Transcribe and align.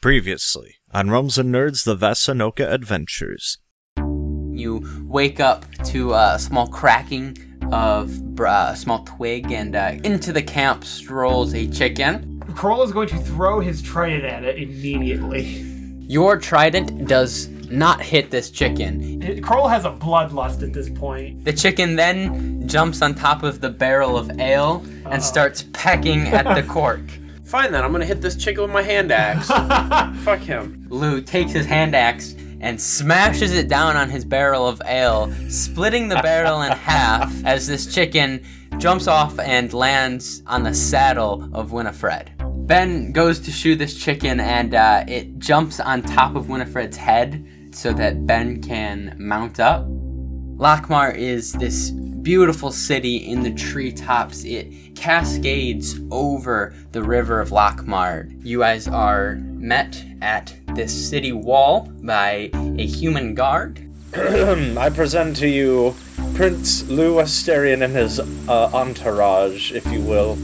Previously 0.00 0.76
on 0.92 1.10
Realms 1.10 1.36
and 1.36 1.54
Nerds, 1.54 1.84
the 1.84 1.94
Vasanoka 1.94 2.66
Adventures. 2.72 3.58
You 3.98 4.82
wake 5.04 5.40
up 5.40 5.66
to 5.84 6.14
a 6.14 6.38
small 6.38 6.68
cracking 6.68 7.36
of 7.70 8.34
br- 8.34 8.46
uh, 8.46 8.72
a 8.72 8.76
small 8.76 9.04
twig, 9.04 9.52
and 9.52 9.76
uh, 9.76 9.98
into 10.02 10.32
the 10.32 10.42
camp 10.42 10.84
strolls 10.84 11.54
a 11.54 11.66
chicken. 11.66 12.42
Kroll 12.56 12.82
is 12.82 12.92
going 12.92 13.08
to 13.08 13.18
throw 13.18 13.60
his 13.60 13.82
trident 13.82 14.24
at 14.24 14.42
it 14.42 14.56
immediately. 14.56 15.66
Your 16.08 16.38
trident 16.38 17.06
does 17.06 17.48
not 17.70 18.00
hit 18.00 18.30
this 18.30 18.50
chicken. 18.50 19.42
Kroll 19.42 19.68
has 19.68 19.84
a 19.84 19.90
bloodlust 19.90 20.62
at 20.62 20.72
this 20.72 20.88
point. 20.88 21.44
The 21.44 21.52
chicken 21.52 21.96
then 21.96 22.66
jumps 22.66 23.02
on 23.02 23.14
top 23.14 23.42
of 23.42 23.60
the 23.60 23.68
barrel 23.68 24.16
of 24.16 24.40
ale 24.40 24.82
and 25.04 25.22
starts 25.22 25.66
pecking 25.74 26.28
at 26.28 26.54
the 26.54 26.62
cork. 26.72 27.02
Fine 27.50 27.72
then, 27.72 27.82
I'm 27.82 27.90
gonna 27.90 28.04
hit 28.04 28.20
this 28.20 28.36
chicken 28.36 28.62
with 28.62 28.70
my 28.70 28.80
hand 28.80 29.10
axe. 29.10 29.48
Fuck 30.22 30.38
him. 30.38 30.86
Lou 30.88 31.20
takes 31.20 31.50
his 31.50 31.66
hand 31.66 31.96
axe 31.96 32.36
and 32.60 32.80
smashes 32.80 33.52
it 33.52 33.66
down 33.66 33.96
on 33.96 34.08
his 34.08 34.24
barrel 34.24 34.68
of 34.68 34.80
ale, 34.86 35.32
splitting 35.48 36.08
the 36.08 36.20
barrel 36.22 36.62
in 36.62 36.70
half 36.70 37.34
as 37.44 37.66
this 37.66 37.92
chicken 37.92 38.40
jumps 38.78 39.08
off 39.08 39.36
and 39.40 39.72
lands 39.72 40.44
on 40.46 40.62
the 40.62 40.72
saddle 40.72 41.50
of 41.52 41.72
Winifred. 41.72 42.30
Ben 42.68 43.10
goes 43.10 43.40
to 43.40 43.50
shoot 43.50 43.80
this 43.80 43.98
chicken 44.00 44.38
and 44.38 44.76
uh, 44.76 45.02
it 45.08 45.40
jumps 45.40 45.80
on 45.80 46.02
top 46.02 46.36
of 46.36 46.48
Winifred's 46.48 46.96
head 46.96 47.44
so 47.72 47.92
that 47.94 48.28
Ben 48.28 48.62
can 48.62 49.16
mount 49.18 49.58
up. 49.58 49.88
Lockmar 49.88 51.16
is 51.16 51.52
this 51.54 51.90
beautiful 52.22 52.70
city 52.70 53.16
in 53.16 53.42
the 53.42 53.52
treetops. 53.52 54.44
It 54.44 54.94
cascades 54.94 55.98
over 56.10 56.74
the 56.92 57.02
river 57.02 57.40
of 57.40 57.50
Lockmar. 57.50 58.30
You 58.44 58.60
guys 58.60 58.88
are 58.88 59.36
met 59.36 60.04
at 60.20 60.54
this 60.74 61.08
city 61.08 61.32
wall 61.32 61.90
by 62.02 62.50
a 62.54 62.86
human 62.86 63.34
guard. 63.34 63.86
I 64.14 64.90
present 64.90 65.36
to 65.36 65.48
you 65.48 65.94
Prince 66.34 66.88
Lou 66.88 67.18
and 67.18 67.82
his 67.82 68.20
uh, 68.20 68.70
entourage, 68.74 69.72
if 69.72 69.86
you 69.86 70.00
will. 70.00 70.36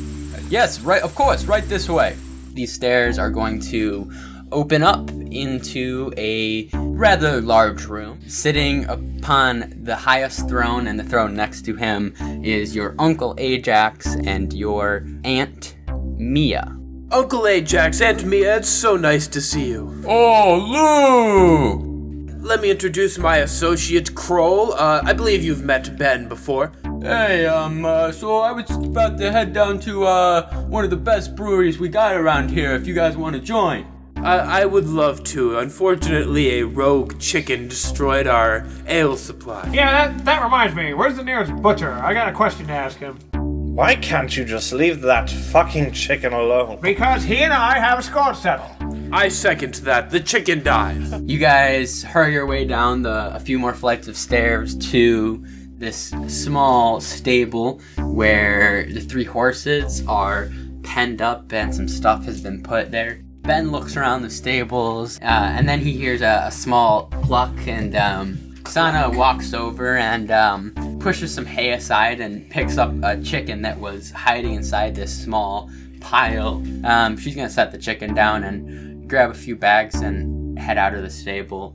Yes, 0.48 0.80
right, 0.80 1.02
of 1.02 1.14
course, 1.14 1.44
right 1.44 1.68
this 1.68 1.88
way. 1.88 2.16
These 2.52 2.72
stairs 2.72 3.18
are 3.18 3.30
going 3.30 3.60
to 3.60 4.10
open 4.52 4.82
up 4.82 5.10
into 5.30 6.12
a 6.16 6.68
rather 6.74 7.40
large 7.40 7.84
room. 7.86 8.20
Sitting 8.28 8.84
upon 8.86 9.72
the 9.82 9.96
highest 9.96 10.48
throne 10.48 10.86
and 10.86 10.98
the 10.98 11.04
throne 11.04 11.34
next 11.34 11.64
to 11.66 11.76
him 11.76 12.14
is 12.44 12.74
your 12.74 12.94
uncle 12.98 13.34
Ajax 13.38 14.16
and 14.24 14.52
your 14.52 15.06
aunt 15.24 15.76
Mia. 16.16 16.76
Uncle 17.12 17.46
Ajax, 17.46 18.00
Aunt 18.00 18.24
Mia, 18.24 18.56
it's 18.56 18.68
so 18.68 18.96
nice 18.96 19.28
to 19.28 19.40
see 19.40 19.68
you. 19.68 20.02
Oh, 20.06 20.56
Lou! 20.56 22.36
Let 22.40 22.60
me 22.60 22.70
introduce 22.70 23.16
my 23.16 23.38
associate 23.38 24.14
Kroll. 24.14 24.72
Uh, 24.72 25.02
I 25.04 25.12
believe 25.12 25.44
you've 25.44 25.62
met 25.62 25.96
Ben 25.96 26.28
before. 26.28 26.72
Hey, 27.00 27.46
um, 27.46 27.84
uh, 27.84 28.10
so 28.10 28.38
I 28.38 28.50
was 28.50 28.68
about 28.70 29.18
to 29.18 29.30
head 29.30 29.52
down 29.52 29.78
to, 29.80 30.04
uh, 30.04 30.52
one 30.62 30.82
of 30.82 30.90
the 30.90 30.96
best 30.96 31.36
breweries 31.36 31.78
we 31.78 31.88
got 31.88 32.16
around 32.16 32.50
here 32.50 32.72
if 32.72 32.86
you 32.88 32.94
guys 32.94 33.16
want 33.16 33.34
to 33.34 33.40
join. 33.40 33.86
I, 34.18 34.62
I 34.62 34.64
would 34.64 34.86
love 34.86 35.22
to. 35.24 35.58
Unfortunately, 35.58 36.58
a 36.58 36.66
rogue 36.66 37.18
chicken 37.20 37.68
destroyed 37.68 38.26
our 38.26 38.66
ale 38.86 39.16
supply. 39.16 39.70
Yeah, 39.72 40.08
that, 40.08 40.24
that 40.24 40.42
reminds 40.42 40.74
me. 40.74 40.94
Where's 40.94 41.16
the 41.16 41.24
nearest 41.24 41.54
butcher? 41.56 41.92
I 41.92 42.12
got 42.12 42.28
a 42.28 42.32
question 42.32 42.66
to 42.66 42.72
ask 42.72 42.98
him. 42.98 43.18
Why 43.32 43.94
can't 43.94 44.34
you 44.34 44.44
just 44.46 44.72
leave 44.72 45.02
that 45.02 45.28
fucking 45.28 45.92
chicken 45.92 46.32
alone? 46.32 46.78
Because 46.80 47.24
he 47.24 47.42
and 47.42 47.52
I 47.52 47.78
have 47.78 47.98
a 47.98 48.02
score 48.02 48.30
to 48.30 48.34
settle. 48.34 48.74
I 49.12 49.28
second 49.28 49.74
that. 49.74 50.10
The 50.10 50.20
chicken 50.20 50.62
dies. 50.62 51.12
You 51.26 51.38
guys 51.38 52.02
hurry 52.02 52.32
your 52.32 52.46
way 52.46 52.64
down 52.64 53.02
the 53.02 53.34
a 53.34 53.38
few 53.38 53.58
more 53.58 53.74
flights 53.74 54.08
of 54.08 54.16
stairs 54.16 54.76
to 54.90 55.44
this 55.78 56.14
small 56.26 57.02
stable 57.02 57.82
where 57.98 58.86
the 58.86 59.00
three 59.00 59.24
horses 59.24 60.02
are 60.08 60.50
penned 60.82 61.20
up 61.20 61.52
and 61.52 61.74
some 61.74 61.86
stuff 61.86 62.24
has 62.24 62.40
been 62.40 62.62
put 62.62 62.90
there. 62.90 63.20
Ben 63.46 63.70
looks 63.70 63.96
around 63.96 64.22
the 64.22 64.30
stables 64.30 65.18
uh, 65.20 65.24
and 65.54 65.68
then 65.68 65.78
he 65.78 65.92
hears 65.92 66.20
a, 66.20 66.46
a 66.46 66.50
small 66.50 67.06
pluck 67.22 67.54
and 67.68 67.94
um, 67.94 68.56
Sana 68.66 69.08
walks 69.08 69.54
over 69.54 69.96
and 69.96 70.32
um, 70.32 70.98
pushes 71.00 71.32
some 71.32 71.46
hay 71.46 71.70
aside 71.70 72.20
and 72.20 72.50
picks 72.50 72.76
up 72.76 72.92
a 73.04 73.22
chicken 73.22 73.62
that 73.62 73.78
was 73.78 74.10
hiding 74.10 74.54
inside 74.54 74.96
this 74.96 75.22
small 75.22 75.70
pile. 76.00 76.60
Um, 76.84 77.16
she's 77.16 77.36
gonna 77.36 77.48
set 77.48 77.70
the 77.70 77.78
chicken 77.78 78.14
down 78.14 78.42
and 78.42 79.08
grab 79.08 79.30
a 79.30 79.34
few 79.34 79.54
bags 79.54 79.94
and 80.00 80.58
head 80.58 80.76
out 80.76 80.94
of 80.94 81.02
the 81.02 81.10
stable. 81.10 81.72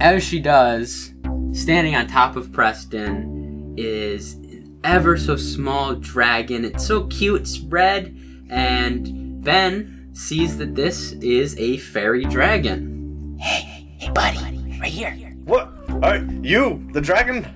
As 0.00 0.24
she 0.24 0.40
does, 0.40 1.12
standing 1.52 1.94
on 1.94 2.06
top 2.06 2.36
of 2.36 2.50
Preston 2.52 3.74
is 3.76 4.34
an 4.34 4.80
ever 4.82 5.18
so 5.18 5.36
small 5.36 5.94
dragon. 5.94 6.64
It's 6.64 6.86
so 6.86 7.06
cute, 7.08 7.42
it's 7.42 7.60
red, 7.60 8.16
and 8.48 9.44
Ben 9.44 10.01
sees 10.12 10.56
that 10.58 10.74
this 10.74 11.12
is 11.12 11.56
a 11.58 11.76
fairy 11.78 12.24
dragon. 12.24 13.36
Hey, 13.40 13.86
hey, 13.98 14.10
buddy, 14.10 14.38
right 14.80 14.90
here. 14.90 15.12
What? 15.44 15.72
Are 16.02 16.18
you, 16.42 16.86
the 16.92 17.00
dragon? 17.00 17.46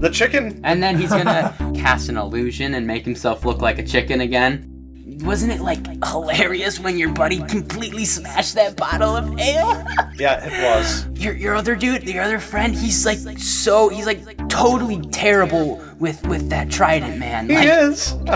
The 0.00 0.10
chicken? 0.10 0.60
And 0.64 0.82
then 0.82 0.96
he's 0.98 1.10
gonna 1.10 1.54
cast 1.76 2.08
an 2.08 2.16
illusion 2.16 2.74
and 2.74 2.86
make 2.86 3.04
himself 3.04 3.44
look 3.44 3.60
like 3.60 3.78
a 3.78 3.82
chicken 3.84 4.20
again. 4.20 4.72
Wasn't 5.20 5.50
it 5.50 5.60
like 5.60 5.86
hilarious 6.04 6.78
when 6.78 6.98
your 6.98 7.10
buddy 7.10 7.38
completely 7.44 8.04
smashed 8.04 8.54
that 8.56 8.76
bottle 8.76 9.16
of 9.16 9.38
ale? 9.38 9.84
Yeah, 10.18 10.42
it 10.46 10.64
was. 10.64 11.06
your 11.22 11.34
your 11.34 11.54
other 11.54 11.76
dude, 11.76 12.04
your 12.04 12.22
other 12.24 12.38
friend, 12.38 12.74
he's 12.74 13.04
like 13.04 13.18
so 13.38 13.90
he's 13.90 14.06
like 14.06 14.48
totally 14.48 14.98
terrible 15.10 15.82
with 15.98 16.26
with 16.26 16.48
that 16.48 16.70
trident, 16.70 17.18
man. 17.18 17.50
He 17.50 17.54
Like, 17.54 17.68
is. 17.68 18.14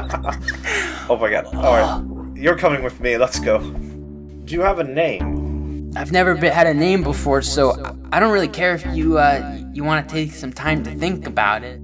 oh 1.09 1.17
my 1.19 1.31
god. 1.31 1.47
Alright. 1.47 2.05
Oh, 2.07 2.10
You're 2.41 2.57
coming 2.57 2.83
with 2.83 2.99
me. 3.01 3.19
Let's 3.19 3.39
go. 3.39 3.59
Do 3.61 4.55
you 4.55 4.63
have 4.63 4.79
a 4.79 4.85
name? 4.85 5.93
I've 5.95 6.11
never 6.11 6.35
been, 6.35 6.53
had 6.53 6.67
a 6.67 6.73
name 6.75 7.03
before, 7.03 7.43
so 7.43 7.73
I- 7.73 8.17
I 8.17 8.21
don't 8.21 8.33
really 8.33 8.49
care 8.49 8.75
if 8.75 8.85
you 8.95 9.19
uh 9.19 9.59
you 9.73 9.85
want 9.85 10.09
to 10.09 10.13
take 10.15 10.33
some 10.33 10.53
time 10.53 10.83
to 10.85 10.91
think 10.95 11.27
about 11.27 11.63
it. 11.63 11.81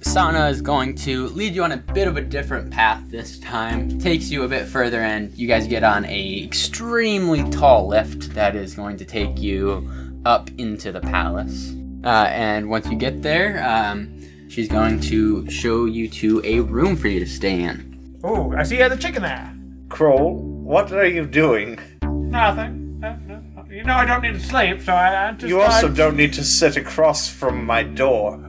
Sana 0.00 0.48
is 0.48 0.60
going 0.60 0.94
to 0.96 1.28
lead 1.28 1.54
you 1.54 1.62
on 1.62 1.72
a 1.72 1.76
bit 1.78 2.06
of 2.08 2.16
a 2.16 2.20
different 2.20 2.70
path 2.70 3.02
this 3.08 3.38
time. 3.38 3.98
Takes 3.98 4.30
you 4.30 4.42
a 4.42 4.48
bit 4.48 4.66
further, 4.66 5.00
and 5.00 5.32
you 5.38 5.46
guys 5.48 5.66
get 5.68 5.82
on 5.84 6.04
a 6.06 6.42
extremely 6.44 7.48
tall 7.50 7.86
lift 7.86 8.34
that 8.34 8.54
is 8.56 8.74
going 8.74 8.96
to 8.98 9.04
take 9.04 9.40
you 9.40 9.88
up 10.26 10.50
into 10.58 10.90
the 10.92 11.00
palace. 11.00 11.72
Uh, 12.02 12.26
and 12.30 12.68
once 12.68 12.86
you 12.88 12.96
get 12.96 13.22
there, 13.22 13.64
um, 13.66 14.10
she's 14.50 14.68
going 14.68 15.00
to 15.00 15.48
show 15.48 15.86
you 15.86 16.08
to 16.08 16.42
a 16.44 16.60
room 16.60 16.96
for 16.96 17.08
you 17.08 17.20
to 17.20 17.26
stay 17.26 17.62
in. 17.62 18.18
Oh, 18.24 18.52
I 18.52 18.64
see 18.64 18.76
you 18.76 18.82
have 18.82 18.90
the 18.90 18.98
chicken 18.98 19.22
there. 19.22 19.53
Kroll, 19.98 20.34
what 20.64 20.90
are 20.92 21.06
you 21.06 21.24
doing? 21.24 21.78
Nothing. 22.02 22.98
No. 22.98 23.16
You 23.70 23.84
know 23.84 23.94
I 23.94 24.04
don't 24.04 24.22
need 24.22 24.34
to 24.34 24.40
sleep, 24.40 24.80
so 24.82 24.92
I, 24.92 25.28
I 25.28 25.32
just. 25.34 25.48
You 25.48 25.60
also 25.60 25.88
I- 25.88 25.94
don't 25.94 26.16
need 26.16 26.32
to 26.32 26.42
sit 26.42 26.76
across 26.76 27.28
from 27.28 27.64
my 27.64 27.84
door. 27.84 28.40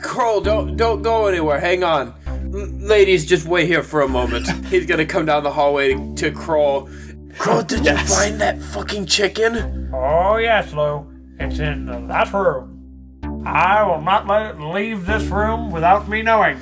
Kroll, 0.00 0.40
don't 0.40 0.76
don't 0.78 1.02
go 1.02 1.26
anywhere. 1.26 1.60
Hang 1.60 1.84
on. 1.84 2.14
L- 2.26 2.68
ladies, 2.94 3.26
just 3.26 3.44
wait 3.46 3.66
here 3.66 3.82
for 3.82 4.00
a 4.00 4.08
moment. 4.08 4.48
He's 4.72 4.86
gonna 4.86 5.04
come 5.04 5.26
down 5.26 5.42
the 5.42 5.50
hallway 5.52 5.92
to 6.14 6.30
Kroll. 6.30 6.88
Kroll, 7.36 7.60
did 7.62 7.84
Yes. 7.84 8.08
you 8.08 8.14
find 8.16 8.40
that 8.40 8.62
fucking 8.62 9.04
chicken? 9.04 9.90
Oh 9.92 10.38
yes, 10.38 10.72
Lou. 10.72 11.06
It's 11.38 11.58
in 11.58 11.84
that 12.08 12.32
room. 12.32 12.70
I 13.44 13.82
will 13.86 14.00
not 14.00 14.26
let 14.26 14.54
it 14.54 14.58
leave 14.58 15.04
this 15.04 15.24
room 15.24 15.70
without 15.70 16.08
me 16.08 16.22
knowing. 16.22 16.58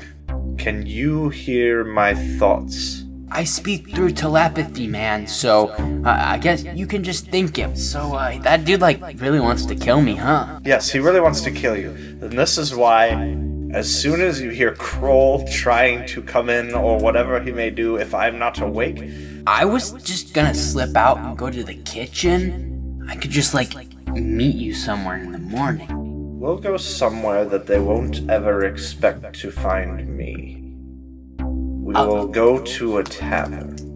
Can 0.59 0.85
you 0.85 1.29
hear 1.29 1.85
my 1.85 2.15
thoughts? 2.39 3.02
I 3.35 3.45
speak 3.45 3.95
through 3.95 4.11
telepathy, 4.13 4.87
man. 4.87 5.27
So 5.27 5.69
uh, 5.69 6.03
I 6.05 6.37
guess 6.37 6.65
you 6.65 6.87
can 6.87 7.03
just 7.03 7.29
think 7.29 7.57
him. 7.57 7.75
So 7.75 8.15
uh, 8.15 8.39
that 8.43 8.67
dude 8.67 8.83
like 8.83 9.01
really 9.21 9.41
wants 9.41 9.65
to 9.67 9.75
kill 9.75 10.03
me, 10.03 10.17
huh? 10.17 10.61
Yes, 10.65 10.91
he 10.91 10.99
really 10.99 11.21
wants 11.21 11.41
to 11.43 11.51
kill 11.51 11.75
you. 11.75 11.91
And 12.21 12.33
this 12.33 12.59
is 12.59 12.75
why, 12.75 13.35
as 13.73 13.93
soon 13.93 14.21
as 14.21 14.41
you 14.43 14.51
hear 14.51 14.75
Kroll 14.75 15.49
trying 15.49 16.07
to 16.09 16.23
come 16.23 16.51
in 16.51 16.75
or 16.75 16.99
whatever 16.99 17.41
he 17.41 17.53
may 17.53 17.71
do, 17.71 17.97
if 17.97 18.13
I'm 18.15 18.39
not 18.39 18.61
awake, 18.61 19.03
I 19.47 19.65
was 19.65 19.93
just 20.03 20.35
gonna 20.35 20.55
slip 20.55 20.95
out 20.95 21.17
and 21.17 21.37
go 21.37 21.49
to 21.49 21.65
the 21.65 21.75
kitchen. 21.75 23.03
I 23.09 23.17
could 23.17 23.31
just 23.31 23.55
like 23.55 23.73
meet 24.13 24.57
you 24.57 24.75
somewhere 24.75 25.17
in 25.17 25.33
the 25.33 25.39
morning. 25.39 25.89
we'll 26.39 26.59
go 26.59 26.77
somewhere 26.77 27.47
that 27.47 27.67
they 27.67 27.79
won't 27.79 28.29
ever 28.29 28.65
expect 28.65 29.33
to 29.41 29.51
find 29.51 30.07
me. 30.19 30.62
We 31.93 32.07
will 32.07 32.27
go 32.27 32.59
to 32.59 32.97
a 32.97 33.05
tavern. 33.05 33.92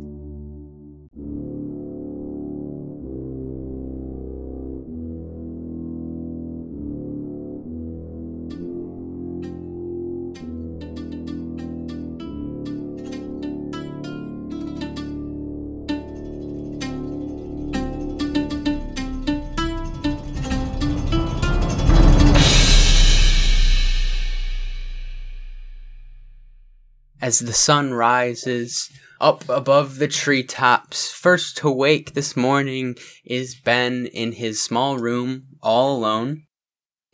As 27.27 27.41
the 27.41 27.53
sun 27.53 27.93
rises 27.93 28.89
up 29.21 29.49
above 29.49 29.99
the 29.99 30.07
treetops. 30.07 31.11
First 31.11 31.57
to 31.57 31.69
wake 31.69 32.15
this 32.15 32.37
morning 32.37 32.95
is 33.25 33.57
Ben 33.57 34.07
in 34.07 34.31
his 34.31 34.63
small 34.63 34.97
room, 34.97 35.49
all 35.61 35.97
alone. 35.97 36.45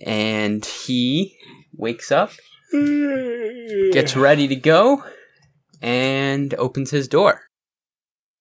And 0.05 0.67
he 0.67 1.35
wakes 1.73 2.13
up, 2.13 2.33
gets 3.93 4.15
ready 4.15 4.47
to 4.49 4.55
go, 4.55 5.03
and 5.81 6.53
opens 6.59 6.91
his 6.91 7.09
door. 7.09 7.45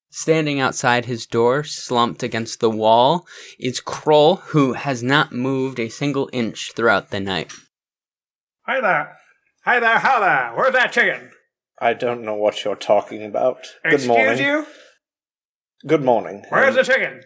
Standing 0.09 0.59
outside 0.59 1.05
his 1.05 1.25
door, 1.25 1.63
slumped 1.63 2.21
against 2.21 2.59
the 2.59 2.69
wall, 2.69 3.25
is 3.57 3.79
Kroll, 3.79 4.35
who 4.47 4.73
has 4.73 5.01
not 5.01 5.31
moved 5.31 5.79
a 5.79 5.87
single 5.87 6.29
inch 6.33 6.73
throughout 6.75 7.11
the 7.11 7.21
night. 7.21 7.53
Hi 8.63 8.81
there. 8.81 9.15
Hi 9.63 9.79
there, 9.79 9.99
how 9.99 10.19
there? 10.19 10.51
Where's 10.53 10.73
that 10.73 10.91
chicken? 10.91 11.30
I 11.81 11.93
don't 11.93 12.21
know 12.23 12.35
what 12.35 12.63
you're 12.63 12.75
talking 12.75 13.23
about. 13.25 13.57
Good 13.83 14.05
morning. 14.07 14.37
you? 14.37 14.67
Good 15.87 16.03
morning. 16.03 16.43
Where's 16.49 16.75
And 16.75 16.77
the 16.77 16.83
chicken? 16.83 17.21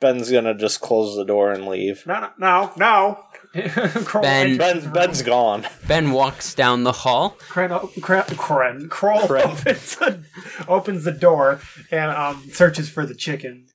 Ben's 0.00 0.30
gonna 0.30 0.54
just 0.54 0.80
close 0.80 1.16
the 1.16 1.24
door 1.24 1.52
and 1.52 1.66
leave. 1.66 2.04
No, 2.06 2.20
no, 2.20 2.30
no, 2.38 2.72
no. 2.76 3.24
Ben- 3.54 3.64
enters 3.64 4.58
Ben's 4.58 4.84
the 4.84 4.90
Ben's 4.90 5.22
gone. 5.22 5.66
Ben 5.86 6.10
walks 6.10 6.54
down 6.54 6.82
the 6.82 6.90
hall. 6.92 7.36
Kren, 7.48 7.70
o- 7.70 7.86
Kren, 8.00 8.24
Kren, 8.34 8.90
Kroll 8.90 9.20
Kren. 9.20 9.44
opens 9.46 9.96
the, 9.96 10.24
opens 10.66 11.04
the 11.04 11.12
door 11.12 11.60
and 11.92 12.10
um, 12.10 12.44
searches 12.52 12.90
for 12.90 13.06
the 13.06 13.14
chicken. 13.14 13.66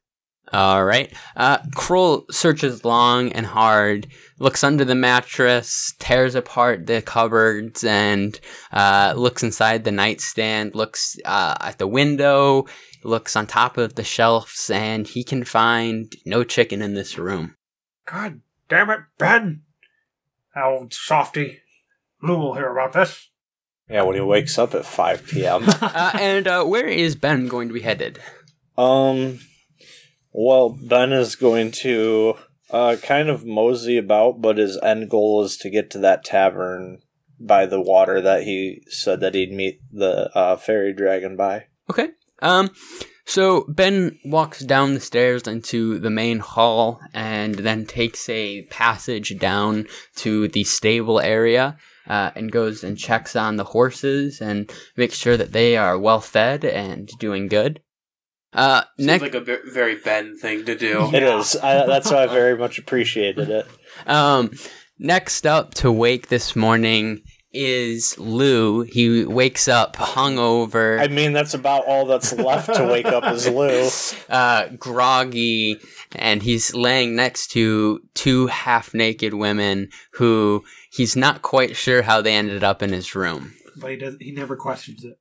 All 0.51 0.83
right. 0.83 1.13
Uh, 1.35 1.59
Kroll 1.75 2.25
searches 2.31 2.83
long 2.83 3.31
and 3.33 3.45
hard, 3.45 4.07
looks 4.39 4.63
under 4.63 4.83
the 4.83 4.95
mattress, 4.95 5.93
tears 5.99 6.33
apart 6.35 6.87
the 6.87 7.01
cupboards, 7.01 7.83
and 7.83 8.39
uh, 8.71 9.13
looks 9.15 9.43
inside 9.43 9.83
the 9.83 9.91
nightstand, 9.91 10.73
looks 10.73 11.17
uh, 11.25 11.55
at 11.61 11.77
the 11.77 11.87
window, 11.87 12.65
looks 13.03 13.35
on 13.35 13.45
top 13.45 13.77
of 13.77 13.95
the 13.95 14.03
shelves, 14.03 14.69
and 14.71 15.07
he 15.07 15.23
can 15.23 15.43
find 15.43 16.15
no 16.25 16.43
chicken 16.43 16.81
in 16.81 16.95
this 16.95 17.17
room. 17.17 17.55
God 18.05 18.41
damn 18.67 18.89
it, 18.89 19.01
Ben! 19.17 19.61
Old 20.55 20.93
softy. 20.93 21.59
Lou 22.23 22.37
will 22.37 22.55
hear 22.55 22.71
about 22.71 22.93
this. 22.93 23.29
Yeah, 23.89 24.01
when 24.03 24.15
he 24.15 24.21
wakes 24.21 24.57
up 24.59 24.75
at 24.75 24.85
5 24.85 25.27
p.m. 25.27 25.63
Uh, 25.81 26.11
and 26.19 26.47
uh, 26.47 26.63
where 26.63 26.87
is 26.87 27.15
Ben 27.15 27.47
going 27.47 27.67
to 27.67 27.73
be 27.73 27.81
headed? 27.81 28.19
um, 28.77 29.39
well, 30.31 30.69
Ben 30.69 31.11
is 31.11 31.35
going 31.35 31.71
to 31.71 32.35
uh 32.71 32.97
kind 33.01 33.29
of 33.29 33.45
mosey 33.45 33.97
about, 33.97 34.41
but 34.41 34.57
his 34.57 34.77
end 34.81 35.09
goal 35.09 35.43
is 35.43 35.57
to 35.57 35.69
get 35.69 35.89
to 35.91 35.97
that 35.99 36.23
tavern 36.23 37.01
by 37.39 37.65
the 37.65 37.81
water 37.81 38.21
that 38.21 38.43
he 38.43 38.83
said 38.87 39.21
that 39.21 39.33
he'd 39.33 39.53
meet 39.53 39.79
the 39.91 40.29
uh, 40.37 40.57
fairy 40.57 40.93
dragon 40.93 41.35
by. 41.35 41.65
Okay. 41.89 42.09
Um, 42.41 42.69
so 43.25 43.65
Ben 43.69 44.17
walks 44.25 44.59
down 44.61 44.93
the 44.93 44.99
stairs 44.99 45.43
into 45.47 45.99
the 45.99 46.09
main 46.09 46.39
hall 46.39 46.99
and 47.13 47.55
then 47.55 47.85
takes 47.85 48.27
a 48.27 48.63
passage 48.63 49.37
down 49.37 49.87
to 50.17 50.47
the 50.47 50.63
stable 50.63 51.19
area 51.19 51.77
uh, 52.07 52.31
and 52.35 52.51
goes 52.51 52.83
and 52.83 52.97
checks 52.97 53.35
on 53.35 53.57
the 53.57 53.63
horses 53.63 54.41
and 54.41 54.71
makes 54.97 55.15
sure 55.15 55.37
that 55.37 55.51
they 55.51 55.77
are 55.77 55.97
well 55.97 56.19
fed 56.19 56.65
and 56.65 57.07
doing 57.19 57.47
good. 57.47 57.81
Uh, 58.53 58.81
Seems 58.97 59.07
next, 59.07 59.21
like 59.21 59.35
a 59.35 59.59
very 59.71 59.95
Ben 59.95 60.37
thing 60.37 60.65
to 60.65 60.75
do. 60.75 61.09
It 61.13 61.23
is. 61.23 61.55
I, 61.55 61.85
that's 61.85 62.09
why 62.09 62.23
I 62.23 62.27
very 62.27 62.57
much 62.57 62.79
appreciated 62.79 63.49
it. 63.49 63.67
um, 64.07 64.51
next 64.97 65.45
up 65.45 65.73
to 65.75 65.91
wake 65.91 66.29
this 66.29 66.55
morning 66.55 67.21
is 67.51 68.17
Lou. 68.17 68.81
He 68.81 69.25
wakes 69.25 69.67
up 69.67 69.95
hungover. 69.95 70.99
I 70.99 71.07
mean, 71.07 71.33
that's 71.33 71.53
about 71.53 71.85
all 71.85 72.05
that's 72.05 72.33
left 72.33 72.73
to 72.75 72.87
wake 72.87 73.05
up 73.05 73.23
is 73.33 73.47
Lou. 73.47 73.89
uh, 74.29 74.69
groggy, 74.77 75.79
and 76.15 76.41
he's 76.41 76.73
laying 76.73 77.15
next 77.15 77.47
to 77.51 78.01
two 78.13 78.47
half 78.47 78.93
naked 78.93 79.33
women 79.33 79.89
who 80.13 80.63
he's 80.91 81.15
not 81.15 81.41
quite 81.41 81.75
sure 81.75 82.01
how 82.01 82.21
they 82.21 82.33
ended 82.33 82.63
up 82.63 82.81
in 82.81 82.91
his 82.91 83.13
room. 83.15 83.53
But 83.77 83.91
he 83.91 83.97
does. 83.97 84.15
He 84.19 84.31
never 84.31 84.55
questions 84.55 85.05
it. 85.05 85.19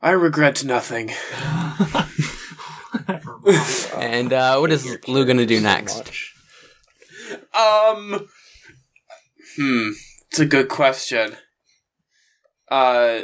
I 0.00 0.10
regret 0.10 0.64
nothing. 0.64 1.10
And 3.96 4.32
uh, 4.32 4.58
what 4.58 4.70
is 4.70 4.98
Lou 5.06 5.24
gonna 5.24 5.46
do 5.46 5.60
next? 5.60 6.10
Um. 7.54 8.28
Hmm. 9.56 9.90
It's 10.30 10.38
a 10.38 10.46
good 10.46 10.68
question. 10.68 11.36
Uh. 12.70 13.20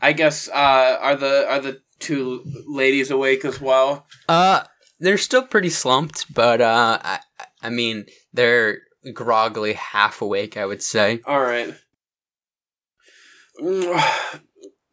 I 0.00 0.12
guess. 0.12 0.48
Uh. 0.48 0.98
Are 1.00 1.16
the 1.16 1.46
are 1.48 1.60
the 1.60 1.82
two 1.98 2.44
ladies 2.66 3.10
awake 3.10 3.44
as 3.44 3.60
well? 3.60 4.06
Uh, 4.28 4.64
they're 5.00 5.18
still 5.18 5.42
pretty 5.42 5.70
slumped, 5.70 6.32
but 6.32 6.60
uh, 6.60 6.98
I, 7.02 7.20
I 7.62 7.70
mean, 7.70 8.06
they're 8.32 8.82
groggily 9.12 9.74
half 9.74 10.22
awake, 10.22 10.56
I 10.56 10.66
would 10.66 10.82
say. 10.82 11.20
All 11.24 11.40
right. 11.40 11.74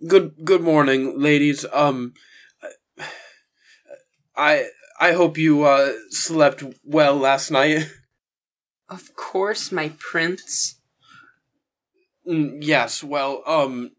Good 0.08 0.44
good 0.44 0.62
morning, 0.62 1.20
ladies. 1.20 1.66
Um. 1.72 2.14
I 4.36 4.68
I 5.00 5.14
hope 5.14 5.38
you 5.38 5.64
uh 5.64 5.94
slept 6.10 6.64
well 6.84 7.16
last 7.16 7.52
night. 7.52 7.92
Of 8.88 9.16
course, 9.16 9.72
my 9.72 9.94
prince. 9.98 10.80
Mm, 12.28 12.60
yes, 12.62 13.04
well, 13.04 13.42
um. 13.48 13.92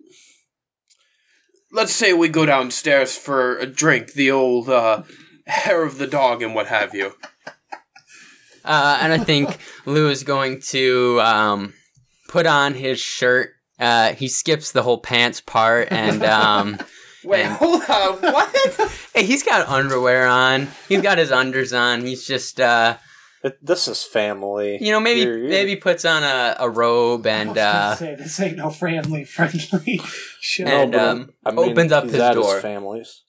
Let's 1.72 1.92
say 1.92 2.12
we 2.12 2.28
go 2.28 2.46
downstairs 2.46 3.16
for 3.16 3.58
a 3.58 3.66
drink, 3.66 4.12
the 4.12 4.30
old, 4.30 4.68
uh, 4.68 5.02
hair 5.46 5.82
of 5.82 5.98
the 5.98 6.06
dog 6.06 6.40
and 6.40 6.54
what 6.54 6.68
have 6.68 6.94
you. 6.94 7.14
Uh, 8.64 8.98
and 9.00 9.12
I 9.12 9.18
think 9.18 9.58
Lou 9.86 10.08
is 10.08 10.22
going 10.22 10.60
to 10.70 11.20
um, 11.20 11.74
put 12.28 12.46
on 12.46 12.74
his 12.74 13.00
shirt. 13.00 13.55
Uh, 13.78 14.14
he 14.14 14.28
skips 14.28 14.72
the 14.72 14.82
whole 14.82 14.98
pants 14.98 15.40
part, 15.40 15.88
and 15.90 16.22
um, 16.24 16.78
Wait, 17.24 17.42
And- 17.42 17.52
hold 17.54 17.82
on, 17.90 18.18
what? 18.32 18.90
hey, 19.14 19.24
he's 19.24 19.42
got 19.42 19.68
underwear 19.68 20.26
on. 20.26 20.68
He's 20.88 21.02
got 21.02 21.18
his 21.18 21.30
unders 21.30 21.76
on. 21.78 22.02
He's 22.06 22.26
just, 22.26 22.60
uh, 22.60 22.96
It- 23.42 23.58
this 23.60 23.86
is 23.88 24.02
family. 24.02 24.78
you 24.80 24.92
know, 24.92 25.00
maybe 25.00 25.20
You're- 25.20 25.38
you're- 25.40 25.48
maybe 25.50 25.76
puts 25.76 26.04
on 26.04 26.22
a, 26.22 26.56
a 26.60 26.70
robe 26.70 27.26
I 27.26 27.30
and 27.30 27.48
was 27.50 27.58
uh, 27.58 27.94
say, 27.96 28.14
this 28.14 28.38
ain't 28.40 28.56
no 28.56 28.70
family 28.70 29.24
friendly 29.24 30.00
show. 30.40 30.64
And, 30.64 30.92
but, 30.92 31.00
um, 31.00 31.30
I 31.44 31.50
mean, 31.50 31.70
opens 31.70 31.92
up 31.92 32.04
he's 32.04 32.12
his 32.12 32.20
at 32.22 32.34
door. 32.34 32.60
family's. 32.60 33.22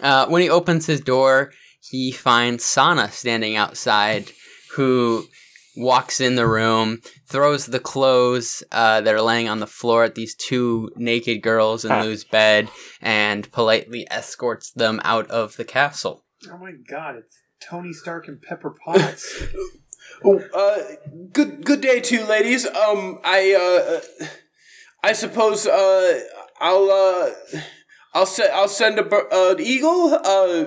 Uh, 0.00 0.26
when 0.28 0.40
he 0.42 0.48
opens 0.48 0.86
his 0.86 1.00
door, 1.00 1.52
he 1.80 2.12
finds 2.12 2.64
Sana 2.64 3.10
standing 3.10 3.56
outside, 3.56 4.30
who 4.74 5.26
walks 5.76 6.20
in 6.20 6.34
the 6.36 6.46
room, 6.46 7.00
throws 7.26 7.66
the 7.66 7.80
clothes 7.80 8.62
uh, 8.72 9.00
that 9.00 9.14
are 9.14 9.22
laying 9.22 9.48
on 9.48 9.60
the 9.60 9.66
floor 9.66 10.04
at 10.04 10.14
these 10.14 10.34
two 10.34 10.90
naked 10.96 11.42
girls 11.42 11.84
in 11.84 11.90
Huh. 11.90 12.02
Lou's 12.02 12.24
bed, 12.24 12.68
and 13.00 13.50
politely 13.52 14.06
escorts 14.10 14.70
them 14.70 15.00
out 15.04 15.30
of 15.30 15.56
the 15.56 15.64
castle. 15.64 16.24
oh 16.50 16.58
my 16.58 16.72
god, 16.88 17.16
it's 17.16 17.40
Tony 17.60 17.92
Stark 17.92 18.28
and 18.28 18.40
Pepper 18.42 18.74
Potts. 18.84 19.42
Oh, 20.24 20.38
uh, 20.54 20.78
good, 21.32 21.64
good 21.64 21.80
day 21.80 21.98
to 21.98 22.14
you, 22.14 22.24
ladies. 22.24 22.64
Um, 22.66 23.18
I, 23.24 23.54
uh, 24.22 24.26
I 25.02 25.14
suppose, 25.14 25.66
uh, 25.66 26.20
I'll, 26.60 26.90
uh, 26.90 27.58
I'll 28.14 28.26
se- 28.26 28.50
I'll 28.52 28.68
send 28.68 29.00
a 29.00 29.02
bir- 29.02 29.32
uh, 29.32 29.52
an 29.54 29.60
eagle, 29.60 30.14
uh, 30.14 30.64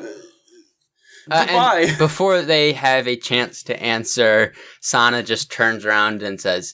Uh, 1.29 1.45
and 1.49 1.97
before 1.97 2.41
they 2.41 2.73
have 2.73 3.07
a 3.07 3.15
chance 3.15 3.63
to 3.63 3.81
answer, 3.81 4.53
Sana 4.81 5.23
just 5.23 5.51
turns 5.51 5.85
around 5.85 6.21
and 6.21 6.39
says, 6.39 6.73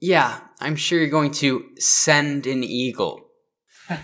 Yeah, 0.00 0.40
I'm 0.60 0.76
sure 0.76 0.98
you're 0.98 1.08
going 1.08 1.32
to 1.32 1.64
send 1.76 2.46
an 2.46 2.64
eagle. 2.64 3.20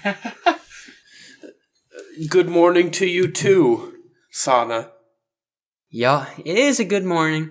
Good 2.28 2.49
morning 2.49 2.90
to 2.93 3.07
you 3.07 3.31
too, 3.31 3.95
Sana. 4.31 4.90
Yeah, 5.90 6.26
it 6.45 6.59
is 6.59 6.81
a 6.81 6.85
good 6.85 7.05
morning. 7.05 7.50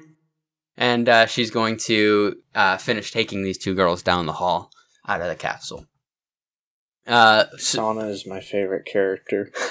And 0.76 1.10
uh, 1.10 1.26
she's 1.26 1.50
going 1.50 1.78
to 1.86 2.36
uh, 2.54 2.78
finish 2.78 3.12
taking 3.12 3.44
these 3.44 3.58
two 3.58 3.74
girls 3.74 4.04
down 4.04 4.26
the 4.26 4.34
hall 4.34 4.70
out 5.08 5.22
of 5.22 5.28
the 5.28 5.36
castle. 5.36 5.86
Uh, 7.08 7.46
so 7.58 7.78
Sana 7.78 8.08
is 8.08 8.26
my 8.28 8.42
favorite 8.42 8.86
character. 8.86 9.52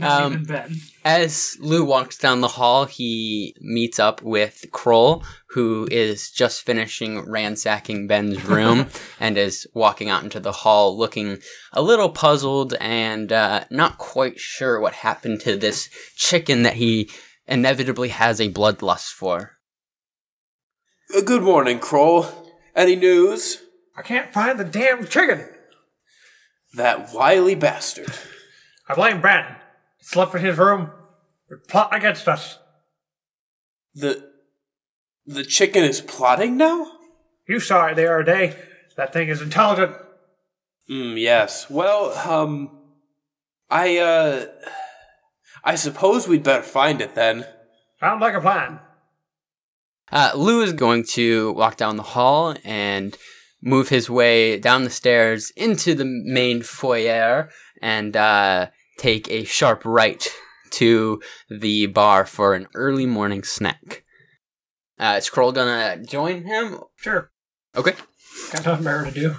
Um, 0.00 0.44
Ben. 0.44 0.76
as 1.04 1.56
Lou 1.60 1.84
walks 1.84 2.16
down 2.18 2.40
the 2.40 2.48
hall, 2.48 2.86
he 2.86 3.54
meets 3.60 3.98
up 3.98 4.22
with 4.22 4.64
Kroll, 4.72 5.22
who 5.50 5.86
is 5.90 6.30
just 6.30 6.62
finishing 6.62 7.20
ransacking 7.30 8.06
Ben's 8.06 8.42
room 8.46 8.88
and 9.20 9.36
is 9.36 9.66
walking 9.74 10.08
out 10.08 10.24
into 10.24 10.40
the 10.40 10.52
hall 10.52 10.96
looking 10.96 11.38
a 11.72 11.82
little 11.82 12.08
puzzled 12.08 12.74
and 12.80 13.30
uh, 13.30 13.64
not 13.70 13.98
quite 13.98 14.38
sure 14.40 14.80
what 14.80 14.94
happened 14.94 15.40
to 15.40 15.56
this 15.56 15.90
chicken 16.16 16.62
that 16.62 16.74
he 16.74 17.10
inevitably 17.46 18.08
has 18.08 18.40
a 18.40 18.50
bloodlust 18.50 19.12
for. 19.12 19.58
Uh, 21.14 21.20
good 21.20 21.42
morning, 21.42 21.78
Kroll. 21.78 22.26
Any 22.74 22.96
news? 22.96 23.62
I 23.96 24.02
can't 24.02 24.32
find 24.32 24.58
the 24.58 24.64
damn 24.64 25.06
chicken. 25.06 25.46
That 26.76 27.12
wily 27.12 27.54
bastard. 27.54 28.12
I 28.88 28.94
blame 28.94 29.20
Brandon. 29.20 29.56
He 29.98 30.04
slept 30.04 30.34
in 30.34 30.42
his 30.42 30.58
room. 30.58 30.90
They're 31.48 31.58
plotting 31.58 31.98
against 31.98 32.28
us. 32.28 32.58
The 33.94 34.30
the 35.26 35.44
chicken 35.44 35.84
is 35.84 36.00
plotting 36.00 36.56
now? 36.56 36.90
You 37.48 37.60
saw 37.60 37.86
it 37.86 37.94
the 37.94 38.06
other 38.12 38.22
day. 38.22 38.56
That 38.96 39.12
thing 39.12 39.28
is 39.28 39.40
intelligent. 39.40 39.94
Mm, 40.90 41.18
yes. 41.20 41.70
Well, 41.70 42.12
um 42.28 42.70
I 43.70 43.98
uh 43.98 44.46
I 45.62 45.76
suppose 45.76 46.28
we'd 46.28 46.42
better 46.42 46.62
find 46.62 47.00
it 47.00 47.14
then. 47.14 47.46
Sounds 48.00 48.20
like 48.20 48.34
a 48.34 48.40
plan. 48.40 48.80
Uh, 50.12 50.32
Lou 50.36 50.62
is 50.62 50.74
going 50.74 51.04
to 51.04 51.52
walk 51.52 51.76
down 51.76 51.96
the 51.96 52.02
hall 52.02 52.54
and 52.64 53.16
move 53.64 53.88
his 53.88 54.10
way 54.10 54.58
down 54.58 54.84
the 54.84 54.90
stairs 54.90 55.50
into 55.56 55.94
the 55.94 56.04
main 56.04 56.62
foyer 56.62 57.48
and 57.80 58.16
uh, 58.16 58.68
take 58.98 59.28
a 59.30 59.44
sharp 59.44 59.84
right 59.84 60.28
to 60.70 61.20
the 61.48 61.86
bar 61.86 62.26
for 62.26 62.54
an 62.54 62.68
early 62.74 63.06
morning 63.06 63.42
snack. 63.42 64.04
Uh, 64.98 65.16
is 65.18 65.30
Kroll 65.30 65.52
gonna 65.52 66.02
join 66.04 66.44
him? 66.44 66.78
Sure. 66.96 67.30
Okay. 67.74 67.94
Got 68.52 68.66
nothing 68.66 68.84
better 68.84 69.04
to 69.06 69.10
do. 69.10 69.36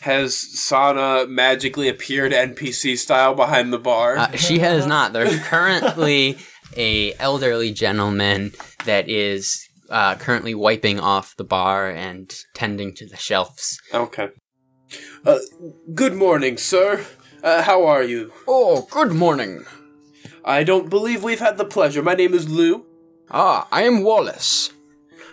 Has 0.00 0.36
Sana 0.36 1.26
magically 1.26 1.88
appeared 1.88 2.32
NPC 2.32 2.98
style 2.98 3.34
behind 3.34 3.72
the 3.72 3.78
bar? 3.78 4.16
Uh, 4.16 4.36
she 4.36 4.58
has 4.58 4.84
not. 4.86 5.12
There's 5.12 5.38
currently 5.40 6.38
a 6.76 7.14
elderly 7.14 7.72
gentleman 7.72 8.52
that 8.84 9.08
is 9.08 9.68
uh, 9.92 10.14
currently 10.16 10.54
wiping 10.54 10.98
off 10.98 11.36
the 11.36 11.44
bar 11.44 11.88
and 11.88 12.34
tending 12.54 12.94
to 12.94 13.06
the 13.06 13.16
shelves. 13.16 13.78
okay. 13.92 14.30
Uh, 15.24 15.38
good 15.94 16.14
morning, 16.14 16.56
sir. 16.56 17.04
Uh, 17.42 17.62
how 17.62 17.84
are 17.86 18.02
you? 18.02 18.32
Oh, 18.46 18.86
good 18.90 19.12
morning. 19.12 19.64
I 20.44 20.64
don't 20.64 20.90
believe 20.90 21.22
we've 21.22 21.40
had 21.40 21.56
the 21.56 21.64
pleasure. 21.64 22.02
My 22.02 22.14
name 22.14 22.34
is 22.34 22.48
Lou. 22.48 22.84
Ah, 23.30 23.66
I 23.70 23.82
am 23.82 24.02
Wallace. 24.02 24.72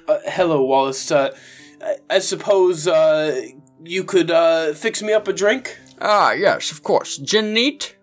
Uh, 0.08 0.20
hello, 0.26 0.64
Wallace. 0.64 1.12
Uh, 1.12 1.36
I, 1.82 1.96
I 2.10 2.20
suppose 2.20 2.88
uh, 2.88 3.42
you 3.84 4.04
could 4.04 4.32
uh, 4.32 4.74
fix 4.74 5.02
me 5.02 5.14
up 5.14 5.28
a 5.28 5.34
drink? 5.34 5.78
Ah, 6.00 6.32
yes, 6.32 6.72
of 6.72 6.84
course. 6.84 7.18
Gin 7.18 7.54
neat? 7.54 7.96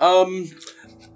Um, 0.00 0.50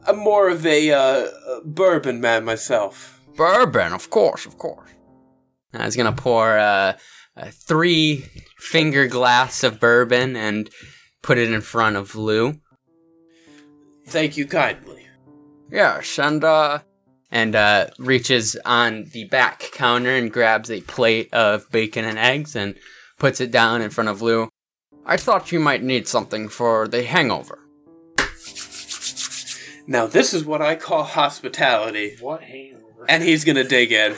I'm 0.06 0.18
more 0.18 0.49
of 0.49 0.64
a 0.64 0.90
uh, 0.90 1.26
bourbon 1.64 2.20
man 2.20 2.44
myself. 2.44 3.17
Bourbon, 3.38 3.92
of 3.92 4.11
course, 4.11 4.47
of 4.47 4.59
course. 4.59 4.90
I 5.73 5.87
was 5.87 5.95
gonna 5.95 6.12
pour 6.12 6.59
uh, 6.59 6.95
a 7.37 7.50
three 7.52 8.25
finger 8.59 9.07
glass 9.07 9.62
of 9.62 9.78
bourbon 9.78 10.35
and 10.35 10.68
put 11.23 11.38
it 11.38 11.52
in 11.52 11.61
front 11.61 11.97
of 11.97 12.16
Lou. 12.16 12.59
Thank 14.09 14.37
you 14.37 14.45
kindly. 14.45 15.07
Yes, 15.71 16.18
and 16.18 16.42
uh, 16.42 16.80
and 17.30 17.54
uh, 17.54 17.90
reaches 17.99 18.57
on 18.64 19.04
the 19.12 19.25
back 19.26 19.71
counter 19.73 20.11
and 20.11 20.33
grabs 20.33 20.68
a 20.68 20.80
plate 20.80 21.33
of 21.33 21.71
bacon 21.71 22.04
and 22.04 22.18
eggs 22.18 22.57
and 22.57 22.75
puts 23.21 23.40
it 23.40 23.52
down 23.52 23.83
in 23.83 23.90
front 23.90 24.11
of 24.11 24.21
Lou. 24.21 24.49
I 25.07 25.16
thought 25.16 25.52
you 25.52 25.61
might 25.61 25.85
need 25.85 26.09
something 26.09 26.49
for 26.49 26.88
the 26.88 27.04
hangover. 27.04 27.61
Now, 29.87 30.07
this 30.07 30.35
is 30.35 30.45
what 30.45 30.61
I 30.61 30.75
call 30.75 31.04
hospitality. 31.04 32.16
What 32.21 32.42
hangover? 32.42 32.88
And 33.09 33.23
he's 33.23 33.45
gonna 33.45 33.64
dig 33.64 33.93
in. 33.93 34.17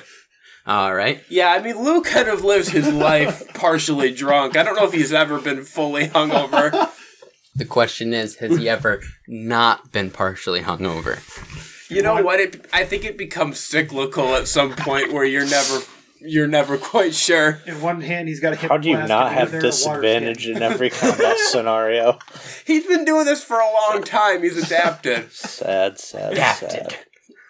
All 0.67 0.95
right. 0.95 1.23
Yeah, 1.29 1.49
I 1.53 1.61
mean, 1.61 1.83
Lou 1.83 2.03
kind 2.03 2.29
of 2.29 2.45
lives 2.45 2.69
his 2.69 2.89
life 2.93 3.43
partially 3.55 4.13
drunk. 4.13 4.57
I 4.57 4.63
don't 4.63 4.77
know 4.77 4.85
if 4.85 4.93
he's 4.93 5.13
ever 5.13 5.41
been 5.41 5.65
fully 5.65 6.09
hungover. 6.09 6.91
The 7.57 7.65
question 7.67 8.15
is, 8.15 8.37
has 8.37 8.57
he 8.57 8.69
ever 8.69 9.03
not 9.27 9.91
been 9.93 10.11
partially 10.11 10.61
hungover? 10.63 11.19
You 11.91 12.01
know 12.01 12.23
what? 12.23 12.39
It, 12.41 12.65
I 12.73 12.85
think 12.85 13.05
it 13.05 13.19
becomes 13.19 13.59
cyclical 13.59 14.35
at 14.37 14.47
some 14.49 14.73
point 14.73 15.13
where 15.13 15.25
you're 15.25 15.45
never, 15.45 15.81
you're 16.21 16.47
never 16.47 16.79
quite 16.79 17.13
sure. 17.13 17.61
In 17.67 17.83
one 17.83 18.01
hand, 18.03 18.29
he's 18.29 18.41
got 18.41 18.53
a 18.53 18.57
hip 18.57 18.71
How 18.71 18.79
do 18.79 18.89
you 18.89 18.97
not 18.97 19.33
have 19.33 19.49
other, 19.49 19.59
a 19.59 19.61
water 19.63 19.67
disadvantage 19.67 20.47
in 20.47 20.63
every 20.63 20.89
combat 20.91 21.37
scenario? 21.39 22.19
He's 22.65 22.87
been 22.87 23.05
doing 23.05 23.27
this 23.27 23.43
for 23.43 23.59
a 23.59 23.71
long 23.91 24.05
time. 24.05 24.43
He's 24.43 24.57
adapted. 24.57 25.31
Sad, 25.33 25.99
sad, 25.99 26.33
Adapted. 26.33 26.71
sad. 26.71 26.97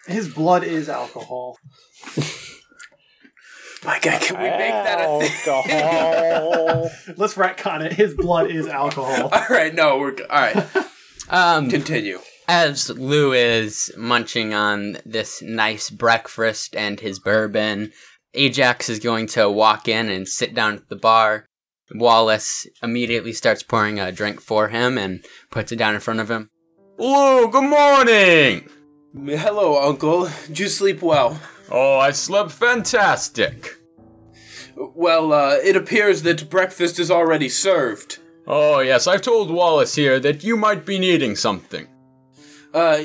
His 0.07 0.33
blood 0.33 0.63
is 0.63 0.89
alcohol. 0.89 1.57
My 3.83 3.99
God, 3.99 4.21
can 4.21 4.37
we 4.37 4.49
make 4.49 4.71
that 4.71 4.99
a 5.01 5.27
thing? 5.27 5.53
Alcohol. 5.53 6.91
Let's 7.17 7.33
retcon 7.33 7.83
it. 7.83 7.93
His 7.93 8.13
blood 8.13 8.51
is 8.51 8.67
alcohol. 8.67 9.29
All 9.33 9.45
right, 9.49 9.73
no, 9.73 9.97
we're 9.97 10.15
all 10.29 10.39
right. 10.39 10.67
Um, 11.29 11.67
Continue. 11.69 12.19
as 12.47 12.91
Lou 12.91 13.33
is 13.33 13.91
munching 13.97 14.53
on 14.53 14.97
this 15.03 15.41
nice 15.41 15.89
breakfast 15.89 16.75
and 16.75 16.99
his 16.99 17.17
bourbon, 17.19 17.91
Ajax 18.35 18.87
is 18.87 18.99
going 18.99 19.25
to 19.27 19.49
walk 19.49 19.87
in 19.87 20.09
and 20.09 20.27
sit 20.27 20.53
down 20.53 20.75
at 20.75 20.89
the 20.89 20.95
bar. 20.95 21.47
Wallace 21.95 22.67
immediately 22.83 23.33
starts 23.33 23.63
pouring 23.63 23.99
a 23.99 24.11
drink 24.11 24.41
for 24.41 24.67
him 24.67 24.97
and 24.97 25.25
puts 25.49 25.71
it 25.71 25.77
down 25.77 25.95
in 25.95 26.01
front 26.01 26.19
of 26.19 26.29
him. 26.29 26.49
Lou, 26.99 27.49
good 27.49 27.63
morning! 27.63 28.69
Hello, 29.13 29.81
Uncle. 29.81 30.29
Did 30.47 30.59
you 30.59 30.67
sleep 30.67 31.01
well? 31.01 31.39
Oh, 31.69 31.99
I 31.99 32.11
slept 32.11 32.51
fantastic. 32.51 33.77
Well, 34.75 35.33
uh, 35.33 35.55
it 35.55 35.75
appears 35.75 36.21
that 36.23 36.49
breakfast 36.49 36.97
is 36.97 37.11
already 37.11 37.49
served. 37.49 38.19
Oh, 38.47 38.79
yes, 38.79 39.07
I've 39.07 39.21
told 39.21 39.51
Wallace 39.51 39.95
here 39.95 40.19
that 40.21 40.43
you 40.43 40.55
might 40.55 40.85
be 40.85 40.97
needing 40.97 41.35
something. 41.35 41.87
Uh, 42.73 43.03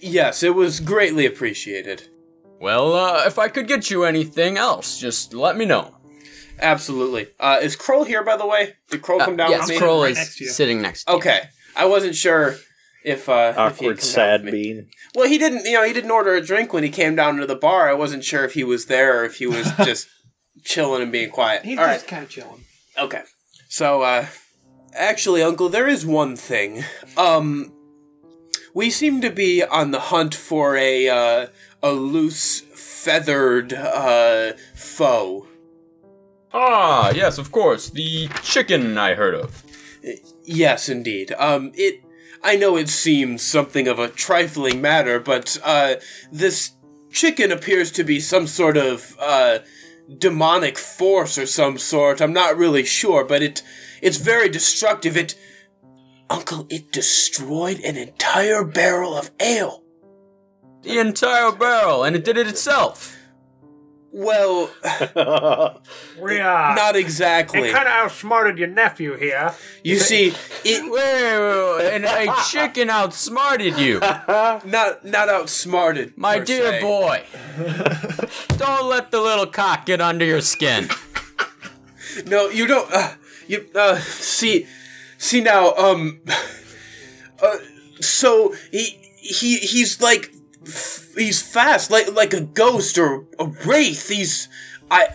yes, 0.00 0.42
it 0.44 0.54
was 0.54 0.78
greatly 0.78 1.26
appreciated. 1.26 2.08
Well, 2.60 2.94
uh, 2.94 3.24
if 3.26 3.38
I 3.38 3.48
could 3.48 3.66
get 3.66 3.90
you 3.90 4.04
anything 4.04 4.56
else, 4.56 4.98
just 4.98 5.34
let 5.34 5.56
me 5.56 5.64
know. 5.64 5.96
Absolutely. 6.60 7.28
Uh, 7.38 7.58
is 7.60 7.76
Kroll 7.76 8.04
here, 8.04 8.24
by 8.24 8.36
the 8.36 8.46
way? 8.46 8.74
Did 8.90 9.02
Kroll 9.02 9.20
come 9.20 9.36
down 9.36 9.50
yes, 9.50 9.62
with 9.62 9.70
me? 9.70 9.78
Kroll 9.78 10.02
Right 10.02 10.12
is 10.12 10.18
next 10.18 10.54
sitting 10.54 10.80
next 10.80 11.04
to 11.04 11.12
you. 11.12 11.18
Okay. 11.18 11.40
I 11.76 11.84
wasn't 11.84 12.14
sure 12.14 12.56
if, 13.04 13.28
uh, 13.28 13.32
if 13.32 13.56
he 13.56 13.60
had 13.60 13.72
Awkward, 13.72 13.98
come 13.98 14.04
sad 14.04 14.44
with 14.44 14.52
bean. 14.52 14.88
Well, 15.14 15.28
he 15.28 15.38
didn't, 15.38 15.64
you 15.64 15.74
know, 15.74 15.84
he 15.84 15.92
didn't 15.92 16.10
order 16.10 16.34
a 16.34 16.40
drink 16.44 16.72
when 16.72 16.82
he 16.84 16.90
came 16.90 17.14
down 17.14 17.36
to 17.36 17.46
the 17.46 17.54
bar. 17.56 17.88
I 17.88 17.94
wasn't 17.94 18.24
sure 18.24 18.44
if 18.44 18.54
he 18.54 18.64
was 18.64 18.86
there 18.86 19.20
or 19.20 19.24
if 19.24 19.36
he 19.36 19.46
was 19.46 19.70
just 19.84 20.08
chilling 20.64 21.02
and 21.02 21.12
being 21.12 21.30
quiet. 21.30 21.64
He's 21.64 21.78
All 21.78 21.86
just 21.86 22.04
right. 22.04 22.08
kind 22.08 22.24
of 22.24 22.30
chilling. 22.30 22.64
Okay. 22.98 23.22
So, 23.68 24.02
uh, 24.02 24.26
actually, 24.94 25.42
Uncle, 25.42 25.68
there 25.68 25.86
is 25.86 26.04
one 26.04 26.36
thing. 26.36 26.84
Um, 27.16 27.72
we 28.74 28.90
seem 28.90 29.20
to 29.20 29.30
be 29.30 29.62
on 29.62 29.90
the 29.90 30.00
hunt 30.00 30.34
for 30.34 30.76
a, 30.76 31.08
uh, 31.08 31.46
a 31.82 31.92
loose, 31.92 32.60
feathered, 32.60 33.72
uh, 33.72 34.52
foe. 34.74 35.46
Ah, 36.52 37.10
yes, 37.10 37.38
of 37.38 37.52
course, 37.52 37.90
the 37.90 38.28
chicken 38.42 38.96
I 38.96 39.14
heard 39.14 39.34
of. 39.34 39.62
Yes, 40.44 40.88
indeed. 40.88 41.32
Um, 41.38 41.72
it. 41.74 42.02
I 42.42 42.56
know 42.56 42.76
it 42.76 42.88
seems 42.88 43.42
something 43.42 43.88
of 43.88 43.98
a 43.98 44.08
trifling 44.08 44.80
matter, 44.80 45.18
but 45.18 45.58
uh, 45.64 45.96
this 46.30 46.72
chicken 47.10 47.52
appears 47.52 47.90
to 47.92 48.04
be 48.04 48.20
some 48.20 48.46
sort 48.46 48.76
of 48.76 49.16
uh, 49.20 49.58
demonic 50.16 50.78
force 50.78 51.36
or 51.38 51.46
some 51.46 51.78
sort. 51.78 52.20
I'm 52.20 52.32
not 52.32 52.56
really 52.56 52.84
sure, 52.84 53.24
but 53.24 53.42
it 53.42 53.62
it's 54.00 54.18
very 54.18 54.48
destructive. 54.48 55.16
It, 55.16 55.34
Uncle, 56.30 56.66
it 56.70 56.92
destroyed 56.92 57.80
an 57.80 57.96
entire 57.96 58.64
barrel 58.64 59.16
of 59.16 59.30
ale. 59.40 59.82
The 60.82 60.98
entire 60.98 61.52
barrel, 61.52 62.04
and 62.04 62.14
it 62.14 62.24
did 62.24 62.36
it 62.36 62.46
itself. 62.46 63.17
Well, 64.18 64.68
We 66.20 66.40
uh, 66.40 66.74
not 66.74 66.96
exactly. 66.96 67.70
kind 67.70 67.86
of 67.86 67.94
outsmarted 67.94 68.58
your 68.58 68.66
nephew 68.66 69.16
here. 69.16 69.54
You 69.84 70.00
see, 70.00 70.34
it 70.64 70.82
Wait, 70.82 70.90
wait, 70.90 71.76
wait, 71.78 71.94
and 71.94 72.04
a 72.04 72.34
chicken 72.50 72.90
outsmarted 72.90 73.78
you. 73.78 74.00
not 74.00 75.04
not 75.04 75.28
outsmarted. 75.28 76.18
My 76.18 76.40
per 76.40 76.44
dear 76.46 76.70
se. 76.72 76.80
boy. 76.80 77.22
Don't 78.56 78.88
let 78.88 79.12
the 79.12 79.20
little 79.20 79.46
cock 79.46 79.86
get 79.86 80.00
under 80.00 80.24
your 80.24 80.40
skin. 80.40 80.88
No, 82.26 82.48
you 82.48 82.66
don't. 82.66 82.90
Uh, 82.92 83.12
you 83.46 83.66
uh, 83.76 83.98
see, 83.98 84.66
see 85.18 85.40
now. 85.40 85.72
Um, 85.74 86.20
uh, 87.40 87.56
so 88.00 88.52
he 88.72 88.98
he 89.16 89.58
he's 89.58 90.00
like 90.00 90.30
f- 90.32 90.37
he's 91.18 91.42
fast, 91.42 91.90
like 91.90 92.12
like 92.14 92.32
a 92.32 92.40
ghost 92.40 92.96
or 92.98 93.26
a 93.38 93.46
wraith. 93.46 94.08
He's 94.08 94.48
I. 94.90 95.08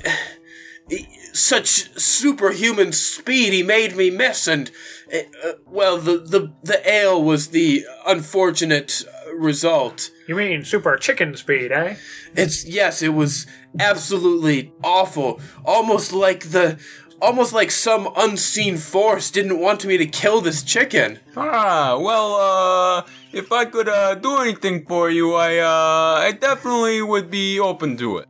he- 0.90 1.08
such 1.36 1.92
superhuman 2.00 2.92
speed 2.92 3.54
he 3.54 3.64
made 3.64 3.96
me 3.96 4.12
miss 4.12 4.48
and 4.48 4.70
uh, 5.12 5.18
uh, 5.44 5.54
well 5.66 5.98
the, 5.98 6.20
the 6.20 6.54
the 6.62 6.88
ale 6.88 7.20
was 7.24 7.48
the 7.48 7.84
unfortunate 8.06 9.04
result. 9.36 10.12
You 10.28 10.36
mean 10.36 10.64
super 10.64 10.96
chicken 10.96 11.36
speed, 11.36 11.72
eh? 11.72 11.96
It's 12.36 12.66
yes, 12.66 13.02
it 13.02 13.16
was 13.16 13.48
absolutely 13.80 14.74
awful. 14.84 15.42
Almost 15.66 16.14
like 16.14 16.52
the 16.52 16.78
almost 17.24 17.54
like 17.54 17.72
some 17.72 18.10
unseen 18.18 18.78
force 18.78 19.32
didn't 19.32 19.58
want 19.58 19.86
me 19.86 19.98
to 19.98 20.06
kill 20.06 20.42
this 20.42 20.62
chicken. 20.62 21.20
Ah, 21.38 21.98
well, 21.98 22.36
uh, 22.36 23.06
if 23.32 23.52
I 23.52 23.66
could 23.66 23.88
uh, 23.88 24.16
do 24.16 24.38
anything 24.40 24.86
for 24.86 25.10
you, 25.10 25.34
I 25.34 25.58
uh, 25.58 26.28
I 26.28 26.32
definitely 26.34 27.02
would 27.02 27.32
be 27.32 27.60
open 27.60 27.96
to 27.98 28.18
it. 28.18 28.28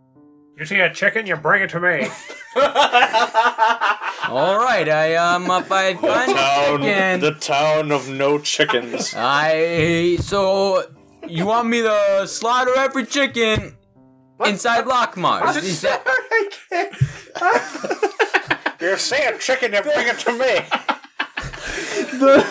You 0.57 0.65
see 0.65 0.79
a 0.79 0.93
chicken, 0.93 1.25
you 1.25 1.35
bring 1.35 1.63
it 1.63 1.71
to 1.71 1.79
me. 1.79 2.07
All 4.29 4.57
right, 4.59 4.87
I 4.87 5.15
um, 5.15 5.49
if 5.49 5.71
I 5.71 5.95
find 5.95 6.31
a 6.31 6.33
Town, 6.35 6.81
chicken, 6.81 7.19
the 7.19 7.33
town 7.33 7.91
of 7.91 8.09
no 8.09 8.37
chickens. 8.37 9.13
I 9.17 10.17
so 10.21 10.83
you 11.27 11.47
want 11.47 11.67
me 11.67 11.81
to 11.81 12.27
slaughter 12.27 12.75
every 12.77 13.05
chicken 13.05 13.75
inside 14.45 14.85
Lockmars? 14.85 15.57
Is 15.57 15.81
that 15.81 16.05
you 16.71 18.09
see 18.97 19.21
a 19.23 19.37
chicken, 19.37 19.73
you 19.73 19.81
bring 19.81 20.07
it 20.07 20.19
to 20.19 20.31
me. 20.31 20.37
the 22.19 22.45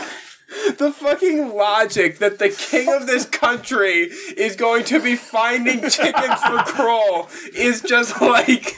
the 0.78 0.92
fucking 0.92 1.54
logic 1.54 2.18
that 2.18 2.38
the 2.38 2.48
king 2.48 2.92
of 2.92 3.06
this 3.06 3.24
country 3.24 4.02
is 4.36 4.56
going 4.56 4.84
to 4.84 5.00
be 5.00 5.16
finding 5.16 5.80
chickens 5.88 6.40
for 6.42 6.58
Kroll 6.64 7.28
is 7.54 7.80
just 7.80 8.20
like 8.20 8.76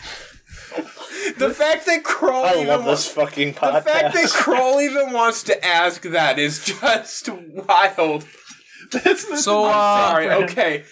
the 1.37 1.51
fact 1.55 1.87
that 1.87 2.05
Kroll 2.05 2.45
I 2.45 2.55
even 2.55 2.69
love 2.69 2.85
wa- 2.85 2.91
this 2.91 3.09
fucking 3.09 3.53
the 3.53 3.59
fact 3.59 3.85
that 3.87 4.15
podcast. 4.15 4.35
Kroll 4.35 4.81
even 4.81 5.13
wants 5.13 5.43
to 5.45 5.65
ask 5.65 6.03
that 6.03 6.39
is 6.39 6.65
just 6.65 7.29
wild. 7.29 8.27
That's, 8.93 9.25
that's 9.25 9.45
So, 9.45 9.65
I'm 9.65 9.71
uh, 9.71 10.09
sorry. 10.09 10.31
Okay, 10.45 10.85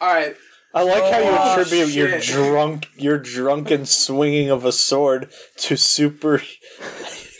all 0.00 0.08
right. 0.08 0.36
I 0.72 0.82
like 0.82 1.02
how 1.12 1.18
you 1.18 1.24
Oh, 1.30 1.60
attribute 1.60 1.88
your 1.90 2.20
drunk, 2.20 2.88
your 2.96 3.18
drunken 3.18 3.86
swinging 3.86 4.50
of 4.50 4.64
a 4.64 4.70
sword 4.72 5.32
to 5.56 5.76
super, 5.76 6.40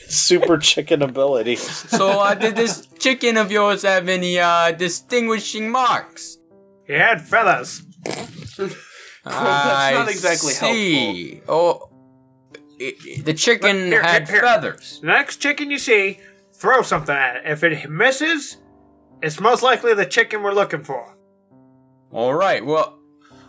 super 0.09 0.59
chicken 0.59 1.01
ability. 1.03 1.57
so? 1.57 2.09
Uh, 2.21 2.35
did 2.35 2.57
this 2.57 2.87
chicken 2.99 3.37
of 3.37 3.53
yours 3.53 3.83
have 3.83 4.09
any 4.09 4.39
uh 4.41 4.73
distinguishing 4.73 5.71
marks? 5.71 6.39
He 6.87 6.95
had 6.95 7.21
feathers. 7.21 7.83
that's 8.07 8.75
not 9.25 10.09
I 10.09 10.11
exactly 10.11 10.53
see. 10.53 11.41
Oh, 11.49 11.89
i- 12.81 12.95
i- 13.17 13.21
the 13.23 13.35
chicken 13.35 13.77
Here, 13.87 14.03
had 14.03 14.27
here, 14.29 14.37
here. 14.39 14.43
feathers. 14.45 14.99
The 15.01 15.07
next 15.07 15.37
chicken 15.37 15.71
you 15.71 15.79
see, 15.79 16.19
throw 16.55 16.83
something 16.83 17.15
at 17.15 17.37
it. 17.37 17.43
If 17.45 17.63
it 17.63 17.89
misses, 17.89 18.57
it's 19.23 19.39
most 19.41 19.63
likely 19.63 19.95
the 19.95 20.07
chicken 20.07 20.43
we're 20.43 20.53
looking 20.55 20.83
for. 20.83 21.17
All 22.11 22.35
right, 22.35 22.65
well, 22.65 22.99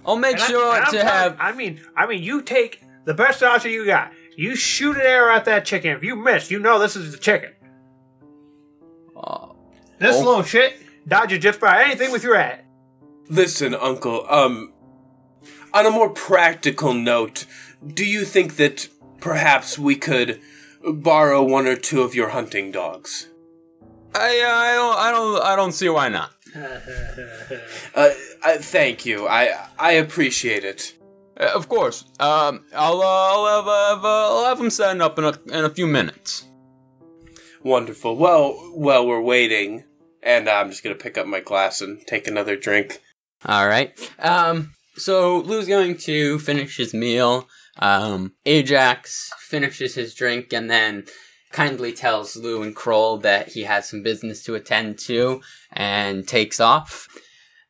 I'll 0.06 0.16
make 0.18 0.38
And 0.40 0.50
sure 0.50 0.72
I'm 0.72 0.86
to 0.86 0.92
telling- 0.92 1.08
have. 1.08 1.38
I 1.40 1.52
mean, 1.52 1.82
I 1.96 2.06
mean, 2.08 2.24
you 2.24 2.42
take 2.42 2.82
the 3.06 3.14
best 3.14 3.42
archer 3.44 3.70
you 3.70 3.86
got. 3.86 4.12
You 4.36 4.56
shoot 4.56 4.96
an 4.96 5.02
arrow 5.06 5.34
at 5.36 5.46
that 5.46 5.66
chicken. 5.66 5.92
If 5.96 6.04
you 6.04 6.16
miss, 6.16 6.50
you 6.50 6.60
know 6.60 6.80
this 6.80 6.96
is 6.96 7.12
the 7.12 7.18
chicken. 7.18 7.52
Uh, 9.16 9.48
This 10.00 10.16
Oh. 10.16 10.24
little 10.24 10.44
shit 10.44 10.80
dodges 11.08 11.40
just 11.40 11.60
about 11.60 11.82
anything 11.82 12.12
with 12.12 12.24
your 12.24 12.36
head. 12.36 12.66
Listen, 13.30 13.76
Uncle. 13.76 14.26
Um, 14.30 14.74
on 15.74 15.86
a 15.86 15.92
more 15.92 16.10
practical 16.10 16.94
note, 16.94 17.46
do 17.86 18.04
you 18.06 18.26
think 18.26 18.56
that 18.56 18.88
perhaps 19.20 19.78
we 19.78 19.96
could 19.96 20.42
borrow 20.84 21.44
one 21.44 21.68
or 21.68 21.76
two 21.76 22.02
of 22.02 22.16
your 22.16 22.30
hunting 22.30 22.72
dogs? 22.72 23.28
I, 24.16 24.42
I 24.44 24.74
don't, 24.74 24.98
I 24.98 25.12
don't, 25.12 25.42
I 25.44 25.56
don't 25.56 25.72
see 25.72 25.88
why 25.90 26.10
not. 26.10 26.32
Uh, 27.94 28.10
I, 28.44 28.58
thank 28.58 29.06
you. 29.06 29.28
I 29.28 29.68
I 29.78 29.94
appreciate 29.94 30.64
it. 30.64 30.94
Uh, 31.38 31.52
of 31.54 31.68
course. 31.68 32.06
Um, 32.20 32.66
I'll, 32.74 33.02
uh, 33.02 33.06
I'll 33.06 33.46
have, 33.58 33.68
uh, 33.68 33.96
have, 33.96 34.06
uh, 34.06 34.08
I'll 34.08 34.46
have 34.46 34.58
them 34.58 34.70
setting 34.70 35.02
up 35.02 35.18
in 35.20 35.26
a, 35.26 35.34
in 35.48 35.66
a 35.66 35.70
few 35.70 35.88
minutes. 35.88 36.46
Wonderful. 37.64 38.16
Well, 38.16 38.72
well, 38.74 39.06
we're 39.06 39.22
waiting, 39.22 39.84
and 40.24 40.50
I'm 40.50 40.70
just 40.70 40.84
gonna 40.84 40.96
pick 40.96 41.18
up 41.18 41.28
my 41.28 41.42
glass 41.42 41.82
and 41.82 42.02
take 42.08 42.28
another 42.28 42.56
drink. 42.56 43.02
All 43.46 43.68
right. 43.68 43.92
Um. 44.20 44.74
So 44.96 45.40
Lou's 45.40 45.68
going 45.68 45.98
to 45.98 46.40
finish 46.40 46.78
his 46.78 46.94
meal. 46.94 47.48
Um. 47.78 48.34
Ajax 48.46 49.32
finishes 49.40 49.96
his 49.96 50.14
drink 50.16 50.54
and 50.54 50.70
then 50.70 51.06
kindly 51.52 51.94
tells 51.94 52.36
Lou 52.36 52.64
and 52.64 52.76
Kroll 52.76 53.18
that 53.18 53.50
he 53.50 53.64
has 53.64 53.90
some 53.90 54.04
business 54.04 54.44
to 54.44 54.56
attend 54.56 55.00
to 55.00 55.42
and 55.72 56.28
takes 56.28 56.60
off. 56.60 57.08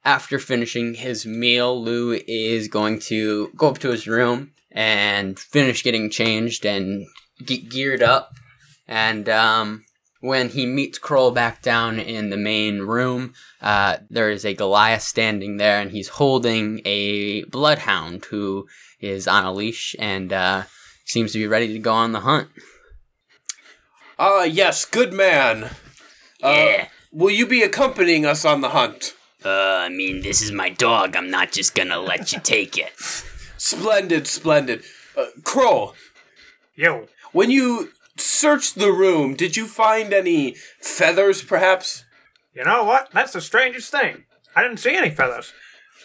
After 0.03 0.39
finishing 0.39 0.95
his 0.95 1.25
meal, 1.25 1.79
Lou 1.81 2.19
is 2.27 2.67
going 2.67 2.99
to 3.01 3.51
go 3.55 3.69
up 3.69 3.79
to 3.79 3.91
his 3.91 4.07
room 4.07 4.51
and 4.71 5.37
finish 5.37 5.83
getting 5.83 6.09
changed 6.09 6.65
and 6.65 7.05
get 7.45 7.69
geared 7.69 8.01
up. 8.01 8.33
And 8.87 9.29
um, 9.29 9.85
when 10.21 10.49
he 10.49 10.65
meets 10.65 10.97
Kroll 10.97 11.31
back 11.31 11.61
down 11.61 11.99
in 11.99 12.29
the 12.29 12.37
main 12.37 12.79
room, 12.79 13.33
uh, 13.61 13.97
there 14.09 14.29
is 14.29 14.45
a 14.45 14.53
Goliath 14.53 15.01
standing 15.01 15.57
there, 15.57 15.79
and 15.79 15.91
he's 15.91 16.09
holding 16.09 16.81
a 16.85 17.43
bloodhound 17.45 18.25
who 18.25 18.67
is 18.99 19.27
on 19.27 19.45
a 19.45 19.51
leash 19.51 19.95
and 19.99 20.31
uh, 20.31 20.63
seems 21.05 21.31
to 21.33 21.39
be 21.39 21.47
ready 21.47 21.73
to 21.73 21.79
go 21.79 21.93
on 21.93 22.11
the 22.11 22.21
hunt. 22.21 22.47
Ah, 24.23 24.43
yes, 24.43 24.85
good 24.85 25.13
man. 25.13 25.71
Yeah. 26.41 26.83
Uh, 26.83 26.85
will 27.11 27.31
you 27.31 27.47
be 27.47 27.63
accompanying 27.63 28.23
us 28.23 28.45
on 28.45 28.61
the 28.61 28.69
hunt? 28.69 29.15
Uh, 29.43 29.49
I 29.49 29.89
mean, 29.89 30.21
this 30.21 30.43
is 30.43 30.51
my 30.51 30.69
dog. 30.69 31.15
I'm 31.15 31.31
not 31.31 31.51
just 31.51 31.73
gonna 31.73 31.97
let 31.97 32.31
you 32.31 32.39
take 32.39 32.77
it. 32.77 32.93
Splendid, 33.57 34.27
splendid. 34.27 34.83
Uh, 35.17 35.25
Kroll, 35.43 35.95
Yo, 36.75 37.07
when 37.31 37.49
you 37.49 37.93
searched 38.15 38.75
the 38.75 38.91
room, 38.91 39.33
did 39.33 39.57
you 39.57 39.65
find 39.65 40.13
any 40.13 40.55
feathers, 40.79 41.41
perhaps? 41.41 42.05
you 42.53 42.63
know 42.63 42.83
what? 42.83 43.09
That's 43.11 43.33
the 43.33 43.41
strangest 43.41 43.89
thing. 43.89 44.25
I 44.55 44.61
didn't 44.61 44.77
see 44.77 44.95
any 44.95 45.09
feathers. 45.09 45.51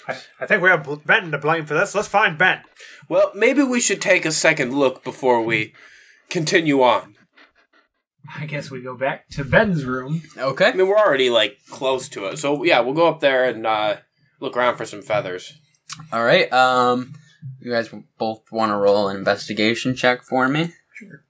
I, 0.09 0.17
I 0.41 0.47
think 0.47 0.63
we 0.63 0.71
have 0.71 1.05
Ben 1.05 1.31
to 1.33 1.39
blame 1.39 1.67
for 1.67 1.75
this. 1.75 1.95
Let's 1.95 2.09
find 2.09 2.39
Ben. 2.39 2.63
Well, 3.11 3.31
maybe 3.35 3.63
we 3.63 3.81
should 3.81 4.01
take 4.01 4.25
a 4.25 4.33
second 4.33 4.73
look 4.73 5.05
before 5.05 5.43
we 5.43 5.75
continue 6.31 6.83
on. 6.83 7.16
I 8.35 8.47
guess 8.47 8.71
we 8.71 8.81
go 8.83 8.97
back 8.97 9.29
to 9.31 9.45
Ben's 9.45 9.85
room. 9.85 10.23
Okay. 10.37 10.67
I 10.67 10.73
mean, 10.73 10.89
we're 10.89 10.99
already 10.99 11.31
like 11.31 11.59
close 11.71 12.09
to 12.11 12.27
it, 12.27 12.39
so 12.39 12.65
yeah, 12.65 12.81
we'll 12.81 12.95
go 12.95 13.09
up 13.09 13.21
there 13.21 13.45
and 13.45 13.67
uh, 13.67 13.97
look 14.41 14.57
around 14.57 14.77
for 14.77 14.85
some 14.85 15.03
feathers. 15.03 15.53
All 16.13 16.25
right. 16.25 16.53
Um, 16.53 17.15
you 17.61 17.71
guys 17.73 17.91
both 18.19 18.51
want 18.51 18.71
to 18.71 18.77
roll 18.77 19.09
an 19.09 19.17
investigation 19.17 19.95
check 19.95 20.23
for 20.23 20.49
me? 20.49 20.73
Sure. 20.95 21.25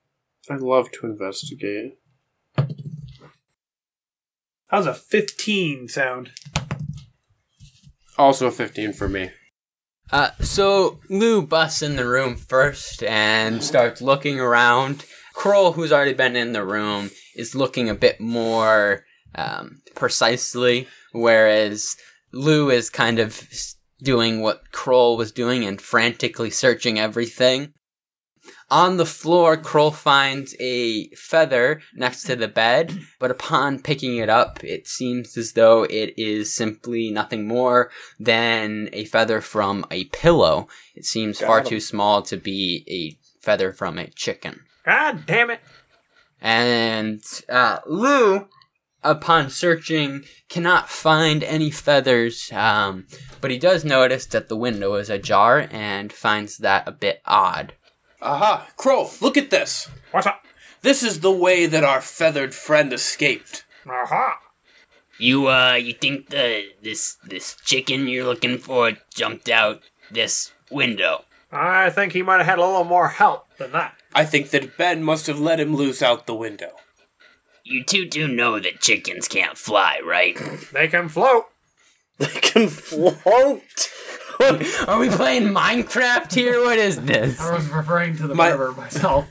I'd 0.50 0.60
love 0.60 0.90
to 0.92 1.06
investigate. 1.06 1.98
How's 4.68 4.86
a 4.86 4.94
15 4.94 5.88
sound? 5.88 6.30
Also, 8.18 8.46
a 8.46 8.50
fifteen 8.50 8.92
for 8.92 9.08
me. 9.08 9.30
Uh, 10.10 10.30
so 10.40 11.00
Lou 11.10 11.42
busts 11.42 11.82
in 11.82 11.96
the 11.96 12.06
room 12.06 12.36
first 12.36 13.02
and 13.02 13.62
starts 13.62 14.00
looking 14.00 14.40
around. 14.40 15.04
Kroll, 15.36 15.72
who's 15.72 15.92
already 15.92 16.14
been 16.14 16.34
in 16.34 16.52
the 16.52 16.64
room, 16.64 17.10
is 17.36 17.54
looking 17.54 17.88
a 17.90 17.94
bit 17.94 18.20
more 18.20 19.04
um, 19.34 19.82
precisely, 19.94 20.88
whereas 21.12 21.94
Lou 22.32 22.70
is 22.70 22.88
kind 22.88 23.18
of 23.18 23.46
doing 24.02 24.40
what 24.40 24.72
Kroll 24.72 25.16
was 25.16 25.30
doing 25.32 25.64
and 25.64 25.80
frantically 25.80 26.50
searching 26.50 26.98
everything. 26.98 27.74
On 28.70 28.96
the 28.96 29.06
floor, 29.06 29.56
Kroll 29.56 29.90
finds 29.90 30.56
a 30.58 31.08
feather 31.10 31.82
next 31.94 32.22
to 32.24 32.34
the 32.34 32.48
bed, 32.48 32.98
but 33.20 33.30
upon 33.30 33.80
picking 33.82 34.16
it 34.16 34.28
up, 34.28 34.64
it 34.64 34.88
seems 34.88 35.36
as 35.36 35.52
though 35.52 35.84
it 35.84 36.14
is 36.16 36.52
simply 36.52 37.10
nothing 37.10 37.46
more 37.46 37.90
than 38.18 38.88
a 38.92 39.04
feather 39.04 39.40
from 39.40 39.84
a 39.90 40.04
pillow. 40.06 40.66
It 40.94 41.04
seems 41.04 41.38
far 41.40 41.58
Got 41.60 41.66
'em. 41.66 41.70
too 41.70 41.80
small 41.80 42.22
to 42.22 42.36
be 42.36 42.84
a 42.88 43.18
feather 43.44 43.72
from 43.72 43.98
a 43.98 44.08
chicken. 44.08 44.62
God 44.86 45.26
damn 45.26 45.50
it. 45.50 45.60
And 46.40 47.22
uh, 47.48 47.80
Lou, 47.86 48.46
upon 49.02 49.50
searching, 49.50 50.24
cannot 50.48 50.88
find 50.88 51.42
any 51.42 51.70
feathers, 51.70 52.52
um, 52.52 53.06
but 53.40 53.50
he 53.50 53.58
does 53.58 53.84
notice 53.84 54.26
that 54.26 54.48
the 54.48 54.56
window 54.56 54.94
is 54.94 55.10
ajar 55.10 55.66
and 55.70 56.12
finds 56.12 56.58
that 56.58 56.86
a 56.86 56.92
bit 56.92 57.20
odd. 57.24 57.74
Aha, 58.22 58.68
Kroll, 58.76 59.10
look 59.20 59.36
at 59.36 59.50
this. 59.50 59.90
What's 60.12 60.26
up? 60.26 60.44
This 60.82 61.02
is 61.02 61.20
the 61.20 61.32
way 61.32 61.66
that 61.66 61.84
our 61.84 62.00
feathered 62.00 62.54
friend 62.54 62.92
escaped. 62.92 63.64
Aha. 63.88 64.38
You, 65.18 65.48
uh, 65.48 65.74
you 65.74 65.94
think 65.94 66.28
the 66.28 66.68
this 66.82 67.16
this 67.24 67.56
chicken 67.64 68.06
you're 68.06 68.26
looking 68.26 68.58
for 68.58 68.92
jumped 69.14 69.48
out 69.48 69.82
this 70.10 70.52
window? 70.70 71.24
I 71.50 71.90
think 71.90 72.12
he 72.12 72.22
might 72.22 72.38
have 72.38 72.46
had 72.46 72.58
a 72.58 72.64
little 72.64 72.84
more 72.84 73.08
help 73.08 73.46
than 73.56 73.72
that. 73.72 73.95
I 74.16 74.24
think 74.24 74.48
that 74.50 74.78
Ben 74.78 75.02
must 75.02 75.26
have 75.26 75.38
let 75.38 75.60
him 75.60 75.76
loose 75.76 76.00
out 76.00 76.26
the 76.26 76.34
window. 76.34 76.70
You 77.64 77.84
two 77.84 78.08
do 78.08 78.26
know 78.26 78.58
that 78.58 78.80
chickens 78.80 79.28
can't 79.28 79.58
fly, 79.58 80.00
right? 80.02 80.36
They 80.72 80.88
can 80.88 81.10
float. 81.10 81.44
They 82.16 82.26
can 82.28 82.68
float. 82.68 83.90
Are 84.88 84.98
we 84.98 85.10
playing 85.10 85.48
Minecraft 85.48 86.32
here? 86.32 86.62
What 86.64 86.78
is 86.78 87.02
this? 87.02 87.38
I 87.38 87.54
was 87.54 87.68
referring 87.68 88.16
to 88.16 88.26
the 88.26 88.34
My- 88.34 88.48
barber 88.56 88.72
myself. 88.72 89.26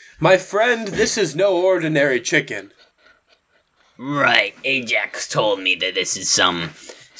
My 0.20 0.36
friend, 0.36 0.88
this 0.88 1.16
is 1.16 1.34
no 1.34 1.56
ordinary 1.56 2.20
chicken. 2.20 2.72
Right, 3.96 4.54
Ajax 4.64 5.26
told 5.28 5.60
me 5.60 5.74
that 5.76 5.94
this 5.94 6.14
is 6.16 6.30
some 6.30 6.70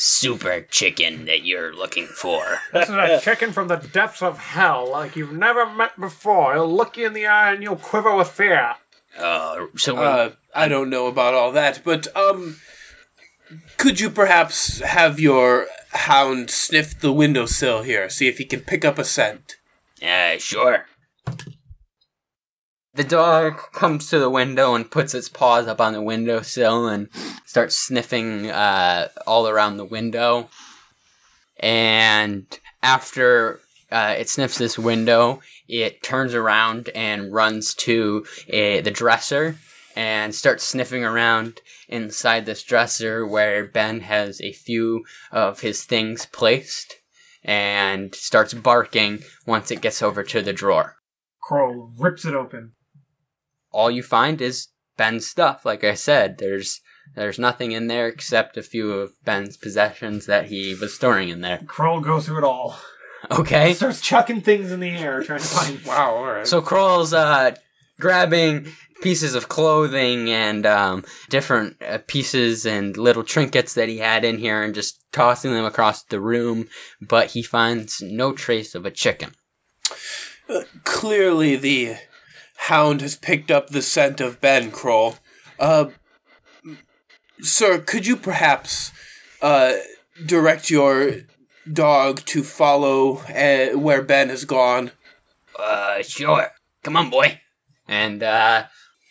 super 0.01 0.63
chicken 0.63 1.27
that 1.27 1.45
you're 1.45 1.75
looking 1.75 2.07
for. 2.07 2.43
This 2.73 2.89
is 2.89 2.95
a 2.95 3.21
chicken 3.21 3.53
from 3.53 3.69
the 3.69 3.77
depths 3.77 4.23
of 4.23 4.39
hell, 4.39 4.89
like 4.91 5.15
you've 5.17 5.33
never 5.33 5.67
met 5.67 5.99
before. 6.01 6.55
He'll 6.55 6.73
look 6.75 6.97
you 6.97 7.07
in 7.07 7.13
the 7.13 7.27
eye 7.27 7.53
and 7.53 7.63
you'll 7.63 7.77
quiver 7.77 8.15
with 8.17 8.29
fear. 8.29 8.77
Uh, 9.19 9.67
so 9.77 9.97
Uh, 9.99 10.31
I 10.55 10.69
don't 10.69 10.89
know 10.91 11.07
about 11.07 11.35
all 11.35 11.53
that, 11.53 11.83
but 11.85 12.15
um, 12.17 12.57
could 13.77 14.01
you 14.01 14.09
perhaps 14.11 14.81
have 14.81 15.21
your 15.21 15.67
hound 15.93 16.51
sniff 16.51 16.99
the 16.99 17.13
windowsill 17.13 17.83
here, 17.83 18.09
see 18.09 18.29
if 18.29 18.39
he 18.39 18.45
can 18.45 18.61
pick 18.61 18.85
up 18.85 18.99
a 18.99 19.05
scent? 19.05 19.57
uh, 20.03 20.39
sure. 20.39 20.87
The 22.95 23.05
dog 23.05 23.57
comes 23.73 24.11
to 24.11 24.19
the 24.19 24.31
window 24.31 24.75
and 24.75 24.91
puts 24.91 25.15
its 25.15 25.29
paws 25.29 25.69
up 25.69 25.81
on 25.81 25.93
the 25.93 26.03
windowsill 26.03 26.89
and 26.89 27.09
starts 27.47 27.77
sniffing 27.77 28.51
uh, 28.51 29.09
all 29.27 29.49
around 29.49 29.77
the 29.77 29.85
window. 29.85 30.49
And 31.61 32.47
after 32.83 33.61
uh, 33.93 34.17
it 34.19 34.29
sniffs 34.29 34.59
this 34.59 34.79
window, 34.79 35.41
it 35.69 36.03
turns 36.03 36.35
around 36.35 36.89
and 36.95 37.33
runs 37.33 37.75
to 37.75 38.25
the 38.49 38.91
dresser 38.93 39.57
and 39.95 40.35
starts 40.35 40.65
sniffing 40.65 41.05
around 41.05 41.61
inside 41.89 42.45
this 42.45 42.63
dresser 42.65 43.25
where 43.27 43.67
Ben 43.67 44.01
has 44.01 44.41
a 44.41 44.53
few 44.53 45.05
of 45.31 45.61
his 45.61 45.85
things 45.85 46.27
placed 46.27 46.97
and 47.45 48.15
starts 48.15 48.53
barking 48.53 49.21
once 49.47 49.71
it 49.71 49.81
gets 49.81 50.03
over 50.03 50.23
to 50.23 50.43
the 50.43 50.53
drawer 50.53 50.97
Kroll 51.43 51.91
rips 51.99 52.25
it 52.25 52.35
open. 52.35 52.73
All 53.73 53.91
you 53.91 54.03
find 54.03 54.41
is 54.41 54.69
Ben's 54.97 55.27
stuff. 55.27 55.65
Like 55.65 55.85
I 55.85 55.95
said, 55.95 56.39
there's 56.39 56.81
there's 57.15 57.39
nothing 57.39 57.73
in 57.73 57.89
there 57.89 58.07
except 58.07 58.57
a 58.57 58.63
few 58.63 58.93
of 58.93 59.13
Ben's 59.25 59.57
possessions 59.57 60.27
that 60.27 60.47
he 60.47 60.75
was 60.75 60.95
storing 60.95 61.29
in 61.29 61.41
there. 61.41 61.61
Kroll 61.67 62.01
goes 62.01 62.27
through 62.27 62.39
it 62.39 62.45
all. 62.45 62.79
Okay. 63.31 63.69
He 63.69 63.75
starts 63.75 64.01
chucking 64.01 64.43
things 64.43 64.71
in 64.73 64.81
the 64.81 64.91
air, 64.91 65.23
trying 65.23 65.41
to 65.41 65.45
find. 65.47 65.81
Wow, 65.87 66.15
all 66.17 66.25
right. 66.25 66.47
So 66.47 66.63
Kroll's 66.63 67.13
uh, 67.13 67.55
grabbing 67.99 68.69
pieces 69.03 69.35
of 69.35 69.49
clothing 69.49 70.31
and 70.31 70.67
um, 70.67 71.05
different 71.29 71.77
uh, 71.83 71.99
pieces 72.07 72.67
and 72.67 72.97
little 72.97 73.25
trinkets 73.25 73.75
that 73.75 73.89
he 73.89 73.99
had 73.99 74.25
in 74.25 74.39
here 74.39 74.63
and 74.63 74.75
just 74.75 75.01
tossing 75.13 75.53
them 75.53 75.65
across 75.65 76.03
the 76.05 76.21
room, 76.21 76.69
but 77.01 77.31
he 77.31 77.43
finds 77.43 78.01
no 78.03 78.33
trace 78.33 78.75
of 78.75 78.87
a 78.87 78.91
chicken. 78.91 79.33
Clearly, 80.85 81.57
the 81.57 81.97
hound 82.65 83.01
has 83.01 83.17
picked 83.17 83.51
up 83.51 83.69
the 83.69 83.83
scent 83.83 84.21
of 84.21 84.41
Ben 84.41 84.71
Kroll. 84.71 85.17
Uh, 85.59 85.87
sir, 87.41 87.79
could 87.79 88.07
you 88.07 88.17
perhaps 88.17 88.93
uh, 89.41 89.75
direct 90.27 90.71
your 90.71 91.13
dog 91.71 92.25
to 92.27 92.43
follow 92.43 93.19
uh, 93.29 93.79
where 93.79 94.03
Ben 94.03 94.29
has 94.29 94.45
gone? 94.45 94.93
Uh, 95.59 96.03
sure. 96.03 96.49
Come 96.83 96.97
on, 96.97 97.11
boy. 97.11 97.41
And 97.89 98.23
uh, 98.23 98.65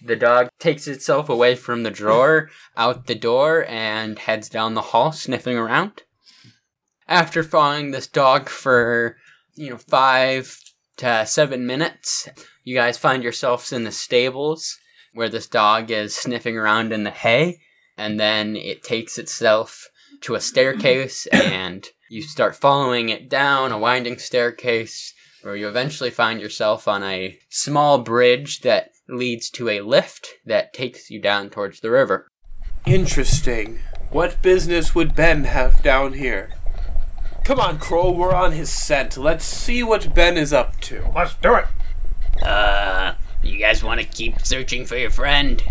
the 0.06 0.16
dog 0.16 0.50
takes 0.60 0.88
itself 0.88 1.28
away 1.28 1.56
from 1.56 1.84
the 1.84 1.92
drawer, 1.92 2.50
out 2.78 3.08
the 3.08 3.16
door, 3.16 3.66
and 3.68 4.20
heads 4.20 4.48
down 4.48 4.76
the 4.76 4.82
hall, 4.82 5.12
sniffing 5.12 5.58
around. 5.58 6.04
After 7.08 7.44
following 7.44 7.92
this 7.92 8.08
dog 8.08 8.48
for, 8.48 9.18
you 9.56 9.72
know, 9.72 9.78
five 9.78 10.56
to 10.98 11.26
seven 11.26 11.66
minutes, 11.66 12.30
you 12.70 12.76
guys 12.76 13.00
find 13.00 13.24
yourselves 13.24 13.74
in 13.74 13.84
the 13.84 13.92
stables 13.92 14.78
where 15.16 15.28
this 15.28 15.48
dog 15.48 15.90
is 15.90 16.16
sniffing 16.16 16.56
around 16.56 16.94
in 16.94 17.04
the 17.04 17.10
hay, 17.10 17.58
and 17.98 18.20
then 18.20 18.56
it 18.56 18.84
takes 18.84 19.18
itself 19.18 19.90
to 20.22 20.36
a 20.36 20.40
staircase, 20.40 21.26
and 21.32 21.88
you 22.12 22.22
start 22.22 22.56
following 22.56 23.10
it 23.10 23.28
down 23.28 23.72
a 23.72 23.80
winding 23.80 24.20
staircase 24.20 25.16
where 25.42 25.56
you 25.56 25.68
eventually 25.68 26.12
find 26.12 26.40
yourself 26.40 26.88
on 26.88 27.02
a 27.02 27.40
small 27.50 27.98
bridge 27.98 28.62
that 28.62 28.92
leads 29.08 29.50
to 29.50 29.68
a 29.68 29.82
lift 29.82 30.36
that 30.46 30.72
takes 30.72 31.10
you 31.10 31.20
down 31.20 31.50
towards 31.50 31.80
the 31.80 31.90
river. 31.90 32.28
Interesting. 32.86 33.80
What 34.12 34.44
business 34.44 34.94
would 34.94 35.16
Ben 35.16 35.46
have 35.46 35.82
down 35.82 36.14
here? 36.14 36.52
Come 37.44 37.60
on, 37.60 37.80
Kroll, 37.80 38.14
we're 38.14 38.36
on 38.36 38.52
his 38.52 38.70
scent. 38.70 39.18
Let's 39.18 39.46
see 39.46 39.82
what 39.82 40.14
Ben 40.14 40.38
is 40.38 40.54
up 40.54 40.80
to. 40.82 41.12
Let's 41.16 41.34
do 41.34 41.56
it. 41.56 41.66
Uh, 42.44 43.14
you 43.44 43.60
guys 43.60 43.84
want 43.84 44.00
to 44.00 44.06
keep 44.06 44.40
searching 44.42 44.86
for 44.86 44.98
your 44.98 45.10
friend? 45.10 45.64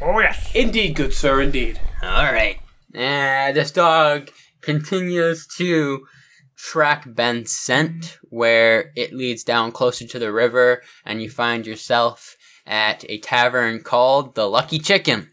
Oh, 0.00 0.18
yes. 0.18 0.50
Indeed, 0.54 0.96
good 0.96 1.14
sir, 1.14 1.40
indeed. 1.40 1.80
Alright. 2.02 2.60
And 2.94 3.56
this 3.56 3.70
dog 3.70 4.30
continues 4.60 5.46
to 5.58 6.06
track 6.56 7.04
Ben's 7.06 7.52
scent 7.52 8.18
where 8.30 8.92
it 8.96 9.12
leads 9.12 9.44
down 9.44 9.72
closer 9.72 10.06
to 10.06 10.18
the 10.18 10.32
river, 10.32 10.82
and 11.04 11.22
you 11.22 11.30
find 11.30 11.66
yourself 11.66 12.36
at 12.66 13.04
a 13.08 13.18
tavern 13.18 13.82
called 13.82 14.34
the 14.34 14.48
Lucky 14.48 14.78
Chicken. 14.78 15.30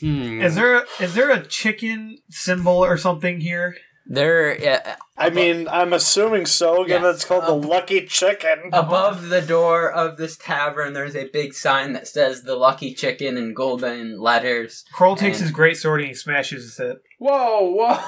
Hmm. 0.00 0.42
Is 0.42 0.54
there 0.54 0.84
is 1.00 1.14
there 1.14 1.30
a 1.30 1.46
chicken 1.46 2.18
symbol 2.28 2.84
or 2.84 2.98
something 2.98 3.40
here? 3.40 3.76
There, 4.06 4.58
uh, 4.86 4.96
I 5.16 5.30
mean, 5.30 5.66
I'm 5.68 5.92
assuming 5.94 6.44
so, 6.44 6.84
given 6.84 7.04
Yes. 7.04 7.14
it's 7.16 7.24
called 7.24 7.44
the 7.46 7.54
Lucky 7.68 8.04
Chicken. 8.06 8.70
above 8.72 9.28
the 9.30 9.40
door 9.40 9.90
of 9.90 10.18
this 10.18 10.36
tavern, 10.36 10.92
there's 10.92 11.16
a 11.16 11.28
big 11.28 11.54
sign 11.54 11.94
that 11.94 12.06
says 12.06 12.42
the 12.42 12.54
Lucky 12.54 12.92
Chicken 12.94 13.38
in 13.38 13.54
golden 13.54 14.20
letters. 14.20 14.84
Kroll 14.92 15.16
takes 15.16 15.38
his 15.38 15.50
great 15.50 15.78
sword 15.78 16.00
and 16.00 16.08
he 16.08 16.14
smashes 16.14 16.78
it. 16.78 17.02
Whoa, 17.18 17.70
what? 17.70 18.04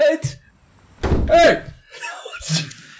Hey! 1.28 1.62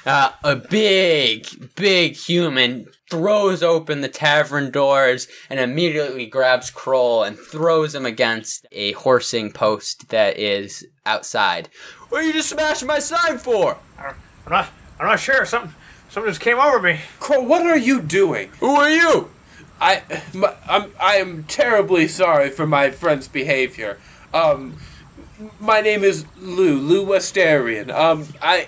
Uh, 0.06 0.32
a 0.44 0.54
big, 0.54 1.46
big 1.76 2.12
human 2.14 2.86
throws 3.14 3.62
open 3.62 4.00
the 4.00 4.08
tavern 4.08 4.72
doors 4.72 5.28
and 5.48 5.60
immediately 5.60 6.26
grabs 6.26 6.68
Kroll 6.70 7.22
and 7.22 7.38
throws 7.38 7.94
him 7.94 8.04
against 8.04 8.66
a 8.72 8.90
horsing 8.92 9.52
post 9.52 10.08
that 10.08 10.36
is 10.36 10.84
outside. 11.06 11.68
What 12.08 12.22
are 12.22 12.26
you 12.26 12.32
just 12.32 12.48
smashing 12.48 12.88
my 12.88 12.98
sign 12.98 13.38
for? 13.38 13.78
I'm 13.96 14.16
not, 14.50 14.68
I'm 14.98 15.06
not 15.06 15.20
sure. 15.20 15.46
Something, 15.46 15.72
something 16.08 16.30
just 16.30 16.40
came 16.40 16.58
over 16.58 16.82
me. 16.82 17.00
Kroll, 17.20 17.46
what 17.46 17.64
are 17.64 17.78
you 17.78 18.02
doing? 18.02 18.48
Who 18.58 18.70
are 18.74 18.90
you? 18.90 19.30
I, 19.80 20.02
my, 20.32 20.54
I'm, 20.66 20.90
I 21.00 21.16
am 21.16 21.44
terribly 21.44 22.08
sorry 22.08 22.50
for 22.50 22.66
my 22.66 22.90
friend's 22.90 23.28
behavior. 23.28 23.98
Um, 24.32 24.76
my 25.60 25.80
name 25.80 26.02
is 26.02 26.24
Lou, 26.36 26.78
Lou 26.78 27.06
Westarian. 27.06 27.90
Um, 27.90 28.26
I, 28.42 28.66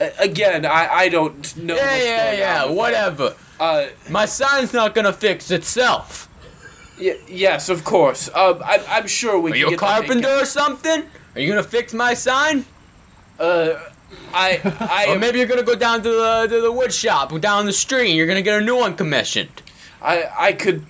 a- 0.00 0.12
again, 0.18 0.66
I, 0.66 0.88
I 0.88 1.08
don't 1.08 1.56
know. 1.56 1.76
Yeah, 1.76 1.82
what's 1.92 2.04
yeah, 2.04 2.26
going 2.26 2.38
yeah, 2.38 2.62
on 2.64 2.68
with 2.70 2.78
whatever. 2.78 3.34
Uh, 3.62 3.86
My 4.10 4.26
sign's 4.26 4.72
not 4.72 4.92
gonna 4.92 5.12
fix 5.12 5.52
itself. 5.52 6.28
y- 7.00 7.16
yes, 7.28 7.68
of 7.68 7.84
course. 7.84 8.28
Um, 8.34 8.60
I, 8.64 8.82
I'm 8.88 9.06
sure 9.06 9.38
we 9.38 9.50
Are 9.52 9.54
can 9.54 9.60
you 9.68 9.74
a 9.74 9.78
carpenter 9.78 10.34
or 10.40 10.44
something? 10.44 11.04
Are 11.34 11.40
you 11.40 11.48
gonna 11.48 11.62
fix 11.62 11.94
my 11.94 12.12
sign? 12.14 12.64
Uh, 13.38 13.74
I, 14.34 14.60
I 14.80 15.06
Or 15.10 15.18
maybe 15.18 15.38
you're 15.38 15.46
gonna 15.46 15.62
go 15.62 15.76
down 15.76 16.02
to 16.02 16.08
the 16.10 16.46
to 16.50 16.60
the 16.60 16.72
wood 16.72 16.92
shop 16.92 17.38
down 17.40 17.66
the 17.66 17.72
street 17.72 18.08
and 18.08 18.16
you're 18.16 18.26
gonna 18.26 18.42
get 18.42 18.60
a 18.60 18.64
new 18.64 18.76
one 18.76 18.96
commissioned. 18.96 19.62
I, 20.02 20.28
I 20.36 20.52
could 20.54 20.84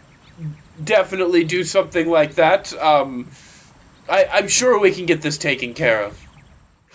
definitely 0.83 1.45
do 1.45 1.65
something 1.65 2.09
like 2.09 2.37
that. 2.37 2.73
Um, 2.81 3.29
I, 4.09 4.25
I'm 4.33 4.49
sure 4.49 4.81
we 4.81 4.93
can 4.93 5.05
get 5.05 5.21
this 5.21 5.37
taken 5.37 5.75
care 5.75 6.03
of. 6.03 6.19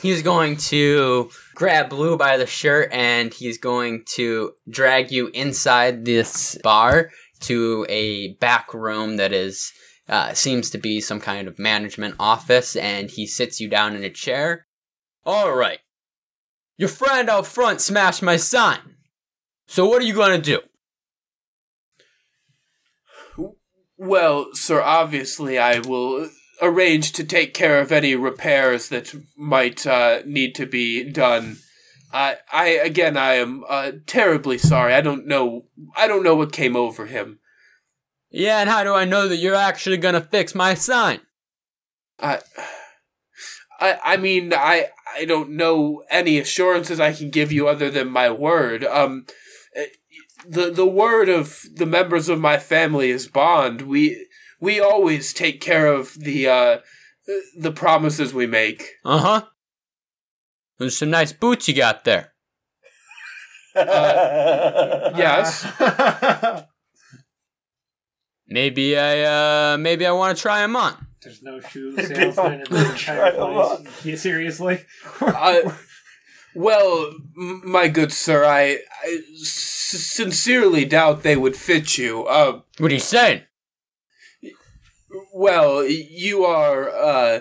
He's 0.02 0.24
going 0.24 0.58
to 0.72 1.30
grab 1.58 1.92
Lou 1.92 2.16
by 2.16 2.38
the 2.38 2.46
shirt 2.46 2.88
and 2.92 3.34
he's 3.34 3.58
going 3.58 4.04
to 4.06 4.52
drag 4.70 5.12
you 5.12 5.32
inside 5.34 6.06
this 6.06 6.56
bar 6.62 7.10
to 7.40 7.84
a 7.90 8.34
back 8.36 8.76
room 8.76 9.18
that 9.18 9.34
is 9.34 9.74
uh, 10.08 10.36
seems 10.36 10.70
to 10.70 10.78
be 10.78 11.02
some 11.02 11.20
kind 11.20 11.48
of 11.48 11.58
management 11.58 12.14
office 12.20 12.76
and 12.76 13.10
he 13.10 13.26
sits 13.26 13.60
you 13.60 13.68
down 13.68 13.96
in 13.96 14.04
a 14.04 14.10
chair. 14.12 14.68
All 15.26 15.52
right. 15.52 15.80
Your 16.78 16.90
friend 16.90 17.28
out 17.28 17.48
front 17.48 17.82
smashed 17.82 18.22
my 18.22 18.38
sign. 18.38 18.96
So 19.66 19.88
what 19.88 20.00
are 20.00 20.06
you 20.06 20.14
going 20.14 20.40
to 20.40 20.62
do? 23.36 23.50
Well, 23.98 24.50
sir, 24.54 24.80
obviously 24.80 25.58
I 25.58 25.80
will 25.80 26.30
arrange 26.62 27.12
to 27.14 27.24
take 27.24 27.54
care 27.54 27.80
of 27.80 27.92
any 27.92 28.16
repairs 28.16 28.90
that 28.90 29.14
might 29.38 29.86
uh, 29.86 30.22
need 30.26 30.56
to 30.56 30.66
be 30.66 31.10
done. 31.10 31.58
I, 32.12 32.38
I 32.52 32.68
again, 32.68 33.18
I 33.18 33.34
am 33.34 33.64
uh, 33.68 33.92
terribly 34.06 34.58
sorry. 34.58 34.94
I 34.94 35.02
don't 35.02 35.28
know. 35.28 35.66
I 35.96 36.08
don't 36.08 36.24
know 36.24 36.36
what 36.36 36.52
came 36.52 36.76
over 36.76 37.06
him. 37.06 37.40
Yeah, 38.30 38.60
and 38.60 38.70
how 38.70 38.84
do 38.84 38.94
I 38.94 39.06
know 39.06 39.28
that 39.28 39.38
you're 39.38 39.56
actually 39.56 39.98
going 39.98 40.14
to 40.14 40.22
fix 40.22 40.54
my 40.54 40.74
sign? 40.74 41.22
I, 42.20 42.40
I, 43.80 44.00
I 44.04 44.18
mean, 44.18 44.54
I, 44.54 44.88
I 45.16 45.26
don't 45.26 45.52
know 45.52 46.04
any 46.10 46.40
assurances 46.40 47.00
I 47.00 47.14
can 47.14 47.30
give 47.30 47.52
you 47.52 47.68
other 47.68 47.90
than 47.90 48.10
my 48.10 48.30
word. 48.30 48.84
Um, 48.84 49.26
eh, 49.76 49.86
the, 50.46 50.72
the 50.72 50.86
word 50.86 51.30
of 51.30 51.62
the 51.74 51.86
members 51.86 52.28
of 52.30 52.40
my 52.40 52.58
family 52.58 53.12
is 53.12 53.28
bond. 53.28 53.84
We, 53.84 54.28
we 54.60 54.80
always 54.80 55.34
take 55.34 55.62
care 55.62 55.88
of 55.88 56.14
the, 56.16 56.48
uh, 56.48 56.78
the 57.58 57.72
promises 57.72 58.34
we 58.34 58.48
make. 58.48 58.94
Uh 59.06 59.20
huh. 59.20 59.42
There's 60.80 60.98
some 60.98 61.10
nice 61.10 61.34
boots 61.34 61.68
you 61.68 61.74
got 61.76 62.06
there. 62.06 62.34
Uh, 63.76 65.12
Yes. 65.16 65.66
Maybe 68.50 68.98
I 68.98 69.74
uh 69.74 69.78
maybe 69.78 70.06
I 70.06 70.12
want 70.12 70.38
to 70.38 70.42
try 70.42 70.62
them 70.62 70.76
on. 70.78 71.08
There's 71.22 71.44
no 71.44 71.60
shoe 71.60 71.98
salesman 71.98 72.62
in 72.62 72.64
the 72.70 72.90
entire 72.92 73.32
place. 73.34 74.06
Yeah, 74.06 74.16
seriously? 74.16 74.86
Uh, 75.20 75.74
well, 76.56 77.12
my 77.36 77.90
good 77.90 78.14
sir, 78.14 78.46
I, 78.46 78.80
I 79.04 79.22
s- 79.42 79.50
sincerely 80.14 80.86
doubt 80.86 81.24
they 81.24 81.36
would 81.36 81.58
fit 81.58 81.98
you. 81.98 82.24
Uh, 82.26 82.62
What 82.78 82.92
are 82.92 82.94
you 82.94 83.02
saying? 83.02 83.42
Well, 85.38 85.86
you 85.86 86.44
are 86.46 86.90
uh, 86.90 87.40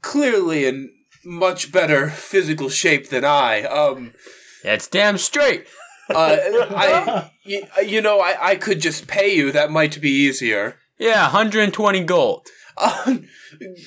clearly 0.00 0.66
in 0.66 0.90
much 1.24 1.70
better 1.72 2.08
physical 2.10 2.68
shape 2.68 3.08
than 3.08 3.24
I. 3.24 3.62
Um, 3.64 4.12
That's 4.62 4.88
damn 4.88 5.18
straight. 5.18 5.66
uh, 6.10 6.36
I, 6.40 7.30
y- 7.46 7.68
you 7.84 8.00
know, 8.02 8.20
I, 8.20 8.36
I 8.50 8.56
could 8.56 8.80
just 8.80 9.06
pay 9.06 9.34
you. 9.34 9.52
That 9.52 9.70
might 9.70 10.00
be 10.00 10.10
easier. 10.10 10.76
Yeah, 10.98 11.22
120 11.24 12.04
gold. 12.04 12.46
Uh, 12.76 13.16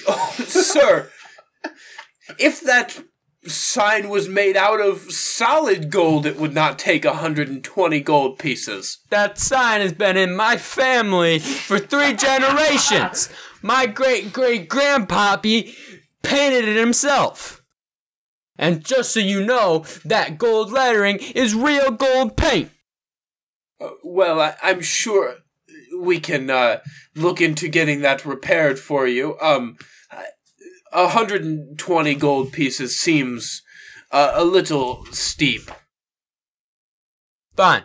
oh, 0.08 0.36
sir, 0.46 1.10
if 2.39 2.62
that 2.62 3.02
sign 3.46 4.10
was 4.10 4.28
made 4.28 4.58
out 4.58 4.82
of 4.82 5.12
solid 5.12 5.89
gold, 5.91 6.26
it 6.26 6.38
would 6.38 6.54
not 6.54 6.78
take 6.80 7.06
120 7.06 8.02
gold 8.02 8.39
pieces. 8.39 9.00
That 9.10 9.38
sign 9.38 9.82
has 9.82 9.93
been 9.93 10.17
in 10.17 10.36
my 10.36 10.58
family 10.58 11.39
for 11.39 11.80
three 11.80 12.13
generations. 12.28 13.30
My 13.67 13.86
great 13.86 14.32
great 14.32 14.69
grandpappy 14.69 15.75
painted 16.23 16.69
it 16.69 16.77
himself. 16.77 17.62
And 18.58 18.82
just 18.82 19.12
so 19.12 19.19
you 19.19 19.43
know, 19.45 19.84
that 20.06 20.38
gold 20.38 20.71
lettering 20.71 21.19
is 21.36 21.53
real 21.53 21.91
gold 21.91 22.38
paint. 22.38 22.71
Uh, 23.82 23.89
well, 24.06 24.39
I, 24.39 24.56
I'm 24.63 24.80
sure 24.80 25.39
we 25.99 26.21
can 26.21 26.49
uh, 26.49 26.77
look 27.13 27.41
into 27.41 27.67
getting 27.67 27.99
that 28.03 28.25
repaired 28.25 28.80
for 28.80 29.06
you. 29.06 29.38
Um, 29.41 29.75
a 30.93 31.03
120 31.03 32.15
gold 32.15 32.53
pieces 32.53 32.97
seems 32.97 33.63
uh, 34.12 34.32
a 34.34 34.45
little 34.45 35.06
steep. 35.12 35.69
Fine. 37.58 37.84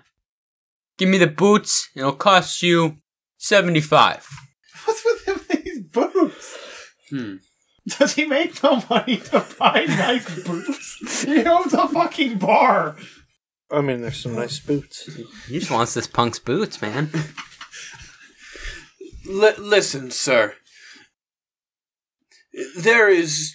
Give 0.97 1.09
me 1.09 1.19
the 1.19 1.27
boots, 1.27 1.89
and 1.97 2.03
it'll 2.03 2.13
cost 2.13 2.63
you 2.63 2.99
75. 3.39 4.52
What's 5.95 6.15
with 6.15 6.23
him 6.25 6.29
and 6.29 6.31
these 6.31 6.33
boots? 6.33 6.59
Hmm. 7.11 7.35
Does 7.99 8.15
he 8.15 8.27
make 8.27 8.63
no 8.63 8.83
money 8.89 9.17
to 9.17 9.45
buy 9.59 9.85
nice 9.89 10.45
boots? 10.45 11.25
He 11.25 11.45
owns 11.45 11.75
a 11.75 11.89
fucking 11.89 12.39
bar. 12.39 12.97
I 13.73 13.81
mean, 13.81 14.03
there's 14.03 14.19
some 14.23 14.37
nice 14.37 14.61
boots. 14.61 15.11
He 15.49 15.59
just 15.59 15.71
wants 15.71 15.95
this 15.95 16.07
punk's 16.07 16.39
boots, 16.39 16.81
man. 16.81 17.11
L- 19.29 19.55
listen, 19.59 20.11
sir. 20.11 20.55
There 22.77 23.09
is. 23.09 23.55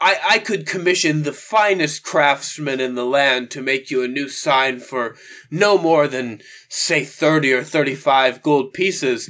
I, 0.00 0.18
I 0.30 0.38
could 0.38 0.66
commission 0.66 1.24
the 1.24 1.32
finest 1.32 2.02
craftsman 2.02 2.80
in 2.80 2.94
the 2.94 3.04
land 3.04 3.50
to 3.50 3.60
make 3.60 3.90
you 3.90 4.02
a 4.02 4.08
new 4.08 4.30
sign 4.30 4.80
for 4.80 5.14
no 5.50 5.76
more 5.76 6.08
than, 6.08 6.40
say, 6.70 7.04
30 7.04 7.52
or 7.52 7.62
35 7.62 8.40
gold 8.42 8.72
pieces. 8.72 9.28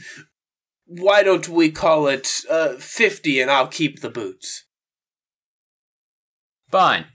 Why 0.92 1.22
don't 1.22 1.48
we 1.48 1.70
call 1.70 2.09
it 2.09 2.40
uh, 2.50 2.74
50 2.74 3.40
and 3.40 3.48
I'll 3.48 3.68
keep 3.68 4.00
the 4.00 4.11
boots? 4.11 4.64
Fine. 6.68 7.07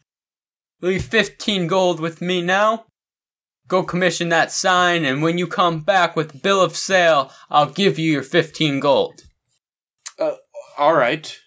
Leave 0.81 1.03
15 1.03 1.67
gold 1.67 1.99
with 1.99 2.21
me 2.21 2.41
now. 2.41 2.85
Go 3.67 3.83
commission 3.83 4.29
that 4.29 4.51
sign, 4.51 5.03
and 5.03 5.21
when 5.21 5.38
you 5.38 5.45
come 5.45 5.81
back 5.81 6.15
with 6.15 6.41
bill 6.41 6.61
of 6.61 6.77
sale, 6.77 7.31
I'll 7.49 7.69
give 7.69 7.99
you 7.99 8.11
your 8.13 8.23
15 8.23 8.79
gold. 8.79 9.23
Uh, 10.17 10.35
Alright. 10.79 11.39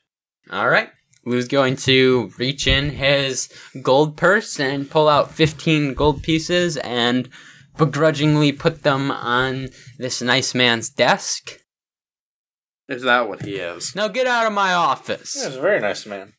All 0.51 0.69
right. 0.69 0.91
Lou's 1.25 1.49
going 1.49 1.77
to 1.77 2.31
reach 2.37 2.67
in 2.67 2.91
his 2.91 3.49
gold 3.81 4.19
purse 4.19 4.61
and 4.61 4.91
pull 4.91 5.09
out 5.09 5.31
15 5.33 5.95
gold 5.95 6.23
pieces 6.23 6.77
and 6.79 7.31
begrudgingly 7.79 8.53
put 8.53 8.83
them 8.83 9.11
on 9.11 9.71
this 9.99 10.21
nice 10.21 10.55
man's 10.55 10.91
desk. 10.91 11.61
Is 12.89 13.03
that 13.03 13.29
what 13.29 13.43
he 13.45 13.57
is? 13.57 13.95
Now 13.95 14.09
get 14.09 14.27
out 14.27 14.47
of 14.47 14.53
my 14.53 14.73
office. 14.73 15.37
Yeah, 15.37 15.49
he's 15.49 15.57
a 15.57 15.61
very 15.61 15.81
nice 15.81 16.07
man. 16.07 16.33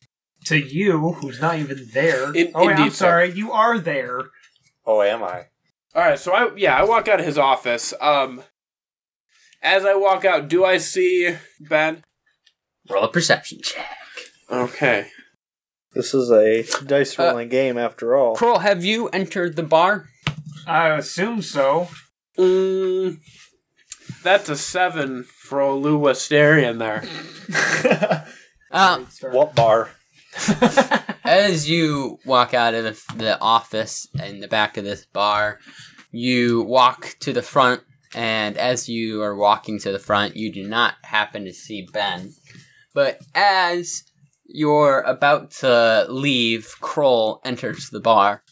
To 0.46 0.56
you, 0.56 1.12
who's 1.12 1.40
not 1.40 1.58
even 1.58 1.86
there. 1.92 2.34
In- 2.34 2.52
oh, 2.54 2.66
wait, 2.66 2.72
I'm 2.72 2.78
indeed, 2.78 2.92
sorry. 2.94 3.30
You 3.30 3.52
are 3.52 3.78
there. 3.78 4.22
Oh, 4.86 5.02
am 5.02 5.22
I? 5.22 5.44
Alright, 5.94 6.18
so 6.18 6.32
I, 6.32 6.50
yeah, 6.56 6.76
I 6.76 6.84
walk 6.84 7.08
out 7.08 7.20
of 7.20 7.26
his 7.26 7.38
office. 7.38 7.92
Um, 8.00 8.42
as 9.62 9.84
I 9.84 9.94
walk 9.94 10.24
out, 10.24 10.48
do 10.48 10.64
I 10.64 10.78
see 10.78 11.36
Ben? 11.60 12.04
Roll 12.88 13.04
a 13.04 13.08
perception 13.12 13.60
check. 13.62 13.86
Okay. 14.50 15.08
This 15.92 16.14
is 16.14 16.30
a 16.30 16.64
dice 16.84 17.18
rolling 17.18 17.48
game 17.48 17.76
after 17.76 18.16
all. 18.16 18.34
Kroll, 18.34 18.60
have 18.60 18.84
you 18.84 19.08
entered 19.08 19.56
the 19.56 19.62
bar? 19.62 20.08
I 20.66 20.90
assume 20.90 21.42
so. 21.42 21.88
Mm, 22.38 23.18
that's 24.22 24.48
a 24.48 24.56
seven 24.56 25.26
for 25.50 25.60
old 25.60 25.82
Lou 25.82 25.98
Westarian 25.98 26.78
there. 26.78 27.02
Uh, 28.72 29.00
What 29.32 29.56
bar? 29.56 29.90
as 31.24 31.68
you 31.68 32.20
walk 32.24 32.54
out 32.54 32.72
of 32.72 32.84
the, 32.84 33.14
the 33.16 33.40
office 33.40 34.06
in 34.22 34.38
the 34.38 34.46
back 34.46 34.76
of 34.76 34.84
this 34.84 35.04
bar, 35.06 35.58
you 36.12 36.62
walk 36.62 37.16
to 37.18 37.32
the 37.32 37.42
front, 37.42 37.82
and 38.14 38.56
as 38.56 38.88
you 38.88 39.22
are 39.22 39.34
walking 39.34 39.80
to 39.80 39.90
the 39.90 39.98
front, 39.98 40.36
you 40.36 40.52
do 40.52 40.68
not 40.68 40.94
happen 41.02 41.44
to 41.46 41.52
see 41.52 41.84
Ben. 41.92 42.32
But 42.94 43.20
as 43.34 44.04
you're 44.46 45.00
about 45.00 45.50
to 45.62 46.06
leave, 46.08 46.72
Kroll 46.80 47.40
enters 47.44 47.90
the 47.90 47.98
bar. 47.98 48.44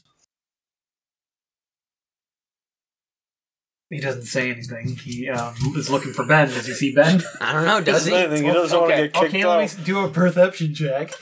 He 3.90 4.00
doesn't 4.00 4.24
say 4.24 4.50
anything. 4.50 4.96
He 4.96 5.28
um, 5.30 5.54
is 5.74 5.88
looking 5.88 6.12
for 6.12 6.26
Ben. 6.26 6.48
Does 6.48 6.66
he 6.66 6.74
see 6.74 6.94
Ben? 6.94 7.22
I 7.40 7.52
don't 7.52 7.64
know, 7.64 7.80
does 7.80 8.04
he? 8.04 8.14
Anything, 8.14 8.44
he 8.44 8.52
doesn't 8.52 8.78
want 8.78 8.90
to 8.90 8.96
get 8.96 9.12
kicked 9.14 9.26
Okay, 9.34 9.42
out. 9.44 9.58
let 9.58 9.78
me 9.78 9.84
do 9.84 10.00
a 10.04 10.10
perception 10.10 10.74
check. 10.74 11.12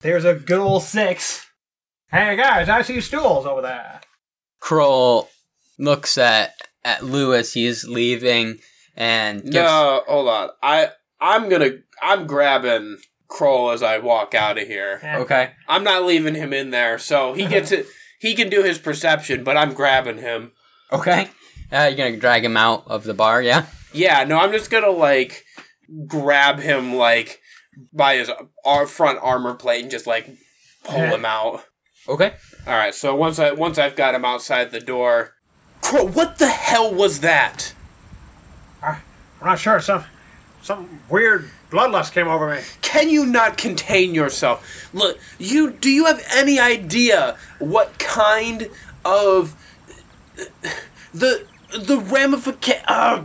There's 0.00 0.24
a 0.24 0.34
good 0.34 0.58
old 0.60 0.82
six. 0.82 1.46
Hey 2.10 2.36
guys, 2.36 2.68
I 2.68 2.82
see 2.82 3.00
stools 3.02 3.44
over 3.46 3.60
there. 3.60 4.00
Kroll 4.60 5.28
looks 5.78 6.16
at 6.18 6.54
at 6.84 7.04
Lou 7.04 7.34
as 7.34 7.52
he's 7.52 7.84
leaving 7.86 8.58
and 8.96 9.42
gives, 9.42 9.54
No, 9.54 10.02
hold 10.08 10.28
on. 10.28 10.48
I 10.62 10.88
I'm 11.20 11.48
gonna 11.50 11.70
I'm 12.02 12.26
grabbing 12.26 12.96
Kroll 13.28 13.70
as 13.72 13.82
I 13.82 13.98
walk 13.98 14.34
out 14.34 14.58
of 14.58 14.66
here. 14.66 15.00
Okay. 15.04 15.50
I'm 15.68 15.84
not 15.84 16.04
leaving 16.04 16.34
him 16.34 16.52
in 16.54 16.70
there, 16.70 16.98
so 16.98 17.34
he 17.34 17.46
gets 17.46 17.70
it. 17.72 17.86
He 18.18 18.34
can 18.34 18.48
do 18.48 18.62
his 18.62 18.78
perception, 18.78 19.44
but 19.44 19.56
I'm 19.56 19.72
grabbing 19.74 20.18
him. 20.18 20.52
Okay. 20.92 21.28
Uh, 21.72 21.90
you're 21.90 21.96
gonna 21.96 22.16
drag 22.16 22.44
him 22.44 22.56
out 22.56 22.84
of 22.86 23.04
the 23.04 23.14
bar, 23.14 23.42
yeah? 23.42 23.66
Yeah, 23.92 24.24
no, 24.24 24.38
I'm 24.38 24.52
just 24.52 24.70
gonna 24.70 24.90
like 24.90 25.44
grab 26.06 26.58
him 26.60 26.94
like 26.94 27.40
by 27.92 28.16
his 28.16 28.30
ar- 28.64 28.86
front 28.86 29.18
armor 29.22 29.54
plate 29.54 29.82
and 29.82 29.90
just 29.90 30.06
like 30.06 30.28
pull 30.84 31.00
him 31.00 31.24
out. 31.24 31.64
Okay. 32.08 32.34
All 32.66 32.74
right, 32.74 32.94
so 32.94 33.14
once 33.14 33.38
I 33.38 33.52
once 33.52 33.78
I've 33.78 33.96
got 33.96 34.14
him 34.14 34.24
outside 34.24 34.70
the 34.70 34.80
door, 34.80 35.34
Kroll, 35.80 36.08
what 36.08 36.38
the 36.38 36.48
hell 36.48 36.92
was 36.92 37.20
that? 37.20 37.72
I'm 38.82 39.46
not 39.46 39.58
sure. 39.58 39.80
Some 39.80 40.04
some 40.62 41.00
weird 41.08 41.50
bloodlust 41.70 42.12
came 42.12 42.28
over 42.28 42.50
me. 42.54 42.60
Can 42.82 43.08
you 43.08 43.24
not 43.24 43.56
contain 43.56 44.14
yourself? 44.14 44.88
Look, 44.92 45.18
you 45.38 45.70
do 45.70 45.88
you 45.90 46.06
have 46.06 46.22
any 46.30 46.58
idea 46.60 47.36
what 47.58 47.98
kind 47.98 48.68
of 49.04 49.56
the 51.14 51.46
the 51.78 51.98
ramification? 51.98 52.82
Uh, 52.86 53.24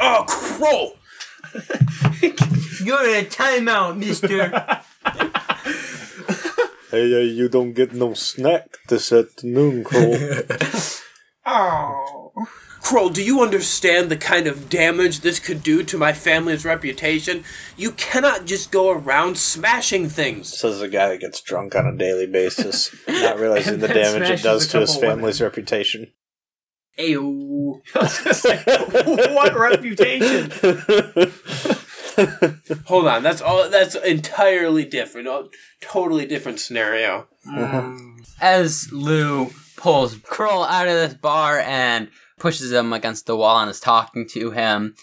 oh, 0.00 0.24
Kroll! 0.26 0.94
You're 2.82 3.08
in 3.08 3.24
a 3.24 3.28
timeout, 3.28 3.96
mister. 3.96 4.82
Hey, 6.90 7.14
uh, 7.14 7.18
you 7.18 7.48
don't 7.50 7.74
get 7.74 7.92
no 7.92 8.14
snack 8.14 8.78
this 8.88 9.12
afternoon, 9.12 9.84
Kroll. 9.84 10.16
Oh. 11.44 12.32
Kroll, 12.80 13.10
do 13.10 13.22
you 13.22 13.42
understand 13.42 14.10
the 14.10 14.16
kind 14.16 14.46
of 14.46 14.70
damage 14.70 15.20
this 15.20 15.38
could 15.38 15.62
do 15.62 15.82
to 15.82 15.98
my 15.98 16.12
family's 16.14 16.64
reputation? 16.64 17.44
You 17.76 17.92
cannot 17.92 18.46
just 18.46 18.70
go 18.70 18.90
around 18.90 19.36
smashing 19.36 20.08
things. 20.08 20.58
Says 20.58 20.80
the 20.80 20.88
guy 20.88 21.08
that 21.08 21.20
gets 21.20 21.42
drunk 21.42 21.74
on 21.74 21.86
a 21.86 21.96
daily 21.96 22.26
basis, 22.26 22.94
not 23.06 23.38
realizing 23.40 23.80
the 23.80 23.88
damage 23.88 24.30
it 24.30 24.42
does 24.42 24.66
to 24.68 24.80
his 24.80 24.92
couple 24.92 25.02
women. 25.02 25.16
family's 25.18 25.40
reputation. 25.42 26.12
Ayo. 26.98 27.80
what 29.34 29.54
reputation? 29.56 30.50
Hold 32.86 33.06
on, 33.06 33.22
that's 33.22 33.40
all. 33.40 33.70
That's 33.70 33.94
entirely 33.94 34.84
different. 34.84 35.28
A 35.28 35.48
totally 35.80 36.26
different 36.26 36.58
scenario. 36.58 37.28
As 38.40 38.92
Lou 38.92 39.50
pulls 39.76 40.16
Kroll 40.16 40.64
out 40.64 40.88
of 40.88 40.94
this 40.94 41.14
bar 41.14 41.60
and 41.60 42.08
pushes 42.38 42.72
him 42.72 42.92
against 42.92 43.26
the 43.26 43.36
wall 43.36 43.60
and 43.60 43.70
is 43.70 43.78
talking 43.78 44.26
to 44.30 44.50
him, 44.50 44.96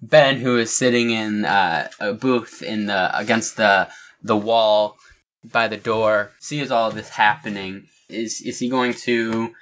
Ben, 0.00 0.36
who 0.38 0.56
is 0.56 0.72
sitting 0.72 1.10
in 1.10 1.44
uh, 1.44 1.88
a 2.00 2.14
booth 2.14 2.62
in 2.62 2.86
the 2.86 3.16
against 3.18 3.56
the 3.56 3.88
the 4.22 4.36
wall 4.36 4.96
by 5.44 5.68
the 5.68 5.76
door, 5.76 6.32
sees 6.40 6.70
all 6.70 6.90
this 6.90 7.10
happening. 7.10 7.88
Is 8.08 8.40
is 8.40 8.58
he 8.58 8.70
going 8.70 8.94
to 9.04 9.52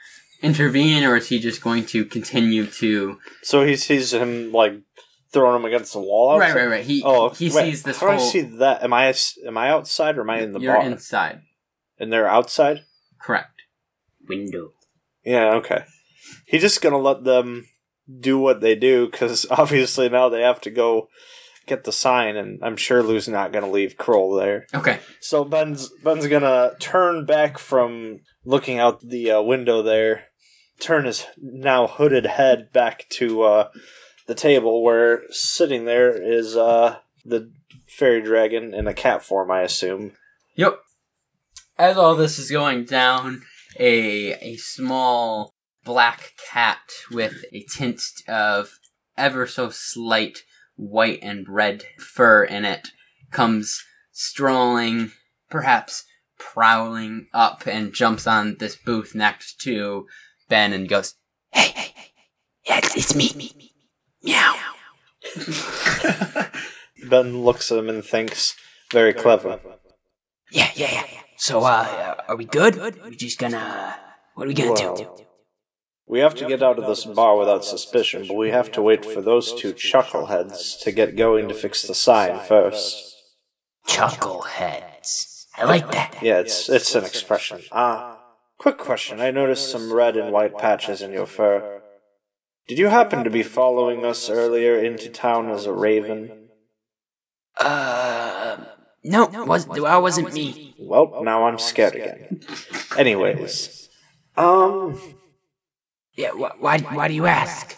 intervene 0.43 1.05
or 1.05 1.17
is 1.17 1.29
he 1.29 1.39
just 1.39 1.63
going 1.63 1.87
to 1.87 2.05
continue 2.05 2.67
to? 2.67 3.19
So 3.43 3.65
he 3.65 3.77
sees 3.77 4.13
him 4.13 4.53
like 4.53 4.75
throwing 5.33 5.57
him 5.57 5.65
against 5.65 5.93
the 5.93 6.01
wall. 6.01 6.39
Right, 6.39 6.55
right, 6.55 6.69
right. 6.69 6.85
He 6.85 7.03
Oh, 7.05 7.31
he 7.31 7.47
wait, 7.51 7.65
sees 7.71 7.83
this 7.83 7.99
How 8.01 8.09
whole. 8.09 8.17
do 8.19 8.23
I 8.23 8.27
see 8.27 8.41
that? 8.59 8.83
Am 8.83 8.93
I 8.93 9.15
am 9.47 9.57
I 9.57 9.71
outside 9.71 10.19
or 10.19 10.23
am 10.23 10.31
I 10.31 10.41
in 10.41 10.53
the 10.53 10.61
you're 10.61 10.75
bar? 10.75 10.85
inside. 10.85 11.41
And 11.99 12.13
they're 12.13 12.29
outside. 12.29 12.81
Correct. 13.21 13.63
Window. 14.29 14.71
Yeah. 15.25 15.55
Okay. 15.55 15.85
He's 16.47 16.61
just 16.63 16.83
gonna 16.83 16.99
let 16.99 17.25
them 17.25 17.67
do 18.21 18.39
what 18.39 18.61
they 18.61 18.75
do 18.75 19.09
because 19.11 19.47
obviously 19.51 20.09
now 20.09 20.29
they 20.29 20.43
have 20.43 20.61
to 20.63 20.71
go 20.71 21.09
get 21.67 21.85
the 21.85 21.93
sign, 21.93 22.37
and 22.37 22.59
I'm 22.63 22.77
sure 22.77 23.03
Lou's 23.03 23.29
not 23.29 23.53
gonna 23.53 23.71
leave 23.71 23.97
Kroll 23.97 24.35
there. 24.35 24.67
Okay. 24.75 24.99
So 25.21 25.45
Ben's 25.45 25.89
Ben's 26.03 26.27
gonna 26.27 26.73
turn 26.81 27.25
back 27.25 27.57
from 27.59 28.21
looking 28.45 28.79
out 28.79 29.01
the 29.01 29.31
uh, 29.31 29.43
window 29.43 29.83
there, 29.83 30.25
turn 30.81 31.05
his 31.05 31.27
now 31.41 31.87
hooded 31.87 32.27
head 32.27 32.73
back 32.73 33.07
to 33.11 33.43
uh, 33.43 33.69
the 34.27 34.35
table 34.35 34.83
where 34.83 35.23
sitting 35.31 35.85
there 35.85 36.11
is 36.11 36.57
uh, 36.57 36.99
the 37.25 37.51
fairy 37.89 38.23
dragon 38.23 38.75
in 38.75 38.87
a 38.87 38.95
cat 38.95 39.23
form, 39.23 39.51
I 39.51 39.63
assume. 39.63 40.13
Yep. 40.57 40.81
As 41.79 41.97
all 41.97 42.15
this 42.15 42.39
is 42.39 42.51
going 42.51 42.85
down, 42.85 43.43
a 43.79 44.33
a 44.35 44.57
small 44.57 45.55
black 45.85 46.33
cat 46.51 46.81
with 47.11 47.45
a 47.53 47.63
tint 47.63 48.03
of 48.29 48.79
ever 49.17 49.47
so 49.47 49.71
slight 49.71 50.39
white 50.77 51.19
and 51.23 51.49
red 51.49 51.85
fur 51.99 52.45
in 52.45 52.65
it 52.65 52.89
comes 53.31 53.85
strolling, 54.13 55.13
perhaps 55.51 56.05
prowling 56.39 57.29
up 57.33 57.67
and 57.67 57.95
jumps 57.95 58.27
on 58.27 58.57
this 58.59 58.77
booth 58.77 59.15
next 59.15 59.61
to 59.61 60.07
Ben 60.53 60.75
and 60.75 60.87
goes, 60.87 61.15
Hey, 61.51 61.69
hey, 61.75 61.93
hey. 61.95 62.13
Yeah, 62.67 62.79
it's, 62.79 62.95
it's 62.95 63.15
me. 63.15 63.33
me, 63.35 63.53
me. 63.57 63.73
Meow. 64.23 64.55
Ben 67.09 67.43
looks 67.43 67.73
at 67.73 67.79
him 67.79 67.89
and 67.89 68.05
thinks, 68.05 68.55
"Very 68.93 69.15
clever." 69.15 69.61
Yeah, 70.51 70.69
yeah, 70.75 70.91
yeah. 70.93 71.21
So, 71.39 71.61
uh, 71.65 72.17
are 72.29 72.37
we 72.37 72.45
good? 72.45 72.77
We're 72.77 73.11
just 73.13 73.39
gonna. 73.39 73.97
What 74.35 74.45
are 74.45 74.49
we 74.49 74.55
gonna 74.55 74.77
do? 74.77 75.09
We 76.07 76.19
have 76.21 76.35
to 76.35 76.47
get 76.47 76.63
out 76.63 76.79
of 76.79 76.87
this 76.87 77.07
bar 77.07 77.39
without 77.39 77.65
suspicion, 77.65 78.27
but 78.29 78.35
we 78.35 78.51
have 78.51 78.71
to 78.73 78.83
wait 78.83 79.07
for 79.07 79.23
those 79.23 79.55
two 79.55 79.73
chuckleheads 79.73 80.79
to 80.83 80.93
get 80.93 81.17
going 81.17 81.49
to 81.49 81.55
fix 81.55 81.83
the 81.83 81.95
sign 81.95 82.39
first. 82.41 83.17
Chuckleheads. 83.89 85.47
I 85.57 85.65
like 85.65 85.91
that. 85.93 86.19
Yeah, 86.21 86.41
it's 86.41 86.69
it's 86.69 86.95
an 86.95 87.05
expression. 87.05 87.63
Ah, 87.73 88.12
quick 88.63 88.79
question. 88.79 89.21
I 89.21 89.31
noticed 89.33 89.71
some 89.71 89.93
red 89.93 90.17
and 90.17 90.33
white 90.33 90.57
patches 90.57 91.03
in 91.03 91.13
your 91.13 91.27
fur. 91.27 91.83
Did 92.69 92.79
you 92.79 92.89
happen 92.89 93.25
to 93.25 93.31
be 93.31 93.43
following 93.43 94.05
us 94.05 94.31
earlier 94.31 94.79
into 94.79 95.09
town 95.11 95.51
as 95.51 95.67
a 95.67 95.73
raven? 95.73 96.49
Uh, 97.57 98.57
no, 99.03 99.27
was 99.45 99.69
I 99.69 99.99
wasn't 99.99 100.33
me. 100.33 100.75
Well, 100.79 101.23
now 101.25 101.45
I'm 101.47 101.59
scared 101.59 101.97
again. 101.97 102.41
Anyways, 102.97 103.89
um, 104.37 104.99
Yeah, 106.17 106.31
wh- 106.31 106.63
why? 106.63 106.79
Why 106.79 107.09
do 107.09 107.15
you 107.15 107.27
ask? 107.27 107.77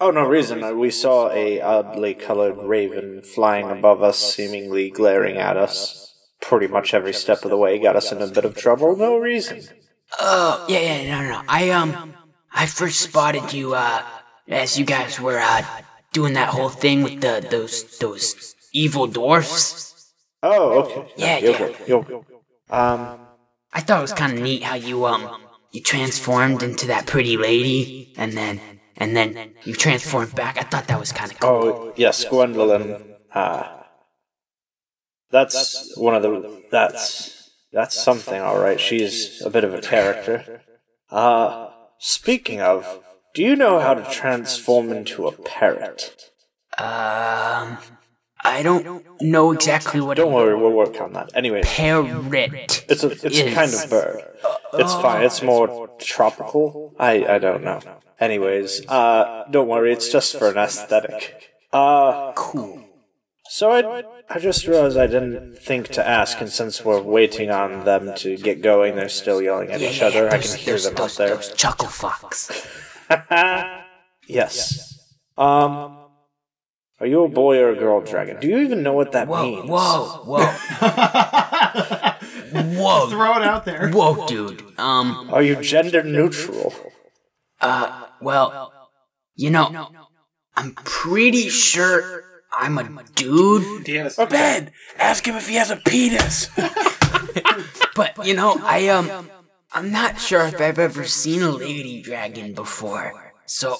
oh 0.00 0.10
no 0.10 0.24
reason. 0.24 0.64
Uh, 0.64 0.72
We 0.72 0.90
saw 0.90 1.30
a 1.30 1.60
oddly 1.60 2.14
colored 2.14 2.56
raven 2.56 3.20
flying 3.22 3.70
above 3.70 4.02
us, 4.02 4.18
seemingly 4.18 4.90
glaring 4.90 5.36
at 5.36 5.56
us. 5.58 6.06
Pretty 6.40 6.66
much 6.68 6.94
every 6.94 7.12
step 7.12 7.44
of 7.44 7.50
the 7.50 7.58
way 7.58 7.78
got 7.78 7.96
us 7.96 8.10
in 8.10 8.22
a 8.22 8.26
bit 8.26 8.46
of 8.46 8.56
trouble. 8.56 8.96
No 8.96 9.18
reason. 9.18 9.60
Oh, 10.18 10.66
yeah, 10.68 10.80
yeah, 10.80 11.10
no, 11.10 11.22
no, 11.22 11.30
no. 11.30 11.42
I 11.48 11.70
um, 11.70 12.14
I 12.52 12.66
first 12.66 13.00
spotted 13.00 13.52
you 13.52 13.74
uh, 13.74 14.02
as 14.48 14.78
you 14.78 14.84
guys 14.84 15.20
were 15.20 15.38
uh 15.38 15.62
doing 16.12 16.34
that 16.34 16.48
whole 16.48 16.68
thing 16.68 17.02
with 17.02 17.20
the 17.20 17.46
those 17.50 17.98
those 17.98 18.54
evil 18.72 19.06
dwarfs. 19.06 20.12
Oh, 20.42 20.80
okay. 20.80 21.12
Yeah, 21.16 21.38
yeah. 21.38 21.56
good. 21.86 22.24
Um, 22.70 23.20
I 23.72 23.80
thought 23.80 23.98
it 23.98 24.02
was 24.02 24.12
kind 24.12 24.32
of 24.32 24.40
neat 24.40 24.62
how 24.62 24.74
you 24.74 25.04
um, 25.04 25.28
you 25.70 25.80
transformed 25.82 26.62
into 26.62 26.86
that 26.88 27.06
pretty 27.06 27.36
lady, 27.36 28.12
and 28.16 28.32
then 28.32 28.60
and 28.96 29.16
then 29.16 29.54
you 29.64 29.74
transformed 29.74 30.34
back. 30.34 30.58
I 30.58 30.62
thought 30.62 30.88
that 30.88 30.98
was 30.98 31.12
kind 31.12 31.30
of 31.30 31.40
cool. 31.40 31.50
Oh 31.50 31.92
yes, 31.96 32.24
Gwendolyn. 32.24 33.14
Ah, 33.34 33.86
that's 35.30 35.96
one 35.96 36.14
of 36.14 36.22
the. 36.22 36.62
That's 36.70 37.39
that's 37.72 38.00
something, 38.02 38.40
all 38.40 38.58
right. 38.58 38.80
She's 38.80 39.40
a 39.42 39.50
bit 39.50 39.64
of 39.64 39.74
a 39.74 39.80
character. 39.80 40.62
Uh, 41.10 41.70
speaking 41.98 42.60
of, 42.60 43.00
do 43.34 43.42
you 43.42 43.56
know 43.56 43.80
how 43.80 43.94
to 43.94 44.04
transform 44.10 44.90
into 44.90 45.26
a 45.26 45.32
parrot? 45.32 46.30
Um, 46.78 47.78
I 48.42 48.62
don't 48.62 49.04
know 49.20 49.52
exactly 49.52 50.00
what. 50.00 50.16
Don't 50.16 50.32
worry, 50.32 50.56
we'll 50.56 50.72
work 50.72 51.00
on 51.00 51.12
that. 51.12 51.30
Anyway, 51.34 51.62
Parrot. 51.62 52.84
it's 52.88 53.04
a 53.04 53.10
it's 53.10 53.38
a 53.38 53.52
kind 53.54 53.72
of 53.74 53.90
bird. 53.90 54.22
It's 54.74 54.94
fine. 54.94 55.22
It's 55.24 55.42
more 55.42 55.90
tropical. 55.98 56.94
I 56.98 57.24
I 57.26 57.38
don't 57.38 57.62
know. 57.62 57.80
Anyways, 58.18 58.86
uh, 58.88 59.44
don't 59.50 59.68
worry. 59.68 59.92
It's 59.92 60.10
just 60.10 60.36
for 60.38 60.48
an 60.48 60.56
aesthetic. 60.56 61.50
Uh, 61.72 62.32
Cool. 62.32 62.84
So 63.52 63.72
I, 63.72 64.04
I 64.32 64.38
just 64.38 64.64
realized 64.68 64.96
I 64.96 65.08
didn't 65.08 65.58
think 65.58 65.88
to 65.88 66.06
ask, 66.08 66.40
and 66.40 66.48
since 66.48 66.84
we're 66.84 67.02
waiting 67.02 67.50
on 67.50 67.84
them 67.84 68.14
to 68.18 68.36
get 68.36 68.62
going, 68.62 68.94
they're 68.94 69.08
still 69.08 69.42
yelling 69.42 69.72
at 69.72 69.80
Yeah, 69.80 69.88
each 69.90 69.98
yeah, 70.00 70.06
other. 70.06 70.24
yeah. 70.26 70.34
I 70.34 70.38
can 70.38 70.56
hear 70.56 70.74
those, 70.74 70.84
them 70.84 70.94
out 71.02 71.10
there. 71.18 71.34
those 71.34 71.52
chuckle 71.56 71.88
fox. 71.88 72.48
yes. 74.28 75.04
Um, 75.36 75.98
are 77.00 77.06
you 77.08 77.24
a 77.24 77.28
boy 77.28 77.58
or 77.58 77.70
a 77.70 77.74
girl 77.76 78.00
dragon? 78.02 78.38
Do 78.38 78.46
you 78.46 78.58
even 78.58 78.84
know 78.84 78.92
what 78.92 79.10
that 79.12 79.26
Whoa, 79.26 79.42
means? 79.42 79.68
whoa, 79.68 80.22
whoa, 80.26 80.46
whoa, 82.78 83.08
Throw 83.08 83.36
it 83.36 83.42
out 83.42 83.64
there. 83.64 83.90
whoa, 83.90 84.28
dude. 84.28 84.62
Um, 84.78 85.28
Are 85.32 85.42
you 85.42 85.56
gender 85.56 86.04
neutral? 86.04 86.72
uh, 87.60 88.06
well, 88.20 88.72
you 89.34 89.50
know, 89.50 89.88
I'm 90.54 90.72
pretty 90.74 91.48
sure 91.48 92.22
I'm 92.52 92.78
a 92.78 93.04
dude, 93.14 93.84
Ben, 94.30 94.72
ask 94.98 95.26
him 95.26 95.36
if 95.36 95.48
he 95.48 95.54
has 95.54 95.70
a 95.70 95.76
penis. 95.76 96.48
but 97.94 98.26
you 98.26 98.34
know, 98.34 98.58
I 98.62 98.88
um, 98.88 99.30
I'm 99.72 99.92
not 99.92 100.20
sure 100.20 100.46
if 100.46 100.60
I've 100.60 100.78
ever 100.78 101.04
seen 101.04 101.42
a 101.42 101.50
lady 101.50 102.02
dragon 102.02 102.54
before. 102.54 103.32
So, 103.46 103.76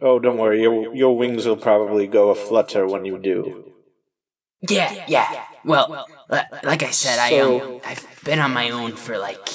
Oh, 0.00 0.18
don't 0.18 0.36
worry. 0.36 0.60
Your 0.62 0.94
your 0.94 1.16
wings 1.16 1.46
will 1.46 1.56
probably 1.56 2.06
go 2.06 2.30
aflutter 2.30 2.86
when 2.86 3.04
you 3.04 3.18
do. 3.18 3.72
yeah, 4.68 5.04
yeah. 5.08 5.44
Well, 5.64 6.06
li- 6.30 6.40
like 6.62 6.82
I 6.82 6.90
said, 6.90 7.18
I 7.18 7.38
um, 7.40 7.80
I've 7.84 8.04
been 8.24 8.38
on 8.40 8.52
my 8.52 8.70
own 8.70 8.92
for 8.96 9.16
like 9.16 9.48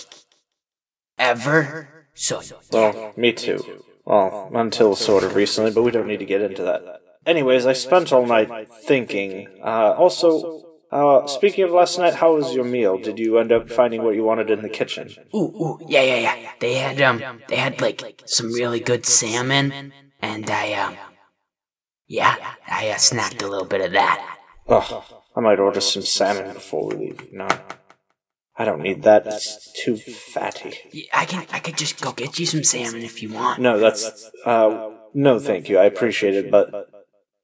ever. 1.18 2.08
So, 2.14 2.42
Well, 2.72 3.14
me 3.16 3.34
too. 3.34 3.84
Well, 4.06 4.52
until 4.54 4.96
sort 4.96 5.24
of 5.24 5.36
recently, 5.36 5.72
but 5.72 5.84
we 5.84 5.92
don't 5.92 6.08
need 6.08 6.20
to 6.20 6.26
get 6.26 6.42
into 6.42 6.64
that. 6.64 7.01
Anyways, 7.26 7.66
I 7.66 7.74
spent 7.74 8.12
all 8.12 8.26
night 8.26 8.68
thinking. 8.84 9.48
Uh, 9.64 9.94
also, 9.98 10.64
uh, 10.92 11.28
speaking 11.28 11.64
of 11.64 11.72
last 11.72 12.00
night, 12.00 12.16
how 12.16 12.36
was 12.36 12.56
your 12.56 12.66
meal? 12.66 12.98
Did 12.98 13.20
you 13.20 13.38
end 13.38 13.52
up 13.52 13.70
finding 13.70 14.04
what 14.04 14.16
you 14.16 14.24
wanted 14.24 14.50
in 14.50 14.62
the 14.62 14.70
kitchen? 14.70 15.14
Ooh, 15.34 15.38
ooh, 15.38 15.80
yeah, 15.88 16.02
yeah, 16.02 16.36
yeah. 16.36 16.52
They 16.60 16.76
had 16.76 17.00
um, 17.02 17.42
they 17.48 17.58
had 17.58 17.80
like 17.80 18.24
some 18.26 18.52
really 18.52 18.80
good 18.80 19.06
salmon, 19.06 19.94
and 20.22 20.50
I 20.50 20.74
um, 20.74 20.98
yeah, 22.08 22.36
I 22.68 22.90
uh, 22.90 22.96
snacked 22.96 23.42
a 23.44 23.48
little 23.48 23.68
bit 23.68 23.82
of 23.82 23.92
that. 23.92 24.38
Ugh, 24.68 25.04
I 25.36 25.40
might 25.40 25.60
order 25.60 25.80
some 25.80 26.02
salmon 26.02 26.54
before 26.54 26.90
we 26.90 26.96
leave. 26.96 27.32
No, 27.32 27.48
I 28.58 28.66
don't 28.66 28.82
need 28.82 29.04
that. 29.04 29.28
It's 29.28 29.72
too 29.74 29.96
fatty. 29.96 30.74
Yeah, 30.92 31.06
I 31.14 31.26
can 31.26 31.46
I 31.52 31.60
could 31.60 31.78
just 31.78 32.02
go 32.02 32.12
get 32.14 32.40
you 32.40 32.48
some 32.48 32.64
salmon 32.64 33.04
if 33.04 33.22
you 33.22 33.32
want. 33.32 33.62
No, 33.62 33.80
that's 33.80 34.30
uh 34.44 34.90
no 35.14 35.40
thank 35.40 35.70
you. 35.70 35.78
I 35.78 35.86
appreciate 35.86 36.36
it, 36.36 36.50
but 36.50 36.90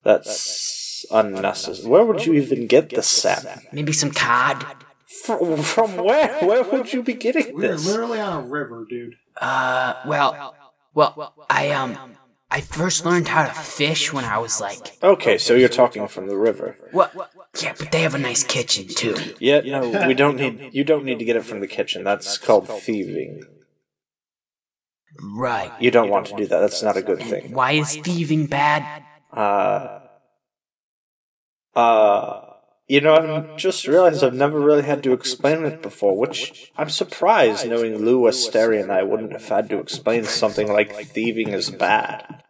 that's 0.04 1.06
unnecessary. 1.12 1.90
Where 1.90 2.06
would 2.06 2.26
you 2.26 2.34
even 2.34 2.68
get 2.68 2.90
the 2.90 3.04
salmon? 3.04 3.62
Maybe 3.72 3.94
some 3.94 4.12
cod. 4.12 4.66
From, 5.24 5.58
from 5.62 5.98
where? 5.98 6.38
Where 6.46 6.64
would 6.64 6.92
you 6.94 7.02
be 7.02 7.14
getting 7.14 7.56
We're 7.56 7.70
this? 7.74 7.88
literally 7.88 8.20
on 8.20 8.44
a 8.44 8.48
river, 8.48 8.86
dude. 8.90 9.16
Uh, 9.40 9.94
well, 10.06 10.56
well, 10.94 11.34
I 11.50 11.72
um, 11.72 11.98
I 12.50 12.62
first 12.62 13.06
learned 13.06 13.28
how 13.28 13.46
to 13.46 13.54
fish 13.54 14.12
when 14.12 14.26
I 14.26 14.38
was 14.38 14.60
like, 14.62 14.98
Okay, 15.04 15.38
so 15.38 15.54
you're 15.56 15.70
talking 15.70 16.08
from 16.08 16.28
the 16.28 16.38
river. 16.38 16.78
what? 16.92 17.14
Yeah, 17.62 17.74
but 17.78 17.92
they 17.92 18.02
have 18.02 18.16
a 18.16 18.20
nice 18.20 18.44
kitchen 18.44 18.88
too. 18.88 19.16
Yeah, 19.40 19.62
no, 19.62 20.08
we 20.08 20.14
don't 20.14 20.36
need 20.38 20.72
you 20.74 20.84
don't 20.84 21.06
need 21.06 21.20
to 21.20 21.26
get 21.26 21.36
it 21.36 21.46
from 21.46 21.60
the 21.62 21.68
kitchen. 21.68 22.04
That's 22.04 22.38
called 22.38 22.68
thieving. 22.68 23.44
Right. 25.22 25.72
You 25.80 25.90
don't 25.90 26.10
want 26.10 26.28
to 26.28 26.36
do 26.36 26.46
that. 26.46 26.60
That's 26.60 26.84
not 26.84 26.96
a 26.98 27.02
good 27.02 27.22
thing. 27.22 27.52
Why 27.52 27.72
is 27.74 27.96
thieving 27.98 28.48
bad? 28.48 29.04
Uh 29.32 30.00
uh 31.76 32.42
you 32.88 33.02
know, 33.02 33.16
I've 33.16 33.58
just 33.58 33.86
realized 33.86 34.24
I've 34.24 34.34
never 34.34 34.60
really 34.60 34.84
had 34.84 35.04
to 35.04 35.12
explain 35.12 35.66
it 35.66 35.82
before, 35.82 36.18
which 36.18 36.72
I'm 36.78 36.90
surprised 36.90 37.68
knowing 37.68 37.98
Lou 37.98 38.22
Asteri 38.22 38.82
and 38.82 38.92
I 38.92 39.04
wouldn't 39.04 39.34
have 39.34 39.48
had 39.50 39.70
to 39.70 39.80
explain 39.80 40.24
something 40.24 40.72
like 40.72 40.96
thieving 40.96 41.50
is 41.50 41.70
bad. 41.70 42.44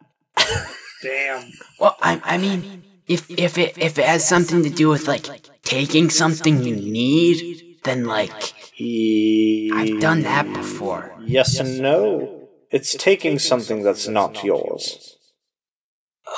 Damn. 1.02 1.50
Well, 1.80 1.96
I 2.00 2.20
I 2.24 2.38
mean, 2.38 2.84
if 3.08 3.28
if 3.30 3.58
it 3.58 3.76
if 3.78 3.98
it 3.98 4.04
has 4.04 4.26
something 4.26 4.62
to 4.62 4.70
do 4.70 4.88
with 4.88 5.08
like 5.08 5.26
taking 5.64 6.08
something 6.08 6.62
you 6.62 6.76
need, 6.76 7.78
then 7.82 8.04
like 8.04 8.54
I've 8.80 10.00
done 10.00 10.22
that 10.22 10.46
before. 10.52 11.16
Yes 11.20 11.58
and 11.58 11.80
no. 11.80 12.48
It's 12.70 12.94
taking 12.94 13.38
something 13.38 13.82
that's 13.82 14.06
not 14.06 14.44
yours. 14.44 15.17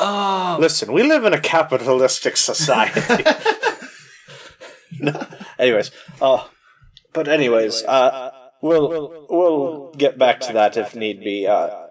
Oh, 0.03 0.57
Listen, 0.59 0.93
we 0.93 1.03
live 1.03 1.25
in 1.25 1.35
a 1.35 1.41
capitalistic 1.41 2.37
society. 2.37 3.25
No, 4.99 5.27
anyways, 5.59 5.91
uh, 6.21 6.45
but 7.15 7.27
anyways, 7.29 7.83
uh, 7.85 8.31
we'll 8.61 9.27
we'll 9.31 9.93
get 9.97 10.19
back 10.19 10.41
to 10.41 10.53
that 10.53 10.77
if 10.77 10.95
need 10.95 11.21
be. 11.21 11.47
Uh, 11.47 11.87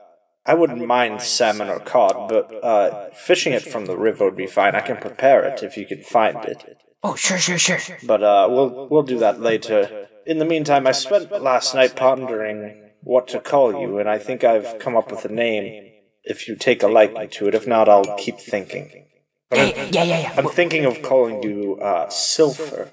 I 0.46 0.54
wouldn't 0.54 0.86
mind 0.86 1.22
salmon 1.22 1.70
or 1.70 1.80
cod, 1.80 2.28
but 2.30 2.52
uh, 2.64 3.10
fishing 3.14 3.54
it 3.54 3.64
from 3.64 3.86
the 3.86 3.98
river 3.98 4.26
would 4.26 4.36
be 4.36 4.48
fine. 4.48 4.76
I 4.76 4.82
can 4.82 4.98
prepare 4.98 5.44
it 5.46 5.64
if 5.64 5.78
you 5.78 5.86
can 5.88 6.04
find 6.04 6.44
it. 6.46 6.78
oh, 7.04 7.16
sure, 7.16 7.38
sure, 7.38 7.58
sure. 7.58 7.80
But 8.06 8.22
uh, 8.22 8.48
we'll 8.52 8.88
we'll 8.90 9.04
do 9.04 9.18
that 9.20 9.40
later. 9.40 10.08
In 10.26 10.38
the 10.38 10.46
meantime, 10.46 10.86
I 10.86 10.92
spent 10.92 11.32
last 11.42 11.74
night 11.74 11.96
pondering 11.96 12.92
what 13.02 13.28
to 13.30 13.40
call 13.40 13.80
you, 13.80 13.98
and 13.98 14.10
I 14.10 14.20
think 14.20 14.44
I've 14.44 14.78
come 14.78 14.96
up 14.96 15.10
with 15.10 15.26
a 15.26 15.30
name. 15.34 15.89
If 16.30 16.48
you 16.48 16.56
take 16.56 16.84
a 16.84 16.88
liking 16.88 17.30
to 17.32 17.48
it, 17.48 17.56
if 17.56 17.66
not, 17.68 17.90
I'll 17.90 18.16
keep 18.18 18.38
thinking. 18.40 19.08
Yeah, 19.52 19.64
yeah, 19.66 20.04
yeah, 20.04 20.20
yeah. 20.20 20.34
I'm 20.38 20.48
thinking 20.48 20.86
of 20.86 21.02
calling 21.02 21.42
you 21.42 21.78
uh, 21.82 22.08
Silver. 22.10 22.92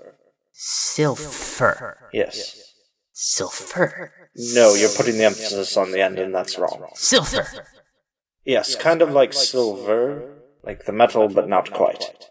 Silver, 0.59 2.09
Yes. 2.15 2.73
silver, 3.13 4.11
No, 4.55 4.75
you're 4.75 4.89
putting 4.97 5.19
the 5.19 5.25
emphasis 5.25 5.77
on 5.77 5.93
the 5.93 6.01
end, 6.01 6.19
and 6.19 6.35
that's 6.35 6.59
wrong. 6.59 6.87
silver. 6.95 7.47
Yes, 8.47 8.75
kind 8.75 9.03
of 9.03 9.11
like 9.11 9.35
silver, 9.35 10.39
like 10.65 10.87
the 10.87 10.93
metal, 10.93 11.29
but 11.29 11.47
not 11.47 11.71
quite. 11.73 12.31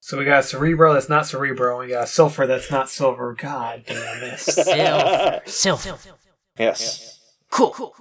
So 0.00 0.18
we 0.18 0.26
got 0.26 0.40
a 0.40 0.42
cerebro 0.42 0.92
that's 0.92 1.08
not 1.08 1.26
cerebro, 1.26 1.78
and 1.80 1.86
we 1.88 1.94
got 1.94 2.04
a 2.04 2.06
sulfur 2.06 2.46
that's 2.46 2.70
not 2.70 2.90
silver. 2.90 3.32
God 3.32 3.84
damn 3.86 4.20
this. 4.20 4.42
Silver, 4.44 5.40
silver. 5.46 5.98
Yes. 6.58 7.20
Cool. 7.50 7.94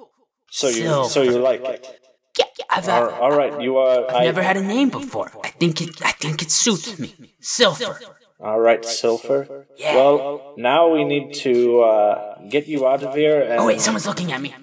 So 0.49 0.67
you 0.67 1.05
so 1.07 1.21
you 1.21 1.37
like 1.39 1.63
it? 1.63 2.00
Yeah, 2.37 2.45
yeah, 2.57 2.65
I've, 2.69 2.89
All, 2.89 3.03
I've, 3.03 3.19
all 3.19 3.31
right, 3.37 3.61
you 3.61 3.77
are. 3.77 4.09
I've 4.09 4.23
never 4.23 4.41
had 4.41 4.57
a 4.57 4.61
name 4.61 4.89
before. 4.89 5.31
I 5.43 5.49
think 5.49 5.81
it 5.81 6.01
I 6.03 6.11
think 6.11 6.41
it 6.41 6.51
suits 6.51 6.97
me. 6.97 7.35
Silver. 7.39 7.99
All 8.39 8.59
right, 8.59 8.83
Silver. 8.83 9.67
Yeah. 9.77 9.95
Well, 9.95 10.53
now 10.57 10.89
we 10.89 11.03
need 11.03 11.33
to 11.45 11.81
uh, 11.81 12.47
get 12.49 12.67
you 12.67 12.87
out 12.87 13.03
of 13.03 13.13
here. 13.15 13.41
And 13.41 13.59
Oh 13.59 13.67
wait, 13.67 13.81
someone's 13.81 14.07
looking 14.07 14.31
at 14.31 14.41
me. 14.41 14.53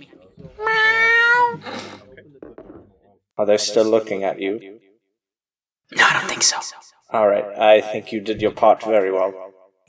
Meow. 0.58 1.60
are 3.36 3.46
they 3.46 3.58
still 3.58 3.84
looking 3.84 4.24
at 4.24 4.40
you? 4.40 4.80
No, 5.94 6.04
I 6.04 6.12
don't 6.14 6.28
think 6.28 6.42
so. 6.42 6.58
All 7.10 7.28
right, 7.28 7.44
I 7.58 7.80
think 7.80 8.12
you 8.12 8.20
did 8.20 8.42
your 8.42 8.50
part 8.50 8.82
very 8.82 9.12
well. 9.12 9.32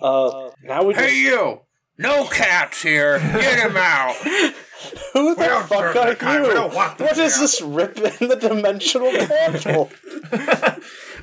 Uh, 0.01 0.51
now 0.63 0.83
we 0.83 0.93
just. 0.93 1.05
Hey, 1.05 1.17
you! 1.17 1.61
No 1.97 2.25
cats 2.25 2.81
here! 2.81 3.19
Get 3.19 3.59
him 3.59 3.75
out! 3.75 4.15
Who 5.13 5.35
the 5.35 5.65
fuck 5.67 5.71
are 5.71 5.93
that 5.93 6.19
kind. 6.19 6.45
You? 6.45 6.53
don't 6.53 6.73
want 6.73 6.97
them 6.97 7.07
What 7.07 7.17
is 7.17 7.35
here. 7.35 7.41
this 7.41 7.61
rip 7.61 7.97
in 7.97 8.27
the 8.29 8.35
dimensional 8.35 9.11
portal? 9.11 9.89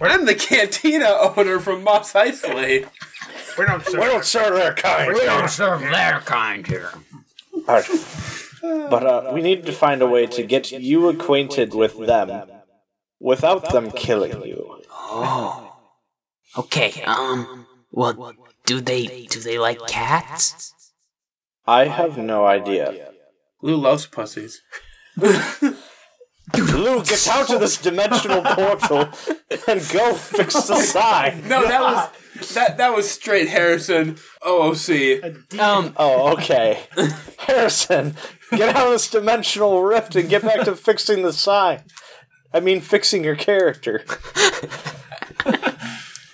I'm 0.00 0.26
the 0.26 0.34
cantina 0.34 1.06
owner 1.36 1.58
from 1.60 1.82
Mos 1.82 2.12
Eisley. 2.12 2.86
We 3.58 3.64
don't 3.64 3.82
serve. 3.84 4.00
we 4.00 4.06
don't 4.06 4.24
serve 4.24 4.54
their 4.54 4.74
kind. 4.74 5.14
we 5.14 5.20
don't 5.20 5.48
Serve 5.48 5.80
their 5.80 6.20
kind 6.20 6.66
here. 6.66 6.90
Alright. 7.66 7.88
But 8.62 9.06
uh, 9.06 9.30
we 9.32 9.40
need 9.42 9.64
to 9.66 9.72
find 9.72 10.02
a 10.02 10.06
way 10.06 10.26
to 10.26 10.42
get 10.42 10.70
you 10.72 11.08
acquainted 11.08 11.74
with 11.74 11.96
them 12.06 12.50
without 13.20 13.70
them 13.72 13.90
killing 13.90 14.42
you. 14.42 14.82
Oh. 14.90 15.72
Okay, 16.58 17.02
um 17.06 17.66
well 17.90 18.32
do 18.64 18.80
they 18.80 19.26
do 19.30 19.40
they 19.40 19.58
like 19.58 19.86
cats? 19.86 20.72
I 21.66 21.86
have 21.86 22.18
no 22.18 22.46
idea. 22.46 23.12
Lou 23.62 23.76
loves 23.76 24.06
pussies. 24.06 24.62
Lou, 26.54 27.02
get 27.02 27.28
out 27.28 27.50
of 27.52 27.60
this 27.60 27.76
dimensional 27.80 28.42
portal 28.42 29.08
and 29.66 29.88
go 29.92 30.14
fix 30.14 30.54
the 30.54 30.80
sign. 30.80 31.42
No, 31.48 31.66
that 31.66 31.80
was 31.80 32.54
that 32.54 32.76
that 32.76 32.94
was 32.94 33.10
straight 33.10 33.48
Harrison 33.48 34.16
OOC. 34.42 35.58
Um 35.58 35.94
Oh, 35.96 36.32
okay. 36.34 36.84
Harrison, 37.38 38.14
get 38.50 38.76
out 38.76 38.86
of 38.86 38.92
this 38.92 39.10
dimensional 39.10 39.82
rift 39.82 40.14
and 40.16 40.28
get 40.28 40.42
back 40.42 40.64
to 40.66 40.76
fixing 40.76 41.22
the 41.22 41.32
sign. 41.32 41.82
I 42.52 42.60
mean, 42.60 42.80
fixing 42.80 43.24
your 43.24 43.36
character. 43.36 44.04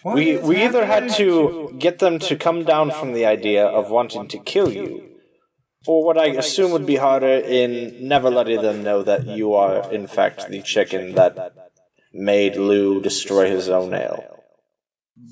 we 0.04 0.36
we 0.38 0.62
either 0.62 0.84
had 0.86 1.08
to 1.14 1.74
get 1.78 2.00
them 2.00 2.18
to 2.20 2.36
come 2.36 2.64
down 2.64 2.90
from 2.90 3.12
the 3.12 3.24
idea 3.24 3.64
of 3.64 3.90
wanting 3.90 4.28
to 4.28 4.38
kill 4.38 4.70
you, 4.72 5.11
or 5.86 6.04
what 6.04 6.18
I 6.18 6.26
assume 6.26 6.70
would 6.72 6.86
be 6.86 6.96
harder 6.96 7.26
in 7.26 8.08
never 8.08 8.30
letting 8.30 8.62
them 8.62 8.82
know 8.82 9.02
that 9.02 9.26
you 9.26 9.54
are 9.54 9.90
in 9.92 10.06
fact 10.06 10.48
the 10.48 10.62
chicken 10.62 11.14
that 11.14 11.54
made 12.12 12.56
Lou 12.56 13.00
destroy 13.00 13.48
his 13.48 13.68
own 13.68 13.94
ale. 13.94 14.28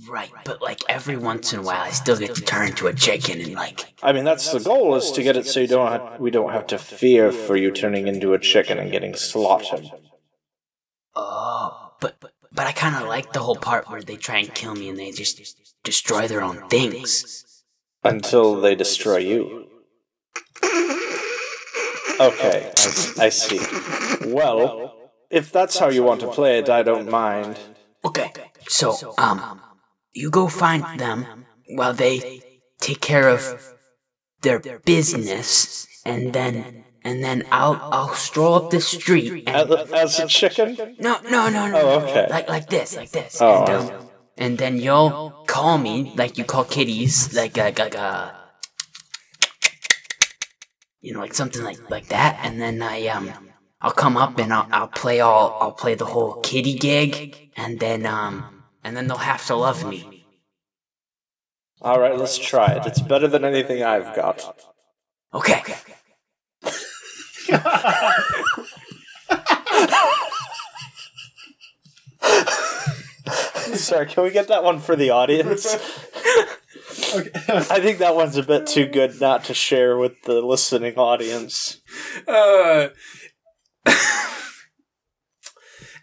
Right, 0.08 0.30
but 0.44 0.62
like 0.62 0.82
every 0.88 1.16
once 1.16 1.52
in 1.52 1.60
a 1.60 1.62
while 1.62 1.82
I 1.82 1.90
still 1.90 2.16
get 2.16 2.34
to 2.34 2.42
turn 2.42 2.68
into 2.68 2.86
a 2.86 2.94
chicken 2.94 3.40
and 3.40 3.54
like 3.54 3.94
I 4.02 4.12
mean, 4.12 4.24
that's 4.24 4.52
the 4.52 4.60
goal 4.60 4.94
is 4.94 5.10
to 5.12 5.22
get 5.22 5.36
it 5.36 5.46
so 5.46 5.60
you 5.60 5.66
don't 5.66 5.90
have, 5.90 6.20
we 6.20 6.30
don't 6.30 6.52
have 6.52 6.66
to 6.68 6.78
fear 6.78 7.32
for 7.32 7.56
you 7.56 7.70
turning 7.70 8.06
into 8.06 8.32
a 8.32 8.38
chicken 8.38 8.78
and 8.78 8.92
getting 8.92 9.14
slaughtered. 9.14 9.90
Oh 11.14 11.92
but 12.00 12.16
but, 12.20 12.32
but 12.52 12.66
I 12.66 12.72
kinda 12.72 13.04
like 13.04 13.32
the 13.32 13.40
whole 13.40 13.56
part 13.56 13.88
where 13.88 14.02
they 14.02 14.16
try 14.16 14.38
and 14.38 14.54
kill 14.54 14.74
me 14.74 14.88
and 14.88 14.98
they 14.98 15.12
just 15.12 15.40
destroy 15.84 16.26
their 16.26 16.42
own 16.42 16.68
things. 16.68 17.64
Until 18.02 18.60
they 18.60 18.74
destroy 18.74 19.18
you. 19.18 19.59
Okay, 22.20 22.70
I, 22.76 23.24
I 23.26 23.28
see. 23.30 23.60
Well, 24.28 24.94
if 25.30 25.50
that's 25.50 25.78
how 25.78 25.88
you 25.88 26.02
want 26.02 26.20
to 26.20 26.28
play 26.28 26.58
it, 26.58 26.68
I 26.68 26.82
don't 26.82 27.08
mind. 27.10 27.58
Okay. 28.04 28.30
So, 28.68 29.14
um, 29.18 29.60
you 30.12 30.30
go 30.30 30.46
find 30.48 31.00
them 31.00 31.46
while 31.76 31.94
they 31.94 32.42
take 32.80 33.00
care 33.00 33.28
of 33.28 33.72
their 34.42 34.58
business, 34.84 35.86
and 36.04 36.32
then 36.32 36.84
and 37.02 37.24
then 37.24 37.44
I'll 37.50 37.78
I'll 37.92 38.14
stroll 38.14 38.54
up 38.54 38.70
the 38.70 38.80
street 38.80 39.44
and 39.46 39.70
As, 39.72 39.92
as 39.92 40.18
a 40.20 40.26
chicken? 40.26 40.76
no 40.98 41.18
no 41.30 41.48
no 41.48 41.66
no 41.68 41.78
Oh, 41.80 42.00
okay. 42.00 42.26
like 42.28 42.48
like 42.48 42.68
this 42.68 42.96
like 42.96 43.10
this 43.10 43.38
Oh, 43.40 43.64
and, 43.64 43.70
um, 43.90 44.06
and 44.36 44.58
then 44.58 44.78
you'll 44.78 45.44
call 45.46 45.78
me 45.78 46.12
like 46.16 46.36
you 46.38 46.44
call 46.44 46.64
kitties 46.64 47.32
like 47.34 47.56
like 47.56 47.78
like 47.78 47.96
uh 47.96 48.32
you 51.00 51.12
know 51.12 51.20
like 51.20 51.34
something 51.34 51.62
like 51.62 51.90
like 51.90 52.08
that 52.08 52.38
and 52.42 52.60
then 52.60 52.82
I 52.82 53.06
um 53.08 53.30
I'll 53.80 53.92
come 53.92 54.16
up 54.16 54.38
and 54.38 54.52
I'll 54.52 54.68
I'll 54.70 54.88
play 54.88 55.20
all 55.20 55.56
I'll 55.60 55.72
play 55.72 55.94
the 55.94 56.04
whole 56.04 56.34
kitty 56.40 56.74
gig 56.74 57.50
and 57.56 57.80
then 57.80 58.06
um 58.06 58.64
and 58.84 58.96
then 58.96 59.08
they'll 59.08 59.16
have 59.18 59.44
to 59.46 59.56
love 59.56 59.88
me. 59.88 60.26
Alright, 61.82 62.18
let's 62.18 62.38
try 62.38 62.72
it. 62.72 62.86
It's 62.86 63.00
better 63.00 63.28
than 63.28 63.44
anything 63.44 63.82
I've 63.82 64.14
got. 64.14 64.58
Okay. 65.32 65.62
Sorry, 73.74 74.06
can 74.06 74.24
we 74.24 74.30
get 74.30 74.48
that 74.48 74.62
one 74.62 74.78
for 74.78 74.96
the 74.96 75.10
audience? 75.10 75.74
Okay. 77.14 77.30
I 77.46 77.80
think 77.80 77.98
that 77.98 78.14
one's 78.14 78.36
a 78.36 78.42
bit 78.42 78.66
too 78.66 78.86
good 78.86 79.20
not 79.20 79.44
to 79.44 79.54
share 79.54 79.96
with 79.96 80.22
the 80.24 80.40
listening 80.40 80.96
audience. 80.96 81.80
Uh, 82.26 82.88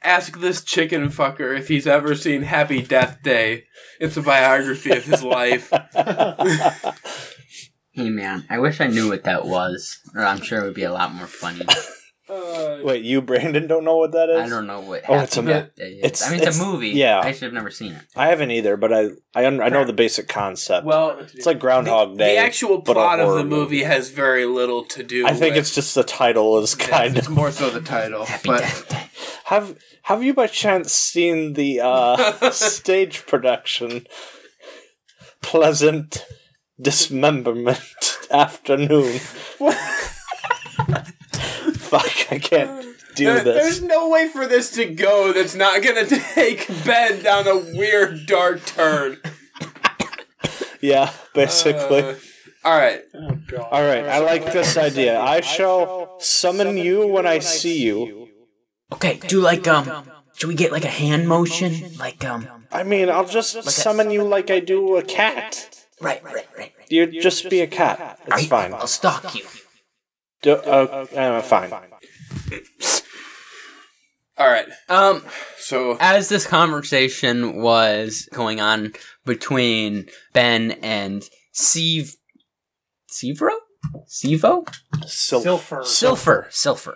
ask 0.03 0.39
this 0.39 0.63
chicken 0.63 1.09
fucker 1.09 1.57
if 1.57 1.67
he's 1.67 1.87
ever 1.87 2.15
seen 2.15 2.43
Happy 2.43 2.81
Death 2.81 3.19
Day. 3.23 3.65
It's 3.99 4.17
a 4.17 4.21
biography 4.21 4.91
of 4.91 5.05
his 5.05 5.23
life. 5.23 5.71
Hey 7.97 8.11
man, 8.11 8.45
I 8.47 8.59
wish 8.59 8.79
I 8.79 8.85
knew 8.85 9.09
what 9.09 9.23
that 9.23 9.47
was, 9.47 9.97
or 10.13 10.23
I'm 10.23 10.39
sure 10.39 10.59
it 10.59 10.65
would 10.65 10.75
be 10.75 10.83
a 10.83 10.93
lot 10.93 11.15
more 11.15 11.25
funny. 11.25 11.65
Uh, 12.29 12.79
Wait, 12.83 13.03
you 13.05 13.21
Brandon 13.21 13.67
don't 13.67 13.85
know 13.85 13.95
what 13.97 14.11
that 14.11 14.29
is? 14.29 14.39
I 14.45 14.49
don't 14.49 14.67
know 14.67 14.81
what. 14.81 15.03
Oh, 15.07 15.19
it's 15.19 15.37
a- 15.37 15.41
Death 15.41 15.69
it's- 15.77 16.21
I 16.27 16.31
mean, 16.31 16.39
it's, 16.39 16.47
it's- 16.57 16.59
a 16.61 16.65
movie. 16.65 16.89
yeah. 16.89 17.19
I 17.23 17.31
should 17.31 17.43
have 17.43 17.53
never 17.53 17.71
seen 17.71 17.93
it. 17.93 18.01
I 18.17 18.27
haven't 18.27 18.51
either, 18.51 18.75
but 18.75 18.91
I 18.91 19.09
I, 19.33 19.45
un- 19.45 19.61
I 19.61 19.69
know 19.69 19.85
the 19.85 19.93
basic 19.93 20.27
concept. 20.27 20.85
well, 20.85 21.17
it's 21.19 21.45
like 21.45 21.59
Groundhog 21.59 22.11
the, 22.13 22.17
Day. 22.17 22.35
the 22.35 22.41
actual 22.41 22.81
plot 22.81 23.19
of 23.21 23.35
the 23.35 23.45
movie 23.45 23.83
has 23.83 24.09
very 24.09 24.45
little 24.45 24.83
to 24.85 25.03
do. 25.03 25.25
I 25.25 25.33
think 25.33 25.55
with 25.55 25.59
it's 25.61 25.73
just 25.75 25.95
the 25.95 26.03
title 26.03 26.57
is 26.59 26.75
this. 26.75 26.87
kind 26.87 27.17
It's 27.17 27.27
of. 27.27 27.33
more 27.33 27.51
so 27.51 27.69
the 27.69 27.81
title. 27.81 28.25
Happy 28.25 28.49
but 28.49 28.59
Death 28.59 28.89
Day. 28.89 29.03
Have 29.45 29.77
Have 30.03 30.21
you 30.23 30.33
by 30.33 30.47
chance 30.47 30.91
seen 30.91 31.53
the 31.53 31.79
uh, 31.81 32.51
stage 32.51 33.25
production? 33.25 34.05
Pleasant 35.41 36.25
dismemberment 36.81 37.79
afternoon. 38.31 39.19
Fuck! 41.89 42.31
I 42.31 42.39
can't 42.39 42.85
do 43.15 43.25
There- 43.25 43.43
there's 43.43 43.81
no 43.81 44.09
way 44.09 44.27
for 44.27 44.45
this 44.47 44.71
to 44.71 44.85
go 44.85 45.33
that's 45.33 45.55
not 45.55 45.81
gonna 45.81 46.05
take 46.35 46.67
Ben 46.85 47.21
down 47.23 47.47
a 47.47 47.57
weird 47.57 48.25
dark 48.25 48.65
turn. 48.65 49.17
Yeah, 50.81 51.11
basically. 51.33 52.01
Uh, 52.01 52.15
all 52.63 52.77
right. 52.77 53.01
Oh, 53.15 53.31
God. 53.47 53.67
All 53.71 53.81
right, 53.81 54.05
I 54.05 54.19
like 54.19 54.51
this 54.53 54.77
idea. 54.77 55.19
I 55.19 55.41
shall 55.41 56.19
summon 56.19 56.77
you 56.77 57.07
when 57.07 57.25
I 57.25 57.39
see 57.39 57.81
you. 57.83 58.27
Okay, 58.93 59.19
do 59.27 59.39
like 59.41 59.67
um. 59.67 60.03
Should 60.35 60.47
we 60.49 60.55
get 60.55 60.71
like 60.71 60.85
a 60.85 60.89
hand 60.89 61.27
motion? 61.27 61.97
Like 61.97 62.23
um. 62.23 62.47
I 62.71 62.83
mean, 62.83 63.09
I'll 63.09 63.25
just 63.27 63.63
summon 63.63 64.11
you 64.11 64.23
like 64.23 64.51
I 64.51 64.59
do 64.59 64.97
a 64.97 65.03
cat. 65.03 65.85
Right, 65.99 66.23
right, 66.23 66.35
right. 66.35 66.47
right. 66.57 66.73
You 66.89 67.07
just 67.21 67.49
be 67.49 67.61
a 67.61 67.67
cat. 67.67 68.19
It's 68.27 68.45
fine. 68.45 68.73
I'll 68.73 68.85
stalk 68.87 69.33
you. 69.33 69.45
Do, 70.41 70.53
uh, 70.53 71.05
uh, 71.15 71.41
fine. 71.41 71.71
All 74.37 74.47
right. 74.47 74.67
Um, 74.89 75.23
So 75.57 75.97
as 75.99 76.29
this 76.29 76.45
conversation 76.45 77.61
was 77.61 78.29
going 78.33 78.61
on 78.61 78.93
between 79.25 80.07
Ben 80.33 80.71
and 80.83 81.27
Steve, 81.53 82.13
Severo, 83.11 83.49
Sevo, 84.07 84.67
Sil- 85.09 85.41
Silver. 85.41 85.81
Silfer, 85.83 86.47
Silfer, 86.51 86.95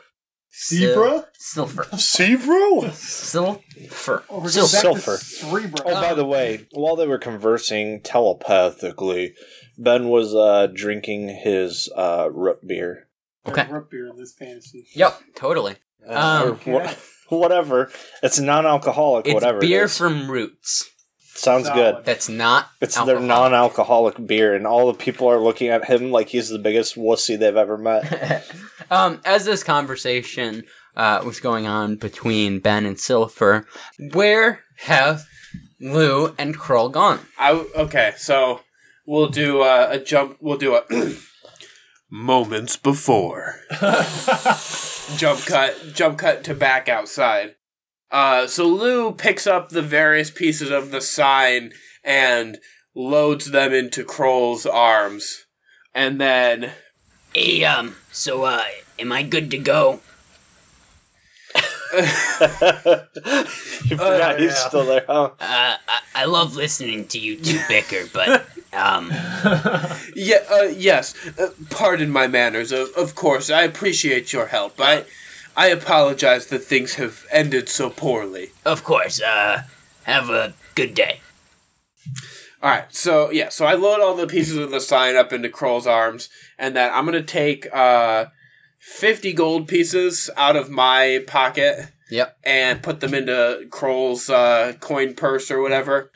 Zebra? 0.68 1.26
Silfer, 1.42 1.86
Severo? 1.96 2.92
Silfer. 2.92 4.24
Or 4.30 4.48
Sil- 4.48 4.66
is 4.66 4.72
that 4.74 4.84
the 4.84 5.00
Silver. 5.00 5.18
Cerebro? 5.18 5.82
Oh, 5.86 5.94
by 6.02 6.14
the 6.14 6.26
way, 6.26 6.68
while 6.74 6.96
they 6.96 7.08
were 7.08 7.18
conversing 7.18 8.02
telepathically, 8.04 9.34
Ben 9.80 10.10
was 10.10 10.36
uh, 10.36 10.68
drinking 10.72 11.30
his 11.44 11.92
uh, 11.98 12.30
root 12.32 12.60
beer. 12.68 13.08
Okay. 13.48 13.68
Root 13.70 13.90
beer 13.90 14.08
in 14.08 14.18
this 14.18 14.34
fantasy. 14.34 14.86
Yep, 14.96 15.20
totally. 15.36 15.76
Uh, 16.08 16.54
Um, 16.66 16.74
or 16.74 16.74
wha- 16.80 16.94
whatever. 17.40 17.92
It's 18.22 18.40
non-alcoholic. 18.40 19.26
It's 19.28 19.34
whatever. 19.34 19.60
beer 19.60 19.86
is. 19.86 19.98
from 19.98 20.30
Roots. 20.30 20.90
Sounds 21.34 21.66
Solid. 21.68 21.96
good. 21.96 22.06
That's 22.06 22.30
not. 22.30 22.68
It's 22.82 22.98
alcohol. 22.98 23.20
their 23.20 23.28
non-alcoholic 23.28 24.28
beer, 24.28 24.54
and 24.54 24.68
all 24.68 24.88
the 24.92 24.98
people 24.98 25.28
are 25.28 25.40
looking 25.40 25.70
at 25.70 25.86
him 25.86 26.12
like 26.12 26.30
he's 26.30 26.50
the 26.50 26.60
biggest 26.60 26.96
wussy 26.96 27.40
they've 27.40 27.56
ever 27.56 27.78
met. 27.78 28.52
um, 28.92 29.22
as 29.26 29.46
this 29.46 29.64
conversation 29.64 30.66
uh, 30.96 31.24
was 31.26 31.40
going 31.40 31.66
on 31.66 31.96
between 31.96 32.60
Ben 32.60 32.86
and 32.86 33.00
Silver, 33.00 33.66
where 34.14 34.60
have 34.80 35.24
Lou 35.80 36.36
and 36.38 36.56
Kroll 36.58 36.90
gone? 36.90 37.22
I 37.40 37.52
okay. 37.76 38.14
So 38.18 38.60
we'll 39.08 39.30
do 39.30 39.62
uh, 39.62 39.88
a 39.92 40.00
jump. 40.00 40.38
We'll 40.42 40.58
do 40.58 40.76
a 40.76 40.84
moments 42.12 42.76
before 42.78 43.56
jump 45.18 45.40
cut. 45.46 45.94
Jump 45.94 46.18
cut 46.18 46.44
to 46.44 46.54
back 46.54 46.90
outside. 46.90 47.56
Uh, 48.12 48.46
so 48.46 48.68
Lou 48.68 49.14
picks 49.14 49.48
up 49.48 49.70
the 49.70 49.82
various 49.82 50.30
pieces 50.30 50.70
of 50.70 50.92
the 50.92 51.00
sign 51.02 51.72
and 52.04 52.60
loads 52.94 53.52
them 53.52 53.74
into 53.74 54.04
Kroll's 54.04 54.66
arms, 54.66 55.46
and 55.96 56.20
then 56.20 56.74
Hey 57.34 57.64
um. 57.64 57.96
So 58.12 58.44
uh, 58.44 58.66
am 59.00 59.14
I 59.14 59.24
good 59.24 59.50
to 59.52 59.58
go? 59.58 60.02
You 61.94 62.02
forgot 63.98 64.40
he's 64.40 64.52
yeah. 64.52 64.68
still 64.68 64.86
there, 64.86 65.06
huh? 65.08 65.24
Uh, 65.24 65.30
I, 65.40 65.78
I 66.16 66.26
love 66.26 66.56
listening 66.56 67.08
to 67.10 67.20
you 67.20 67.38
two 67.38 67.60
bicker, 67.68 68.06
but 68.14 68.48
um. 68.74 69.12
Yeah, 70.16 70.44
uh, 70.52 70.64
yes. 70.64 71.16
Uh, 71.38 71.50
pardon 71.70 72.10
my 72.10 72.28
manners. 72.28 72.72
Of, 72.72 72.90
of 72.96 73.16
course, 73.16 73.50
I 73.50 73.64
appreciate 73.64 74.34
your 74.34 74.48
help. 74.48 74.76
I, 74.80 75.06
I 75.56 75.68
apologize 75.68 76.48
that 76.48 76.60
things 76.60 76.96
have 76.96 77.26
ended 77.32 77.70
so 77.70 77.90
poorly. 77.90 78.52
Of 78.66 78.84
course. 78.84 79.22
Uh, 79.22 79.64
have 80.04 80.30
a 80.30 80.54
good 80.76 80.94
day. 80.94 81.22
All 82.64 82.70
right, 82.70 82.94
so 82.94 83.32
yeah, 83.32 83.50
so 83.50 83.66
I 83.66 83.74
load 83.74 84.02
all 84.02 84.16
the 84.16 84.28
pieces 84.28 84.58
of 84.58 84.70
the 84.70 84.80
sign 84.80 85.16
up 85.16 85.34
into 85.34 85.50
Kroll's 85.50 85.88
arms, 85.88 86.30
and 86.60 86.76
then 86.76 86.92
I'm 86.94 87.06
gonna 87.06 87.24
take 87.24 87.68
uh, 87.74 88.26
fifty 88.82 89.32
gold 89.32 89.68
pieces 89.68 90.30
out 90.36 90.56
of 90.56 90.70
my 90.70 91.24
pocket 91.28 91.90
Yep. 92.10 92.38
and 92.44 92.82
put 92.84 93.00
them 93.00 93.14
into 93.14 93.66
Kroll's 93.70 94.30
uh, 94.30 94.74
coin 94.82 95.14
purse 95.14 95.50
or 95.50 95.62
whatever. 95.62 96.12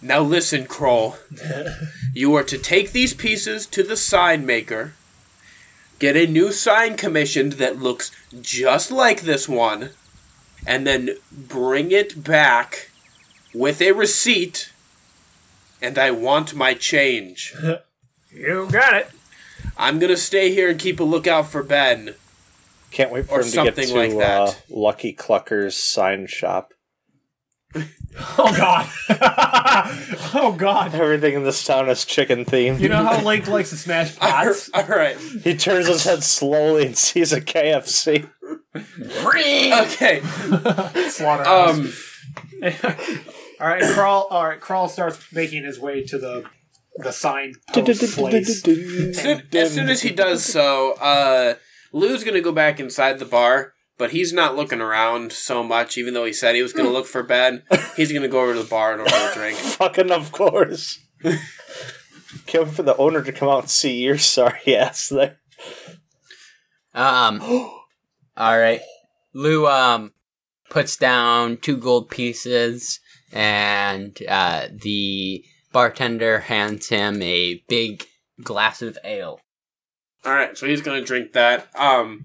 Now 0.00 0.20
listen, 0.20 0.66
Kroll. 0.66 1.16
you 2.14 2.34
are 2.36 2.44
to 2.44 2.58
take 2.58 2.92
these 2.92 3.14
pieces 3.14 3.66
to 3.68 3.82
the 3.82 3.96
sign 3.96 4.44
maker, 4.46 4.92
get 5.98 6.16
a 6.16 6.26
new 6.26 6.52
sign 6.52 6.96
commissioned 6.96 7.52
that 7.54 7.78
looks 7.80 8.12
just 8.40 8.90
like 8.92 9.22
this 9.22 9.48
one, 9.48 9.90
and 10.66 10.86
then 10.86 11.16
bring 11.32 11.90
it 11.90 12.22
back 12.22 12.90
with 13.54 13.80
a 13.82 13.92
receipt. 13.92 14.70
And 15.80 15.98
I 15.98 16.10
want 16.12 16.54
my 16.54 16.74
change. 16.74 17.54
You 18.34 18.66
got 18.72 18.94
it. 18.94 19.10
I'm 19.76 19.98
gonna 19.98 20.16
stay 20.16 20.52
here 20.52 20.70
and 20.70 20.78
keep 20.78 21.00
a 21.00 21.04
lookout 21.04 21.48
for 21.50 21.62
Ben. 21.62 22.14
Can't 22.90 23.10
wait 23.10 23.26
for 23.26 23.40
Or 23.40 23.42
him 23.42 23.50
to 23.50 23.64
get 23.64 23.76
to 23.76 23.94
like 23.96 24.10
that. 24.18 24.40
Uh, 24.40 24.52
Lucky 24.68 25.12
Clucker's 25.12 25.76
sign 25.76 26.26
shop. 26.26 26.72
Oh 28.38 28.54
God. 28.54 28.86
oh 30.34 30.54
God. 30.58 30.94
Everything 30.94 31.32
in 31.32 31.44
this 31.44 31.64
town 31.64 31.88
is 31.88 32.04
chicken 32.04 32.44
themed. 32.44 32.78
You 32.80 32.90
know 32.90 33.02
how 33.02 33.18
Link 33.24 33.48
likes 33.48 33.70
to 33.70 33.76
smash 33.78 34.16
pots? 34.18 34.68
All 34.74 34.84
right. 34.84 35.16
he 35.16 35.56
turns 35.56 35.86
his 35.86 36.04
head 36.04 36.22
slowly 36.22 36.84
and 36.84 36.96
sees 36.98 37.32
a 37.32 37.40
KFC. 37.40 38.28
Okay. 38.76 40.20
Slaughterhouse. 41.08 41.78
Um. 41.78 41.92
all 43.60 43.68
right, 43.68 43.82
Kroll. 43.94 44.26
All 44.30 44.46
right, 44.46 44.60
Kroll 44.60 44.88
starts 44.88 45.32
making 45.32 45.64
his 45.64 45.80
way 45.80 46.02
to 46.04 46.18
the 46.18 46.44
the 46.96 47.12
sign 47.12 47.54
place. 48.32 48.62
soon- 49.14 49.42
as 49.52 49.74
soon 49.74 49.88
as 49.88 50.02
he 50.02 50.10
does 50.10 50.44
so, 50.44 50.92
uh, 50.94 51.54
Lou's 51.92 52.24
gonna 52.24 52.40
go 52.40 52.52
back 52.52 52.80
inside 52.80 53.18
the 53.18 53.24
bar, 53.24 53.74
but 53.98 54.10
he's 54.12 54.32
not 54.32 54.56
looking 54.56 54.80
around 54.80 55.32
so 55.32 55.62
much. 55.62 55.96
Even 55.98 56.14
though 56.14 56.24
he 56.24 56.32
said 56.32 56.54
he 56.54 56.62
was 56.62 56.72
gonna 56.72 56.90
look 56.90 57.06
for 57.06 57.22
Ben, 57.22 57.62
he's 57.96 58.12
gonna 58.12 58.28
go 58.28 58.40
over 58.42 58.54
to 58.54 58.62
the 58.62 58.68
bar 58.68 58.92
and 58.92 59.00
order 59.02 59.14
a 59.14 59.34
drink. 59.34 59.56
Fucking 59.58 60.10
of 60.10 60.32
course. 60.32 60.98
Can't 62.46 62.64
wait 62.64 62.74
for 62.74 62.82
the 62.82 62.96
owner 62.96 63.22
to 63.22 63.32
come 63.32 63.48
out 63.48 63.60
and 63.60 63.70
see 63.70 64.02
your 64.02 64.18
sorry 64.18 64.76
ass 64.76 65.08
there. 65.08 65.38
Um. 66.94 67.40
all 68.36 68.58
right. 68.58 68.80
Lou 69.34 69.66
um 69.66 70.12
puts 70.70 70.96
down 70.96 71.58
two 71.58 71.76
gold 71.76 72.08
pieces, 72.10 73.00
and 73.32 74.18
uh, 74.28 74.68
the 74.72 75.44
bartender 75.72 76.40
hands 76.40 76.88
him 76.88 77.20
a 77.22 77.62
big 77.68 78.04
glass 78.42 78.82
of 78.82 78.98
ale. 79.04 79.40
All 80.24 80.32
right, 80.32 80.56
so 80.56 80.66
he's 80.66 80.82
gonna 80.82 81.02
drink 81.02 81.32
that. 81.32 81.68
Um, 81.74 82.24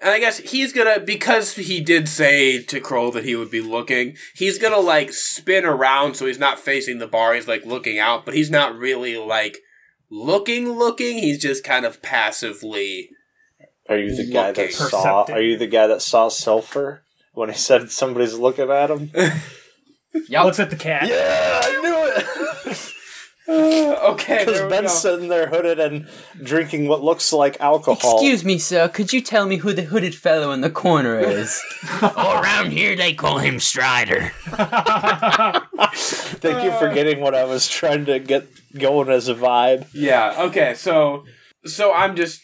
and 0.00 0.10
I 0.10 0.18
guess 0.18 0.38
he's 0.38 0.72
gonna 0.72 1.00
because 1.00 1.54
he 1.54 1.80
did 1.80 2.08
say 2.08 2.62
to 2.62 2.80
Kroll 2.80 3.10
that 3.12 3.24
he 3.24 3.36
would 3.36 3.50
be 3.50 3.60
looking. 3.60 4.16
He's 4.34 4.58
gonna 4.58 4.78
like 4.78 5.12
spin 5.12 5.64
around 5.64 6.14
so 6.14 6.26
he's 6.26 6.38
not 6.38 6.58
facing 6.58 6.98
the 6.98 7.06
bar. 7.06 7.34
He's 7.34 7.48
like 7.48 7.64
looking 7.64 7.98
out, 7.98 8.24
but 8.24 8.34
he's 8.34 8.50
not 8.50 8.76
really 8.76 9.16
like 9.16 9.58
looking. 10.10 10.70
Looking. 10.70 11.18
He's 11.18 11.40
just 11.40 11.64
kind 11.64 11.84
of 11.84 12.02
passively. 12.02 13.10
Are 13.88 13.98
you 13.98 14.14
the 14.14 14.30
guy 14.30 14.52
that 14.52 14.72
saw? 14.72 14.84
Perceptive. 15.24 15.36
Are 15.36 15.42
you 15.42 15.58
the 15.58 15.66
guy 15.66 15.86
that 15.88 16.02
saw 16.02 16.28
Sulfur 16.28 17.02
when 17.32 17.48
he 17.48 17.56
said 17.56 17.90
somebody's 17.90 18.34
looking 18.34 18.70
at 18.70 18.90
him? 18.90 19.10
Yep. 20.14 20.44
Looks 20.44 20.58
at 20.60 20.70
the 20.70 20.76
cat. 20.76 21.06
yeah, 21.08 21.60
I 21.62 21.80
knew 21.80 21.96
it. 22.66 22.86
Okay, 23.52 24.44
Because 24.44 24.60
Ben's 24.70 24.92
go. 24.92 24.98
sitting 24.98 25.28
there 25.28 25.48
hooded 25.48 25.80
and 25.80 26.06
drinking 26.40 26.86
what 26.86 27.02
looks 27.02 27.32
like 27.32 27.60
alcohol. 27.60 28.12
Excuse 28.18 28.44
me, 28.44 28.58
sir. 28.58 28.86
Could 28.88 29.12
you 29.12 29.20
tell 29.20 29.44
me 29.44 29.56
who 29.56 29.72
the 29.72 29.82
hooded 29.82 30.14
fellow 30.14 30.52
in 30.52 30.60
the 30.60 30.70
corner 30.70 31.18
is? 31.18 31.60
Oh, 32.02 32.40
around 32.40 32.70
here 32.70 32.94
they 32.94 33.12
call 33.12 33.38
him 33.38 33.58
Strider. 33.58 34.30
Thank 35.92 36.64
you 36.64 36.70
for 36.78 36.92
getting 36.94 37.20
what 37.20 37.34
I 37.34 37.44
was 37.44 37.66
trying 37.68 38.04
to 38.06 38.18
get 38.20 38.46
going 38.78 39.08
as 39.08 39.28
a 39.28 39.34
vibe. 39.34 39.86
Yeah. 39.92 40.34
Okay. 40.44 40.74
So, 40.74 41.24
so 41.64 41.92
I'm 41.92 42.14
just 42.16 42.40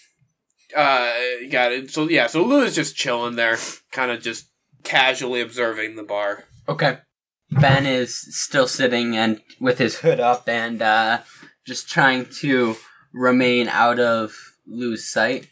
uh 0.76 1.12
got 1.50 1.72
it. 1.72 1.90
So 1.90 2.08
yeah. 2.08 2.26
So 2.26 2.42
Lou 2.44 2.62
is 2.62 2.74
just 2.74 2.96
chilling 2.96 3.36
there, 3.36 3.58
kind 3.92 4.10
of 4.10 4.20
just 4.22 4.46
casually 4.82 5.40
observing 5.40 5.96
the 5.96 6.02
bar. 6.02 6.44
okay. 6.68 6.98
Ben 7.50 7.86
is 7.86 8.16
still 8.36 8.66
sitting 8.66 9.16
and 9.16 9.40
with 9.60 9.78
his 9.78 9.96
hood 10.00 10.20
up 10.20 10.48
and 10.48 10.82
uh, 10.82 11.20
just 11.66 11.88
trying 11.88 12.26
to 12.40 12.76
remain 13.12 13.68
out 13.68 13.98
of 14.00 14.34
Lou's 14.66 15.08
sight. 15.10 15.48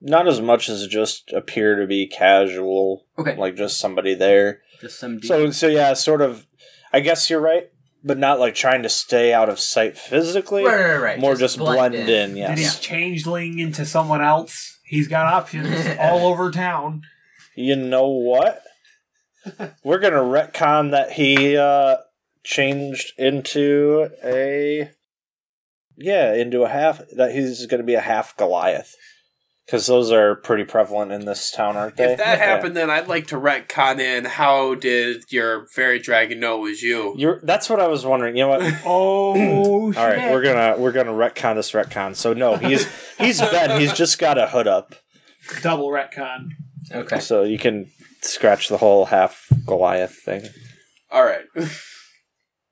Not 0.00 0.28
as 0.28 0.40
much 0.40 0.68
as 0.68 0.86
just 0.86 1.32
appear 1.32 1.74
to 1.76 1.86
be 1.86 2.06
casual, 2.06 3.06
Okay. 3.18 3.36
like 3.36 3.56
just 3.56 3.80
somebody 3.80 4.14
there. 4.14 4.60
Just 4.80 5.00
some. 5.00 5.20
So, 5.22 5.50
so 5.50 5.66
yeah, 5.66 5.92
sort 5.94 6.20
of. 6.22 6.46
I 6.92 7.00
guess 7.00 7.28
you're 7.28 7.40
right, 7.40 7.68
but 8.04 8.16
not 8.16 8.38
like 8.38 8.54
trying 8.54 8.84
to 8.84 8.88
stay 8.88 9.34
out 9.34 9.48
of 9.48 9.58
sight 9.58 9.98
physically. 9.98 10.64
Right, 10.64 10.80
right, 10.92 10.96
right. 11.02 11.18
More 11.18 11.34
just, 11.34 11.58
blend, 11.58 11.94
in. 11.96 12.06
Did 12.06 12.30
he 12.58 12.62
Yes. 12.62 12.78
changeling 12.78 13.58
into 13.58 13.84
someone 13.84 14.22
else? 14.22 14.78
He's 14.84 15.08
got 15.08 15.26
options 15.26 15.74
all 16.00 16.26
over 16.28 16.50
town. 16.52 17.02
You 17.56 17.74
know 17.76 18.06
what? 18.06 18.62
We're 19.84 19.98
gonna 19.98 20.16
retcon 20.22 20.90
that 20.92 21.12
he 21.12 21.56
uh 21.56 21.96
changed 22.44 23.12
into 23.18 24.08
a 24.24 24.90
yeah 25.96 26.32
into 26.34 26.62
a 26.62 26.68
half 26.68 27.00
that 27.16 27.32
he's 27.32 27.66
gonna 27.66 27.82
be 27.82 27.94
a 27.94 28.00
half 28.00 28.36
Goliath 28.36 28.94
because 29.66 29.86
those 29.86 30.10
are 30.10 30.34
pretty 30.34 30.64
prevalent 30.64 31.12
in 31.12 31.26
this 31.26 31.50
town, 31.50 31.76
aren't 31.76 31.96
they? 31.96 32.12
If 32.12 32.18
that 32.18 32.38
Yeah. 32.38 32.44
happened, 32.46 32.74
then 32.74 32.88
I'd 32.88 33.06
like 33.06 33.26
to 33.26 33.36
retcon 33.36 34.00
in. 34.00 34.24
How 34.24 34.74
did 34.74 35.24
your 35.30 35.66
fairy 35.66 35.98
dragon 35.98 36.40
know 36.40 36.56
it 36.56 36.70
was 36.70 36.82
you? 36.82 37.14
You're, 37.18 37.40
that's 37.42 37.68
what 37.68 37.78
I 37.78 37.86
was 37.86 38.06
wondering. 38.06 38.34
You 38.34 38.44
know 38.44 38.48
what? 38.48 38.74
Oh, 38.86 39.34
All 39.96 40.06
right, 40.08 40.30
we're 40.30 40.40
gonna 40.42 40.76
we're 40.78 40.92
gonna 40.92 41.12
retcon 41.12 41.54
this 41.56 41.72
retcon. 41.72 42.16
So 42.16 42.32
no, 42.32 42.56
he's 42.56 42.86
he's 43.18 43.40
Ben. 43.42 43.78
He's 43.78 43.92
just 43.92 44.18
got 44.18 44.38
a 44.38 44.46
hood 44.46 44.66
up, 44.68 44.94
double 45.60 45.88
retcon. 45.88 46.50
Okay. 46.90 47.20
so 47.20 47.42
you 47.42 47.58
can 47.58 47.90
scratch 48.22 48.68
the 48.68 48.78
whole 48.78 49.06
half 49.06 49.46
Goliath 49.66 50.14
thing. 50.14 50.46
All 51.10 51.24
right. 51.24 51.44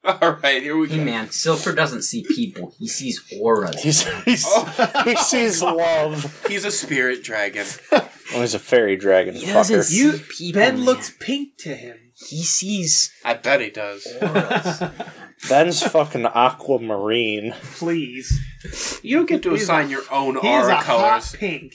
All 0.04 0.38
right. 0.42 0.62
Here 0.62 0.76
we 0.76 0.86
go. 0.86 0.92
Hey 0.94 0.98
go. 1.00 1.04
man, 1.04 1.30
Silver 1.30 1.72
doesn't 1.72 2.02
see 2.02 2.24
people. 2.34 2.74
He 2.78 2.86
sees 2.86 3.20
auras. 3.40 3.82
He's, 3.82 4.06
he's 4.24 4.44
Oh. 4.46 5.02
he 5.04 5.16
sees 5.16 5.62
love. 5.62 6.44
He's 6.46 6.64
a 6.64 6.70
spirit 6.70 7.24
dragon. 7.24 7.66
Oh, 7.92 8.40
he's 8.40 8.54
a 8.54 8.58
fairy 8.60 8.96
dragon 8.96 9.34
He 9.34 9.46
doesn't 9.46 9.78
fucker. 9.80 9.82
see 9.84 9.98
You 9.98 10.12
people. 10.12 10.60
Ben 10.60 10.74
man. 10.76 10.84
looks 10.84 11.12
pink 11.18 11.56
to 11.60 11.74
him. 11.74 11.96
He 12.14 12.42
sees 12.44 13.12
I 13.24 13.34
bet 13.34 13.60
he 13.60 13.70
does. 13.70 14.06
auras. 14.22 14.82
Ben's 15.50 15.82
fucking 15.82 16.24
aquamarine. 16.26 17.52
Please, 17.74 19.00
You 19.02 19.18
don't 19.18 19.28
get 19.28 19.42
to 19.42 19.50
He's 19.50 19.62
assign 19.64 19.90
your 19.90 20.02
own 20.10 20.34
he 20.40 20.48
is 20.48 20.66
a 20.66 20.70
aura 20.72 20.76
hot 20.76 20.84
colors. 20.84 21.32
pink. 21.36 21.72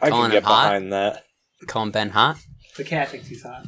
I 0.00 0.08
can 0.10 0.30
get 0.30 0.38
him 0.38 0.44
hot? 0.44 0.64
behind 0.68 0.92
that. 0.92 1.24
Calling 1.66 1.90
Ben 1.90 2.10
hot. 2.10 2.38
The 2.80 2.86
cat 2.86 3.10
thinks 3.10 3.28
he's 3.28 3.42
hot. 3.42 3.66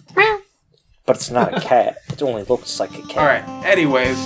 But 1.05 1.17
it's 1.17 1.31
not 1.31 1.55
a 1.55 1.61
cat. 1.61 1.99
It 2.09 2.23
only 2.23 2.45
looks 2.45 2.81
like 2.81 2.97
a 2.99 3.03
cat. 3.03 3.19
All 3.19 3.27
right. 3.27 3.67
Anyways, 3.67 4.19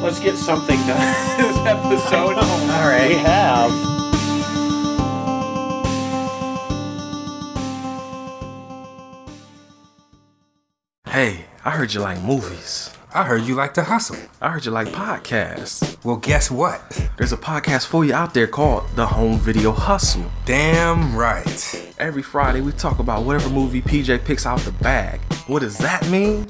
let's 0.00 0.20
get 0.20 0.36
something 0.36 0.76
done 0.86 1.36
this 1.36 1.56
episode. 1.66 2.36
All 2.36 3.08
We 3.08 3.14
have. 3.16 3.72
Hey, 11.08 11.46
I 11.64 11.72
heard 11.72 11.92
you 11.92 11.98
like 11.98 12.22
movies. 12.22 12.94
I 13.12 13.24
heard 13.24 13.42
you 13.42 13.56
like 13.56 13.74
to 13.74 13.82
hustle. 13.82 14.18
I 14.40 14.50
heard 14.50 14.64
you 14.66 14.70
like 14.70 14.86
podcasts. 14.88 15.96
Well, 16.04 16.18
guess 16.18 16.48
what? 16.48 17.08
There's 17.18 17.32
a 17.32 17.36
podcast 17.36 17.86
for 17.86 18.04
you 18.04 18.14
out 18.14 18.34
there 18.34 18.46
called 18.46 18.88
The 18.94 19.06
Home 19.06 19.38
Video 19.38 19.72
Hustle. 19.72 20.30
Damn 20.44 21.16
right. 21.16 21.85
Every 22.06 22.22
Friday, 22.22 22.60
we 22.60 22.70
talk 22.70 23.00
about 23.00 23.24
whatever 23.24 23.50
movie 23.50 23.82
PJ 23.82 24.24
picks 24.24 24.46
out 24.46 24.60
the 24.60 24.70
bag. 24.70 25.18
What 25.48 25.58
does 25.58 25.76
that 25.78 26.08
mean? 26.08 26.46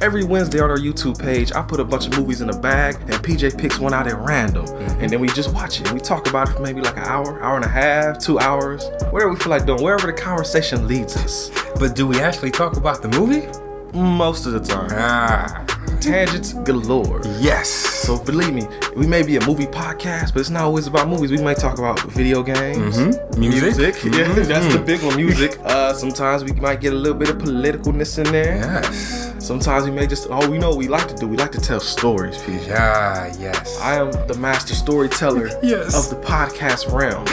Every 0.00 0.24
Wednesday 0.24 0.58
on 0.60 0.70
our 0.70 0.78
YouTube 0.78 1.20
page, 1.20 1.52
I 1.52 1.60
put 1.60 1.78
a 1.78 1.84
bunch 1.84 2.06
of 2.06 2.16
movies 2.16 2.40
in 2.40 2.48
a 2.48 2.58
bag, 2.58 2.94
and 2.94 3.12
PJ 3.16 3.58
picks 3.58 3.78
one 3.78 3.92
out 3.92 4.06
at 4.06 4.16
random. 4.20 4.64
And 5.02 5.10
then 5.10 5.20
we 5.20 5.28
just 5.28 5.52
watch 5.52 5.82
it. 5.82 5.92
We 5.92 6.00
talk 6.00 6.30
about 6.30 6.48
it 6.48 6.52
for 6.52 6.62
maybe 6.62 6.80
like 6.80 6.96
an 6.96 7.02
hour, 7.02 7.42
hour 7.42 7.56
and 7.56 7.64
a 7.66 7.68
half, 7.68 8.18
two 8.18 8.38
hours, 8.38 8.88
whatever 9.10 9.32
we 9.32 9.36
feel 9.36 9.50
like 9.50 9.66
doing, 9.66 9.82
wherever 9.82 10.06
the 10.06 10.14
conversation 10.14 10.88
leads 10.88 11.14
us. 11.18 11.50
But 11.78 11.94
do 11.94 12.06
we 12.06 12.20
actually 12.20 12.52
talk 12.52 12.78
about 12.78 13.02
the 13.02 13.08
movie? 13.08 13.48
Most 13.92 14.46
of 14.46 14.52
the 14.52 14.60
time. 14.60 14.88
Ah, 14.92 15.66
Tangents 16.00 16.52
galore. 16.64 17.20
yes. 17.40 17.68
So 17.68 18.16
believe 18.18 18.54
me, 18.54 18.66
we 18.96 19.06
may 19.06 19.22
be 19.22 19.36
a 19.36 19.46
movie 19.46 19.66
podcast, 19.66 20.32
but 20.32 20.40
it's 20.40 20.50
not 20.50 20.62
always 20.62 20.86
about 20.86 21.08
movies. 21.08 21.30
We 21.30 21.38
might 21.42 21.58
talk 21.58 21.78
about 21.78 22.00
video 22.12 22.42
games, 22.42 22.96
Mhm. 22.98 23.38
Music. 23.38 23.94
Yeah, 24.04 24.10
Mhm. 24.24 24.46
that's 24.52 24.72
the 24.72 24.78
big 24.80 25.02
one. 25.02 25.16
Music. 25.16 25.58
Uh, 25.64 25.92
sometimes 25.92 26.44
we 26.44 26.52
might 26.52 26.80
get 26.80 26.92
a 26.92 26.96
little 26.96 27.18
bit 27.18 27.28
of 27.30 27.38
politicalness 27.38 28.18
in 28.24 28.32
there. 28.32 28.56
Yes. 28.56 29.32
Sometimes 29.38 29.84
we 29.84 29.90
may 29.90 30.06
just. 30.06 30.26
Oh, 30.30 30.48
we 30.48 30.58
know 30.58 30.70
what 30.70 30.78
we 30.78 30.88
like 30.88 31.08
to 31.08 31.14
do. 31.14 31.26
We 31.26 31.36
like 31.36 31.52
to 31.52 31.60
tell 31.60 31.80
stories, 31.80 32.36
PJ. 32.38 32.70
Ah, 32.76 33.28
yes. 33.38 33.78
I 33.82 33.94
am 33.94 34.10
the 34.26 34.34
master 34.34 34.74
storyteller 34.74 35.48
Yes. 35.62 35.94
of 35.94 36.10
the 36.10 36.16
podcast 36.26 36.92
realm. 36.92 37.24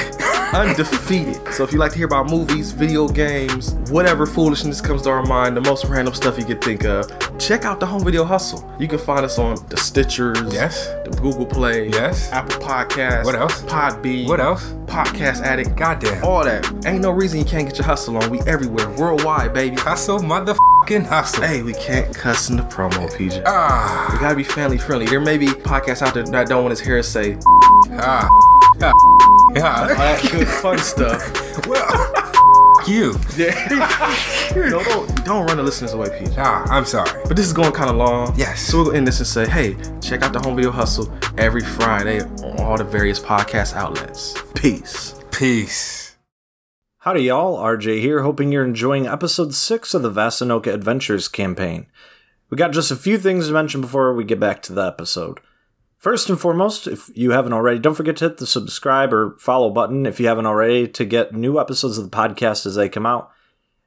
Undefeated. 0.54 1.54
So 1.54 1.64
if 1.64 1.72
you 1.74 1.80
like 1.80 1.92
to 1.92 1.98
hear 1.98 2.06
about 2.08 2.30
movies, 2.30 2.72
video 2.72 3.08
games, 3.08 3.74
whatever 3.90 4.26
foolishness 4.26 4.80
comes 4.82 5.02
to 5.04 5.10
our 5.10 5.24
mind, 5.24 5.58
the 5.58 5.62
most 5.62 5.86
random 5.86 6.14
stuff 6.14 6.38
you 6.38 6.46
could 6.46 6.64
think 6.64 6.86
of, 6.86 7.10
check 7.40 7.66
out 7.66 7.80
the 7.80 7.86
Home 7.86 8.04
Video 8.04 8.24
Hustle. 8.24 8.70
You 8.80 8.88
can 8.88 9.00
find 9.00 9.26
us 9.26 9.38
on 9.38 9.56
the 9.70 9.76
Stitchers, 9.76 10.54
Yes. 10.54 10.88
the 11.04 11.12
Google 11.22 11.46
Play, 11.46 11.90
Yes. 11.90 12.32
Apple 12.32 12.58
Podcasts, 12.62 13.26
What 13.26 13.36
else? 13.36 13.62
Podbean, 13.64 14.28
What 14.28 14.40
else? 14.40 14.64
Podcast 14.86 15.42
Addict, 15.42 15.76
Goddamn. 15.76 16.24
all 16.24 16.44
that. 16.46 16.66
Ain't 16.86 17.02
no 17.02 17.12
reason 17.12 17.40
you 17.40 17.46
can't 17.46 17.68
get 17.68 17.78
your 17.78 17.86
hustle 17.86 18.16
on. 18.18 18.30
We 18.30 18.40
everywhere, 18.42 18.90
worldwide, 18.92 19.54
baby. 19.54 19.76
Hustle, 19.78 20.20
motherfucking 20.20 21.06
hustle. 21.08 21.44
Hey, 21.44 21.64
we 21.64 21.74
can't 21.74 22.14
cuss 22.16 22.50
in 22.50 22.56
the 22.58 22.64
promo, 22.64 23.12
PJ. 23.12 23.42
Ah, 23.46 24.10
We 24.14 24.20
gotta 24.20 24.36
be 24.36 24.44
family 24.44 24.78
friendly. 24.78 25.06
There 25.08 25.20
may 25.20 25.38
be 25.38 25.48
podcasts 25.48 26.02
out 26.02 26.14
there 26.14 26.24
that 26.24 26.48
don't 26.48 26.64
want 26.64 26.72
his 26.72 26.80
hair 26.80 27.02
say 27.04 27.38
ah, 28.00 28.28
ah, 28.82 28.92
all 29.56 29.88
yeah. 29.88 29.88
that 29.88 30.32
good 30.32 30.48
fun 30.48 30.78
stuff. 30.78 31.42
Well, 31.68 31.88
you. 32.88 33.14
no, 34.56 34.84
don't, 34.84 35.26
don't 35.26 35.46
run 35.48 35.58
the 35.58 35.64
listeners 35.64 35.94
away, 35.94 36.10
PJ. 36.10 36.36
Ah, 36.38 36.66
I'm 36.70 36.86
sorry. 36.86 37.10
But 37.26 37.38
this 37.38 37.46
is 37.46 37.54
going 37.54 37.72
kind 37.72 37.90
of 37.90 37.96
long. 37.96 38.34
Yes. 38.38 38.62
So 38.62 38.84
we'll 38.84 38.96
end 38.96 39.08
this 39.08 39.20
and 39.20 39.28
say, 39.28 39.48
hey, 39.48 39.76
check 40.02 40.22
out 40.22 40.34
the 40.34 40.40
Home 40.40 40.56
Video 40.56 40.72
Hustle 40.72 41.12
every 41.38 41.62
Friday 41.62 42.22
on 42.22 42.60
all 42.60 42.78
the 42.78 42.84
various 42.84 43.20
podcast 43.20 43.74
outlets. 43.74 44.36
Peace. 44.54 45.16
Peace. 45.32 46.18
Howdy, 47.00 47.22
y'all. 47.22 47.58
RJ 47.58 48.02
here, 48.02 48.24
hoping 48.24 48.52
you're 48.52 48.66
enjoying 48.66 49.08
episode 49.08 49.54
6 49.54 49.94
of 49.94 50.02
the 50.02 50.12
Vasanoka 50.12 50.74
Adventures 50.74 51.28
campaign. 51.28 51.88
We 52.50 52.58
got 52.58 52.74
just 52.74 52.92
a 52.92 52.96
few 52.96 53.18
things 53.18 53.48
to 53.48 53.54
mention 53.54 53.82
before 53.82 54.14
we 54.14 54.24
get 54.24 54.40
back 54.40 54.62
to 54.64 54.74
the 54.74 54.86
episode. 54.86 55.40
First 56.06 56.30
and 56.30 56.40
foremost, 56.40 56.86
if 56.86 57.10
you 57.16 57.32
haven't 57.32 57.54
already, 57.54 57.80
don't 57.80 57.96
forget 57.96 58.18
to 58.18 58.26
hit 58.26 58.38
the 58.38 58.46
subscribe 58.46 59.12
or 59.12 59.36
follow 59.40 59.72
button 59.72 60.06
if 60.06 60.20
you 60.20 60.28
haven't 60.28 60.46
already 60.46 60.88
to 60.88 61.04
get 61.04 61.34
new 61.34 61.60
episodes 61.60 61.98
of 61.98 62.04
the 62.04 62.16
podcast 62.16 62.68
as 62.68 62.76
they 62.76 62.90
come 62.90 63.08
out. 63.08 63.32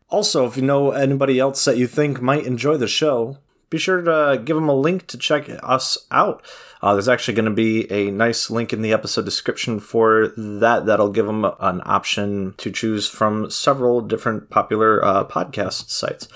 Also, 0.09 0.45
if 0.45 0.57
you 0.57 0.65
know 0.65 0.91
anybody 0.91 1.39
else 1.39 1.65
that 1.65 1.77
you 1.77 1.87
think 1.87 2.21
might 2.21 2.45
enjoy 2.45 2.77
the 2.77 2.89
show, 2.89 3.39
be 3.71 3.79
sure 3.79 4.03
to 4.03 4.43
give 4.45 4.57
them 4.57 4.69
a 4.69 4.75
link 4.75 5.07
to 5.07 5.17
check 5.17 5.49
us 5.63 5.97
out. 6.11 6.45
Uh, 6.83 6.95
there's 6.95 7.09
actually 7.09 7.35
going 7.35 7.45
to 7.45 7.53
be 7.53 7.89
a 7.89 8.11
nice 8.11 8.51
link 8.51 8.73
in 8.73 8.83
the 8.83 8.93
episode 8.93 9.25
description 9.25 9.79
for 9.79 10.33
that. 10.37 10.87
That'll 10.87 11.13
give 11.13 11.27
them 11.27 11.45
an 11.45 11.83
option 11.85 12.55
to 12.57 12.73
choose 12.73 13.09
from 13.09 13.49
several 13.49 14.01
different 14.01 14.51
popular 14.51 15.05
uh, 15.05 15.25
podcast 15.25 15.89
sites. 15.89 16.27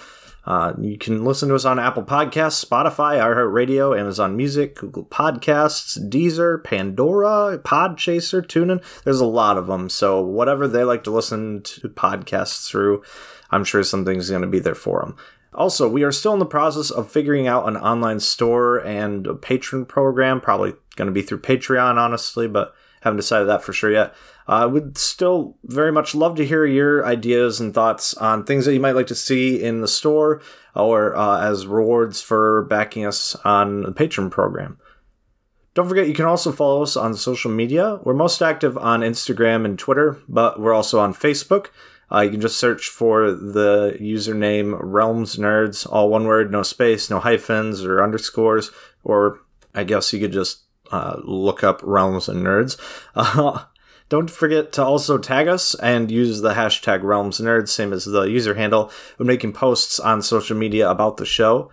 Uh, 0.44 0.72
you 0.80 0.98
can 0.98 1.24
listen 1.24 1.48
to 1.48 1.54
us 1.54 1.64
on 1.64 1.78
Apple 1.78 2.02
Podcasts, 2.02 2.64
Spotify, 2.64 3.20
iHeartRadio, 3.20 3.98
Amazon 3.98 4.36
Music, 4.36 4.74
Google 4.74 5.04
Podcasts, 5.04 5.98
Deezer, 6.10 6.62
Pandora, 6.62 7.58
Podchaser, 7.58 8.42
TuneIn. 8.42 8.82
There's 9.04 9.20
a 9.20 9.26
lot 9.26 9.56
of 9.56 9.68
them. 9.68 9.88
So 9.88 10.20
whatever 10.20 10.66
they 10.66 10.82
like 10.82 11.04
to 11.04 11.12
listen 11.12 11.62
to 11.62 11.88
podcasts 11.88 12.68
through, 12.68 13.02
I'm 13.50 13.64
sure 13.64 13.84
something's 13.84 14.30
going 14.30 14.42
to 14.42 14.48
be 14.48 14.58
there 14.58 14.74
for 14.74 15.00
them. 15.00 15.16
Also, 15.54 15.88
we 15.88 16.02
are 16.02 16.12
still 16.12 16.32
in 16.32 16.38
the 16.38 16.46
process 16.46 16.90
of 16.90 17.12
figuring 17.12 17.46
out 17.46 17.68
an 17.68 17.76
online 17.76 18.18
store 18.18 18.78
and 18.78 19.26
a 19.26 19.34
patron 19.34 19.84
program. 19.84 20.40
Probably 20.40 20.72
going 20.96 21.06
to 21.06 21.12
be 21.12 21.22
through 21.22 21.40
Patreon, 21.40 21.96
honestly, 21.96 22.48
but 22.48 22.74
haven't 23.02 23.18
decided 23.18 23.48
that 23.48 23.62
for 23.62 23.72
sure 23.72 23.92
yet. 23.92 24.14
I 24.46 24.66
would 24.66 24.98
still 24.98 25.56
very 25.64 25.92
much 25.92 26.14
love 26.14 26.36
to 26.36 26.46
hear 26.46 26.64
your 26.64 27.06
ideas 27.06 27.60
and 27.60 27.72
thoughts 27.72 28.14
on 28.14 28.44
things 28.44 28.64
that 28.64 28.74
you 28.74 28.80
might 28.80 28.96
like 28.96 29.06
to 29.08 29.14
see 29.14 29.62
in 29.62 29.80
the 29.80 29.88
store 29.88 30.42
or 30.74 31.16
uh, 31.16 31.40
as 31.40 31.66
rewards 31.66 32.20
for 32.20 32.62
backing 32.64 33.06
us 33.06 33.36
on 33.44 33.82
the 33.82 33.92
Patreon 33.92 34.30
program. 34.30 34.78
Don't 35.74 35.88
forget, 35.88 36.08
you 36.08 36.14
can 36.14 36.26
also 36.26 36.52
follow 36.52 36.82
us 36.82 36.96
on 36.96 37.14
social 37.14 37.50
media. 37.50 37.98
We're 38.02 38.14
most 38.14 38.42
active 38.42 38.76
on 38.76 39.00
Instagram 39.00 39.64
and 39.64 39.78
Twitter, 39.78 40.18
but 40.28 40.60
we're 40.60 40.74
also 40.74 41.00
on 41.00 41.14
Facebook. 41.14 41.68
Uh, 42.12 42.20
you 42.20 42.30
can 42.30 42.42
just 42.42 42.58
search 42.58 42.88
for 42.88 43.30
the 43.30 43.96
username 43.98 44.78
Realms 44.82 45.36
Nerds, 45.36 45.90
all 45.90 46.10
one 46.10 46.24
word, 46.24 46.52
no 46.52 46.62
space, 46.62 47.08
no 47.08 47.20
hyphens 47.20 47.82
or 47.84 48.02
underscores, 48.02 48.70
or 49.02 49.40
I 49.74 49.84
guess 49.84 50.12
you 50.12 50.20
could 50.20 50.32
just 50.32 50.64
uh, 50.90 51.16
look 51.24 51.64
up 51.64 51.80
Realms 51.82 52.28
and 52.28 52.44
Nerds. 52.44 52.76
Uh, 53.14 53.64
don't 54.12 54.30
forget 54.30 54.72
to 54.72 54.84
also 54.84 55.16
tag 55.16 55.48
us 55.48 55.74
and 55.76 56.10
use 56.10 56.42
the 56.42 56.52
hashtag 56.52 57.02
Realms 57.02 57.40
Nerds, 57.40 57.70
same 57.70 57.94
as 57.94 58.04
the 58.04 58.24
user 58.24 58.52
handle, 58.52 58.92
when 59.16 59.26
making 59.26 59.54
posts 59.54 59.98
on 59.98 60.20
social 60.20 60.54
media 60.54 60.90
about 60.90 61.16
the 61.16 61.24
show. 61.24 61.70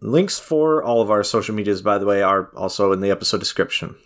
Links 0.00 0.38
for 0.38 0.80
all 0.80 1.00
of 1.00 1.10
our 1.10 1.24
social 1.24 1.56
medias, 1.56 1.82
by 1.82 1.98
the 1.98 2.06
way, 2.06 2.22
are 2.22 2.52
also 2.54 2.92
in 2.92 3.00
the 3.00 3.10
episode 3.10 3.40
description. 3.40 3.96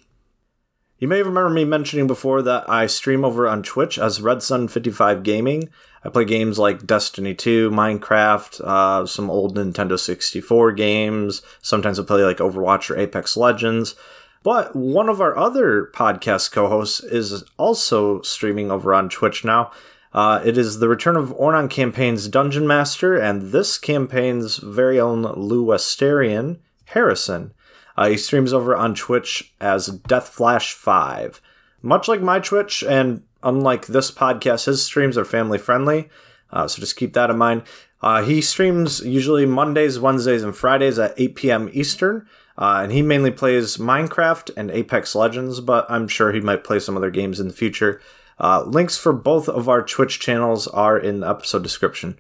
You 0.99 1.07
may 1.07 1.23
remember 1.23 1.51
me 1.51 1.67
mentioning 1.67 2.07
before 2.07 2.41
that 2.41 2.67
I 2.67 2.87
stream 2.87 3.27
over 3.27 3.47
on 3.47 3.63
Twitch 3.63 3.99
as 3.99 4.23
Red 4.23 4.43
Sun 4.43 4.69
55 4.69 5.23
Gaming. 5.23 5.69
I 6.03 6.09
play 6.09 6.25
games 6.25 6.59
like 6.59 6.87
Destiny 6.87 7.35
2, 7.35 7.71
Minecraft, 7.73 8.59
uh, 8.63 9.05
some 9.05 9.29
old 9.29 9.55
Nintendo 9.55 9.99
64 9.99 10.73
games. 10.73 11.43
Sometimes 11.61 12.01
I 12.01 12.05
play 12.05 12.23
like 12.23 12.39
Overwatch 12.39 12.89
or 12.89 12.97
Apex 12.97 13.37
Legends. 13.37 13.97
But 14.47 14.77
one 14.77 15.09
of 15.09 15.21
our 15.21 15.37
other 15.37 15.91
podcast 15.93 16.53
co 16.53 16.69
hosts 16.69 17.03
is 17.03 17.43
also 17.57 18.23
streaming 18.23 18.71
over 18.71 18.95
on 18.95 19.09
Twitch 19.09 19.45
now. 19.45 19.73
Uh, 20.13 20.41
it 20.45 20.57
is 20.57 20.79
the 20.79 20.89
return 20.89 21.17
of 21.17 21.35
Ornon 21.37 21.69
Campaign's 21.69 22.29
Dungeon 22.29 22.65
Master 22.65 23.17
and 23.17 23.51
this 23.51 23.77
campaign's 23.77 24.59
very 24.59 25.01
own 25.01 25.23
Lou 25.23 25.65
Westerian, 25.65 26.59
Harrison. 26.85 27.55
Uh, 27.97 28.11
he 28.11 28.17
streams 28.17 28.53
over 28.53 28.77
on 28.77 28.95
Twitch 28.95 29.53
as 29.61 29.89
Deathflash5. 29.89 31.41
Much 31.83 32.07
like 32.07 32.21
my 32.21 32.39
Twitch, 32.39 32.85
and 32.85 33.25
unlike 33.43 33.87
this 33.87 34.13
podcast, 34.13 34.67
his 34.67 34.81
streams 34.81 35.19
are 35.19 35.25
family 35.25 35.59
friendly, 35.59 36.09
uh, 36.53 36.69
so 36.69 36.79
just 36.79 36.95
keep 36.95 37.15
that 37.15 37.31
in 37.31 37.37
mind. 37.37 37.65
Uh, 38.01 38.23
he 38.23 38.41
streams 38.41 39.01
usually 39.01 39.45
Mondays, 39.45 39.99
Wednesdays, 39.99 40.45
and 40.45 40.57
Fridays 40.57 41.01
at 41.01 41.15
8 41.19 41.35
p.m. 41.35 41.71
Eastern, 41.73 42.29
uh, 42.59 42.81
and 42.83 42.93
he 42.93 43.03
mainly 43.03 43.31
plays 43.31 43.77
Minecraft 43.77 44.51
and 44.57 44.71
Apex 44.71 45.15
Legends, 45.15 45.61
but 45.61 45.87
I'm 45.91 46.09
sure 46.09 46.33
he 46.33 46.41
might 46.41 46.65
play 46.65 46.79
some 46.79 46.97
other 46.97 47.11
games 47.11 47.41
in 47.41 47.49
the 47.49 47.55
future. 47.55 48.01
Uh, 48.39 48.63
links 48.65 48.99
for 48.99 49.13
both 49.13 49.49
of 49.49 49.69
our 49.69 49.83
Twitch 49.83 50.21
channels 50.21 50.67
are 50.69 50.99
in 50.99 51.21
the 51.21 51.29
episode 51.29 51.63
description. 51.63 52.19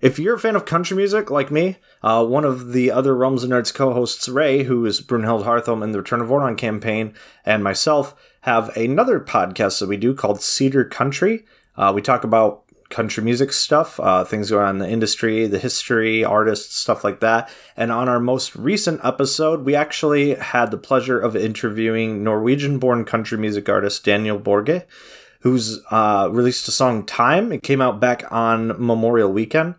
If 0.00 0.18
you're 0.18 0.36
a 0.36 0.38
fan 0.38 0.54
of 0.54 0.64
country 0.64 0.96
music 0.96 1.28
like 1.28 1.50
me, 1.50 1.78
uh, 2.04 2.24
one 2.24 2.44
of 2.44 2.72
the 2.72 2.90
other 2.92 3.16
Realms 3.16 3.42
and 3.42 3.52
Nerds 3.52 3.74
co-hosts, 3.74 4.28
Ray, 4.28 4.62
who 4.62 4.86
is 4.86 5.00
Brunhild 5.00 5.44
Hartham 5.44 5.82
in 5.82 5.90
the 5.90 5.98
Return 5.98 6.20
of 6.20 6.28
Ornon 6.28 6.56
campaign, 6.56 7.14
and 7.44 7.64
myself 7.64 8.14
have 8.42 8.68
another 8.76 9.18
podcast 9.18 9.80
that 9.80 9.88
we 9.88 9.96
do 9.96 10.14
called 10.14 10.40
Cedar 10.40 10.84
Country. 10.84 11.44
Uh, 11.76 11.92
we 11.92 12.00
talk 12.00 12.22
about 12.22 12.64
country 12.90 13.22
music 13.22 13.52
stuff, 13.52 14.00
uh, 14.00 14.24
things 14.24 14.50
going 14.50 14.64
on 14.64 14.76
in 14.76 14.78
the 14.78 14.88
industry, 14.88 15.46
the 15.46 15.58
history, 15.58 16.24
artists, 16.24 16.74
stuff 16.74 17.04
like 17.04 17.20
that. 17.20 17.50
And 17.76 17.92
on 17.92 18.08
our 18.08 18.20
most 18.20 18.56
recent 18.56 19.00
episode, 19.04 19.64
we 19.64 19.74
actually 19.74 20.34
had 20.34 20.70
the 20.70 20.78
pleasure 20.78 21.20
of 21.20 21.36
interviewing 21.36 22.24
Norwegian-born 22.24 23.04
country 23.04 23.36
music 23.36 23.68
artist 23.68 24.04
Daniel 24.04 24.38
Borge, 24.38 24.84
who's 25.40 25.80
uh, 25.90 26.28
released 26.32 26.66
a 26.68 26.72
song 26.72 27.04
"Time." 27.04 27.52
It 27.52 27.62
came 27.62 27.80
out 27.80 28.00
back 28.00 28.24
on 28.30 28.68
Memorial 28.68 29.30
Weekend. 29.32 29.74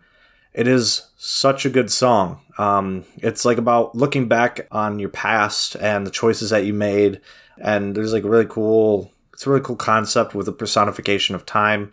It 0.52 0.66
is 0.66 1.10
such 1.16 1.66
a 1.66 1.70
good 1.70 1.92
song. 1.92 2.40
Um, 2.58 3.04
it's 3.16 3.44
like 3.44 3.58
about 3.58 3.94
looking 3.94 4.28
back 4.28 4.66
on 4.70 4.98
your 4.98 5.08
past 5.08 5.76
and 5.76 6.06
the 6.06 6.10
choices 6.10 6.50
that 6.50 6.64
you 6.64 6.74
made. 6.74 7.20
And 7.58 7.94
there's 7.94 8.12
like 8.12 8.24
really 8.24 8.46
cool, 8.46 9.12
it's 9.32 9.46
a 9.46 9.50
really 9.50 9.62
cool 9.62 9.76
concept 9.76 10.34
with 10.34 10.48
a 10.48 10.52
personification 10.52 11.34
of 11.34 11.46
time. 11.46 11.92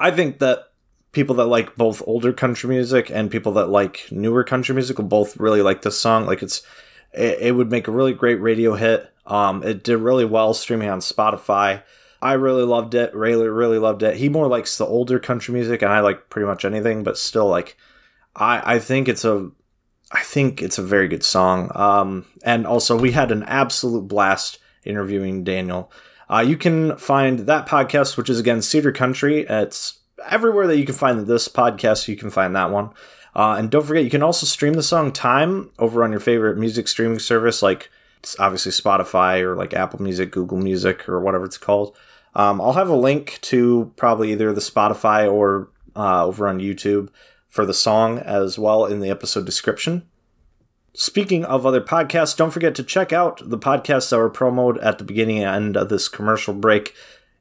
I 0.00 0.10
think 0.10 0.40
that 0.40 0.72
people 1.12 1.36
that 1.36 1.46
like 1.46 1.76
both 1.76 2.02
older 2.06 2.32
country 2.32 2.68
music 2.68 3.10
and 3.10 3.30
people 3.30 3.52
that 3.52 3.68
like 3.68 4.06
newer 4.10 4.42
country 4.42 4.74
music 4.74 4.98
will 4.98 5.04
both 5.04 5.36
really 5.36 5.62
like 5.62 5.82
this 5.82 5.98
song. 6.00 6.26
Like 6.26 6.42
it's, 6.42 6.62
it, 7.12 7.38
it 7.40 7.52
would 7.52 7.70
make 7.70 7.86
a 7.86 7.92
really 7.92 8.14
great 8.14 8.40
radio 8.40 8.74
hit. 8.74 9.12
Um, 9.26 9.62
it 9.62 9.84
did 9.84 9.98
really 9.98 10.24
well 10.24 10.54
streaming 10.54 10.88
on 10.88 11.00
Spotify. 11.00 11.82
I 12.22 12.34
really 12.34 12.64
loved 12.64 12.94
it. 12.94 13.14
Ray 13.14 13.34
really 13.34 13.78
loved 13.78 14.02
it. 14.02 14.16
He 14.16 14.28
more 14.28 14.48
likes 14.48 14.76
the 14.76 14.86
older 14.86 15.18
country 15.18 15.54
music, 15.54 15.82
and 15.82 15.92
I 15.92 16.00
like 16.00 16.28
pretty 16.28 16.46
much 16.46 16.64
anything, 16.64 17.02
but 17.02 17.16
still, 17.16 17.48
like, 17.48 17.76
I 18.36 18.74
I 18.74 18.78
think 18.78 19.08
it's 19.08 19.24
a 19.24 19.50
I 20.12 20.22
think 20.22 20.60
it's 20.60 20.78
a 20.78 20.82
very 20.82 21.08
good 21.08 21.22
song. 21.22 21.70
Um, 21.74 22.26
and 22.44 22.66
also 22.66 22.98
we 22.98 23.12
had 23.12 23.30
an 23.30 23.44
absolute 23.44 24.08
blast 24.08 24.58
interviewing 24.84 25.44
Daniel. 25.44 25.90
Uh, 26.30 26.40
you 26.40 26.56
can 26.56 26.96
find 26.96 27.40
that 27.40 27.66
podcast, 27.66 28.16
which 28.16 28.30
is 28.30 28.38
again 28.38 28.62
Cedar 28.62 28.92
Country. 28.92 29.40
It's 29.48 29.98
everywhere 30.28 30.66
that 30.68 30.78
you 30.78 30.86
can 30.86 30.94
find 30.94 31.26
this 31.26 31.48
podcast. 31.48 32.06
You 32.06 32.16
can 32.16 32.30
find 32.30 32.54
that 32.54 32.70
one. 32.70 32.90
Uh, 33.34 33.56
and 33.58 33.70
don't 33.70 33.84
forget, 33.84 34.04
you 34.04 34.10
can 34.10 34.22
also 34.22 34.46
stream 34.46 34.74
the 34.74 34.82
song 34.82 35.12
"Time" 35.12 35.70
over 35.78 36.04
on 36.04 36.12
your 36.12 36.20
favorite 36.20 36.56
music 36.56 36.88
streaming 36.88 37.18
service, 37.18 37.62
like 37.62 37.90
obviously 38.38 38.72
Spotify 38.72 39.40
or 39.40 39.56
like 39.56 39.74
Apple 39.74 40.02
Music, 40.02 40.30
Google 40.30 40.58
Music, 40.58 41.08
or 41.08 41.20
whatever 41.20 41.44
it's 41.44 41.58
called. 41.58 41.96
Um, 42.34 42.60
I'll 42.60 42.74
have 42.74 42.88
a 42.88 42.96
link 42.96 43.38
to 43.42 43.92
probably 43.96 44.30
either 44.30 44.52
the 44.52 44.60
Spotify 44.60 45.30
or 45.30 45.68
uh, 45.96 46.24
over 46.24 46.46
on 46.46 46.60
YouTube 46.60 47.08
for 47.48 47.66
the 47.66 47.74
song 47.74 48.18
as 48.20 48.56
well 48.56 48.86
in 48.86 49.00
the 49.00 49.10
episode 49.10 49.46
description. 49.46 50.08
Speaking 50.92 51.44
of 51.44 51.64
other 51.64 51.80
podcasts, 51.80 52.36
don't 52.36 52.50
forget 52.50 52.74
to 52.74 52.82
check 52.82 53.12
out 53.12 53.40
the 53.48 53.58
podcasts 53.58 54.10
that 54.10 54.18
were 54.18 54.30
promoted 54.30 54.82
at 54.82 54.98
the 54.98 55.04
beginning 55.04 55.38
and 55.38 55.46
end 55.46 55.76
of 55.76 55.88
this 55.88 56.08
commercial 56.08 56.52
break. 56.52 56.94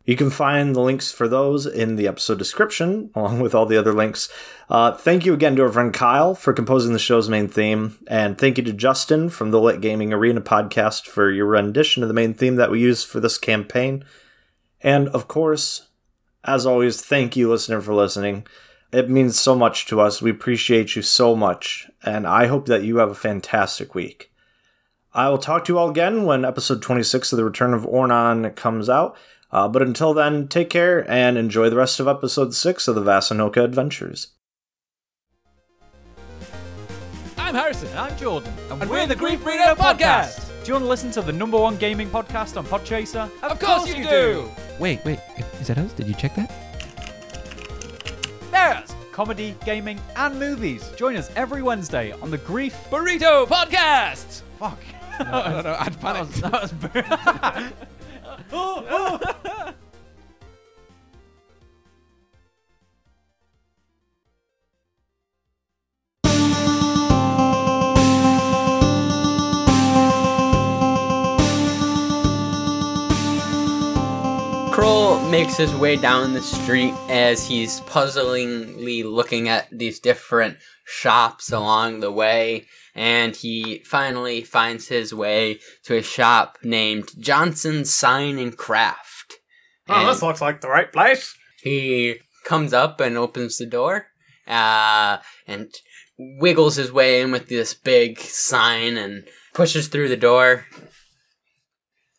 You 0.06 0.16
can 0.16 0.30
find 0.30 0.76
the 0.76 0.82
links 0.82 1.12
for 1.12 1.28
those 1.28 1.66
in 1.66 1.96
the 1.96 2.08
episode 2.08 2.38
description, 2.38 3.12
along 3.16 3.40
with 3.40 3.54
all 3.54 3.66
the 3.66 3.78
other 3.78 3.94
links. 3.94 4.30
Uh, 4.70 4.92
thank 4.92 5.26
you 5.26 5.34
again 5.34 5.56
to 5.56 5.64
our 5.64 5.72
friend 5.72 5.94
Kyle 5.94 6.36
for 6.36 6.54
composing 6.54 6.94
the 6.94 7.00
show's 7.00 7.30
main 7.30 7.48
theme, 7.48 7.98
and 8.08 8.38
thank 8.38 8.58
you 8.58 8.64
to 8.64 8.74
Justin 8.74 9.30
from 9.30 9.52
the 9.52 9.60
Lit 9.60 9.82
Gaming 9.82 10.14
Arena 10.14 10.42
podcast 10.42 11.06
for 11.06 11.32
your 11.32 11.48
rendition 11.48 12.04
of 12.04 12.10
the 12.10 12.14
main 12.14 12.34
theme 12.34 12.56
that 12.56 12.72
we 12.72 12.80
use 12.80 13.04
for 13.04 13.20
this 13.20 13.38
campaign. 13.38 14.04
And 14.82 15.10
of 15.10 15.28
course, 15.28 15.90
as 16.44 16.66
always, 16.66 17.02
thank 17.02 17.36
you, 17.36 17.50
listener, 17.50 17.82
for 17.82 17.94
listening. 17.94 18.46
It 18.92 19.10
means 19.10 19.40
so 19.40 19.56
much 19.56 19.86
to 19.88 20.02
us. 20.02 20.22
We 20.22 20.32
appreciate 20.32 20.96
you 20.96 21.04
so 21.04 21.36
much, 21.36 21.88
and 22.04 22.26
I 22.26 22.48
hope 22.48 22.66
that 22.66 22.84
you 22.84 22.98
have 22.98 23.12
a 23.12 23.16
fantastic 23.16 23.94
week. 23.94 24.32
I 25.14 25.30
will 25.30 25.38
talk 25.38 25.66
to 25.66 25.74
you 25.74 25.78
all 25.78 25.90
again 25.90 26.24
when 26.26 26.44
episode 26.44 26.82
26 26.82 27.32
of 27.32 27.38
The 27.38 27.44
Return 27.44 27.74
of 27.74 27.86
Ornon 27.86 28.56
comes 28.56 28.90
out. 28.90 29.16
Uh, 29.52 29.68
but 29.68 29.82
until 29.82 30.14
then, 30.14 30.48
take 30.48 30.70
care 30.70 31.10
and 31.10 31.38
enjoy 31.38 31.70
the 31.70 31.76
rest 31.76 32.00
of 32.00 32.08
episode 32.08 32.54
6 32.54 32.88
of 32.88 32.96
the 32.96 33.02
Vasanoka 33.02 33.64
Adventures. 33.64 34.28
I'm 37.38 37.56
Harrison. 37.56 37.90
I'm 37.96 38.16
Jordan. 38.18 38.54
And, 38.70 38.90
we're, 38.90 39.08
the 39.08 39.16
Grief 39.16 39.40
Burrito 39.42 39.76
Podcast. 39.76 40.48
Do 40.64 40.68
you 40.68 40.74
want 40.74 40.86
to 40.86 40.90
listen 40.90 41.10
to 41.12 41.22
the 41.22 41.34
number 41.34 41.58
one 41.58 41.78
gaming 41.78 42.10
podcast 42.10 42.58
on 42.58 42.66
Podchaser? 42.66 43.30
Of, 43.42 43.60
course, 43.60 43.88
you 43.88 44.04
do. 44.04 44.50
Wait, 44.80 45.04
wait, 45.06 45.20
is 45.60 45.68
that 45.68 45.78
us? 45.80 45.92
Did 45.94 46.08
you 46.08 46.14
check 46.14 46.36
that? 46.36 46.69
There's 48.60 48.94
comedy, 49.14 49.56
gaming, 49.64 50.02
and 50.18 50.38
movies. 50.38 50.92
Join 50.98 51.16
us 51.16 51.32
every 51.38 51.62
Wednesday 51.62 52.12
on 52.12 52.30
the 52.30 52.40
Grief 52.40 52.76
Burrito 52.90 53.48
Podcast. 53.48 54.42
Fuck. 54.60 54.78
No, 55.18 55.26
no, 55.26 55.62
no, 55.62 55.78
I'd 55.80 55.98
panicked. 56.02 56.34
That 56.42 56.52
was, 56.52 56.72
that 56.72 57.56
was 57.56 57.72
oh, 58.52 58.86
oh. 58.90 59.74
Makes 75.30 75.58
his 75.58 75.76
way 75.76 75.96
down 75.96 76.34
the 76.34 76.42
street 76.42 76.94
as 77.08 77.46
he's 77.46 77.82
puzzlingly 77.82 79.04
looking 79.04 79.48
at 79.48 79.68
these 79.72 80.00
different 80.00 80.58
shops 80.86 81.52
along 81.52 82.00
the 82.00 82.12
way, 82.12 82.66
and 82.96 83.36
he 83.36 83.84
finally 83.86 84.42
finds 84.42 84.88
his 84.88 85.14
way 85.14 85.60
to 85.84 85.96
a 85.96 86.02
shop 86.02 86.58
named 86.64 87.10
Johnson 87.20 87.86
Sign 87.86 88.40
and 88.40 88.58
Craft. 88.58 89.36
Oh, 89.88 90.08
this 90.08 90.24
looks 90.24 90.42
like 90.42 90.62
the 90.62 90.70
right 90.70 90.92
place. 90.92 91.36
he 91.62 92.18
comes 92.44 92.74
up 92.74 93.00
and 93.00 93.16
opens 93.16 93.58
the 93.58 93.68
door, 93.68 94.08
uh, 94.48 95.18
and 95.46 95.72
wiggles 96.18 96.78
his 96.78 96.92
way 96.92 97.22
in 97.22 97.32
with 97.32 97.50
this 97.50 97.76
big 97.76 98.20
sign 98.20 98.98
and 98.98 99.28
pushes 99.54 99.90
through 99.90 100.10
the 100.10 100.18
door. 100.18 100.66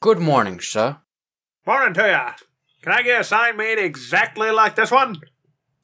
Good 0.01 0.21
morning, 0.21 0.61
sir. 0.61 0.99
Morning 1.67 1.95
to 1.95 2.07
ya. 2.07 2.33
Can 2.83 2.93
I 2.93 3.03
get 3.03 3.21
a 3.21 3.25
sign 3.25 3.57
made 3.57 3.79
exactly 3.79 4.51
like 4.51 4.75
this 4.75 4.91
one? 4.91 5.21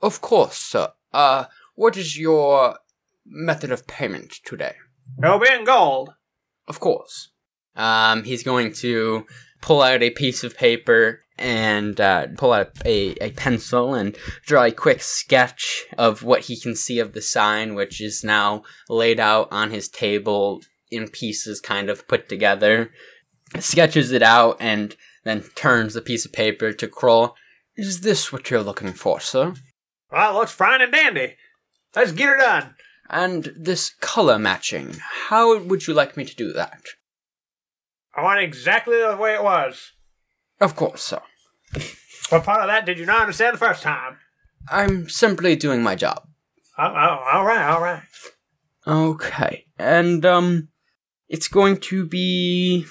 Of 0.00 0.20
course, 0.20 0.56
sir. 0.56 0.92
Uh, 1.12 1.44
what 1.74 1.96
is 1.96 2.18
your 2.18 2.78
method 3.24 3.70
of 3.70 3.86
payment 3.86 4.34
today? 4.44 4.74
It'll 5.22 5.38
be 5.38 5.52
in 5.52 5.64
gold. 5.64 6.14
Of 6.66 6.80
course. 6.80 7.30
Um, 7.74 8.24
he's 8.24 8.42
going 8.42 8.72
to 8.74 9.26
pull 9.60 9.82
out 9.82 10.02
a 10.02 10.10
piece 10.10 10.42
of 10.42 10.56
paper 10.56 11.20
and 11.38 12.00
uh, 12.00 12.28
pull 12.38 12.52
out 12.52 12.70
a, 12.86 13.12
a 13.20 13.30
pencil 13.32 13.94
and 13.94 14.16
draw 14.46 14.64
a 14.64 14.72
quick 14.72 15.02
sketch 15.02 15.84
of 15.98 16.22
what 16.22 16.42
he 16.42 16.58
can 16.58 16.74
see 16.74 16.98
of 16.98 17.12
the 17.12 17.20
sign, 17.20 17.74
which 17.74 18.00
is 18.00 18.24
now 18.24 18.62
laid 18.88 19.20
out 19.20 19.48
on 19.50 19.70
his 19.70 19.88
table 19.88 20.62
in 20.90 21.08
pieces, 21.08 21.60
kind 21.60 21.90
of 21.90 22.08
put 22.08 22.28
together. 22.28 22.90
Sketches 23.58 24.12
it 24.12 24.22
out 24.22 24.56
and 24.60 24.96
then 25.26 25.42
turns 25.54 25.94
the 25.94 26.00
piece 26.00 26.24
of 26.24 26.32
paper 26.32 26.72
to 26.72 26.88
Kroll. 26.88 27.34
Is 27.76 28.00
this 28.00 28.32
what 28.32 28.50
you're 28.50 28.62
looking 28.62 28.92
for, 28.92 29.20
sir? 29.20 29.54
Well, 30.10 30.30
it 30.30 30.38
looks 30.38 30.52
fine 30.52 30.80
and 30.80 30.92
dandy. 30.92 31.36
Let's 31.94 32.12
get 32.12 32.28
her 32.28 32.36
done. 32.36 32.74
And 33.08 33.52
this 33.56 33.90
color 34.00 34.38
matching, 34.38 34.96
how 35.28 35.58
would 35.58 35.86
you 35.86 35.94
like 35.94 36.16
me 36.16 36.24
to 36.24 36.34
do 36.34 36.52
that? 36.52 36.82
I 38.14 38.22
want 38.22 38.40
it 38.40 38.44
exactly 38.44 38.98
the 38.98 39.16
way 39.16 39.34
it 39.34 39.42
was. 39.42 39.92
Of 40.60 40.74
course, 40.74 41.02
sir. 41.02 41.20
What 42.30 42.44
part 42.44 42.62
of 42.62 42.68
that 42.68 42.86
did 42.86 42.98
you 42.98 43.06
not 43.06 43.20
understand 43.20 43.54
the 43.54 43.58
first 43.58 43.82
time? 43.82 44.18
I'm 44.68 45.08
simply 45.08 45.54
doing 45.54 45.82
my 45.82 45.94
job. 45.94 46.26
Oh, 46.78 46.86
oh, 46.86 47.24
all 47.32 47.44
right, 47.44 47.68
all 47.68 47.80
right. 47.80 48.02
Okay. 48.86 49.66
And, 49.78 50.24
um, 50.24 50.68
it's 51.28 51.48
going 51.48 51.78
to 51.78 52.06
be 52.06 52.86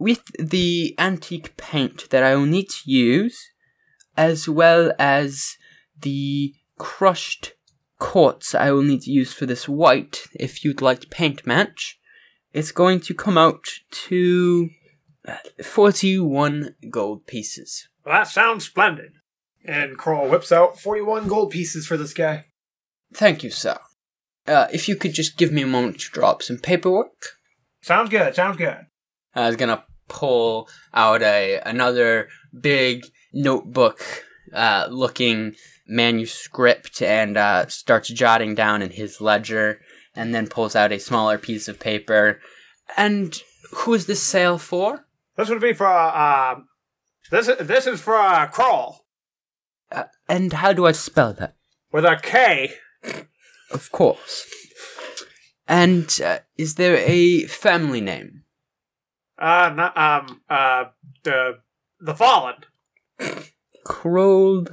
with 0.00 0.22
the 0.38 0.94
antique 0.98 1.56
paint 1.58 2.08
that 2.08 2.24
I 2.24 2.34
will 2.34 2.46
need 2.46 2.70
to 2.70 2.90
use, 2.90 3.38
as 4.16 4.48
well 4.48 4.92
as 4.98 5.56
the 6.00 6.54
crushed 6.78 7.52
quartz 7.98 8.54
I 8.54 8.72
will 8.72 8.82
need 8.82 9.02
to 9.02 9.10
use 9.10 9.32
for 9.34 9.44
this 9.44 9.68
white, 9.68 10.24
if 10.34 10.64
you'd 10.64 10.80
like 10.80 11.00
to 11.02 11.08
paint 11.08 11.46
match. 11.46 11.98
It's 12.52 12.72
going 12.72 13.00
to 13.00 13.14
come 13.14 13.36
out 13.36 13.64
to 14.08 14.70
uh, 15.28 15.36
41 15.62 16.74
gold 16.88 17.26
pieces. 17.26 17.86
Well, 18.04 18.14
that 18.14 18.26
sounds 18.28 18.64
splendid. 18.64 19.12
And 19.64 19.98
Kroll 19.98 20.30
whips 20.30 20.50
out 20.50 20.80
41 20.80 21.28
gold 21.28 21.50
pieces 21.50 21.86
for 21.86 21.98
this 21.98 22.14
guy. 22.14 22.46
Thank 23.12 23.44
you, 23.44 23.50
sir. 23.50 23.76
Uh, 24.46 24.66
if 24.72 24.88
you 24.88 24.96
could 24.96 25.12
just 25.12 25.36
give 25.36 25.52
me 25.52 25.60
a 25.62 25.66
moment 25.66 26.00
to 26.00 26.10
draw 26.10 26.30
up 26.30 26.42
some 26.42 26.56
paperwork. 26.56 27.36
Sounds 27.82 28.08
good, 28.08 28.34
sounds 28.34 28.56
good. 28.56 28.86
I 29.34 29.46
was 29.46 29.56
gonna 29.56 29.84
pull 30.10 30.68
out 30.92 31.22
a 31.22 31.60
another 31.64 32.28
big 32.60 33.06
notebook 33.32 34.04
uh, 34.52 34.88
looking 34.90 35.54
manuscript 35.86 37.00
and 37.00 37.36
uh, 37.36 37.66
starts 37.68 38.08
jotting 38.08 38.54
down 38.54 38.82
in 38.82 38.90
his 38.90 39.20
ledger, 39.20 39.80
and 40.14 40.34
then 40.34 40.46
pulls 40.46 40.76
out 40.76 40.92
a 40.92 40.98
smaller 40.98 41.38
piece 41.38 41.68
of 41.68 41.80
paper. 41.80 42.40
And 42.96 43.40
who 43.72 43.94
is 43.94 44.06
this 44.06 44.22
sale 44.22 44.58
for? 44.58 45.06
This 45.36 45.48
would 45.48 45.60
be 45.60 45.72
for, 45.72 45.86
uh, 45.86 46.56
this, 47.30 47.50
this 47.60 47.86
is 47.86 48.00
for, 48.00 48.16
uh, 48.16 48.46
Kroll. 48.48 48.98
Uh, 49.90 50.04
and 50.28 50.52
how 50.52 50.72
do 50.72 50.86
I 50.86 50.92
spell 50.92 51.32
that? 51.34 51.54
With 51.92 52.04
a 52.04 52.16
K. 52.22 52.74
Of 53.70 53.90
course. 53.90 54.46
And 55.66 56.20
uh, 56.24 56.40
is 56.56 56.74
there 56.74 56.96
a 56.96 57.46
family 57.46 58.00
name? 58.00 58.42
Uh, 59.40 59.72
not, 59.74 59.96
um, 59.96 60.40
uh, 60.50 60.84
the, 61.24 61.58
the 62.00 62.14
Fallen. 62.14 62.56
Kroll 63.84 64.64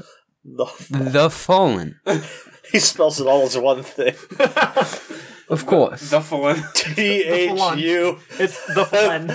The, 0.44 0.66
the 0.90 1.30
Fallen. 1.30 2.00
he 2.72 2.80
spells 2.80 3.20
it 3.22 3.28
all 3.28 3.44
as 3.44 3.58
one 3.58 3.84
thing. 3.84 4.16
Of 5.50 5.66
course. 5.66 6.10
The 6.10 6.20
Fallen. 6.20 6.62
T 6.74 7.24
H 7.24 7.78
U 7.78 8.20
It's 8.32 8.66
the 8.76 8.84
Fallen. 8.84 9.32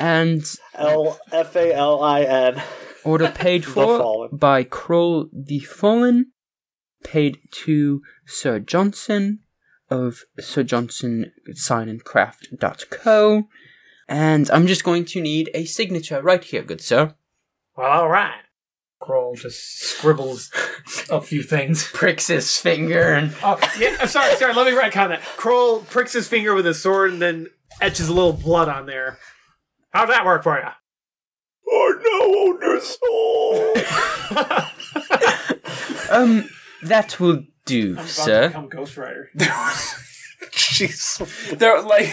And 0.00 0.42
L 0.74 1.20
F 1.30 1.54
A 1.54 1.72
L 1.72 2.02
I 2.02 2.22
N. 2.22 2.60
order 3.04 3.30
paid 3.30 3.62
The 3.62 3.68
for 3.70 3.98
Fallen. 3.98 4.30
by 4.36 4.64
Kroll 4.64 5.28
the 5.32 5.60
Fallen, 5.60 6.32
paid 7.04 7.38
to 7.62 8.02
Sir 8.26 8.58
Johnson 8.58 9.38
of 9.88 10.24
Sir 10.40 10.64
Johnson 10.64 11.30
Sign 11.52 11.88
and 11.88 12.02
Craft 12.02 12.48
Co. 12.90 13.44
And 14.10 14.50
I'm 14.50 14.66
just 14.66 14.82
going 14.82 15.04
to 15.06 15.20
need 15.20 15.50
a 15.54 15.64
signature 15.64 16.20
right 16.20 16.42
here, 16.42 16.62
good 16.62 16.80
sir. 16.80 17.14
Well, 17.76 17.88
all 17.88 18.08
right. 18.08 18.40
Kroll 18.98 19.36
just 19.36 19.78
scribbles 19.80 20.50
a 21.08 21.20
few 21.22 21.44
things. 21.44 21.88
Pricks 21.94 22.26
his 22.26 22.58
finger 22.58 23.14
and 23.14 23.32
Oh, 23.42 23.58
yeah, 23.78 23.96
uh, 24.00 24.06
sorry, 24.06 24.34
sorry, 24.34 24.52
let 24.52 24.66
me 24.66 24.72
retcon 24.78 25.08
that. 25.10 25.22
Kroll 25.36 25.80
pricks 25.82 26.12
his 26.12 26.26
finger 26.28 26.54
with 26.56 26.66
his 26.66 26.82
sword 26.82 27.12
and 27.12 27.22
then 27.22 27.46
etches 27.80 28.08
a 28.08 28.12
little 28.12 28.32
blood 28.32 28.68
on 28.68 28.84
there. 28.86 29.18
How'd 29.90 30.10
that 30.10 30.26
work 30.26 30.42
for 30.42 30.58
you? 30.58 30.68
Oh 31.72 32.58
no, 32.60 32.66
owner 32.66 32.80
soul. 32.80 33.74
um 36.10 36.48
that 36.82 37.18
will 37.20 37.44
do, 37.64 37.96
sir. 38.06 38.48
become 38.48 38.68
Ghost 38.68 38.96
Rider. 38.96 39.30
Jeez. 40.52 41.58
They're 41.58 41.82
like 41.82 42.10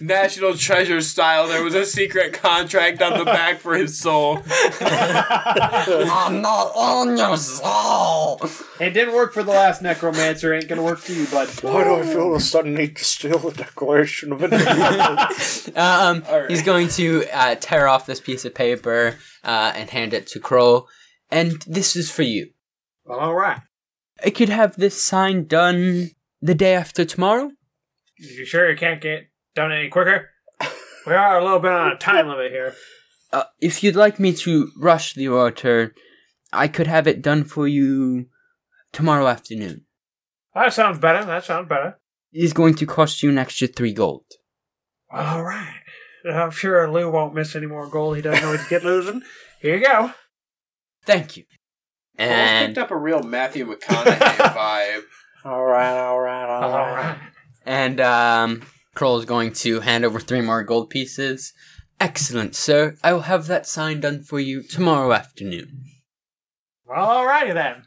National 0.00 0.54
Treasure 0.54 1.00
style. 1.00 1.48
There 1.48 1.64
was 1.64 1.74
a 1.74 1.86
secret 1.86 2.34
contract 2.34 3.00
on 3.00 3.18
the 3.18 3.24
back 3.24 3.60
for 3.60 3.74
his 3.74 3.98
soul. 3.98 4.42
I'm 4.80 6.42
not 6.42 6.72
on 6.76 7.16
your 7.16 7.36
soul. 7.36 8.40
It 8.78 8.90
didn't 8.90 9.14
work 9.14 9.32
for 9.32 9.42
the 9.42 9.52
last 9.52 9.80
necromancer. 9.82 10.52
Ain't 10.52 10.68
gonna 10.68 10.82
work 10.82 10.98
for 10.98 11.12
you, 11.12 11.26
bud. 11.26 11.48
Why 11.62 11.84
do 11.84 11.94
I 11.94 12.02
feel 12.02 12.34
a 12.34 12.40
sudden 12.40 12.74
need 12.74 12.96
to 12.96 13.04
steal 13.04 13.38
the 13.38 13.52
Declaration 13.52 14.32
of 14.32 14.42
Independence? 14.42 15.70
Um, 15.82 16.22
he's 16.48 16.62
going 16.62 16.88
to 16.90 17.24
uh, 17.32 17.56
tear 17.58 17.88
off 17.88 18.06
this 18.06 18.20
piece 18.20 18.44
of 18.44 18.54
paper 18.54 19.16
uh, 19.42 19.72
and 19.74 19.88
hand 19.90 20.12
it 20.12 20.26
to 20.28 20.40
Kroll. 20.40 20.88
And 21.30 21.62
this 21.66 21.96
is 21.96 22.10
for 22.10 22.22
you. 22.22 22.50
All 23.08 23.34
right. 23.34 23.60
I 24.24 24.30
could 24.30 24.48
have 24.48 24.76
this 24.76 25.02
sign 25.02 25.46
done 25.46 26.10
the 26.40 26.54
day 26.54 26.74
after 26.74 27.04
tomorrow. 27.04 27.50
You 28.22 28.44
sure 28.44 28.70
you 28.70 28.76
can't 28.76 29.00
get 29.00 29.28
done 29.54 29.72
any 29.72 29.88
quicker? 29.88 30.30
We 31.06 31.14
are 31.14 31.38
a 31.38 31.42
little 31.42 31.58
bit 31.58 31.72
on 31.72 31.90
a 31.92 31.96
time 31.96 32.28
limit 32.28 32.50
here. 32.52 32.74
Uh, 33.34 33.44
if 33.62 33.82
you'd 33.82 33.96
like 33.96 34.20
me 34.20 34.30
to 34.34 34.70
rush 34.78 35.14
the 35.14 35.26
order, 35.26 35.94
I 36.52 36.68
could 36.68 36.86
have 36.86 37.06
it 37.06 37.22
done 37.22 37.44
for 37.44 37.66
you 37.66 38.26
tomorrow 38.92 39.26
afternoon. 39.26 39.86
That 40.54 40.74
sounds 40.74 40.98
better. 40.98 41.24
That 41.24 41.42
sounds 41.42 41.66
better. 41.66 41.96
It's 42.30 42.52
going 42.52 42.74
to 42.74 42.84
cost 42.84 43.22
you 43.22 43.30
an 43.30 43.38
extra 43.38 43.68
three 43.68 43.94
gold. 43.94 44.26
All 45.10 45.42
right. 45.42 45.80
I'm 46.30 46.50
sure 46.50 46.90
Lou 46.90 47.10
won't 47.10 47.34
miss 47.34 47.56
any 47.56 47.64
more 47.64 47.88
gold. 47.88 48.16
He 48.16 48.22
doesn't 48.22 48.42
know 48.42 48.48
always 48.48 48.68
get 48.68 48.84
losing. 48.84 49.22
Here 49.62 49.76
you 49.78 49.82
go. 49.82 50.12
Thank 51.06 51.38
you. 51.38 51.44
And 52.18 52.30
Almost 52.30 52.52
And 52.52 52.74
picked 52.74 52.84
up 52.84 52.90
a 52.90 52.96
real 52.98 53.22
Matthew 53.22 53.64
McConaughey 53.64 54.36
vibe. 54.54 55.02
all 55.46 55.64
right, 55.64 55.98
all 55.98 56.20
right, 56.20 56.44
all 56.44 56.64
All 56.64 56.70
right. 56.70 56.96
right. 56.96 57.18
And 57.66 58.00
um, 58.00 58.62
Kroll 58.94 59.18
is 59.18 59.24
going 59.24 59.52
to 59.54 59.80
hand 59.80 60.04
over 60.04 60.20
three 60.20 60.40
more 60.40 60.62
gold 60.62 60.90
pieces. 60.90 61.52
Excellent, 62.00 62.54
sir. 62.54 62.96
I 63.02 63.12
will 63.12 63.22
have 63.22 63.46
that 63.46 63.66
sign 63.66 64.00
done 64.00 64.22
for 64.22 64.40
you 64.40 64.62
tomorrow 64.62 65.12
afternoon. 65.12 65.84
Well, 66.86 67.04
all 67.04 67.26
righty 67.26 67.52
then. 67.52 67.84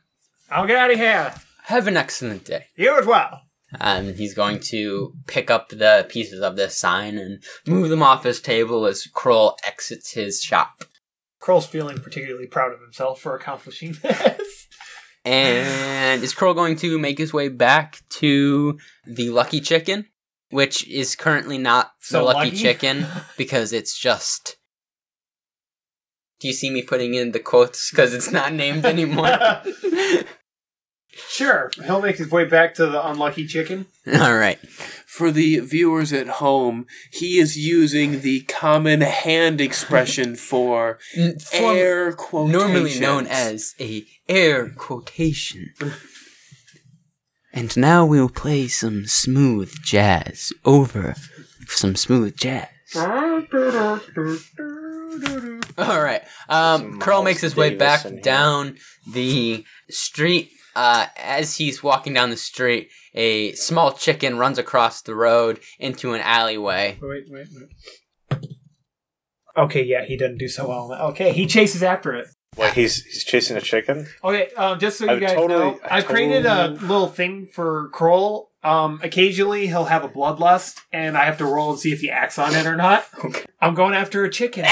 I'll 0.49 0.67
get 0.67 0.77
out 0.77 0.91
of 0.91 0.97
here. 0.97 1.33
Have 1.65 1.87
an 1.87 1.97
excellent 1.97 2.45
day. 2.45 2.65
You 2.75 2.97
as 2.97 3.05
well. 3.05 3.41
And 3.79 4.15
he's 4.15 4.33
going 4.33 4.59
to 4.61 5.13
pick 5.27 5.51
up 5.51 5.69
the 5.69 6.05
pieces 6.07 6.41
of 6.41 6.55
this 6.55 6.77
sign 6.77 7.17
and 7.17 7.43
move 7.67 7.89
them 7.89 8.03
off 8.03 8.23
his 8.23 8.39
table 8.39 8.85
as 8.85 9.07
Kroll 9.07 9.57
exits 9.65 10.13
his 10.13 10.41
shop. 10.41 10.85
Kroll's 11.39 11.67
feeling 11.67 11.97
particularly 11.99 12.47
proud 12.47 12.73
of 12.73 12.81
himself 12.81 13.19
for 13.19 13.35
accomplishing 13.35 13.93
this. 14.01 14.64
And 15.25 16.23
is 16.23 16.33
Kroll 16.33 16.53
going 16.53 16.75
to 16.77 16.99
make 16.99 17.17
his 17.17 17.33
way 17.33 17.49
back 17.49 18.01
to 18.11 18.77
the 19.05 19.31
Lucky 19.31 19.59
Chicken, 19.59 20.05
which 20.51 20.87
is 20.87 21.15
currently 21.15 21.57
not 21.57 21.93
So 21.99 22.19
the 22.19 22.25
Lucky 22.25 22.51
lucky? 22.51 22.57
Chicken 22.57 23.07
because 23.37 23.73
it's 23.73 23.97
just. 23.97 24.57
Do 26.39 26.47
you 26.47 26.53
see 26.53 26.69
me 26.69 26.83
putting 26.83 27.15
in 27.15 27.31
the 27.31 27.39
quotes 27.39 27.89
because 27.89 28.13
it's 28.13 28.31
not 28.31 28.53
named 28.53 28.85
anymore? 28.85 29.35
Sure. 31.29 31.71
He'll 31.85 32.01
make 32.01 32.17
his 32.17 32.29
way 32.29 32.43
back 32.45 32.73
to 32.75 32.87
the 32.87 33.05
unlucky 33.07 33.47
chicken. 33.47 33.85
All 34.13 34.35
right. 34.37 34.59
For 35.05 35.31
the 35.31 35.59
viewers 35.59 36.11
at 36.11 36.27
home, 36.27 36.87
he 37.11 37.37
is 37.37 37.57
using 37.57 38.19
the 38.21 38.41
common 38.41 38.99
hand 39.01 39.61
expression 39.61 40.35
for 40.51 40.99
N- 41.15 41.39
form- 41.39 41.77
air 41.77 42.11
quotations. 42.13 42.61
normally 42.61 42.99
known 42.99 43.27
as 43.27 43.75
a 43.79 44.05
air 44.27 44.69
quotation. 44.69 45.71
and 47.53 47.75
now 47.77 48.05
we'll 48.05 48.27
play 48.29 48.67
some 48.67 49.05
smooth 49.05 49.73
jazz 49.83 50.51
over 50.65 51.15
some 51.67 51.95
smooth 51.95 52.35
jazz. 52.35 52.67
All 55.77 56.01
right. 56.01 56.23
Um, 56.49 56.99
Carl 56.99 57.23
makes 57.23 57.41
his 57.41 57.55
way 57.55 57.69
Miles 57.69 57.79
back 57.79 58.01
here. 58.03 58.19
down 58.21 58.77
the 59.11 59.65
street 59.89 60.51
uh, 60.75 61.07
as 61.17 61.57
he's 61.57 61.81
walking 61.83 62.13
down 62.13 62.29
the 62.29 62.37
street, 62.37 62.89
a 63.13 63.53
small 63.53 63.91
chicken 63.93 64.37
runs 64.37 64.57
across 64.57 65.01
the 65.01 65.15
road 65.15 65.59
into 65.79 66.13
an 66.13 66.21
alleyway. 66.21 66.97
Wait, 67.01 67.25
wait, 67.29 67.47
wait. 67.51 68.41
Okay, 69.57 69.83
yeah, 69.83 70.03
he 70.03 70.17
doesn't 70.17 70.37
do 70.37 70.47
so 70.49 70.67
well. 70.67 70.93
Okay, 71.11 71.31
he 71.31 71.45
chases 71.47 71.81
after 71.81 72.13
it. 72.13 72.27
What, 72.55 72.73
he's 72.73 73.03
he's 73.03 73.23
chasing 73.23 73.57
a 73.57 73.61
chicken? 73.61 74.07
Okay, 74.23 74.49
um, 74.55 74.79
just 74.79 74.97
so 74.97 75.05
you 75.05 75.11
I've 75.11 75.19
guys 75.21 75.33
totally- 75.33 75.59
know, 75.71 75.79
I 75.83 75.97
I've 75.97 76.05
created 76.05 76.45
a 76.45 76.69
little 76.69 77.07
thing 77.07 77.47
for 77.47 77.89
Kroll. 77.89 78.51
Um, 78.65 78.99
occasionally 79.03 79.67
he'll 79.67 79.85
have 79.85 80.03
a 80.03 80.09
bloodlust, 80.09 80.81
and 80.91 81.15
I 81.15 81.25
have 81.25 81.37
to 81.37 81.45
roll 81.45 81.69
and 81.71 81.79
see 81.79 81.91
if 81.93 82.01
he 82.01 82.09
acts 82.09 82.39
on 82.39 82.55
it 82.55 82.65
or 82.65 82.75
not. 82.75 83.05
I'm 83.61 83.75
going 83.75 83.93
after 83.93 84.23
a 84.23 84.29
chicken. 84.29 84.65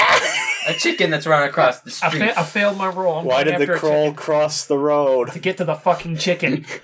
A 0.66 0.74
chicken 0.74 1.10
that's 1.10 1.26
run 1.26 1.48
across 1.48 1.80
the 1.80 1.90
I, 2.04 2.08
street. 2.08 2.30
fa- 2.32 2.40
I 2.40 2.42
failed 2.42 2.76
my 2.76 2.88
roll. 2.88 3.20
I'm 3.20 3.24
Why 3.24 3.44
going 3.44 3.58
did 3.58 3.68
the 3.68 3.72
after 3.72 3.74
a 3.74 3.78
croll 3.78 4.04
chicken 4.06 4.14
cross 4.16 4.64
the 4.66 4.78
road? 4.78 5.30
to 5.32 5.38
get 5.38 5.58
to 5.58 5.64
the 5.64 5.76
fucking 5.76 6.16
chicken? 6.18 6.66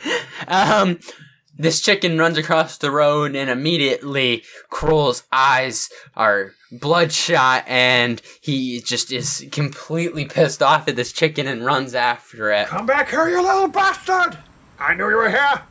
Um, 0.48 0.98
this 1.58 1.82
chicken 1.82 2.16
runs 2.18 2.38
across 2.38 2.78
the 2.78 2.90
road, 2.90 3.36
and 3.36 3.50
immediately 3.50 4.42
Kroll's 4.70 5.22
eyes 5.30 5.90
are 6.16 6.52
bloodshot, 6.72 7.64
and 7.66 8.22
he 8.40 8.80
just 8.80 9.12
is 9.12 9.46
completely 9.52 10.24
pissed 10.24 10.62
off 10.62 10.88
at 10.88 10.96
this 10.96 11.12
chicken 11.12 11.46
and 11.46 11.64
runs 11.64 11.94
after 11.94 12.50
it. 12.50 12.68
Come 12.68 12.86
back 12.86 13.10
here, 13.10 13.28
you 13.28 13.42
little 13.42 13.68
bastard! 13.68 14.38
I 14.78 14.94
knew 14.94 15.10
you 15.10 15.16
were 15.16 15.28
here. 15.30 15.62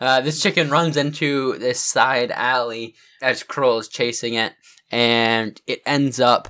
Uh, 0.00 0.20
this 0.20 0.42
chicken 0.42 0.70
runs 0.70 0.96
into 0.96 1.58
this 1.58 1.80
side 1.80 2.30
alley 2.30 2.94
as 3.20 3.42
Kroll 3.42 3.78
is 3.78 3.88
chasing 3.88 4.34
it, 4.34 4.54
and 4.90 5.60
it 5.66 5.82
ends 5.84 6.20
up 6.20 6.48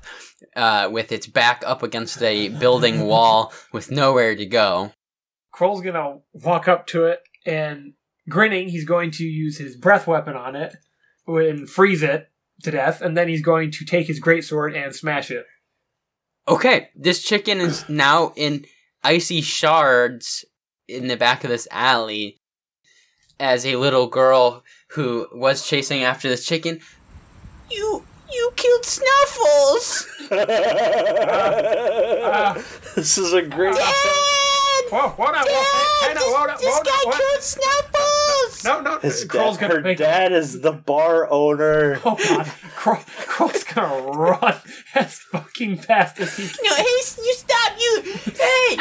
uh, 0.55 0.89
with 0.91 1.11
its 1.11 1.27
back 1.27 1.63
up 1.67 1.83
against 1.83 2.23
a 2.23 2.49
building 2.49 3.01
wall 3.07 3.53
with 3.73 3.91
nowhere 3.91 4.37
to 4.37 4.47
go. 4.47 4.93
Kroll's 5.53 5.83
gonna 5.83 6.19
walk 6.33 6.69
up 6.69 6.87
to 6.89 7.07
it 7.07 7.21
and 7.45 7.95
grinning, 8.29 8.69
he's 8.69 8.85
going 8.85 9.11
to 9.11 9.25
use 9.25 9.59
his 9.59 9.77
breath 9.77 10.07
weapon 10.07 10.37
on 10.37 10.57
it 10.57 10.77
and 11.27 11.69
freeze 11.69 12.03
it 12.03 12.31
to 12.63 12.71
death, 12.71 13.01
and 13.03 13.17
then 13.17 13.29
he's 13.29 13.43
going 13.43 13.71
to 13.71 13.85
take 13.85 14.07
his 14.07 14.21
greatsword 14.21 14.77
and 14.77 14.95
smash 14.95 15.31
it. 15.31 15.45
Okay, 16.49 16.89
this 16.95 17.23
chicken 17.23 17.61
is 17.61 17.89
now 17.89 18.33
in 18.37 18.65
icy 19.03 19.41
shards 19.41 20.45
in 20.89 21.07
the 21.09 21.17
back 21.17 21.45
of 21.45 21.51
this 21.51 21.69
alley 21.71 22.40
as 23.41 23.67
a 23.67 23.75
little 23.77 24.07
girl 24.07 24.63
who 24.89 25.27
was 25.33 25.67
chasing 25.67 26.05
after 26.05 26.29
this 26.29 26.45
chicken. 26.45 26.81
You 27.71 28.05
you 28.33 28.53
killed 28.55 28.85
Snuffles! 28.85 30.07
this 32.95 33.19
is 33.19 33.33
a 33.33 33.43
great. 33.43 33.75
Whoa, 34.91 35.09
whoa, 35.11 35.31
now, 35.31 35.45
whoa, 35.47 36.09
hey, 36.09 36.15
no, 36.15 36.23
whoa, 36.23 36.47
no, 36.47 36.55
whoa, 36.61 36.83
no, 36.83 36.91
whoa. 37.05 37.41
Snuffles! 37.41 38.65
No, 38.65 38.81
no, 38.81 38.99
His 38.99 39.25
Kroll's 39.25 39.57
dad, 39.57 39.69
gonna 39.69 39.75
her 39.77 39.81
make 39.83 39.99
dad 39.99 40.33
is 40.33 40.61
the 40.61 40.73
bar 40.73 41.31
owner. 41.31 42.01
Oh 42.05 42.17
god, 42.29 42.47
Kroll, 42.75 42.99
Kroll's 43.27 43.63
gonna 43.65 44.03
run 44.11 44.57
as 44.95 45.19
fucking 45.19 45.77
fast 45.77 46.19
as 46.19 46.37
he 46.37 46.49
can. 46.49 46.57
No, 46.65 46.75
hey, 46.75 46.83
you 46.83 47.03
stop, 47.35 47.73
you! 47.79 48.03
Hey! 48.37 48.77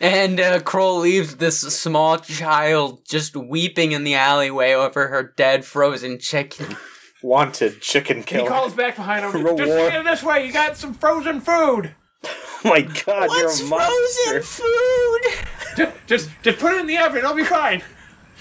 And 0.00 0.40
uh, 0.40 0.60
Kroll 0.60 0.98
leaves 1.00 1.36
this 1.36 1.60
small 1.60 2.18
child 2.18 3.04
just 3.06 3.36
weeping 3.36 3.92
in 3.92 4.04
the 4.04 4.14
alleyway 4.14 4.72
over 4.72 5.08
her 5.08 5.32
dead 5.36 5.64
frozen 5.64 6.18
chicken. 6.18 6.76
Wanted 7.22 7.80
chicken 7.80 8.24
He 8.26 8.44
calls 8.46 8.74
back 8.74 8.96
behind 8.96 9.24
him. 9.24 9.32
Reward. 9.32 9.58
Just 9.58 9.92
get 9.92 10.04
this 10.04 10.22
way. 10.22 10.46
You 10.46 10.52
got 10.52 10.76
some 10.76 10.92
frozen 10.94 11.40
food. 11.40 11.94
Oh 12.24 12.60
my 12.64 12.80
god, 12.82 13.28
What's 13.28 13.60
you're 13.60 13.66
a 13.66 13.70
monster. 13.70 14.42
frozen 14.42 14.42
food? 14.42 15.46
Just, 15.76 16.06
just, 16.06 16.30
just 16.42 16.58
put 16.58 16.74
it 16.74 16.80
in 16.80 16.86
the 16.86 16.98
oven. 16.98 17.18
It'll 17.18 17.34
be 17.34 17.44
fine. 17.44 17.82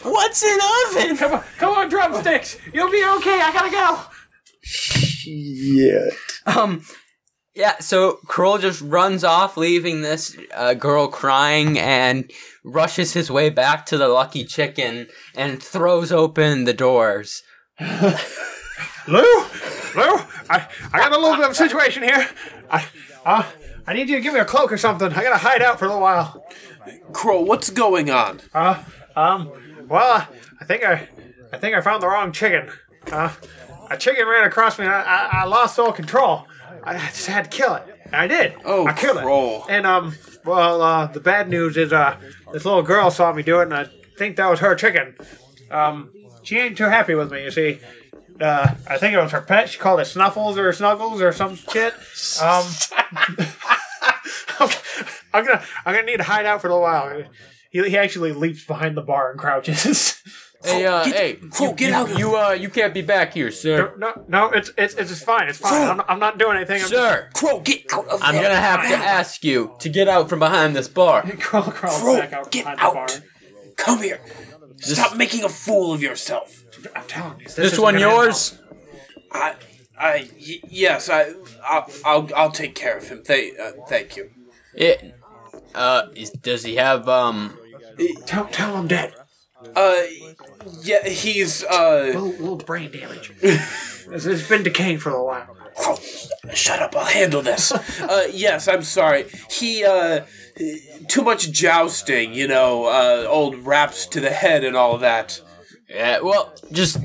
What's 0.04 0.44
an 0.44 0.60
oven? 0.88 1.18
Come 1.18 1.34
on, 1.34 1.44
come 1.58 1.74
on, 1.76 1.90
drumsticks. 1.90 2.58
You'll 2.74 2.90
be 2.92 3.04
okay. 3.18 3.40
I 3.40 3.52
gotta 3.54 3.70
go. 3.72 4.00
Yeah. 5.26 6.10
Um, 6.48 6.84
yeah, 7.54 7.80
so 7.80 8.20
Kroll 8.28 8.58
just 8.58 8.82
runs 8.82 9.24
off, 9.24 9.58
leaving 9.58 10.02
this 10.02 10.38
uh, 10.54 10.74
girl 10.74 11.08
crying, 11.08 11.78
and 11.78 12.32
rushes 12.64 13.14
his 13.14 13.30
way 13.30 13.50
back 13.50 13.86
to 13.88 13.98
the 13.98 14.08
Lucky 14.08 14.46
Chicken 14.46 15.08
and 15.36 15.62
throws 15.62 16.12
open 16.12 16.64
the 16.64 16.74
doors. 16.74 17.44
Lou, 17.80 17.88
Lou, 19.08 20.18
I, 20.50 20.68
I 20.94 21.00
got 21.00 21.12
a 21.12 21.18
little 21.18 21.36
bit 21.36 21.46
of 21.46 21.52
a 21.52 21.56
situation 21.56 22.04
here. 22.04 22.30
I, 22.70 22.86
uh, 23.26 23.44
I 23.86 23.94
need 23.94 24.08
you 24.08 24.16
to 24.16 24.22
give 24.22 24.34
me 24.34 24.40
a 24.40 24.46
cloak 24.46 24.72
or 24.72 24.78
something. 24.78 25.12
I 25.12 25.24
gotta 25.24 25.38
hide 25.38 25.62
out 25.62 25.78
for 25.78 25.86
a 25.86 25.88
little 25.90 26.02
while. 26.02 26.46
Kroll, 27.12 27.44
what's 27.44 27.70
going 27.70 28.10
on? 28.10 28.40
Uh, 28.54 28.82
um, 29.16 29.52
well, 29.90 30.28
I 30.60 30.66
think 30.66 30.86
I, 30.86 31.10
I 31.52 31.58
think 31.58 31.76
I 31.76 31.82
found 31.82 32.02
the 32.02 32.08
wrong 32.08 32.32
chicken. 32.32 32.72
Uh, 33.12 33.34
a 33.90 33.98
chicken 33.98 34.26
ran 34.26 34.46
across 34.46 34.80
me. 34.80 34.86
And 34.86 34.94
I, 34.94 35.02
I, 35.02 35.42
I 35.42 35.46
lost 35.46 35.78
all 35.78 35.92
control. 35.92 36.48
I 36.84 36.98
just 36.98 37.28
had 37.28 37.46
to 37.46 37.50
kill 37.50 37.76
it, 37.76 37.84
and 38.06 38.16
I 38.16 38.28
did. 38.28 38.56
Oh, 38.66 38.88
I 38.88 38.94
killed 38.94 39.18
Kroll. 39.18 39.66
it. 39.66 39.72
And 39.72 39.86
um, 39.86 40.16
well, 40.46 40.82
uh, 40.82 41.08
the 41.08 41.20
bad 41.20 41.50
news 41.50 41.78
is 41.78 41.94
uh, 41.94 42.18
this 42.54 42.66
little 42.66 42.84
girl 42.84 43.12
saw 43.12 43.32
me 43.34 43.44
do 43.44 43.60
it, 43.60 43.64
and 43.64 43.74
I 43.74 43.86
think 44.18 44.36
that 44.38 44.50
was 44.50 44.60
her 44.60 44.76
chicken. 44.76 45.16
Um, 45.70 46.12
she 46.44 46.58
ain't 46.58 46.78
too 46.78 46.86
happy 46.86 47.16
with 47.16 47.32
me. 47.32 47.44
You 47.44 47.52
see. 47.52 47.80
Uh, 48.40 48.74
I 48.88 48.98
think 48.98 49.14
it 49.14 49.20
was 49.22 49.34
her 49.34 49.42
pet. 49.42 49.70
She 49.70 49.78
called 49.78 50.00
it 50.00 50.06
Snuffles 50.06 50.58
or 50.58 50.74
Snuggles 50.74 51.22
or 51.22 51.32
some 51.32 51.56
shit. 51.56 51.94
Um, 52.42 52.66
I'm 55.34 55.46
gonna 55.46 55.64
I'm 55.86 55.94
gonna 55.94 56.04
need 56.04 56.18
to 56.18 56.24
hide 56.24 56.46
out 56.48 56.62
for 56.62 56.68
a 56.68 56.72
little 56.72 56.82
while. 56.82 57.24
He, 57.70 57.88
he 57.90 57.98
actually 57.98 58.32
leaps 58.32 58.66
behind 58.66 58.98
the 58.98 59.02
bar 59.04 59.30
and 59.32 59.40
crouches. 59.40 60.22
Hey, 60.64 60.86
uh, 60.86 61.04
hey, 61.06 61.34
Kroll, 61.50 61.70
you, 61.70 61.76
get 61.76 61.90
you, 61.90 61.96
out 61.96 62.12
of 62.12 62.20
you, 62.20 62.36
uh, 62.38 62.52
you 62.52 62.70
can't 62.70 62.94
be 62.94 63.02
back 63.02 63.34
here, 63.34 63.50
sir. 63.52 63.96
no, 63.98 64.14
no, 64.16 64.24
no, 64.28 64.50
it's 64.52 64.72
it's 64.78 64.94
it's 64.94 65.24
fine. 65.24 65.48
It's 65.50 65.58
fine. 65.58 65.90
I'm, 65.90 66.02
I'm 66.08 66.20
not 66.20 66.38
doing 66.38 66.56
anything. 66.56 66.82
I'm 66.84 66.88
Sir, 66.88 67.30
Kroll, 67.34 67.62
get 67.62 67.92
out 67.92 68.08
of 68.08 68.22
I'm 68.22 68.36
gonna 68.36 68.54
have 68.56 68.82
to 68.82 68.96
ask 68.96 69.44
you 69.44 69.76
to 69.80 69.90
get 69.90 70.08
out 70.08 70.30
from 70.30 70.40
behind 70.40 70.76
this 70.76 70.88
bar. 70.88 71.24
just 71.26 71.40
crawl, 71.42 71.64
crawl 71.64 72.00
Kroll, 72.00 72.18
back 72.18 72.34
out 72.34 72.52
get 72.52 72.66
behind 72.66 72.80
out. 72.80 72.94
bar. 72.94 73.08
Come 73.78 74.04
here. 74.04 74.22
Stop 74.78 75.16
making 75.18 75.44
a 75.44 75.50
fool 75.50 75.94
of 75.94 76.02
yourself. 76.02 76.64
I'm 76.96 77.06
telling 77.08 77.40
you, 77.40 77.46
this, 77.46 77.56
This 77.56 77.80
one 77.80 77.96
gonna 77.96 78.06
end 78.06 78.16
yours? 78.16 78.60
I, 79.32 79.56
I, 79.98 80.30
y- 80.40 80.60
yes, 80.68 81.10
I, 81.10 81.34
I'll, 81.64 81.90
I'll, 82.04 82.30
I'll 82.36 82.52
take 82.52 82.74
care 82.76 82.98
of 82.98 83.08
him. 83.08 83.22
Thank, 83.24 83.60
uh, 83.60 83.72
thank 83.88 84.16
you. 84.18 84.32
It, 84.74 85.14
uh, 85.76 86.08
is, 86.16 86.32
does 86.32 86.64
he 86.64 86.76
have, 86.78 87.08
um. 87.08 87.58
Tell, 88.26 88.46
tell 88.48 88.76
him 88.78 88.88
dead. 88.88 89.14
Uh, 89.76 90.02
yeah, 90.82 91.08
he's, 91.08 91.64
uh, 91.64 92.04
Little, 92.08 92.28
little 92.30 92.56
brain 92.58 92.92
damage. 92.92 93.32
it's, 93.42 94.26
it's 94.26 94.48
been 94.48 94.64
decaying 94.64 95.00
for 95.00 95.12
a 95.12 95.24
while. 95.24 95.56
Kroll, 95.76 95.98
shut 96.54 96.82
up. 96.82 96.96
I'll 96.96 97.06
handle 97.06 97.42
this. 97.42 97.72
uh, 97.72 98.28
yes, 98.32 98.68
I'm 98.68 98.84
sorry. 98.84 99.26
He, 99.50 99.84
uh, 99.86 100.26
too 101.08 101.22
much 101.22 101.52
jousting, 101.52 102.34
you 102.34 102.48
know, 102.48 102.86
uh, 102.86 103.26
old 103.28 103.56
raps 103.66 104.06
to 104.08 104.20
the 104.20 104.32
head 104.32 104.64
and 104.64 104.76
all 104.76 104.98
that. 104.98 105.42
yeah, 105.90 106.20
well, 106.20 106.54
just, 106.72 106.98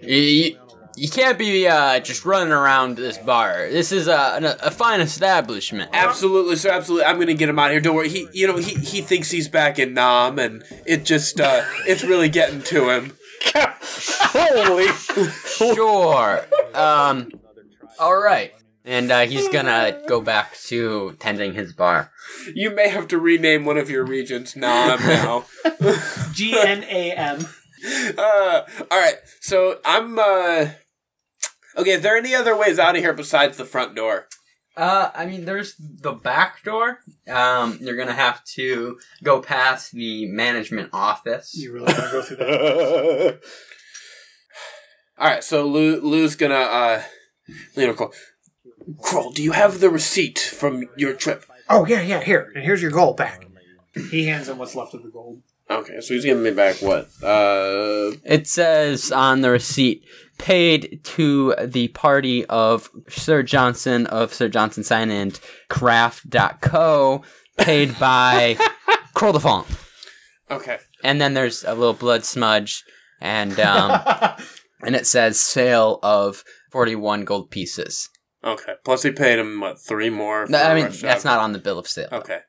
you, 0.00 0.58
you 0.96 1.08
can't 1.08 1.38
be, 1.38 1.66
uh, 1.68 2.00
just 2.00 2.24
running 2.24 2.52
around 2.52 2.96
this 2.96 3.18
bar. 3.18 3.68
This 3.70 3.92
is 3.92 4.08
a, 4.08 4.36
an- 4.36 4.44
a 4.44 4.70
fine 4.70 5.00
establishment. 5.00 5.90
Absolutely, 5.92 6.56
sir. 6.56 6.70
Absolutely. 6.70 7.04
I'm 7.06 7.18
gonna 7.18 7.34
get 7.34 7.48
him 7.48 7.58
out 7.58 7.66
of 7.66 7.72
here. 7.72 7.80
Don't 7.80 7.94
worry. 7.94 8.08
He, 8.08 8.28
you 8.32 8.46
know, 8.46 8.56
he 8.56 8.74
he 8.74 9.00
thinks 9.02 9.30
he's 9.30 9.48
back 9.48 9.78
in 9.78 9.94
Nam, 9.94 10.38
and 10.38 10.64
it 10.86 11.04
just, 11.04 11.40
uh, 11.40 11.62
it's 11.86 12.02
really 12.02 12.28
getting 12.28 12.62
to 12.62 12.90
him. 12.90 13.12
Holy. 13.54 14.86
Sure. 15.56 16.44
Um, 16.74 17.30
alright. 18.00 18.52
And, 18.84 19.10
uh, 19.10 19.20
he's 19.26 19.48
gonna 19.48 20.02
go 20.06 20.20
back 20.20 20.54
to 20.66 21.16
tending 21.18 21.54
his 21.54 21.72
bar. 21.72 22.12
You 22.54 22.70
may 22.74 22.88
have 22.88 23.08
to 23.08 23.18
rename 23.18 23.64
one 23.64 23.78
of 23.78 23.88
your 23.90 24.04
regions 24.04 24.54
Nam 24.54 25.00
now. 25.00 25.44
G 26.32 26.56
N 26.58 26.84
A 26.84 27.12
M. 27.12 27.46
uh, 28.18 28.60
all 28.90 29.00
right. 29.00 29.16
So 29.40 29.80
I'm. 29.84 30.18
uh 30.18 30.68
Okay. 31.76 31.90
Is 31.92 32.02
there 32.02 32.16
any 32.16 32.34
other 32.34 32.56
ways 32.56 32.78
out 32.78 32.96
of 32.96 33.02
here 33.02 33.12
besides 33.12 33.56
the 33.56 33.64
front 33.64 33.94
door? 33.94 34.26
Uh, 34.76 35.10
I 35.14 35.24
mean, 35.24 35.46
there's 35.46 35.74
the 35.78 36.12
back 36.12 36.62
door. 36.62 36.98
Um, 37.28 37.78
you're 37.80 37.96
gonna 37.96 38.12
have 38.12 38.44
to 38.56 38.98
go 39.22 39.40
past 39.40 39.92
the 39.92 40.26
management 40.30 40.90
office. 40.92 41.54
You 41.56 41.72
really 41.72 41.86
want 41.86 41.96
to 41.96 42.10
go 42.12 42.22
through 42.22 42.36
that? 42.36 43.40
All 45.18 45.28
right. 45.28 45.42
So 45.44 45.66
Lou, 45.66 46.00
Lou's 46.00 46.36
gonna. 46.36 46.54
uh 46.56 47.02
You 47.74 47.86
know, 47.86 47.94
Kroll. 47.94 48.12
Kroll, 49.00 49.30
do 49.32 49.42
you 49.42 49.52
have 49.52 49.80
the 49.80 49.88
receipt 49.90 50.38
from 50.38 50.84
your 50.96 51.14
trip? 51.14 51.44
Oh 51.68 51.86
yeah, 51.86 52.02
yeah. 52.02 52.22
Here, 52.22 52.52
and 52.54 52.62
here's 52.62 52.82
your 52.82 52.90
gold 52.90 53.16
back. 53.16 53.46
He 54.10 54.26
hands 54.26 54.48
him 54.48 54.58
what's 54.58 54.74
left 54.74 54.92
of 54.94 55.02
the 55.02 55.08
gold. 55.08 55.40
Okay, 55.70 56.00
so 56.00 56.14
he's 56.14 56.24
giving 56.24 56.44
me 56.44 56.52
back 56.52 56.76
what? 56.82 57.06
Uh, 57.22 58.12
It 58.24 58.46
says 58.46 59.10
on 59.10 59.40
the 59.40 59.50
receipt, 59.50 60.04
paid 60.38 61.00
to 61.04 61.54
the 61.62 61.88
party 61.88 62.44
of 62.46 62.90
Sir 63.08 63.42
Johnson 63.42 64.06
of 64.06 64.32
Sir 64.32 64.48
Johnson 64.48 64.84
Sign 64.84 65.10
and 65.10 65.38
Craft.co, 65.68 67.22
paid 67.58 67.98
by 67.98 68.56
Kroll 69.14 69.32
the 69.32 69.40
Font. 69.40 69.66
Okay. 70.50 70.78
And 71.02 71.20
then 71.20 71.34
there's 71.34 71.64
a 71.64 71.74
little 71.74 71.94
blood 71.94 72.24
smudge, 72.24 72.84
and 73.20 73.58
um, 73.60 74.00
and 74.82 74.94
it 74.94 75.06
says 75.06 75.38
sale 75.40 75.98
of 76.02 76.44
forty-one 76.70 77.24
gold 77.24 77.50
pieces. 77.50 78.08
Okay. 78.44 78.74
Plus, 78.84 79.02
he 79.02 79.10
paid 79.10 79.38
him 79.38 79.60
what 79.60 79.80
three 79.80 80.10
more. 80.10 80.46
No, 80.46 80.58
I 80.58 80.74
mean 80.74 80.90
that's 81.00 81.24
not 81.24 81.40
on 81.40 81.52
the 81.52 81.58
bill 81.58 81.78
of 81.78 81.88
sale. 81.88 82.08
Okay. 82.12 82.40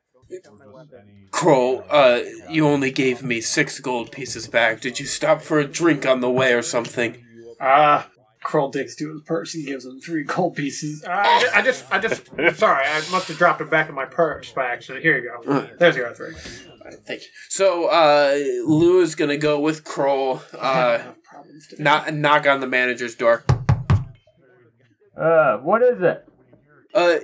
Kroll, 1.30 1.84
uh, 1.88 2.20
you 2.50 2.66
only 2.66 2.90
gave 2.90 3.22
me 3.22 3.40
six 3.40 3.80
gold 3.80 4.12
pieces 4.12 4.46
back. 4.46 4.80
Did 4.80 5.00
you 5.00 5.06
stop 5.06 5.40
for 5.40 5.58
a 5.58 5.66
drink 5.66 6.06
on 6.06 6.20
the 6.20 6.30
way 6.30 6.52
or 6.52 6.62
something? 6.62 7.24
Ah, 7.60 8.10
Kroll 8.42 8.70
digs 8.70 8.94
to 8.96 9.12
his 9.12 9.22
purse 9.22 9.54
and 9.54 9.66
gives 9.66 9.84
him 9.84 10.00
three 10.00 10.22
gold 10.24 10.54
pieces. 10.54 11.02
Uh, 11.04 11.10
I, 11.10 11.40
ju- 11.40 11.48
I 11.54 11.62
just, 11.62 11.92
I 11.92 11.98
just, 11.98 12.26
sorry, 12.58 12.84
I 12.86 12.98
must 13.10 13.28
have 13.28 13.36
dropped 13.36 13.60
it 13.60 13.68
back 13.70 13.88
in 13.88 13.94
my 13.94 14.04
purse 14.04 14.52
by 14.52 14.66
accident. 14.66 15.04
Here 15.04 15.18
you 15.18 15.32
go. 15.44 15.68
There's 15.78 15.96
your 15.96 16.06
other 16.06 16.14
three. 16.32 16.34
Thank 17.06 17.22
you. 17.22 17.28
So, 17.50 17.86
uh, 17.86 18.34
Lou 18.64 19.00
is 19.00 19.14
gonna 19.14 19.36
go 19.36 19.58
with 19.60 19.84
Kroll, 19.84 20.42
uh, 20.58 21.00
knock, 21.78 22.12
knock 22.14 22.46
on 22.46 22.60
the 22.60 22.66
manager's 22.66 23.14
door. 23.16 23.44
Uh, 25.20 25.56
what 25.58 25.82
is 25.82 26.00
it? 26.00 26.24
Uh, 26.94 27.16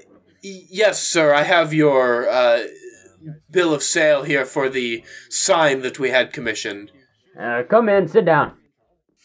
yes, 0.43 1.01
sir, 1.03 1.33
I 1.33 1.43
have 1.45 1.73
your, 1.73 2.29
uh, 2.29 2.65
bill 3.51 3.73
of 3.73 3.83
sale 3.83 4.25
here 4.25 4.45
for 4.45 4.69
the 4.69 5.03
sign 5.31 5.81
that 5.83 5.99
we 5.99 6.11
had 6.11 6.33
commissioned. 6.33 6.91
Uh, 7.41 7.63
come 7.63 7.89
in, 7.89 8.07
sit 8.09 8.25
down. 8.27 8.57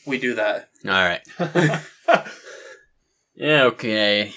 We 0.05 0.17
do 0.17 0.35
that. 0.35 0.69
All 0.85 0.91
right. 0.91 1.21
yeah. 3.35 3.63
Okay. 3.63 4.33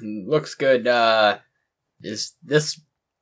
Looks 0.00 0.54
good. 0.54 0.86
Uh, 0.86 1.38
is 2.02 2.34
this 2.42 2.80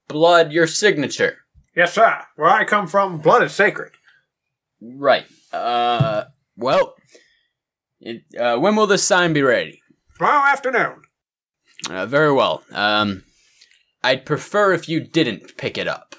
blood 0.09 0.53
your 0.53 0.67
signature? 0.67 1.39
Yes, 1.75 1.95
sir. 1.95 2.23
Where 2.37 2.51
I 2.51 2.65
come 2.65 2.87
from, 2.87 3.19
blood 3.19 3.43
is 3.43 3.53
sacred. 3.53 3.93
Right. 4.81 5.25
Uh, 5.53 6.25
well, 6.57 6.95
it, 8.01 8.23
uh, 8.39 8.59
when 8.59 8.77
will 8.77 8.87
this 8.87 9.05
sign 9.05 9.33
be 9.33 9.43
ready? 9.43 9.81
Tomorrow 10.19 10.51
afternoon. 10.51 11.03
Uh, 11.89 12.07
very 12.07 12.33
well. 12.33 12.63
Um, 12.73 13.25
I'd 14.05 14.27
prefer 14.27 14.73
if 14.73 14.89
you 14.89 15.01
didn't 15.01 15.57
pick 15.57 15.79
it 15.79 15.89
up. 15.89 16.15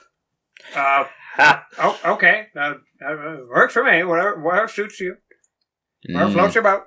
Uh, 0.75 1.05
oh, 1.39 1.99
okay. 2.05 2.47
Uh, 2.55 2.75
uh, 3.05 3.37
works 3.49 3.73
for 3.73 3.83
me. 3.83 4.03
Whatever, 4.03 4.39
whatever 4.41 4.67
suits 4.67 4.99
you. 4.99 5.17
Whatever 6.09 6.29
Mm. 6.29 6.33
floats 6.33 6.55
your 6.55 6.63
boat. 6.63 6.83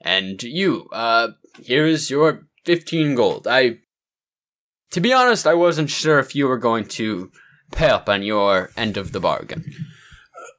And 0.00 0.42
you, 0.42 0.88
uh, 0.92 1.28
here's 1.62 2.10
your 2.10 2.46
15 2.64 3.14
gold. 3.14 3.46
I, 3.46 3.78
to 4.92 5.00
be 5.00 5.12
honest, 5.12 5.46
I 5.46 5.54
wasn't 5.54 5.90
sure 5.90 6.18
if 6.18 6.34
you 6.34 6.46
were 6.48 6.58
going 6.58 6.86
to 6.86 7.30
pay 7.72 7.88
up 7.88 8.08
on 8.08 8.22
your 8.22 8.70
end 8.76 8.96
of 8.96 9.12
the 9.12 9.20
bargain. 9.20 9.64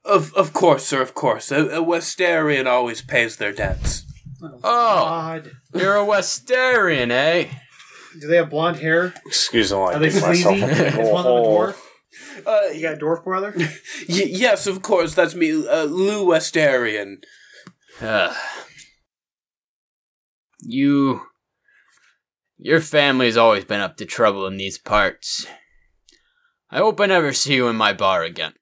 Of, 0.06 0.34
of 0.36 0.54
course, 0.54 0.86
sir, 0.86 1.02
of 1.02 1.14
course. 1.16 1.52
A, 1.52 1.66
a 1.68 1.84
Westarian 1.84 2.68
always 2.68 3.02
pays 3.02 3.38
their 3.38 3.52
debts. 3.54 4.06
Oh, 4.42 4.60
God. 4.64 5.52
you're 5.74 5.96
a 5.98 6.06
Westarian, 6.06 7.12
eh? 7.12 7.48
Do 8.20 8.28
they 8.28 8.38
have 8.38 8.50
blonde 8.50 8.78
hair? 8.78 9.14
Excuse 9.26 9.72
me, 9.72 9.78
while 9.78 9.90
I 9.90 9.94
Are 9.96 10.00
they 10.00 10.10
dig 10.10 10.22
myself 10.22 10.58
sleazy? 10.58 10.64
a 10.64 10.68
big 10.68 10.88
Is 10.88 10.96
one 10.96 10.98
of 10.98 11.00
them 11.00 11.16
a 11.16 11.24
hole. 11.26 11.74
Dwarf? 12.44 12.48
Uh, 12.48 12.72
You 12.74 12.82
got 12.82 12.94
a 12.96 12.98
dwarf 12.98 13.24
brother? 13.24 13.54
y- 13.58 13.66
yes, 14.08 14.68
of 14.68 14.82
course, 14.82 15.14
that's 15.16 15.36
me, 15.36 15.52
uh, 15.68 15.84
Lou 15.86 16.26
Westarian. 16.26 17.24
Ugh. 18.02 18.36
you. 20.62 21.22
Your 22.58 22.82
family's 22.82 23.38
always 23.38 23.64
been 23.64 23.80
up 23.80 23.96
to 23.98 24.06
trouble 24.06 24.46
in 24.46 24.58
these 24.58 24.78
parts. 24.78 25.48
I 26.70 26.80
hope 26.80 27.00
I 27.00 27.06
never 27.06 27.32
see 27.34 27.56
you 27.56 27.68
in 27.70 27.78
my 27.78 27.94
bar 27.94 28.24
again. 28.24 28.54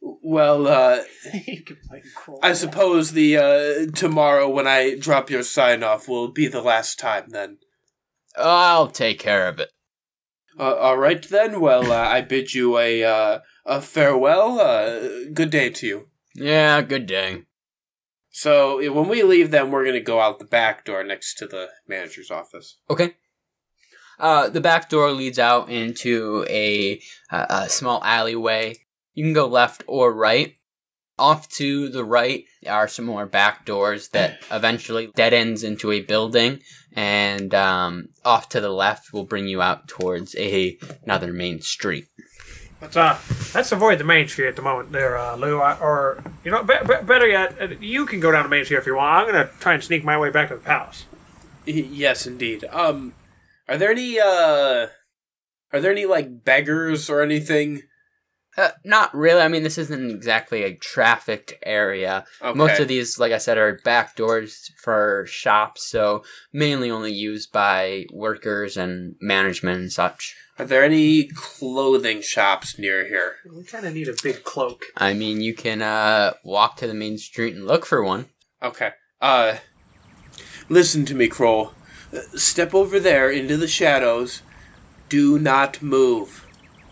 Well, 0.00 0.66
uh, 0.66 1.02
I 2.42 2.54
suppose 2.54 3.12
the, 3.12 3.36
uh, 3.36 3.90
tomorrow 3.94 4.48
when 4.48 4.66
I 4.66 4.96
drop 4.96 5.30
your 5.30 5.42
sign 5.42 5.82
off 5.82 6.08
will 6.08 6.28
be 6.28 6.48
the 6.48 6.62
last 6.62 6.98
time 6.98 7.26
then. 7.28 7.58
I'll 8.36 8.88
take 8.88 9.18
care 9.18 9.46
of 9.46 9.60
it. 9.60 9.70
Uh, 10.58 10.74
all 10.74 10.96
right 10.98 11.22
then. 11.28 11.60
Well, 11.60 11.90
uh, 11.90 11.96
I 11.96 12.20
bid 12.20 12.54
you 12.54 12.78
a 12.78 13.04
uh, 13.04 13.38
a 13.64 13.80
farewell. 13.80 14.60
Uh, 14.60 15.30
good 15.32 15.50
day 15.50 15.70
to 15.70 15.86
you. 15.86 16.08
Yeah, 16.34 16.82
good 16.82 17.06
day. 17.06 17.44
So 18.30 18.78
when 18.92 19.08
we 19.08 19.22
leave, 19.22 19.50
then 19.50 19.70
we're 19.70 19.84
gonna 19.84 20.00
go 20.00 20.20
out 20.20 20.38
the 20.38 20.44
back 20.44 20.84
door 20.84 21.04
next 21.04 21.34
to 21.38 21.46
the 21.46 21.68
manager's 21.86 22.30
office. 22.30 22.78
Okay. 22.88 23.14
Uh, 24.18 24.48
the 24.48 24.60
back 24.60 24.88
door 24.88 25.10
leads 25.10 25.38
out 25.38 25.68
into 25.68 26.46
a, 26.48 27.00
a, 27.30 27.46
a 27.48 27.68
small 27.68 28.02
alleyway. 28.04 28.76
You 29.14 29.24
can 29.24 29.32
go 29.32 29.46
left 29.46 29.84
or 29.86 30.12
right. 30.14 30.56
Off 31.18 31.48
to 31.50 31.88
the 31.88 32.04
right 32.04 32.44
are 32.66 32.88
some 32.88 33.04
more 33.04 33.26
back 33.26 33.64
doors 33.64 34.08
that 34.08 34.38
eventually 34.50 35.10
dead 35.14 35.32
ends 35.32 35.62
into 35.62 35.92
a 35.92 36.00
building, 36.00 36.60
and 36.94 37.54
um, 37.54 38.08
off 38.24 38.48
to 38.50 38.60
the 38.60 38.70
left 38.70 39.12
will 39.12 39.24
bring 39.24 39.46
you 39.46 39.60
out 39.60 39.88
towards 39.88 40.34
a 40.36 40.78
another 41.04 41.32
main 41.32 41.60
street. 41.60 42.06
Let's 42.80 42.96
uh, 42.96 43.16
let's 43.54 43.70
avoid 43.70 43.98
the 43.98 44.04
main 44.04 44.26
street 44.26 44.48
at 44.48 44.56
the 44.56 44.62
moment, 44.62 44.90
there, 44.90 45.16
uh, 45.16 45.36
Lou. 45.36 45.60
I, 45.60 45.78
or 45.78 46.22
you 46.44 46.50
know, 46.50 46.64
be- 46.64 46.74
be- 46.84 47.04
better 47.04 47.28
yet, 47.28 47.56
uh, 47.60 47.68
you 47.78 48.06
can 48.06 48.18
go 48.18 48.32
down 48.32 48.42
the 48.42 48.48
main 48.48 48.64
street 48.64 48.78
if 48.78 48.86
you 48.86 48.96
want. 48.96 49.28
I'm 49.28 49.32
gonna 49.32 49.50
try 49.60 49.74
and 49.74 49.84
sneak 49.84 50.02
my 50.02 50.18
way 50.18 50.30
back 50.30 50.48
to 50.48 50.56
the 50.56 50.60
palace. 50.60 51.04
Yes, 51.64 52.26
indeed. 52.26 52.64
Um, 52.72 53.14
are 53.68 53.76
there 53.76 53.92
any 53.92 54.18
uh, 54.18 54.88
are 55.72 55.80
there 55.80 55.92
any 55.92 56.06
like 56.06 56.44
beggars 56.44 57.08
or 57.08 57.22
anything? 57.22 57.82
Uh, 58.56 58.70
not 58.84 59.14
really. 59.14 59.40
I 59.40 59.48
mean, 59.48 59.62
this 59.62 59.78
isn't 59.78 60.10
exactly 60.10 60.62
a 60.62 60.74
trafficked 60.74 61.54
area. 61.64 62.24
Okay. 62.42 62.56
Most 62.56 62.80
of 62.80 62.88
these, 62.88 63.18
like 63.18 63.32
I 63.32 63.38
said, 63.38 63.56
are 63.56 63.80
back 63.84 64.14
doors 64.14 64.70
for 64.82 65.24
shops, 65.26 65.88
so 65.88 66.22
mainly 66.52 66.90
only 66.90 67.12
used 67.12 67.50
by 67.50 68.04
workers 68.12 68.76
and 68.76 69.16
management 69.20 69.80
and 69.80 69.92
such. 69.92 70.36
Are 70.58 70.66
there 70.66 70.84
any 70.84 71.28
clothing 71.34 72.20
shops 72.20 72.78
near 72.78 73.06
here? 73.06 73.36
We 73.50 73.64
kind 73.64 73.86
of 73.86 73.94
need 73.94 74.08
a 74.08 74.14
big 74.22 74.44
cloak. 74.44 74.84
I 74.98 75.14
mean, 75.14 75.40
you 75.40 75.54
can 75.54 75.80
uh, 75.80 76.34
walk 76.44 76.76
to 76.76 76.86
the 76.86 76.94
main 76.94 77.16
street 77.16 77.56
and 77.56 77.66
look 77.66 77.86
for 77.86 78.04
one. 78.04 78.26
Okay. 78.62 78.90
Uh, 79.20 79.56
listen 80.68 81.06
to 81.06 81.14
me, 81.14 81.26
Kroll. 81.26 81.72
Step 82.34 82.74
over 82.74 83.00
there 83.00 83.30
into 83.30 83.56
the 83.56 83.66
shadows. 83.66 84.42
Do 85.08 85.38
not 85.38 85.80
move. 85.82 86.41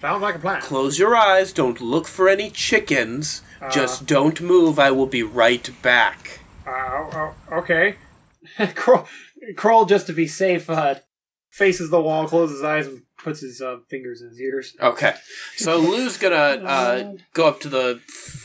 Sounds 0.00 0.22
like 0.22 0.36
a 0.36 0.38
plan. 0.38 0.62
Close 0.62 0.98
your 0.98 1.14
eyes. 1.14 1.52
Don't 1.52 1.80
look 1.80 2.06
for 2.06 2.28
any 2.28 2.50
chickens. 2.50 3.42
Uh. 3.60 3.68
Just 3.70 4.06
don't 4.06 4.40
move. 4.40 4.78
I 4.78 4.90
will 4.90 5.06
be 5.06 5.22
right 5.22 5.68
back. 5.82 6.40
Uh, 6.66 6.70
oh, 6.70 7.34
okay. 7.52 7.96
Kroll, 8.74 9.06
Kroll, 9.56 9.84
just 9.84 10.06
to 10.06 10.12
be 10.12 10.26
safe, 10.26 10.70
uh, 10.70 10.96
faces 11.50 11.90
the 11.90 12.00
wall, 12.00 12.26
closes 12.26 12.56
his 12.58 12.64
eyes, 12.64 12.86
and 12.86 13.02
puts 13.22 13.40
his 13.40 13.60
uh, 13.60 13.78
fingers 13.88 14.22
in 14.22 14.28
his 14.30 14.40
ears. 14.40 14.76
Okay. 14.80 15.14
So 15.56 15.78
Lou's 15.78 16.16
gonna 16.16 16.36
uh, 16.64 17.12
go 17.34 17.48
up 17.48 17.60
to 17.60 17.68
the 17.68 18.00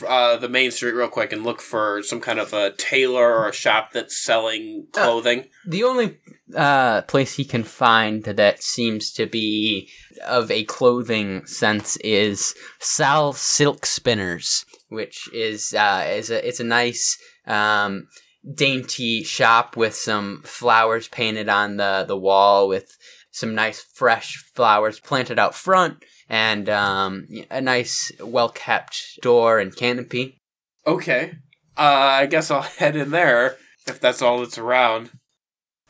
uh, 0.06 0.36
the 0.36 0.48
main 0.48 0.70
street 0.70 0.92
real 0.92 1.08
quick 1.08 1.32
and 1.32 1.44
look 1.44 1.60
for 1.60 2.02
some 2.02 2.20
kind 2.20 2.38
of 2.38 2.52
a 2.52 2.72
tailor 2.72 3.38
or 3.38 3.48
a 3.48 3.52
shop 3.52 3.92
that's 3.92 4.22
selling 4.22 4.86
clothing. 4.92 5.46
The 5.66 5.84
only 5.84 6.18
uh, 6.54 7.02
place 7.02 7.34
he 7.34 7.44
can 7.44 7.64
find 7.64 8.24
that 8.24 8.62
seems 8.62 9.12
to 9.12 9.26
be 9.26 9.88
of 10.24 10.50
a 10.50 10.64
clothing 10.64 11.46
sense 11.46 11.96
is 11.98 12.54
Sal 12.78 13.32
Silk 13.32 13.86
Spinners, 13.86 14.64
which 14.88 15.28
is 15.32 15.74
uh, 15.74 16.04
is 16.08 16.30
a 16.30 16.46
it's 16.46 16.60
a 16.60 16.64
nice 16.64 17.18
um, 17.46 18.08
dainty 18.54 19.24
shop 19.24 19.76
with 19.76 19.94
some 19.94 20.42
flowers 20.44 21.08
painted 21.08 21.48
on 21.48 21.76
the 21.76 22.04
the 22.06 22.16
wall 22.16 22.68
with 22.68 22.96
some 23.36 23.54
nice 23.54 23.82
fresh 23.82 24.36
flowers 24.54 24.98
planted 24.98 25.38
out 25.38 25.54
front 25.54 26.02
and 26.26 26.70
um, 26.70 27.28
a 27.50 27.60
nice 27.60 28.10
well 28.18 28.48
kept 28.48 29.20
door 29.20 29.58
and 29.58 29.76
canopy. 29.76 30.40
Okay. 30.86 31.34
Uh, 31.76 31.82
I 32.22 32.26
guess 32.26 32.50
I'll 32.50 32.62
head 32.80 32.96
in 32.96 33.10
there 33.10 33.56
if 33.86 34.00
that's 34.00 34.22
all 34.22 34.38
that's 34.38 34.56
around. 34.56 35.10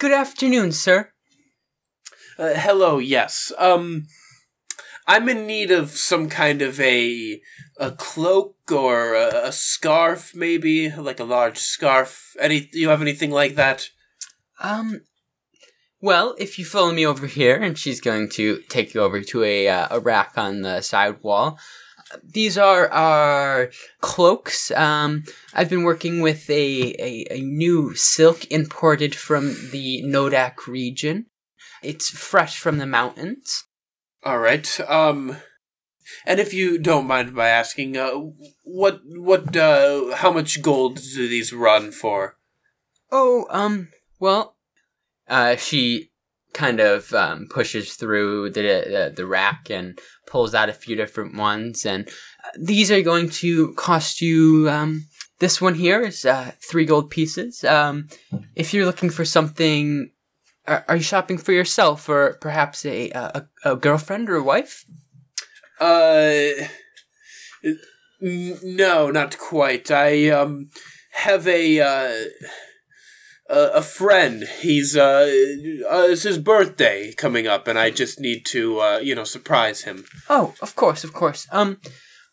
Good 0.00 0.10
afternoon, 0.10 0.72
sir. 0.72 1.12
Uh, 2.36 2.54
hello, 2.54 2.98
yes. 2.98 3.52
Um, 3.58 4.08
I'm 5.06 5.28
in 5.28 5.46
need 5.46 5.70
of 5.70 5.90
some 5.90 6.28
kind 6.28 6.62
of 6.62 6.80
a 6.80 7.40
a 7.78 7.92
cloak 7.92 8.56
or 8.72 9.14
a, 9.14 9.46
a 9.46 9.52
scarf, 9.52 10.34
maybe 10.34 10.90
like 10.90 11.20
a 11.20 11.24
large 11.24 11.58
scarf. 11.58 12.34
Any? 12.40 12.68
You 12.72 12.88
have 12.88 13.02
anything 13.02 13.30
like 13.30 13.54
that? 13.54 13.90
Um, 14.60 15.02
well, 16.06 16.36
if 16.38 16.56
you 16.56 16.64
follow 16.64 16.92
me 16.92 17.04
over 17.04 17.26
here, 17.26 17.56
and 17.56 17.76
she's 17.76 18.00
going 18.00 18.28
to 18.28 18.62
take 18.68 18.94
you 18.94 19.00
over 19.00 19.20
to 19.22 19.42
a 19.42 19.68
uh, 19.68 19.88
a 19.90 19.98
rack 19.98 20.38
on 20.38 20.62
the 20.62 20.80
side 20.80 21.20
wall. 21.22 21.58
These 22.22 22.56
are 22.56 22.88
our 22.92 23.70
cloaks. 24.00 24.70
Um, 24.70 25.24
I've 25.52 25.68
been 25.68 25.82
working 25.82 26.20
with 26.20 26.48
a, 26.48 26.94
a, 27.00 27.26
a 27.32 27.40
new 27.40 27.96
silk 27.96 28.48
imported 28.48 29.16
from 29.16 29.56
the 29.72 30.04
Nodak 30.04 30.68
region. 30.68 31.26
It's 31.82 32.08
fresh 32.08 32.56
from 32.56 32.78
the 32.78 32.86
mountains. 32.86 33.64
All 34.24 34.38
right. 34.38 34.80
Um, 34.88 35.38
and 36.24 36.38
if 36.38 36.54
you 36.54 36.78
don't 36.78 37.08
mind 37.08 37.32
my 37.32 37.48
asking, 37.48 37.96
uh, 37.96 38.12
what 38.62 39.00
what 39.04 39.56
uh, 39.56 40.14
how 40.14 40.30
much 40.30 40.62
gold 40.62 40.96
do 40.96 41.28
these 41.28 41.52
run 41.52 41.90
for? 41.90 42.36
Oh, 43.10 43.46
um, 43.50 43.88
well, 44.20 44.55
uh, 45.28 45.56
she 45.56 46.10
kind 46.52 46.80
of 46.80 47.12
um, 47.12 47.46
pushes 47.50 47.94
through 47.94 48.48
the, 48.50 48.62
the 48.62 49.12
the 49.14 49.26
rack 49.26 49.68
and 49.70 49.98
pulls 50.26 50.54
out 50.54 50.70
a 50.70 50.72
few 50.72 50.96
different 50.96 51.36
ones, 51.36 51.84
and 51.84 52.08
uh, 52.08 52.50
these 52.58 52.90
are 52.90 53.02
going 53.02 53.28
to 53.28 53.74
cost 53.74 54.20
you. 54.20 54.68
Um, 54.70 55.04
this 55.38 55.60
one 55.60 55.74
here 55.74 56.00
is 56.00 56.24
uh, 56.24 56.52
three 56.62 56.86
gold 56.86 57.10
pieces. 57.10 57.62
Um, 57.64 58.08
if 58.54 58.72
you're 58.72 58.86
looking 58.86 59.10
for 59.10 59.24
something, 59.24 60.10
are, 60.66 60.84
are 60.88 60.96
you 60.96 61.02
shopping 61.02 61.36
for 61.36 61.52
yourself 61.52 62.08
or 62.08 62.38
perhaps 62.40 62.84
a 62.86 63.10
a, 63.10 63.46
a 63.64 63.76
girlfriend 63.76 64.30
or 64.30 64.36
a 64.36 64.42
wife? 64.42 64.84
Uh, 65.78 66.64
n- 67.62 68.58
no, 68.62 69.10
not 69.10 69.38
quite. 69.38 69.90
I 69.90 70.30
um 70.30 70.70
have 71.12 71.46
a 71.46 71.80
uh 71.80 72.24
a, 73.48 73.60
a 73.74 73.82
friend. 73.82 74.44
He's 74.60 74.96
uh, 74.96 75.30
uh 75.90 76.06
it's 76.10 76.22
his 76.22 76.38
birthday 76.38 77.12
coming 77.12 77.46
up, 77.46 77.68
and 77.68 77.78
I 77.78 77.90
just 77.90 78.20
need 78.20 78.44
to 78.46 78.80
uh 78.80 78.98
you 78.98 79.14
know 79.14 79.24
surprise 79.24 79.82
him. 79.82 80.04
Oh, 80.28 80.54
of 80.60 80.76
course, 80.76 81.04
of 81.04 81.12
course. 81.12 81.46
Um, 81.50 81.78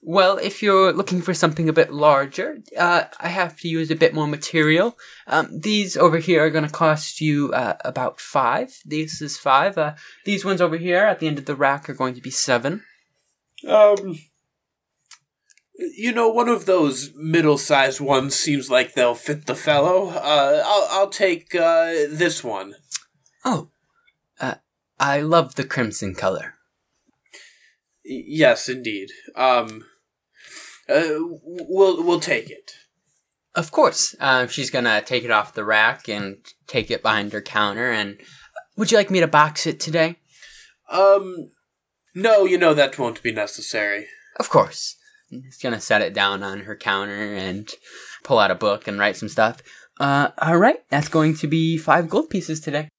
well, 0.06 0.38
if 0.38 0.62
you're 0.62 0.92
looking 0.92 1.22
for 1.22 1.34
something 1.34 1.70
a 1.70 1.74
bit 1.74 1.94
larger, 1.94 2.58
uh, 2.78 3.06
I 3.22 3.30
have 3.30 3.58
to 3.62 3.70
use 3.70 3.90
a 3.90 3.96
bit 3.96 4.14
more 4.14 4.28
material. 4.28 4.98
Um, 5.28 5.48
these 5.58 5.96
over 5.96 6.18
here 6.18 6.44
are 6.44 6.50
going 6.50 6.66
to 6.66 6.70
cost 6.70 7.22
you 7.22 7.54
uh, 7.54 7.76
about 7.86 8.20
five. 8.20 8.76
This 8.84 9.22
is 9.22 9.38
five. 9.38 9.78
Uh, 9.78 9.94
these 10.26 10.44
ones 10.44 10.60
over 10.60 10.76
here 10.76 11.06
at 11.06 11.20
the 11.20 11.28
end 11.28 11.40
of 11.40 11.46
the 11.46 11.56
rack 11.56 11.90
are 11.90 11.94
going 11.94 12.16
to 12.16 12.22
be 12.22 12.32
seven. 12.32 12.84
Um, 13.66 14.18
you 15.76 16.12
know, 16.12 16.30
one 16.30 16.50
of 16.50 16.66
those 16.66 17.12
middle-sized 17.16 18.00
ones 18.00 18.36
seems 18.36 18.70
like 18.70 18.94
they'll 18.94 19.16
fit 19.16 19.46
the 19.46 19.56
fellow. 19.56 20.10
Uh, 20.10 20.62
I'll 20.66 20.88
I'll 20.92 21.10
take 21.10 21.56
uh 21.56 21.94
this 22.10 22.44
one. 22.44 22.76
Oh, 23.44 23.70
uh, 24.40 24.56
I 25.00 25.22
love 25.22 25.56
the 25.56 25.64
crimson 25.66 26.16
color. 26.16 26.56
Y- 28.06 28.24
yes, 28.28 28.70
indeed. 28.70 29.10
Um, 29.36 29.86
uh, 30.88 31.18
we'll 31.44 32.04
we'll 32.04 32.20
take 32.20 32.50
it. 32.50 32.74
Of 33.56 33.72
course. 33.72 34.16
Um, 34.20 34.48
she's 34.48 34.70
gonna 34.70 35.02
take 35.02 35.24
it 35.24 35.32
off 35.32 35.54
the 35.54 35.66
rack 35.66 36.08
and 36.08 36.38
take 36.68 36.92
it 36.92 37.02
behind 37.02 37.34
her 37.34 37.42
counter. 37.42 37.92
And 37.92 38.18
would 38.78 38.92
you 38.92 38.98
like 38.98 39.12
me 39.12 39.20
to 39.20 39.28
box 39.28 39.66
it 39.66 39.80
today? 39.80 40.18
Um, 40.90 41.52
no, 42.14 42.46
you 42.46 42.58
know 42.58 42.74
that 42.74 43.00
won't 43.00 43.24
be 43.24 43.32
necessary. 43.32 44.08
Of 44.40 44.50
course. 44.50 44.98
She's 45.46 45.58
gonna 45.58 45.82
set 45.82 46.02
it 46.02 46.14
down 46.14 46.44
on 46.44 46.62
her 46.62 46.76
counter 46.76 47.34
and 47.34 47.70
pull 48.24 48.40
out 48.40 48.52
a 48.52 48.56
book 48.56 48.88
and 48.88 49.00
write 49.00 49.18
some 49.18 49.30
stuff. 49.30 49.62
Uh, 50.00 50.30
all 50.40 50.58
right, 50.58 50.78
that's 50.90 51.08
going 51.08 51.36
to 51.38 51.48
be 51.48 51.78
five 51.78 52.10
gold 52.10 52.30
pieces 52.30 52.60
today. 52.60 52.90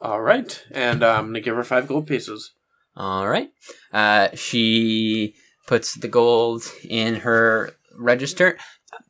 All 0.00 0.20
right, 0.20 0.64
and 0.70 1.02
uh, 1.02 1.14
I'm 1.14 1.26
gonna 1.26 1.40
give 1.40 1.56
her 1.56 1.64
five 1.64 1.88
gold 1.88 2.06
pieces. 2.06 2.52
All 2.96 3.28
right. 3.28 3.50
Uh, 3.92 4.28
she 4.34 5.34
puts 5.68 5.94
the 5.94 6.08
gold 6.08 6.64
in 6.82 7.16
her 7.16 7.70
register. 7.96 8.58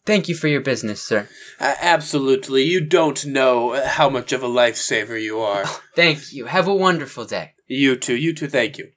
Thank 0.05 0.29
you 0.29 0.35
for 0.35 0.49
your 0.49 0.61
business, 0.61 1.03
sir. 1.03 1.29
Uh, 1.59 1.75
absolutely, 1.81 2.65
you 2.65 2.85
don't 2.85 3.25
know 3.25 3.83
how 3.87 4.11
much 4.11 4.33
of 4.33 4.43
a 4.43 4.49
lifesaver 4.49 5.21
you 5.21 5.41
are. 5.41 5.65
Thank 5.97 6.33
you. 6.33 6.47
Have 6.47 6.69
a 6.69 6.75
wonderful 6.75 7.25
day. 7.25 7.53
You 7.67 7.97
too. 7.97 8.17
You 8.17 8.35
too. 8.35 8.49
Thank 8.49 8.77
you. 8.79 8.91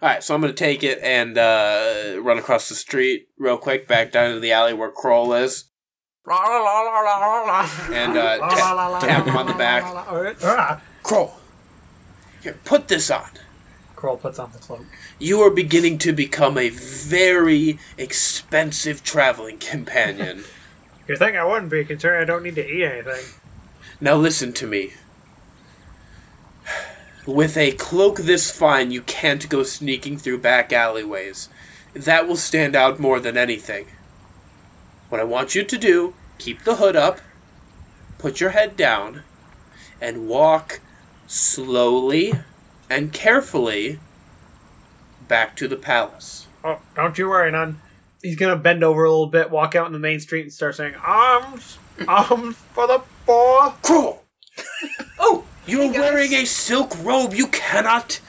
All 0.00 0.08
right, 0.08 0.22
so 0.22 0.32
I'm 0.34 0.40
gonna 0.40 0.52
take 0.52 0.84
it 0.84 1.00
and 1.02 1.36
uh, 1.36 2.20
run 2.20 2.38
across 2.38 2.68
the 2.68 2.76
street 2.76 3.28
real 3.36 3.58
quick, 3.58 3.88
back 3.88 4.12
down 4.12 4.32
to 4.32 4.40
the 4.40 4.52
alley 4.52 4.72
where 4.72 4.92
Kroll 4.92 5.32
is, 5.34 5.64
and 6.26 8.16
uh, 8.16 8.38
ta- 8.38 8.98
tap 9.00 9.26
him 9.26 9.36
on 9.36 9.46
the 9.46 9.54
back. 9.54 9.82
Ah, 10.44 10.80
Kroll, 11.02 11.34
here, 12.42 12.56
put 12.64 12.86
this 12.86 13.10
on. 13.10 13.28
Kroll 13.96 14.16
puts 14.16 14.38
on 14.38 14.52
the 14.52 14.58
cloak. 14.58 14.84
You 15.18 15.40
are 15.40 15.50
beginning 15.50 15.98
to 15.98 16.12
become 16.12 16.56
a 16.56 16.68
very 16.68 17.80
expensive 17.96 19.02
traveling 19.02 19.58
companion. 19.58 20.44
You 21.08 21.16
think 21.16 21.36
I 21.36 21.44
wouldn't 21.44 21.70
be 21.70 21.86
concerned 21.86 22.20
I 22.20 22.26
don't 22.26 22.42
need 22.42 22.56
to 22.56 22.70
eat 22.70 22.84
anything? 22.84 23.24
Now 23.98 24.16
listen 24.16 24.52
to 24.52 24.66
me. 24.66 24.92
With 27.28 27.58
a 27.58 27.72
cloak 27.72 28.20
this 28.20 28.50
fine, 28.50 28.90
you 28.90 29.02
can't 29.02 29.50
go 29.50 29.62
sneaking 29.62 30.16
through 30.16 30.38
back 30.38 30.72
alleyways. 30.72 31.50
That 31.92 32.26
will 32.26 32.36
stand 32.36 32.74
out 32.74 32.98
more 32.98 33.20
than 33.20 33.36
anything. 33.36 33.88
What 35.10 35.20
I 35.20 35.24
want 35.24 35.54
you 35.54 35.62
to 35.62 35.76
do, 35.76 36.14
keep 36.38 36.64
the 36.64 36.76
hood 36.76 36.96
up, 36.96 37.20
put 38.16 38.40
your 38.40 38.50
head 38.50 38.78
down, 38.78 39.24
and 40.00 40.26
walk 40.26 40.80
slowly 41.26 42.32
and 42.88 43.12
carefully 43.12 44.00
back 45.28 45.54
to 45.56 45.68
the 45.68 45.76
palace. 45.76 46.46
Oh, 46.64 46.80
don't 46.96 47.18
you 47.18 47.28
worry, 47.28 47.52
none. 47.52 47.82
He's 48.22 48.36
gonna 48.36 48.56
bend 48.56 48.82
over 48.82 49.04
a 49.04 49.10
little 49.10 49.26
bit, 49.26 49.50
walk 49.50 49.74
out 49.74 49.86
in 49.86 49.92
the 49.92 49.98
main 49.98 50.20
street, 50.20 50.44
and 50.44 50.52
start 50.52 50.76
saying, 50.76 50.94
"Arms, 51.04 51.76
arms 52.08 52.56
for 52.72 52.86
the 52.86 53.02
poor." 53.26 53.74
Cruel! 53.82 54.24
oh, 55.18 55.44
you're 55.68 55.92
wearing 55.92 56.32
a 56.34 56.44
silk 56.44 56.92
robe. 57.04 57.34
You 57.34 57.46
cannot 57.48 58.20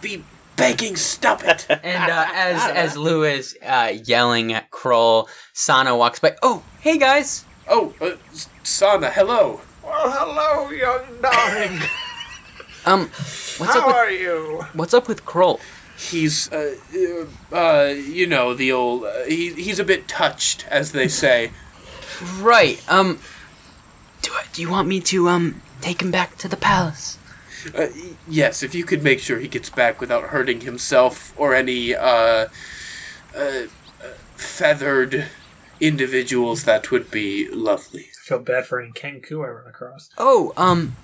be 0.00 0.24
begging. 0.56 0.96
Stop 0.96 1.44
it. 1.44 1.66
And 1.82 2.10
uh, 2.10 2.26
as 2.34 2.62
as 2.76 2.96
Lou 2.96 3.22
is 3.24 3.56
uh, 3.64 3.92
yelling 4.04 4.52
at 4.52 4.70
Kroll, 4.70 5.28
Sana 5.52 5.96
walks 5.96 6.18
by. 6.20 6.36
Oh, 6.42 6.62
hey 6.80 6.98
guys. 6.98 7.44
Oh, 7.68 7.94
uh, 8.00 8.10
Sana, 8.62 9.10
hello. 9.10 9.60
Well, 9.82 10.10
hello, 10.10 10.70
young 10.70 11.20
darling. 11.22 11.80
Um, 12.86 13.08
what's 13.56 13.72
How 13.72 13.80
up 13.80 13.86
with 13.86 13.96
are 13.96 14.10
you? 14.10 14.62
what's 14.74 14.92
up 14.92 15.08
with 15.08 15.24
Kroll? 15.24 15.58
He's, 15.96 16.52
uh, 16.52 16.74
uh, 16.94 17.56
uh, 17.56 17.84
you 17.94 18.26
know, 18.26 18.52
the 18.52 18.72
old. 18.72 19.04
Uh, 19.04 19.24
he, 19.24 19.54
he's 19.54 19.78
a 19.78 19.84
bit 19.84 20.06
touched, 20.06 20.66
as 20.68 20.92
they 20.92 21.08
say. 21.08 21.52
Right. 22.36 22.82
Um, 22.92 23.20
Do, 24.20 24.32
do 24.52 24.60
you 24.60 24.68
want 24.70 24.86
me 24.86 25.00
to 25.00 25.28
um 25.30 25.62
take 25.84 26.00
him 26.02 26.10
back 26.10 26.36
to 26.38 26.48
the 26.48 26.56
palace? 26.56 27.18
Uh, 27.74 27.86
yes, 28.28 28.62
if 28.62 28.74
you 28.74 28.84
could 28.84 29.02
make 29.02 29.20
sure 29.20 29.38
he 29.38 29.48
gets 29.48 29.70
back 29.70 30.00
without 30.00 30.24
hurting 30.24 30.60
himself 30.62 31.32
or 31.36 31.54
any, 31.54 31.94
uh, 31.94 32.04
uh, 32.06 32.48
uh 33.36 33.66
feathered 34.36 35.26
individuals, 35.80 36.64
that 36.64 36.90
would 36.90 37.10
be 37.10 37.48
lovely. 37.50 38.06
I 38.20 38.20
feel 38.28 38.38
bad 38.38 38.66
for 38.66 38.80
any 38.80 38.92
Kenku 38.92 39.44
I 39.44 39.48
run 39.50 39.66
across. 39.66 40.10
oh, 40.18 40.52
um, 40.56 40.96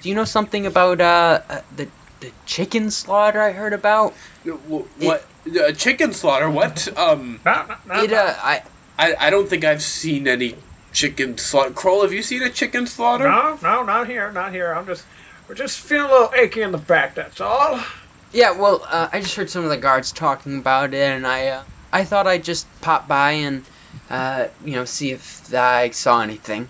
do 0.00 0.08
you 0.08 0.14
know 0.14 0.24
something 0.24 0.66
about 0.66 1.00
uh, 1.00 1.40
uh 1.48 1.60
the 1.76 1.88
the 2.20 2.30
chicken 2.46 2.90
slaughter 2.90 3.40
I 3.40 3.52
heard 3.52 3.72
about? 3.72 4.12
Wh- 4.44 4.86
What? 5.02 5.24
Uh, 5.46 5.72
chicken 5.72 6.12
slaughter? 6.12 6.48
What? 6.50 6.88
Um, 6.96 7.40
It 7.44 8.12
uh, 8.12 8.34
I 8.42 8.62
I, 8.98 9.14
I 9.26 9.30
don't 9.30 9.48
think 9.48 9.64
I've 9.64 9.82
seen 9.82 10.26
any 10.28 10.56
chicken 10.94 11.36
slaughter. 11.36 11.72
Kroll, 11.72 12.00
have 12.02 12.12
you 12.12 12.22
seen 12.22 12.42
a 12.42 12.48
chicken 12.48 12.86
slaughter? 12.86 13.24
no, 13.24 13.58
no, 13.62 13.82
not 13.82 14.08
here, 14.08 14.32
not 14.32 14.52
here. 14.52 14.72
I'm 14.72 14.86
just, 14.86 15.04
we're 15.46 15.54
just 15.54 15.78
feeling 15.78 16.10
a 16.10 16.14
little 16.14 16.34
achy 16.34 16.62
in 16.62 16.72
the 16.72 16.78
back. 16.78 17.14
That's 17.14 17.40
all. 17.40 17.84
yeah. 18.32 18.52
Well, 18.52 18.86
uh, 18.88 19.08
I 19.12 19.20
just 19.20 19.34
heard 19.34 19.50
some 19.50 19.64
of 19.64 19.70
the 19.70 19.76
guards 19.76 20.10
talking 20.10 20.56
about 20.58 20.94
it, 20.94 21.12
and 21.12 21.26
I 21.26 21.48
uh, 21.48 21.64
I 21.92 22.04
thought 22.04 22.26
I'd 22.26 22.44
just 22.44 22.66
pop 22.80 23.06
by 23.06 23.32
and 23.32 23.64
uh, 24.10 24.48
you 24.64 24.72
know, 24.72 24.84
see 24.84 25.10
if 25.10 25.52
I 25.54 25.90
saw 25.90 26.20
anything. 26.20 26.68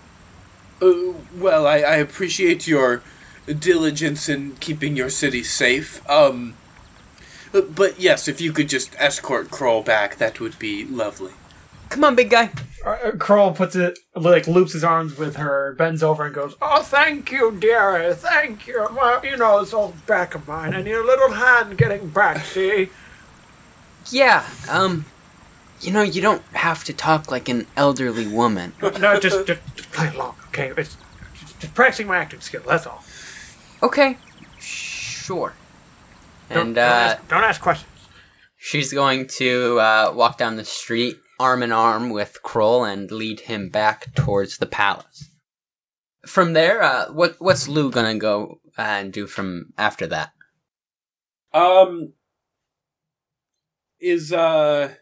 Uh, 0.80 1.14
well, 1.36 1.66
I, 1.66 1.78
I 1.78 1.96
appreciate 1.96 2.66
your 2.66 3.02
diligence 3.46 4.28
in 4.28 4.56
keeping 4.56 4.96
your 4.96 5.10
city 5.10 5.42
safe. 5.42 6.08
Um, 6.08 6.54
uh, 7.52 7.62
but 7.62 8.00
yes, 8.00 8.28
if 8.28 8.40
you 8.40 8.52
could 8.52 8.68
just 8.68 8.94
escort 8.98 9.50
Kroll 9.50 9.82
back, 9.82 10.16
that 10.16 10.40
would 10.40 10.58
be 10.58 10.84
lovely. 10.84 11.32
Come 11.94 12.02
on, 12.02 12.16
big 12.16 12.28
guy. 12.30 12.50
Uh, 12.84 13.12
Kroll 13.20 13.52
puts 13.52 13.76
it, 13.76 14.00
like, 14.16 14.48
loops 14.48 14.72
his 14.72 14.82
arms 14.82 15.16
with 15.16 15.36
her, 15.36 15.76
bends 15.78 16.02
over 16.02 16.26
and 16.26 16.34
goes, 16.34 16.56
Oh, 16.60 16.82
thank 16.82 17.30
you, 17.30 17.52
dearie, 17.52 18.12
thank 18.14 18.66
you. 18.66 18.88
Well, 18.92 19.24
you 19.24 19.36
know, 19.36 19.60
this 19.60 19.72
old 19.72 20.04
back 20.04 20.34
of 20.34 20.48
mine. 20.48 20.74
I 20.74 20.82
need 20.82 20.90
a 20.92 21.04
little 21.04 21.30
hand 21.30 21.78
getting 21.78 22.08
back, 22.08 22.44
see? 22.44 22.88
Yeah. 24.10 24.44
Um, 24.68 25.04
you 25.80 25.92
know, 25.92 26.02
you 26.02 26.20
don't 26.20 26.42
have 26.52 26.82
to 26.84 26.92
talk 26.92 27.30
like 27.30 27.48
an 27.48 27.68
elderly 27.76 28.26
woman. 28.26 28.72
No, 28.82 29.20
just, 29.20 29.46
just, 29.46 29.60
just 29.76 29.92
play 29.92 30.08
along, 30.08 30.34
okay? 30.48 30.72
It's 30.76 30.96
just, 31.38 31.60
just 31.60 31.74
practicing 31.76 32.08
my 32.08 32.16
acting 32.18 32.40
skill, 32.40 32.62
that's 32.66 32.88
all. 32.88 33.04
Okay. 33.84 34.18
Sure. 34.58 35.54
Don't, 36.50 36.58
And 36.58 36.74
don't, 36.74 36.84
uh, 36.84 36.88
ask, 36.88 37.28
don't 37.28 37.44
ask 37.44 37.60
questions. 37.60 37.88
she's 38.58 38.92
going 38.92 39.28
to 39.38 39.78
uh, 39.78 40.12
walk 40.14 40.38
down 40.38 40.56
the 40.56 40.64
street 40.64 41.18
arm 41.38 41.62
in 41.62 41.72
arm 41.72 42.10
with 42.10 42.42
Kroll 42.42 42.84
and 42.84 43.10
lead 43.10 43.40
him 43.40 43.68
back 43.68 44.14
towards 44.14 44.58
the 44.58 44.66
palace. 44.66 45.30
From 46.26 46.52
there, 46.52 46.82
uh, 46.82 47.12
what 47.12 47.36
what's 47.38 47.68
Lou 47.68 47.90
gonna 47.90 48.16
go 48.16 48.60
uh, 48.78 48.82
and 48.82 49.12
do 49.12 49.26
from 49.26 49.72
after 49.76 50.06
that? 50.06 50.32
Um, 51.52 52.14
is 54.00 54.32
uh, 54.32 54.94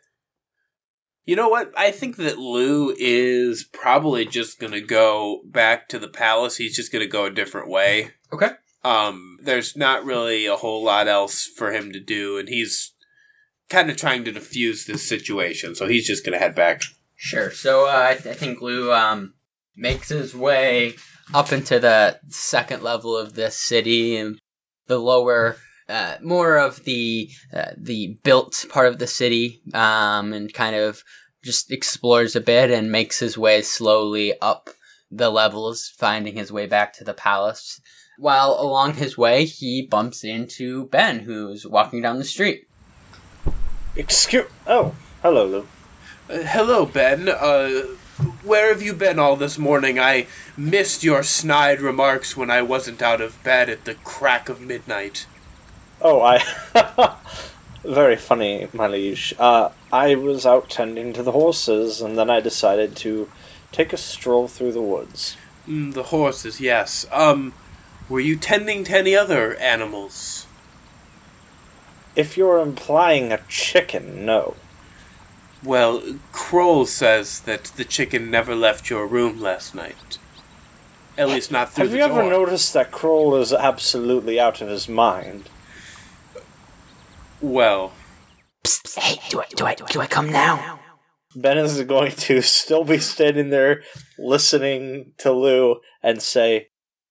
you 1.24 1.36
know 1.36 1.48
what? 1.48 1.72
I 1.76 1.92
think 1.92 2.16
that 2.16 2.38
Lou 2.38 2.94
is 2.98 3.64
probably 3.64 4.26
just 4.26 4.59
gonna 4.59 4.80
go 4.80 5.42
back 5.44 5.88
to 5.90 5.98
the 5.98 6.09
palace. 6.09 6.56
He's 6.56 6.74
just 6.74 6.92
gonna 6.92 7.06
go 7.06 7.26
a 7.26 7.30
different 7.30 7.68
way. 7.68 8.10
Okay. 8.32 8.50
Um, 8.84 9.38
there's 9.42 9.76
not 9.76 10.04
really 10.04 10.46
a 10.46 10.56
whole 10.56 10.82
lot 10.82 11.06
else 11.06 11.46
for 11.46 11.72
him 11.72 11.92
to 11.92 12.00
do, 12.00 12.38
and 12.38 12.48
he's 12.48 12.91
kind 13.73 13.90
of 13.90 13.97
trying 13.97 14.24
to 14.24 14.32
defuse 14.32 14.86
this 14.86 15.09
situation. 15.09 15.74
So 15.74 15.89
he's 15.89 16.07
just 16.07 16.24
gonna 16.24 16.39
head 16.39 16.55
back. 16.55 16.82
Sure. 17.16 17.51
So 17.51 17.86
uh, 17.86 18.09
I, 18.11 18.15
th- 18.15 18.35
I 18.35 18.39
think 18.39 18.61
Lou 18.61 18.93
um, 18.93 19.35
makes 19.77 20.11
his 20.11 20.35
way 20.35 20.94
up 21.32 21.53
into 21.53 21.81
the 21.81 22.20
second 22.28 22.82
level 22.82 23.16
of 23.16 23.35
this 23.35 23.57
city 23.57 24.16
and 24.16 24.39
the 24.86 24.99
lower, 24.99 25.57
uh, 25.89 26.16
more 26.20 26.59
of 26.59 26.85
the 26.85 27.31
uh, 27.55 27.70
the 27.77 28.19
built 28.23 28.66
part 28.69 28.89
of 28.89 28.99
the 28.99 29.07
city, 29.07 29.62
um, 29.73 30.32
and 30.32 30.53
kind 30.53 30.77
of 30.77 31.03
just 31.43 31.73
explores 31.73 32.36
a 32.36 32.40
bit 32.40 32.70
and 32.70 32.93
makes 32.93 33.19
his 33.19 33.39
way 33.39 33.62
slowly 33.62 34.35
up 34.40 34.70
the 35.11 35.31
levels, 35.31 35.93
finding 35.99 36.36
his 36.36 36.53
way 36.53 36.66
back 36.66 36.93
to 36.94 37.05
the 37.05 37.15
palace. 37.15 37.81
While 38.19 38.57
along 38.59 38.94
his 38.94 39.16
way, 39.19 39.44
he 39.44 39.86
bumps 39.86 40.24
into 40.24 40.86
Ben, 40.86 41.20
who's 41.20 41.66
walking 41.66 42.03
down 42.03 42.19
the 42.19 42.24
street. 42.24 42.66
Excuse. 43.94 44.47
Oh, 44.66 44.94
hello, 45.20 45.44
Lou. 45.44 45.66
Uh, 46.31 46.44
hello, 46.44 46.86
Ben. 46.86 47.28
Uh, 47.28 47.69
where 48.43 48.69
have 48.69 48.81
you 48.81 48.94
been 48.94 49.19
all 49.19 49.36
this 49.36 49.59
morning? 49.59 49.98
I 49.98 50.28
missed 50.56 51.05
your 51.05 51.23
snide 51.23 51.78
remarks 51.78 52.35
when 52.35 52.51
I 52.51 52.62
wasn't 52.62 53.02
out 53.02 53.20
of 53.20 53.43
bed 53.44 53.69
at 53.69 53.85
the 53.85 53.94
crack 53.97 54.48
of 54.48 54.62
midnight. 54.62 55.27
Oh, 56.01 56.23
I. 56.23 56.43
Very 57.85 58.16
funny, 58.16 58.66
my 58.73 58.86
liege. 58.86 59.35
Uh, 59.39 59.70
I 59.93 60.14
was 60.14 60.47
out 60.47 60.70
tending 60.70 61.12
to 61.12 61.23
the 61.23 61.32
horses, 61.32 62.01
and 62.01 62.16
then 62.16 62.31
I 62.31 62.40
decided 62.40 62.97
to 62.97 63.31
take 63.73 63.93
a 63.93 63.98
stroll 63.98 64.48
through 64.48 64.73
the 64.73 64.81
woods. 64.81 65.36
Mm, 65.69 65.93
the 65.93 66.05
horses, 66.05 66.62
yes. 66.62 67.05
Um, 67.12 67.52
were 68.09 68.20
you 68.20 68.36
tending 68.36 68.85
to 68.85 68.97
any 68.97 69.14
other 69.14 69.55
animals? 69.56 70.47
If 72.14 72.36
you're 72.36 72.60
implying 72.60 73.32
a 73.32 73.40
chicken, 73.48 74.24
no. 74.26 74.56
Well, 75.64 76.02
Kroll 76.32 76.86
says 76.86 77.40
that 77.40 77.64
the 77.64 77.84
chicken 77.84 78.30
never 78.30 78.55
left 78.55 78.90
your 78.90 79.06
room 79.06 79.40
last 79.40 79.74
night. 79.74 80.18
At 81.16 81.28
least 81.28 81.52
not 81.52 81.72
through 81.72 81.84
Have 81.84 81.93
the 81.93 81.98
you 81.98 82.02
ever 82.05 82.22
noticed 82.22 82.72
that 82.74 82.90
Kroll 82.90 83.36
is 83.36 83.52
absolutely 83.52 84.40
out 84.40 84.60
of 84.60 84.68
his 84.68 84.89
mind? 84.89 85.48
Well, 87.40 87.93
Psst, 88.64 88.98
hey, 88.98 89.20
do 89.28 89.40
I, 89.40 89.47
do 89.55 89.64
I, 89.64 89.74
do 89.74 90.01
I 90.01 90.06
come 90.06 90.30
now? 90.30 90.80
Ben 91.34 91.59
is 91.59 91.82
going 91.82 92.12
to 92.12 92.43
still 92.43 92.84
be 92.84 92.98
standing 92.98 93.51
there 93.51 93.82
listening 94.18 95.12
to 95.18 95.32
Lou 95.32 95.80
and 96.02 96.22
say, 96.22 96.68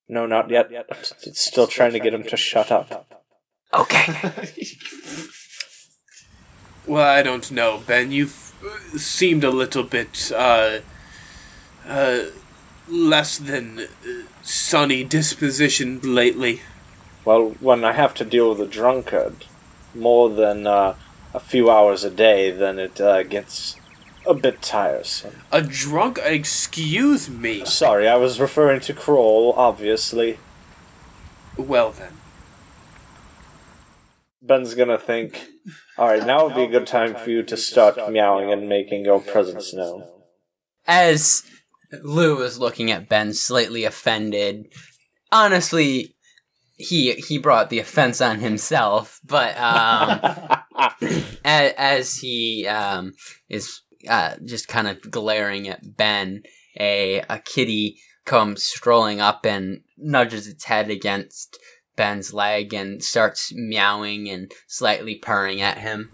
No, 0.08 0.26
not 0.26 0.50
yet. 0.50 0.70
I'm 0.72 1.04
still 1.04 1.68
trying 1.68 1.94
to 1.94 2.00
get 2.00 2.14
him 2.14 2.24
to 2.24 2.38
shut 2.38 2.72
up. 2.72 3.21
Okay. 3.74 4.34
well, 6.88 7.08
I 7.08 7.22
don't 7.24 7.50
know, 7.52 7.82
Ben. 7.86 8.12
You've 8.12 8.54
uh, 8.66 8.98
seemed 8.98 9.44
a 9.44 9.50
little 9.50 9.84
bit, 9.84 10.32
uh, 10.36 10.80
uh, 11.88 12.20
less 12.90 13.38
than 13.38 13.80
uh, 13.80 13.86
sunny 14.42 15.06
dispositioned 15.06 16.02
lately. 16.04 16.62
Well, 17.24 17.56
when 17.60 17.86
I 17.86 17.94
have 17.94 18.14
to 18.16 18.26
deal 18.26 18.50
with 18.50 18.60
a 18.60 18.68
drunkard 18.68 19.46
more 19.96 20.30
than 20.30 20.68
uh, 20.68 20.96
a 21.34 21.40
few 21.40 21.70
hours 21.70 22.04
a 22.04 22.10
day, 22.10 22.52
then 22.52 22.78
it 22.78 23.00
uh, 23.00 23.24
gets 23.24 23.78
a 24.26 24.34
bit 24.34 24.62
tiresome. 24.62 25.42
A 25.52 25.62
drunk? 25.62 26.20
Excuse 26.24 27.30
me. 27.30 27.64
Sorry, 27.66 28.08
I 28.08 28.16
was 28.16 28.40
referring 28.40 28.82
to 28.82 28.94
Kroll, 28.94 29.54
obviously. 29.56 30.40
Well 31.58 31.92
then. 31.92 32.21
Ben's 34.42 34.74
gonna 34.74 34.98
think, 34.98 35.48
alright, 35.98 36.26
now 36.26 36.46
would 36.46 36.56
be 36.56 36.64
a 36.64 36.80
good 36.80 36.88
time 36.88 37.16
for 37.16 37.30
you 37.30 37.44
to 37.44 37.56
start 37.56 37.98
meowing 38.12 38.52
and 38.52 38.68
making 38.68 39.06
your 39.06 39.22
presence 39.22 39.74
known. 39.74 40.04
As 40.88 41.44
Lou 42.04 42.42
is 42.42 42.60
looking 42.60 42.90
at 42.92 43.08
Ben, 43.08 43.34
slightly 43.34 43.84
offended. 43.84 44.68
Honestly, 45.32 46.16
he 46.78 47.14
he 47.14 47.38
brought 47.38 47.70
the 47.70 47.80
offense 47.80 48.20
on 48.22 48.40
himself, 48.40 49.20
but 49.24 49.56
um, 49.58 50.20
as, 51.46 51.74
as 51.78 52.16
he 52.16 52.68
um, 52.68 53.14
is 53.50 53.82
uh, 54.10 54.36
just 54.44 54.68
kind 54.68 54.88
of 54.88 55.12
glaring 55.12 55.68
at 55.68 55.96
Ben, 55.96 56.42
a 56.80 57.24
a 57.30 57.40
kitty 57.40 58.00
comes 58.26 58.64
strolling 58.64 59.20
up 59.20 59.46
and 59.46 59.82
nudges 59.98 60.48
its 60.48 60.66
head 60.66 60.90
against 60.90 61.58
Ben's 62.02 62.34
leg 62.34 62.74
and 62.74 63.04
starts 63.04 63.54
meowing 63.54 64.28
and 64.28 64.52
slightly 64.66 65.14
purring 65.14 65.62
at 65.62 65.78
him. 65.78 66.10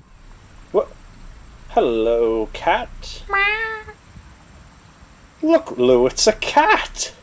What? 0.73 0.89
Hello, 1.69 2.49
cat. 2.51 3.23
Look, 5.41 5.77
Lou, 5.77 6.05
it's 6.05 6.27
a 6.27 6.34
cat. 6.34 7.14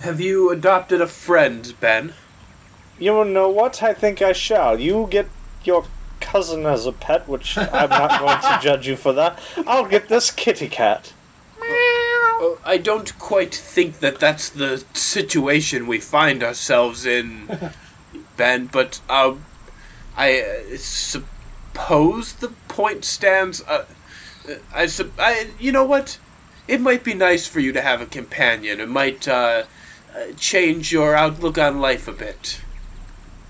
Have 0.00 0.20
you 0.20 0.50
adopted 0.50 1.00
a 1.00 1.06
friend, 1.06 1.72
Ben? 1.78 2.14
You 2.98 3.24
know 3.24 3.48
what? 3.48 3.80
I 3.80 3.94
think 3.94 4.20
I 4.20 4.32
shall. 4.32 4.80
You 4.80 5.06
get 5.08 5.28
your 5.62 5.84
cousin 6.18 6.66
as 6.66 6.86
a 6.86 6.92
pet, 6.92 7.28
which 7.28 7.56
I'm 7.56 7.90
not 7.90 8.18
going 8.18 8.40
to 8.40 8.58
judge 8.60 8.88
you 8.88 8.96
for 8.96 9.12
that. 9.12 9.38
I'll 9.68 9.86
get 9.86 10.08
this 10.08 10.32
kitty 10.32 10.68
cat. 10.68 11.12
Uh, 11.60 12.56
I 12.64 12.76
don't 12.76 13.16
quite 13.20 13.54
think 13.54 14.00
that 14.00 14.18
that's 14.18 14.48
the 14.48 14.84
situation 14.94 15.86
we 15.86 16.00
find 16.00 16.42
ourselves 16.42 17.06
in, 17.06 17.48
Ben, 18.36 18.66
but 18.66 19.00
um, 19.08 19.44
I 20.16 20.40
uh, 20.40 20.76
suppose 20.76 22.34
the 22.34 22.48
point 22.68 23.04
stands. 23.04 23.62
Uh, 23.62 23.84
uh, 24.48 24.54
I, 24.74 24.86
sup- 24.86 25.18
I, 25.18 25.48
you 25.58 25.72
know 25.72 25.84
what? 25.84 26.18
It 26.66 26.80
might 26.80 27.04
be 27.04 27.14
nice 27.14 27.46
for 27.46 27.60
you 27.60 27.72
to 27.72 27.82
have 27.82 28.00
a 28.00 28.06
companion. 28.06 28.80
It 28.80 28.88
might 28.88 29.28
uh, 29.28 29.64
uh, 30.16 30.32
change 30.36 30.92
your 30.92 31.14
outlook 31.14 31.58
on 31.58 31.80
life 31.80 32.08
a 32.08 32.12
bit. 32.12 32.60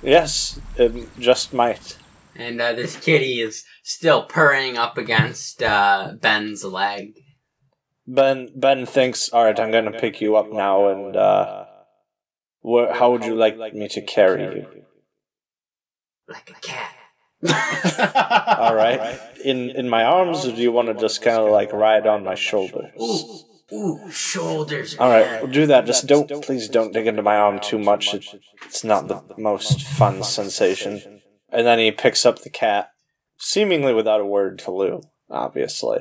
Yes, 0.03 0.61
it 0.77 1.09
just 1.19 1.55
might. 1.55 1.97
And 2.37 2.61
uh, 2.61 2.73
this 2.73 2.97
kitty 2.97 3.41
is 3.41 3.65
still 3.83 4.25
purring 4.25 4.77
up 4.77 4.99
against 4.99 5.63
uh, 5.63 6.13
Ben's 6.21 6.65
leg. 6.65 7.15
Ben 8.07 8.51
Ben 8.55 8.85
thinks, 8.85 9.31
all 9.31 9.45
right, 9.45 9.59
I'm 9.59 9.71
going 9.71 9.91
to 9.91 9.99
pick 9.99 10.21
you 10.21 10.37
up 10.37 10.53
now, 10.53 10.89
and 10.89 11.17
uh, 11.17 11.64
where, 12.65 12.95
how 12.95 13.13
would 13.13 13.25
you 13.25 13.35
like 13.35 13.75
me 13.75 13.89
to 13.89 14.01
carry 14.01 14.43
you? 14.43 14.67
Like 16.27 16.51
a 16.51 16.61
cat. 16.61 16.97
All 18.59 18.75
right, 18.75 19.21
in 19.45 19.69
in 19.69 19.87
my 19.91 20.03
arms, 20.03 20.47
or 20.47 20.53
do 20.53 20.63
you 20.63 20.73
want 20.73 20.89
to 20.89 20.95
just 20.95 21.21
kind 21.21 21.37
of 21.37 21.51
like 21.51 21.75
ride 21.75 22.07
on 22.07 22.25
my 22.25 22.35
shoulders? 22.35 22.91
Ooh, 22.99 23.77
ooh, 23.77 24.11
shoulders. 24.11 24.97
All 24.97 25.11
right, 25.11 25.43
we'll 25.43 25.53
do 25.53 25.67
that. 25.67 25.85
Just 25.85 26.07
don't, 26.07 26.27
please, 26.43 26.71
don't 26.71 26.95
dig 26.95 27.07
into 27.07 27.21
my 27.23 27.37
arm 27.37 27.61
too 27.61 27.79
much. 27.79 28.15
It, 28.15 28.25
it's 28.65 28.83
not 28.83 29.09
the 29.09 29.23
most 29.37 29.83
fun 29.83 30.23
sensation. 30.23 31.21
And 31.51 31.67
then 31.67 31.79
he 31.79 31.91
picks 31.91 32.25
up 32.25 32.39
the 32.39 32.49
cat, 32.49 32.93
seemingly 33.37 33.93
without 33.93 34.23
a 34.23 34.27
word 34.27 34.59
to 34.61 34.71
Lou, 34.71 35.03
obviously, 35.29 35.99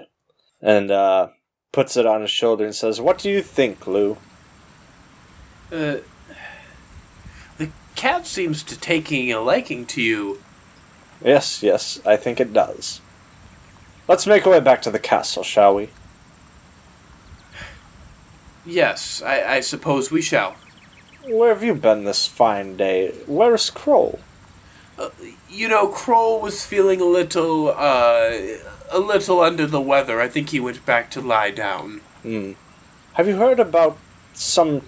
and 0.62 0.90
uh, 0.90 1.28
puts 1.74 1.98
it 1.98 2.06
on 2.06 2.22
his 2.22 2.32
shoulder 2.32 2.64
and 2.64 2.74
says, 2.74 3.02
"What 3.02 3.18
do 3.18 3.30
you 3.30 3.42
think, 3.42 3.86
Lou?" 3.86 4.18
Uh, 5.70 5.98
the 5.98 6.13
cat 8.04 8.28
seems 8.28 8.64
to 8.64 8.78
taking 8.78 9.32
a 9.32 9.40
liking 9.40 9.86
to 9.86 10.02
you. 10.02 10.42
Yes, 11.24 11.64
yes, 11.64 12.02
I 12.06 12.18
think 12.18 12.42
it 12.42 12.52
does. 12.52 13.00
Let's 14.10 14.28
make 14.28 14.46
our 14.46 14.52
way 14.52 14.60
back 14.60 14.82
to 14.82 14.92
the 14.92 15.00
castle, 15.00 15.42
shall 15.42 15.76
we? 15.76 15.88
Yes, 18.66 19.22
I, 19.22 19.56
I 19.56 19.60
suppose 19.62 20.12
we 20.12 20.22
shall. 20.22 20.58
Where 21.26 21.54
have 21.54 21.64
you 21.64 21.76
been 21.76 22.04
this 22.04 22.28
fine 22.28 22.76
day? 22.76 23.14
Where's 23.26 23.70
Kroll? 23.70 24.20
Uh, 25.00 25.12
you 25.50 25.70
know, 25.70 25.88
Kroll 25.88 26.42
was 26.42 26.66
feeling 26.66 27.00
a 27.00 27.06
little, 27.06 27.70
uh, 27.70 28.32
a 28.92 29.00
little 29.00 29.40
under 29.40 29.66
the 29.66 29.80
weather. 29.80 30.20
I 30.20 30.28
think 30.28 30.50
he 30.50 30.60
went 30.60 30.86
back 30.86 31.10
to 31.12 31.22
lie 31.22 31.52
down. 31.52 32.02
Hmm. 32.24 32.52
Have 33.14 33.30
you 33.30 33.38
heard 33.38 33.62
about 33.62 33.98
some 34.34 34.82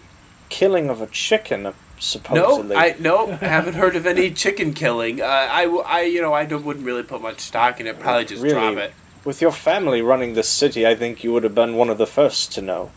killing 0.50 0.90
of 0.90 1.02
a 1.02 1.08
chicken, 1.08 1.66
uh, 1.96 2.34
No, 2.34 2.58
supposedly? 2.58 2.76
I 2.76 2.96
no 3.00 3.28
haven't 3.28 3.76
heard 3.76 3.96
of 3.96 4.06
any 4.06 4.32
chicken 4.32 4.74
killing. 4.74 5.22
Uh, 5.22 5.26
I, 5.26 5.66
I, 5.66 6.02
you 6.02 6.22
know, 6.22 6.34
I 6.34 6.46
don't, 6.46 6.64
wouldn't 6.66 6.86
really 6.86 7.04
put 7.04 7.22
much 7.22 7.40
stock 7.40 7.80
in 7.80 7.88
it. 7.88 8.00
Probably 8.00 8.26
just 8.26 8.44
drop 8.44 8.78
it. 8.78 8.94
With 9.24 9.42
your 9.42 9.52
family 9.52 10.02
running 10.02 10.34
the 10.34 10.44
city, 10.44 10.86
I 10.86 10.94
think 10.94 11.24
you 11.24 11.34
would 11.34 11.44
have 11.44 11.56
been 11.56 11.76
one 11.76 11.90
of 11.90 11.98
the 11.98 12.06
first 12.06 12.52
to 12.54 12.62
know. 12.62 12.92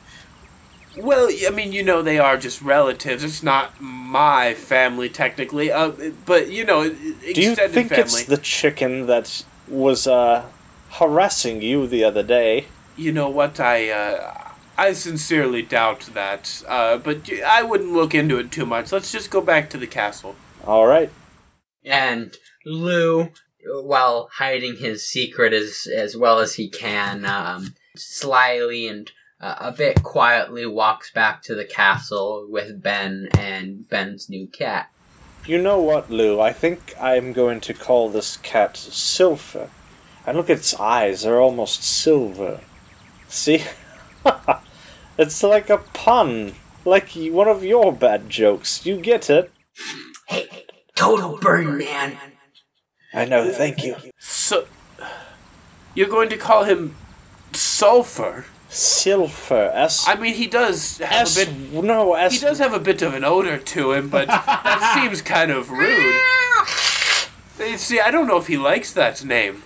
Well, 0.96 1.28
I 1.46 1.50
mean, 1.50 1.72
you 1.72 1.82
know, 1.82 2.02
they 2.02 2.18
are 2.18 2.36
just 2.36 2.60
relatives. 2.60 3.22
It's 3.22 3.42
not 3.42 3.80
my 3.80 4.54
family 4.54 5.08
technically, 5.08 5.70
uh, 5.70 5.92
but 6.26 6.50
you 6.50 6.64
know, 6.64 6.82
extended 6.82 7.34
Do 7.34 7.42
you 7.42 7.54
think 7.54 7.88
family. 7.90 8.02
it's 8.02 8.24
the 8.24 8.36
chicken 8.36 9.06
that 9.06 9.44
was 9.68 10.06
uh, 10.06 10.46
harassing 10.92 11.62
you 11.62 11.86
the 11.86 12.04
other 12.04 12.22
day? 12.22 12.66
You 12.96 13.12
know 13.12 13.28
what? 13.28 13.60
I 13.60 13.90
uh, 13.90 14.47
I 14.78 14.92
sincerely 14.92 15.62
doubt 15.62 16.08
that. 16.14 16.62
Uh, 16.68 16.98
but 16.98 17.28
I 17.44 17.64
wouldn't 17.64 17.92
look 17.92 18.14
into 18.14 18.38
it 18.38 18.52
too 18.52 18.64
much. 18.64 18.92
Let's 18.92 19.10
just 19.10 19.28
go 19.28 19.40
back 19.40 19.68
to 19.70 19.76
the 19.76 19.88
castle. 19.88 20.36
All 20.64 20.86
right. 20.86 21.10
And 21.84 22.34
Lou, 22.64 23.30
while 23.66 24.30
hiding 24.34 24.76
his 24.76 25.04
secret 25.04 25.52
as 25.52 25.88
as 25.92 26.16
well 26.16 26.38
as 26.38 26.54
he 26.54 26.70
can, 26.70 27.24
um, 27.24 27.74
slyly 27.96 28.86
and 28.86 29.10
uh, 29.40 29.56
a 29.58 29.72
bit 29.72 30.02
quietly 30.04 30.64
walks 30.64 31.10
back 31.10 31.42
to 31.42 31.56
the 31.56 31.64
castle 31.64 32.46
with 32.48 32.80
Ben 32.80 33.28
and 33.36 33.88
Ben's 33.88 34.30
new 34.30 34.46
cat. 34.46 34.90
You 35.44 35.58
know 35.58 35.80
what, 35.80 36.10
Lou? 36.10 36.40
I 36.40 36.52
think 36.52 36.94
I'm 37.00 37.32
going 37.32 37.60
to 37.62 37.74
call 37.74 38.10
this 38.10 38.36
cat 38.36 38.76
Silver. 38.76 39.70
And 40.26 40.36
look 40.36 40.50
at 40.50 40.58
its 40.58 40.74
eyes, 40.74 41.22
they're 41.22 41.40
almost 41.40 41.82
silver. 41.82 42.60
See? 43.28 43.64
it's 45.18 45.42
like 45.42 45.68
a 45.68 45.78
pun. 45.78 46.54
Like 46.84 47.10
one 47.14 47.48
of 47.48 47.64
your 47.64 47.92
bad 47.92 48.30
jokes. 48.30 48.86
You 48.86 48.96
get 48.96 49.28
it? 49.28 49.50
Hey, 50.26 50.48
total 50.94 51.36
burn, 51.38 51.78
man. 51.78 52.16
I 53.12 53.24
know, 53.24 53.50
thank 53.50 53.82
you. 53.84 53.96
So, 54.18 54.66
you're 55.94 56.08
going 56.08 56.28
to 56.28 56.36
call 56.36 56.64
him 56.64 56.94
Sulfur? 57.52 58.44
Silver. 58.68 59.70
S. 59.74 60.06
I 60.06 60.14
mean, 60.14 60.34
he 60.34 60.46
does 60.46 60.98
have 60.98 61.22
S. 61.22 61.42
a 61.42 61.46
bit. 61.46 61.84
No, 61.84 62.14
S. 62.14 62.34
He 62.34 62.38
does 62.38 62.58
have 62.58 62.74
a 62.74 62.78
bit 62.78 63.00
of 63.00 63.14
an 63.14 63.24
odor 63.24 63.58
to 63.58 63.92
him, 63.92 64.08
but 64.08 64.28
that 64.28 64.94
seems 64.94 65.22
kind 65.22 65.50
of 65.50 65.70
rude. 65.70 66.14
See, 67.78 67.98
I 67.98 68.10
don't 68.10 68.28
know 68.28 68.36
if 68.36 68.46
he 68.46 68.56
likes 68.56 68.92
that 68.92 69.24
name. 69.24 69.62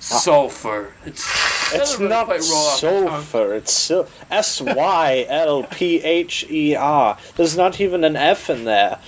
Sulfur. 0.00 0.94
It's, 1.04 1.24
It's 1.72 1.98
really 1.98 2.08
not 2.10 2.26
quite 2.26 2.40
roll 2.40 2.52
off 2.66 2.80
the 2.80 2.88
tongue. 2.90 3.08
sulfur. 3.08 3.54
It's 3.54 3.72
sil- 3.72 4.08
S 4.30 4.60
Y 4.60 5.26
L 5.28 5.64
P 5.64 6.02
H 6.02 6.46
E 6.50 6.74
R. 6.74 7.18
There's 7.36 7.56
not 7.56 7.80
even 7.80 8.04
an 8.04 8.16
F 8.16 8.48
in 8.50 8.64
there. 8.64 8.98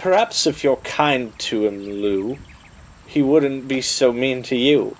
Perhaps 0.00 0.46
if 0.46 0.62
you're 0.62 0.76
kind 0.76 1.36
to 1.40 1.66
him, 1.66 1.80
Lou, 1.82 2.38
he 3.06 3.22
wouldn't 3.22 3.66
be 3.66 3.80
so 3.80 4.12
mean 4.12 4.42
to 4.44 4.56
you. 4.56 4.96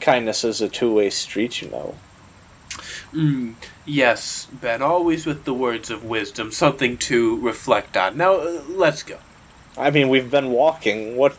Kindness 0.00 0.44
is 0.44 0.60
a 0.60 0.68
two-way 0.68 1.10
street, 1.10 1.60
you 1.62 1.68
know. 1.70 1.94
Mm, 3.12 3.54
yes, 3.84 4.48
Ben, 4.50 4.80
always 4.80 5.26
with 5.26 5.44
the 5.44 5.52
words 5.54 5.90
of 5.90 6.04
wisdom, 6.04 6.50
something 6.50 6.96
to 6.98 7.38
reflect 7.40 7.96
on. 7.96 8.16
Now, 8.16 8.36
uh, 8.36 8.62
let's 8.68 9.02
go. 9.02 9.18
I 9.76 9.90
mean, 9.90 10.08
we've 10.08 10.30
been 10.30 10.50
walking. 10.50 11.16
What? 11.16 11.34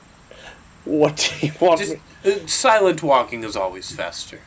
What 0.86 1.18
do 1.40 1.48
you 1.48 1.54
want? 1.60 1.80
Just, 1.80 1.96
uh, 2.26 2.46
silent 2.48 3.02
walking 3.02 3.44
is 3.44 3.56
always 3.56 3.92
faster. 3.92 4.40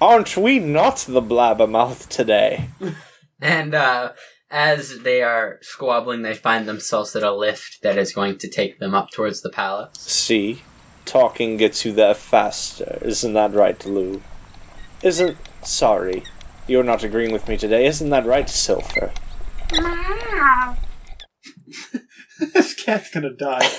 Aren't 0.00 0.36
we 0.36 0.58
not 0.58 1.04
the 1.08 1.20
blabbermouth 1.20 2.08
today? 2.08 2.70
And 3.40 3.74
uh, 3.74 4.12
as 4.50 5.00
they 5.00 5.22
are 5.22 5.58
squabbling, 5.60 6.22
they 6.22 6.34
find 6.34 6.66
themselves 6.66 7.14
at 7.14 7.22
a 7.22 7.34
lift 7.34 7.82
that 7.82 7.98
is 7.98 8.14
going 8.14 8.38
to 8.38 8.48
take 8.48 8.78
them 8.78 8.94
up 8.94 9.10
towards 9.10 9.42
the 9.42 9.50
palace. 9.50 9.98
See, 9.98 10.62
talking 11.04 11.56
gets 11.56 11.84
you 11.84 11.92
there 11.92 12.14
faster. 12.14 12.98
Isn't 13.02 13.34
that 13.34 13.52
right, 13.52 13.84
Lou? 13.84 14.22
Isn't 15.02 15.36
sorry, 15.62 16.24
you're 16.66 16.84
not 16.84 17.04
agreeing 17.04 17.32
with 17.32 17.48
me 17.48 17.56
today. 17.56 17.84
Isn't 17.86 18.10
that 18.10 18.24
right, 18.24 18.48
Silver? 18.48 19.12
this 22.54 22.74
cat's 22.74 23.10
gonna 23.10 23.34
die. 23.34 23.70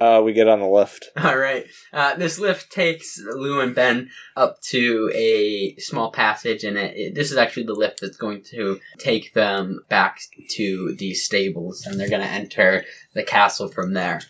Uh, 0.00 0.20
we 0.24 0.32
get 0.32 0.48
on 0.48 0.58
the 0.60 0.66
lift. 0.66 1.08
All 1.16 1.36
right. 1.38 1.66
Uh, 1.92 2.14
this 2.16 2.38
lift 2.38 2.70
takes 2.72 3.18
Lou 3.18 3.60
and 3.60 3.74
Ben 3.74 4.10
up 4.36 4.60
to 4.70 5.10
a 5.14 5.76
small 5.78 6.10
passage, 6.10 6.64
and 6.64 6.76
it, 6.76 6.96
it- 6.96 7.14
this 7.14 7.30
is 7.30 7.36
actually 7.36 7.62
the 7.64 7.74
lift 7.74 8.00
that's 8.00 8.16
going 8.16 8.42
to 8.50 8.80
take 8.98 9.34
them 9.34 9.80
back 9.88 10.18
to 10.56 10.94
the 10.98 11.14
stables, 11.14 11.86
and 11.86 11.98
they're 11.98 12.08
going 12.10 12.22
to 12.26 12.28
enter 12.28 12.84
the 13.14 13.22
castle 13.22 13.68
from 13.68 13.92
there. 13.94 14.20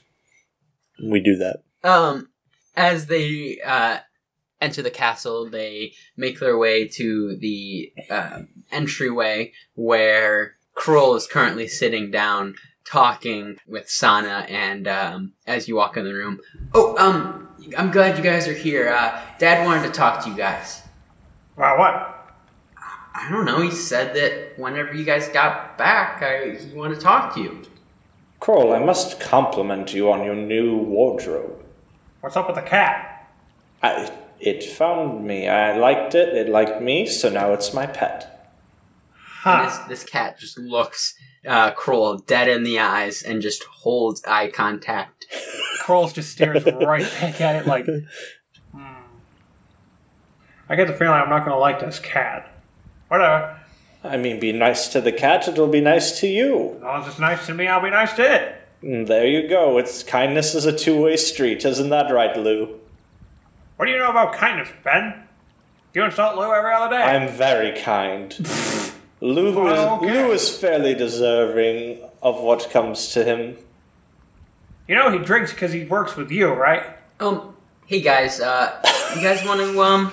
We 1.03 1.21
do 1.21 1.37
that. 1.37 1.63
Um, 1.83 2.29
as 2.77 3.07
they 3.07 3.59
uh, 3.65 3.99
enter 4.61 4.83
the 4.83 4.91
castle, 4.91 5.49
they 5.49 5.95
make 6.17 6.41
their 6.41 6.59
way 6.59 6.87
to 6.89 7.37
the 7.37 7.93
uh, 8.11 8.41
entryway 8.71 9.53
where 9.75 10.57
Kroll 10.75 11.15
is 11.17 11.27
currently 11.27 11.69
sitting 11.69 12.11
down 12.11 12.55
talking 12.85 13.57
with 13.67 13.89
Sana. 13.89 14.47
And 14.49 14.87
um, 14.87 15.33
as 15.47 15.69
you 15.69 15.77
walk 15.77 15.97
in 15.97 16.05
the 16.05 16.15
room, 16.15 16.41
oh, 16.73 16.97
um, 16.99 17.49
I'm 17.77 17.91
glad 17.91 18.17
you 18.17 18.23
guys 18.23 18.47
are 18.49 18.55
here. 18.55 18.89
Uh, 18.89 19.21
Dad 19.39 19.65
wanted 19.65 19.85
to 19.85 19.93
talk 19.93 20.23
to 20.25 20.31
you 20.31 20.37
guys. 20.37 20.83
Wow, 21.57 21.79
what? 21.79 22.11
I 23.15 23.31
don't 23.31 23.45
know. 23.45 23.61
He 23.61 23.71
said 23.71 24.15
that 24.17 24.59
whenever 24.59 24.93
you 24.93 25.05
guys 25.05 25.29
got 25.29 25.79
back, 25.79 26.23
I, 26.23 26.57
he 26.57 26.75
wanted 26.75 26.97
to 26.97 27.01
talk 27.01 27.35
to 27.35 27.41
you. 27.41 27.63
Kroll, 28.41 28.75
I 28.75 28.85
must 28.85 29.21
compliment 29.21 29.95
you 29.95 30.11
on 30.11 30.25
your 30.25 30.35
new 30.35 30.77
wardrobe. 30.77 31.65
What's 32.21 32.37
up 32.37 32.49
with 32.49 32.57
the 32.57 32.63
cat? 32.63 33.31
I, 33.83 34.13
it 34.41 34.65
found 34.65 35.25
me. 35.25 35.49
I 35.49 35.77
liked 35.77 36.15
it. 36.15 36.37
It 36.37 36.49
liked 36.49 36.83
me, 36.83 37.07
so 37.07 37.31
now 37.31 37.53
it's 37.53 37.73
my 37.73 37.87
pet. 37.87 38.34
And 39.45 39.69
This, 39.69 39.79
this 39.89 40.05
cat 40.05 40.39
just 40.39 40.59
looks 40.59 41.15
uh, 41.47 41.73
Kroll 41.73 42.19
dead 42.19 42.49
in 42.49 42.63
the 42.63 42.79
eyes 42.79 43.23
and 43.23 43.43
just 43.43 43.65
holds 43.65 44.25
eye 44.25 44.49
contact. 44.51 45.27
Kroll's 45.81 46.13
just 46.13 46.33
stares 46.33 46.65
right 46.65 47.11
back 47.21 47.41
at 47.41 47.57
it 47.57 47.67
like. 47.67 47.87
Hmm. 48.73 49.03
I 50.69 50.75
get 50.75 50.89
the 50.89 50.95
feeling 50.95 51.15
I'm 51.15 51.29
not 51.31 51.45
gonna 51.45 51.59
like 51.59 51.79
this 51.79 52.01
cat. 52.01 52.53
Whatever. 53.07 53.61
I 54.03 54.17
mean, 54.17 54.41
be 54.41 54.53
nice 54.53 54.89
to 54.89 55.01
the 55.01 55.13
cat, 55.13 55.47
it'll 55.47 55.69
be 55.69 55.81
nice 55.81 56.19
to 56.21 56.27
you. 56.27 56.75
As 56.77 56.83
long 56.83 57.03
as 57.03 57.09
it's 57.09 57.19
nice 57.19 57.47
to 57.47 57.55
me, 57.55 57.69
I'll 57.69 57.81
be 57.81 57.91
nice 57.91 58.13
to 58.15 58.35
it. 58.35 58.57
And 58.83 59.07
there 59.07 59.27
you 59.27 59.49
go. 59.49 59.79
It's 59.79 60.03
kindness 60.03 60.55
is 60.55 60.67
a 60.67 60.77
two-way 60.77 61.17
street, 61.17 61.65
isn't 61.65 61.89
that 61.91 62.13
right, 62.13 62.37
Lou? 62.37 62.81
What 63.77 63.87
do 63.87 63.93
you 63.93 63.99
know 63.99 64.11
about 64.11 64.35
kindness, 64.35 64.69
Ben? 64.83 65.23
You 65.95 66.05
insult 66.05 66.37
Lou 66.37 66.53
every 66.53 66.73
other 66.73 66.95
day. 66.95 67.03
I'm 67.03 67.29
very 67.29 67.81
kind. 67.81 68.35
Lou 69.25 69.49
is, 69.49 69.55
Well, 69.55 69.97
okay. 69.97 70.13
Lou 70.13 70.33
is 70.33 70.55
fairly 70.55 70.95
deserving 70.95 72.03
of 72.23 72.43
what 72.43 72.69
comes 72.71 73.09
to 73.15 73.25
him. 73.25 73.57
You 74.87 74.97
know 74.97 75.11
he 75.11 75.19
drinks 75.19 75.51
because 75.51 75.73
he 75.73 75.85
works 75.85 76.15
with 76.15 76.31
you, 76.31 76.53
right? 76.53 76.83
Um, 77.19 77.57
hey 77.87 78.03
guys, 78.03 78.39
uh, 78.39 78.83
you 79.17 79.23
guys 79.23 79.43
want 79.47 79.61
to 79.63 79.83
um 79.83 80.13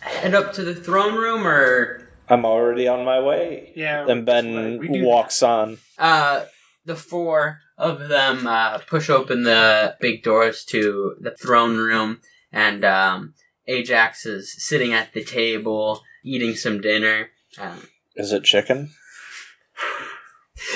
head 0.00 0.34
up 0.34 0.54
to 0.54 0.64
the 0.64 0.74
throne 0.74 1.14
room 1.14 1.46
or 1.46 2.08
I'm 2.26 2.46
already 2.46 2.88
on 2.88 3.04
my 3.04 3.20
way. 3.20 3.74
Yeah. 3.76 4.06
And 4.08 4.24
Ben 4.24 4.78
we 4.78 4.88
do 4.88 5.04
walks 5.04 5.42
on. 5.42 5.76
uh 5.98 6.46
the 6.86 6.96
four 6.96 7.58
of 7.76 8.08
them 8.08 8.46
uh, 8.46 8.78
push 8.78 9.10
open 9.10 9.42
the 9.42 9.94
big 10.00 10.22
doors 10.22 10.64
to 10.66 11.16
the 11.20 11.32
throne 11.32 11.76
room, 11.76 12.20
and 12.50 12.82
um, 12.82 13.34
Ajax 13.66 14.24
is 14.24 14.54
sitting 14.56 14.94
at 14.94 15.12
the 15.12 15.22
table 15.22 16.00
eating 16.24 16.54
some 16.54 16.80
dinner. 16.80 17.28
Um, 17.58 17.82
Is 18.16 18.32
it 18.32 18.44
chicken? 18.44 18.90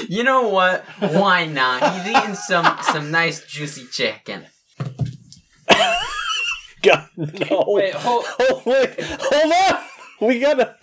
you 0.09 0.23
know 0.25 0.49
what? 0.49 0.85
Why 0.99 1.47
not? 1.47 1.95
He's 1.95 2.17
eating 2.17 2.35
some 2.35 2.67
some 2.83 3.11
nice 3.11 3.45
juicy 3.47 3.87
chicken. 3.87 4.47
God, 6.83 7.09
no. 7.17 7.65
Wait, 7.69 7.95
hold. 7.95 8.25
Oh, 8.41 8.63
wait, 8.65 9.01
hold 9.01 9.53
on. 9.53 10.29
We 10.29 10.39
gotta 10.39 10.77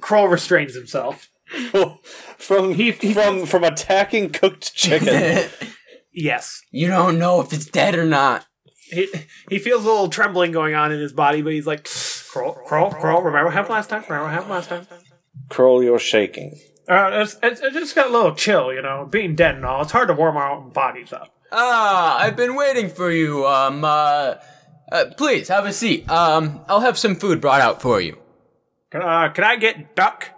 Kroll 0.00 0.28
restrains 0.28 0.74
himself. 0.74 1.28
from 2.36 2.74
he 2.74 2.92
from 2.92 3.46
from 3.46 3.64
attacking 3.64 4.30
cooked 4.30 4.74
chicken. 4.74 5.48
Yes. 6.10 6.62
You 6.72 6.88
don't 6.88 7.20
know 7.20 7.40
if 7.40 7.52
it's 7.52 7.66
dead 7.66 7.94
or 7.94 8.04
not. 8.04 8.44
He, 8.90 9.08
he 9.48 9.58
feels 9.60 9.84
a 9.84 9.88
little 9.88 10.08
trembling 10.08 10.50
going 10.50 10.74
on 10.74 10.90
in 10.90 10.98
his 10.98 11.12
body, 11.12 11.42
but 11.42 11.52
he's 11.52 11.66
like, 11.66 11.88
Kroll, 12.32 12.54
Kroll, 12.66 12.90
Kroll, 12.90 13.22
remember 13.22 13.44
what 13.44 13.54
happened 13.54 13.74
last 13.74 13.90
time? 13.90 14.02
Remember 14.08 14.24
what 14.24 14.32
happened 14.32 14.50
last 14.50 14.68
time? 14.68 14.86
Kroll, 15.48 15.82
you're 15.82 15.98
shaking. 15.98 16.58
Uh, 16.88 17.10
it's, 17.12 17.36
it's, 17.42 17.60
it 17.60 17.72
just 17.74 17.94
got 17.94 18.08
a 18.08 18.12
little 18.12 18.34
chill, 18.34 18.72
you 18.72 18.80
know, 18.80 19.06
being 19.10 19.34
dead 19.34 19.56
and 19.56 19.64
all. 19.64 19.82
It's 19.82 19.92
hard 19.92 20.08
to 20.08 20.14
warm 20.14 20.36
our 20.36 20.50
own 20.50 20.70
bodies 20.70 21.12
up. 21.12 21.34
Ah, 21.52 22.18
I've 22.18 22.36
been 22.36 22.54
waiting 22.56 22.88
for 22.88 23.10
you. 23.10 23.46
Um, 23.46 23.84
uh, 23.84 24.34
uh, 24.90 25.04
please 25.16 25.48
have 25.48 25.66
a 25.66 25.72
seat. 25.72 26.08
Um, 26.10 26.60
I'll 26.68 26.80
have 26.80 26.98
some 26.98 27.14
food 27.14 27.40
brought 27.40 27.60
out 27.60 27.82
for 27.82 28.00
you. 28.00 28.18
Can, 28.90 29.02
uh, 29.02 29.28
can 29.30 29.44
I 29.44 29.56
get 29.56 29.94
duck? 29.94 30.30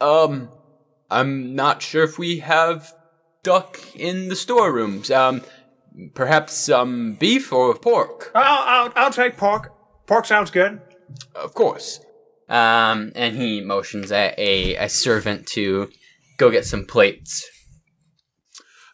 Um, 0.00 0.48
I'm 1.10 1.54
not 1.54 1.82
sure 1.82 2.04
if 2.04 2.18
we 2.18 2.38
have 2.38 2.92
duck 3.42 3.78
in 3.96 4.28
the 4.28 4.36
storerooms. 4.36 5.10
Um, 5.10 5.42
perhaps 6.14 6.52
some 6.54 7.14
beef 7.14 7.52
or 7.52 7.74
pork. 7.74 8.30
I'll, 8.34 8.86
I'll, 8.86 8.92
I'll 8.96 9.12
take 9.12 9.36
pork. 9.36 9.72
Pork 10.06 10.26
sounds 10.26 10.50
good. 10.50 10.80
Of 11.34 11.54
course. 11.54 12.00
Um, 12.52 13.12
and 13.14 13.34
he 13.34 13.62
motions 13.62 14.12
at 14.12 14.38
a, 14.38 14.76
a 14.76 14.88
servant 14.90 15.46
to 15.48 15.90
go 16.36 16.50
get 16.50 16.66
some 16.66 16.84
plates. 16.84 17.48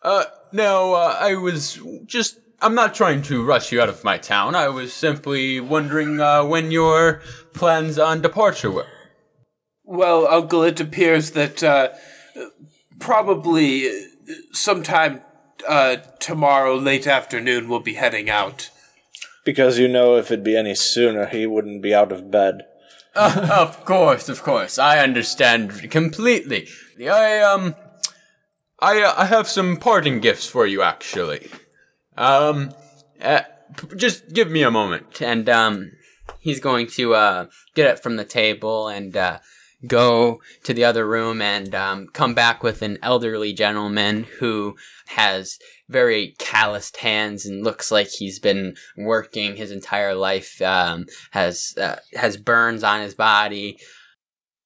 Uh, 0.01 0.27
now, 0.53 0.95
uh, 0.95 1.17
I 1.19 1.35
was 1.35 1.81
just. 2.07 2.39
I'm 2.61 2.75
not 2.75 2.95
trying 2.95 3.23
to 3.23 3.45
rush 3.45 3.71
you 3.71 3.81
out 3.81 3.89
of 3.89 4.03
my 4.03 4.19
town. 4.19 4.55
I 4.55 4.69
was 4.69 4.93
simply 4.93 5.61
wondering 5.61 6.21
uh, 6.21 6.45
when 6.45 6.71
your 6.73 7.21
plans 7.53 7.99
on 7.99 8.21
departure 8.21 8.71
were. 8.71 8.87
Well, 9.85 10.27
Uncle, 10.27 10.63
it 10.63 10.81
appears 10.81 11.33
that 11.33 11.63
uh, 11.63 11.91
probably 12.99 13.89
sometime 14.53 15.23
uh, 15.69 15.97
tomorrow, 16.21 16.77
late 16.77 17.07
afternoon, 17.07 17.69
we'll 17.69 17.81
be 17.81 17.95
heading 17.95 18.31
out. 18.31 18.71
Because 19.45 19.79
you 19.79 19.89
know, 19.89 20.17
if 20.17 20.31
it'd 20.31 20.45
be 20.45 20.57
any 20.57 20.75
sooner, 20.75 21.27
he 21.27 21.47
wouldn't 21.47 21.83
be 21.83 21.95
out 21.95 22.13
of 22.13 22.31
bed. 22.31 22.63
Uh, 23.19 23.49
of 23.67 23.85
course, 23.85 24.29
of 24.29 24.43
course. 24.43 24.79
I 24.79 25.01
understand 25.01 25.91
completely. 25.91 26.69
I, 27.01 27.41
um. 27.41 27.75
I, 28.81 29.03
uh, 29.03 29.15
I 29.17 29.25
have 29.27 29.49
some 29.49 29.77
parting 29.77 30.21
gifts 30.21 30.47
for 30.47 30.67
you, 30.67 30.83
actually. 30.83 31.51
Um. 32.17 32.73
Uh, 33.21 33.43
p- 33.77 33.97
just 33.97 34.33
give 34.33 34.51
me 34.51 34.63
a 34.63 34.71
moment. 34.71 35.21
And 35.21 35.49
um, 35.49 35.93
he's 36.39 36.61
going 36.61 36.87
to 36.89 37.15
uh, 37.15 37.47
get 37.75 37.91
it 37.91 38.03
from 38.03 38.17
the 38.17 38.25
table 38.25 38.89
and 38.89 39.17
uh, 39.17 39.39
go 39.87 40.41
to 40.65 40.75
the 40.75 40.85
other 40.85 41.07
room 41.07 41.41
and 41.41 41.75
um, 41.75 42.09
come 42.09 42.35
back 42.35 42.63
with 42.63 42.83
an 42.83 42.99
elderly 43.03 43.53
gentleman 43.53 44.25
who 44.39 44.77
has 45.07 45.59
very 45.89 46.35
calloused 46.39 46.99
hands 46.99 47.47
and 47.47 47.65
looks 47.65 47.91
like 47.91 48.09
he's 48.09 48.39
been 48.39 48.77
working 48.97 49.57
his 49.57 49.71
entire 49.71 50.15
life. 50.15 50.61
Um, 50.61 51.07
has 51.31 51.75
uh, 51.81 51.97
has 52.15 52.37
burns 52.37 52.83
on 52.83 53.01
his 53.01 53.15
body. 53.15 53.79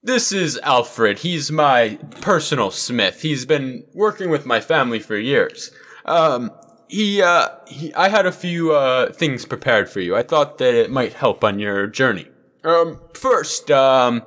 This 0.02 0.32
is 0.32 0.58
Alfred. 0.64 1.20
He's 1.20 1.52
my 1.52 1.98
personal 2.20 2.72
smith. 2.72 3.22
He's 3.22 3.44
been 3.44 3.84
working 3.94 4.30
with 4.30 4.46
my 4.46 4.60
family 4.60 4.98
for 4.98 5.16
years. 5.16 5.70
Um, 6.06 6.50
he, 6.88 7.22
uh, 7.22 7.50
he, 7.68 7.94
I 7.94 8.08
had 8.08 8.26
a 8.26 8.32
few, 8.32 8.72
uh, 8.72 9.12
things 9.12 9.44
prepared 9.44 9.88
for 9.88 10.00
you. 10.00 10.16
I 10.16 10.24
thought 10.24 10.58
that 10.58 10.74
it 10.74 10.90
might 10.90 11.12
help 11.12 11.44
on 11.44 11.60
your 11.60 11.86
journey. 11.86 12.26
Um, 12.64 13.00
first, 13.14 13.70
um, 13.70 14.22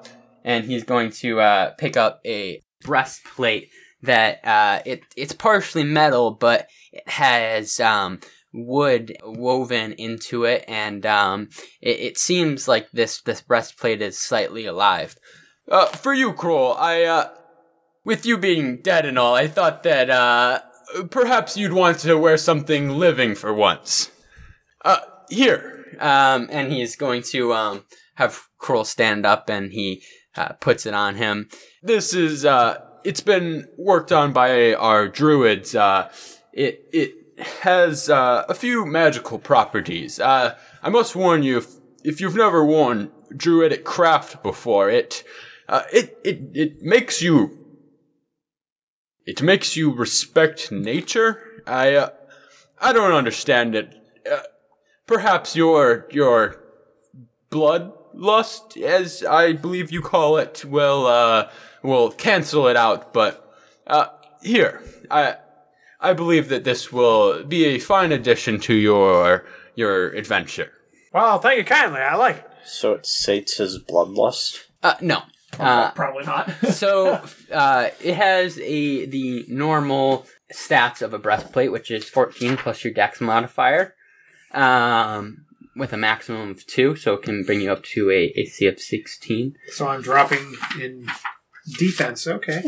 and 0.45 0.63
he's 0.63 0.85
going 0.85 1.09
to 1.09 1.41
uh, 1.41 1.71
pick 1.71 1.97
up 1.97 2.21
a 2.25 2.63
breastplate 2.81 3.69
that 4.03 4.39
uh, 4.45 4.81
it 4.85 5.01
it's 5.17 5.33
partially 5.33 5.83
metal, 5.83 6.31
but 6.31 6.67
it 6.93 7.09
has 7.09 7.79
um, 7.79 8.21
wood 8.53 9.17
woven 9.23 9.93
into 9.93 10.45
it, 10.45 10.63
and 10.67 11.05
um, 11.05 11.49
it, 11.81 11.99
it 11.99 12.17
seems 12.17 12.67
like 12.67 12.89
this 12.91 13.21
this 13.23 13.41
breastplate 13.41 14.01
is 14.01 14.17
slightly 14.17 14.65
alive. 14.65 15.17
Uh, 15.69 15.87
for 15.87 16.13
you, 16.13 16.31
Kroll, 16.31 16.75
I, 16.77 17.03
uh, 17.03 17.29
with 18.03 18.23
you 18.23 18.37
being 18.37 18.81
dead 18.83 19.07
and 19.07 19.17
all, 19.17 19.33
I 19.33 19.47
thought 19.47 19.81
that, 19.81 20.11
uh, 20.11 20.59
perhaps 21.09 21.57
you'd 21.57 21.73
want 21.73 21.97
to 21.99 22.19
wear 22.19 22.37
something 22.37 22.89
living 22.89 23.33
for 23.33 23.51
once. 23.51 24.11
Uh, 24.83 24.99
here. 25.27 25.97
Um, 25.99 26.47
and 26.51 26.71
he's 26.71 26.95
going 26.95 27.23
to 27.31 27.53
um, 27.53 27.85
have 28.15 28.43
Kroll 28.59 28.85
stand 28.85 29.25
up, 29.25 29.49
and 29.49 29.71
he 29.71 30.03
uh, 30.35 30.53
puts 30.53 30.85
it 30.85 30.93
on 30.93 31.15
him. 31.15 31.49
This 31.81 32.13
is, 32.13 32.45
uh, 32.45 32.81
it's 33.03 33.21
been 33.21 33.67
worked 33.77 34.11
on 34.11 34.33
by 34.33 34.73
our 34.73 35.07
druids. 35.07 35.75
Uh, 35.75 36.11
it, 36.53 36.87
it 36.91 37.13
has, 37.63 38.09
uh, 38.09 38.45
a 38.49 38.53
few 38.53 38.85
magical 38.85 39.39
properties. 39.39 40.19
Uh, 40.19 40.57
I 40.81 40.89
must 40.89 41.15
warn 41.15 41.43
you, 41.43 41.57
if, 41.57 41.67
if 42.03 42.21
you've 42.21 42.35
never 42.35 42.63
worn 42.63 43.11
druidic 43.35 43.83
craft 43.83 44.43
before, 44.43 44.89
it, 44.89 45.23
uh, 45.67 45.83
it, 45.91 46.17
it, 46.23 46.39
it 46.53 46.81
makes 46.81 47.21
you, 47.21 47.57
it 49.25 49.41
makes 49.41 49.75
you 49.75 49.91
respect 49.91 50.71
nature. 50.71 51.41
I, 51.65 52.09
I 52.79 52.93
don't 52.93 53.13
understand 53.13 53.75
it. 53.75 53.95
Uh, 54.31 54.41
perhaps 55.07 55.55
your, 55.55 56.07
your 56.11 56.61
bloodlust, 58.15 58.81
as 58.81 59.23
I 59.23 59.53
believe 59.53 59.91
you 59.91 60.01
call 60.01 60.37
it, 60.37 60.63
will, 60.65 61.05
uh, 61.07 61.49
will 61.83 62.11
cancel 62.11 62.67
it 62.67 62.75
out, 62.75 63.13
but, 63.13 63.53
uh, 63.87 64.07
here, 64.41 64.81
I, 65.09 65.37
I 65.99 66.13
believe 66.13 66.49
that 66.49 66.63
this 66.63 66.91
will 66.91 67.43
be 67.43 67.65
a 67.65 67.79
fine 67.79 68.11
addition 68.11 68.59
to 68.61 68.73
your, 68.73 69.45
your 69.75 70.09
adventure. 70.09 70.71
Well, 71.13 71.39
thank 71.39 71.57
you 71.57 71.63
kindly. 71.63 72.01
I 72.01 72.15
like 72.15 72.37
it. 72.37 72.49
So 72.65 72.93
it 72.93 73.05
sates 73.05 73.57
his 73.57 73.79
bloodlust? 73.81 74.65
Uh, 74.83 74.95
no. 75.01 75.23
Uh, 75.59 75.91
Probably 75.91 76.25
not. 76.25 76.51
so 76.71 77.21
uh, 77.51 77.89
it 78.03 78.15
has 78.15 78.59
a 78.59 79.05
the 79.05 79.45
normal 79.47 80.25
stats 80.53 81.01
of 81.01 81.13
a 81.13 81.19
breastplate, 81.19 81.71
which 81.71 81.91
is 81.91 82.07
14 82.07 82.57
plus 82.57 82.83
your 82.83 82.93
dex 82.93 83.21
modifier, 83.21 83.95
um, 84.51 85.44
with 85.75 85.93
a 85.93 85.97
maximum 85.97 86.51
of 86.51 86.65
two, 86.65 86.95
so 86.95 87.15
it 87.15 87.23
can 87.23 87.43
bring 87.43 87.61
you 87.61 87.71
up 87.71 87.83
to 87.83 88.09
a 88.09 88.33
AC 88.35 88.65
of 88.67 88.79
16. 88.79 89.55
so 89.71 89.87
I'm 89.87 90.01
dropping 90.01 90.55
in 90.81 91.07
defense. 91.77 92.27
Okay. 92.27 92.61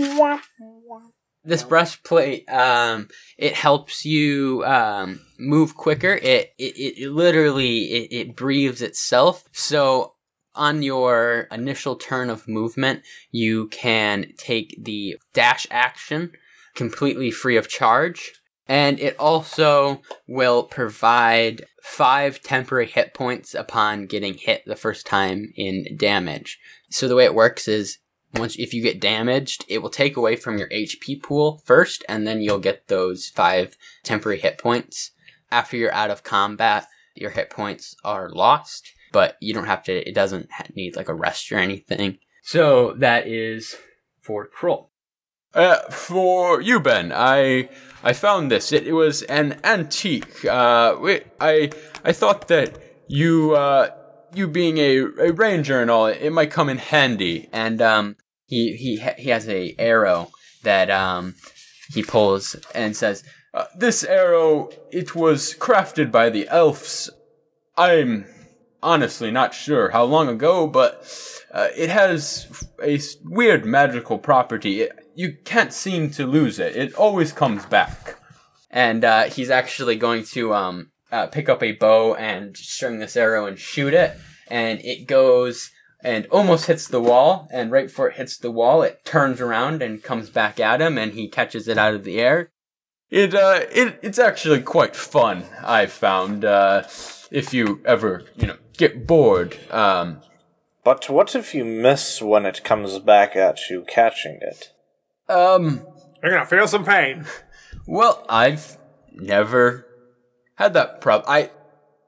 This 1.44 1.64
breastplate, 1.64 2.50
um, 2.50 3.08
it 3.38 3.54
helps 3.54 4.04
you 4.04 4.66
um, 4.66 5.22
move 5.40 5.76
quicker. 5.76 6.14
It 6.14 6.54
it, 6.58 6.78
it 6.78 7.12
literally 7.12 7.84
it, 7.86 8.12
it 8.12 8.36
breathes 8.36 8.82
itself. 8.82 9.46
So 9.54 10.16
on 10.56 10.82
your 10.84 11.48
initial 11.52 11.96
turn 11.96 12.30
of 12.30 12.48
movement, 12.48 13.04
you 13.32 13.68
can 13.68 14.34
take 14.38 14.76
the 14.84 15.18
dash 15.34 15.68
action 15.72 16.32
completely 16.76 17.32
free 17.32 17.58
of 17.58 17.70
charge. 17.70 18.34
And 18.68 19.00
it 19.00 19.18
also 19.18 20.02
will 20.28 20.64
provide 20.64 21.66
five 21.82 22.42
temporary 22.42 22.88
hit 22.88 23.14
points 23.14 23.56
upon 23.56 24.08
getting 24.08 24.34
hit 24.34 24.64
the 24.66 24.76
first 24.76 25.06
time 25.06 25.54
in 25.56 25.96
damage. 25.98 26.60
So 26.90 27.08
the 27.08 27.16
way 27.16 27.26
it 27.26 27.34
works 27.36 27.68
is 27.68 28.00
once 28.34 28.58
if 28.58 28.74
you 28.74 28.82
get 28.82 29.00
damaged, 29.00 29.66
it 29.68 29.80
will 29.80 29.90
take 29.90 30.18
away 30.18 30.36
from 30.36 30.58
your 30.58 30.68
HP 30.70 31.22
pool 31.24 31.62
first, 31.66 32.04
and 32.10 32.28
then 32.28 32.42
you'll 32.42 32.60
get 32.60 32.88
those 32.88 33.30
five 33.30 33.78
temporary 34.04 34.40
hit 34.40 34.58
points. 34.58 35.12
After 35.50 35.78
you're 35.78 35.94
out 35.94 36.12
of 36.12 36.24
combat, 36.24 36.88
your 37.16 37.32
hit 37.32 37.50
points 37.50 37.96
are 38.04 38.30
lost, 38.30 38.92
but 39.12 39.38
you 39.40 39.54
don't 39.54 39.66
have 39.66 39.84
to. 39.84 40.08
It 40.08 40.14
doesn't 40.14 40.50
need 40.76 40.96
like 40.96 41.10
a 41.10 41.14
rest 41.14 41.52
or 41.52 41.58
anything. 41.58 42.20
So 42.44 42.94
that 42.98 43.28
is 43.28 43.76
for 44.22 44.46
Kroll. 44.46 44.92
Uh, 45.58 45.80
for 45.90 46.62
you, 46.62 46.80
Ben, 46.80 47.12
I 47.12 47.70
I 48.04 48.14
found 48.14 48.52
this. 48.52 48.72
It, 48.72 48.86
it 48.86 48.94
was 48.94 49.24
an 49.24 49.60
antique. 49.64 50.46
Uh, 50.46 50.96
I 51.42 51.72
I 52.06 52.12
thought 52.14 52.48
that 52.48 52.78
you 53.08 53.56
uh 53.56 53.90
you 54.34 54.48
being 54.48 54.78
a, 54.78 55.00
a 55.00 55.32
ranger 55.32 55.82
and 55.82 55.90
all, 55.90 56.06
it 56.06 56.30
might 56.30 56.52
come 56.52 56.70
in 56.70 56.78
handy. 56.78 57.50
and 57.52 57.82
um, 57.82 58.16
he 58.46 58.76
he 58.76 58.98
he 59.18 59.30
has 59.30 59.48
a 59.50 59.76
arrow 59.78 60.32
that 60.64 60.90
um, 60.90 61.36
he 61.94 62.04
pulls 62.04 62.56
and 62.76 62.96
says, 62.96 63.24
Uh, 63.54 63.66
this 63.76 64.04
arrow, 64.04 64.70
it 64.92 65.16
was 65.16 65.56
crafted 65.56 66.12
by 66.12 66.30
the 66.30 66.48
elves. 66.50 67.10
I'm 67.76 68.26
honestly 68.84 69.32
not 69.32 69.54
sure 69.54 69.90
how 69.90 70.04
long 70.04 70.28
ago, 70.28 70.68
but 70.68 71.04
uh, 71.52 71.70
it 71.76 71.90
has 71.90 72.48
a 72.84 73.00
weird 73.24 73.66
magical 73.66 74.18
property. 74.18 74.82
It, 74.82 74.92
you 75.18 75.30
can't 75.44 75.74
seem 75.74 76.12
to 76.12 76.28
lose 76.28 76.60
it. 76.60 76.76
It 76.76 76.94
always 76.94 77.32
comes 77.32 77.66
back. 77.66 78.16
and 78.70 79.04
uh, 79.04 79.24
he's 79.36 79.50
actually 79.50 79.96
going 79.96 80.24
to 80.36 80.54
um, 80.54 80.92
uh, 81.12 81.26
pick 81.28 81.50
up 81.50 81.64
a 81.64 81.72
bow 81.72 82.14
and 82.16 82.56
string 82.56 83.00
this 83.00 83.18
arrow 83.18 83.46
and 83.48 83.58
shoot 83.58 83.94
it, 83.94 84.12
and 84.50 84.80
it 84.84 85.08
goes 85.08 85.72
and 86.04 86.28
almost 86.28 86.68
hits 86.68 86.88
the 86.88 87.02
wall, 87.02 87.48
and 87.52 87.72
right 87.72 87.88
before 87.88 88.10
it 88.10 88.18
hits 88.18 88.38
the 88.38 88.52
wall, 88.52 88.84
it 88.84 89.04
turns 89.04 89.42
around 89.42 89.82
and 89.82 90.04
comes 90.04 90.30
back 90.30 90.60
at 90.60 90.80
him, 90.80 90.96
and 90.98 91.14
he 91.14 91.28
catches 91.28 91.68
it 91.68 91.78
out 91.78 91.96
of 91.96 92.04
the 92.04 92.20
air. 92.20 92.52
It 93.10 93.34
uh, 93.34 93.62
it 93.72 94.00
it's 94.04 94.20
actually 94.20 94.62
quite 94.62 94.96
fun. 94.96 95.46
I've 95.64 95.92
found. 95.92 96.46
Uh, 96.46 96.84
if 97.32 97.54
you 97.54 97.82
ever 97.86 98.24
you 98.36 98.48
know 98.48 98.58
get 98.78 99.08
bored, 99.08 99.58
um, 99.72 100.22
But 100.84 101.10
what 101.10 101.36
if 101.36 101.56
you 101.56 101.66
miss 101.66 102.22
when 102.22 102.46
it 102.46 102.64
comes 102.64 103.00
back 103.00 103.36
at 103.36 103.70
you 103.70 103.84
catching 103.88 104.38
it? 104.42 104.72
Um, 105.30 105.86
You're 106.22 106.32
gonna 106.32 106.46
feel 106.46 106.68
some 106.68 106.86
pain. 106.86 107.26
Well, 107.90 108.26
I've 108.28 108.78
never 109.14 109.88
had 110.56 110.74
that 110.74 111.00
problem. 111.00 111.24
I, 111.32 111.52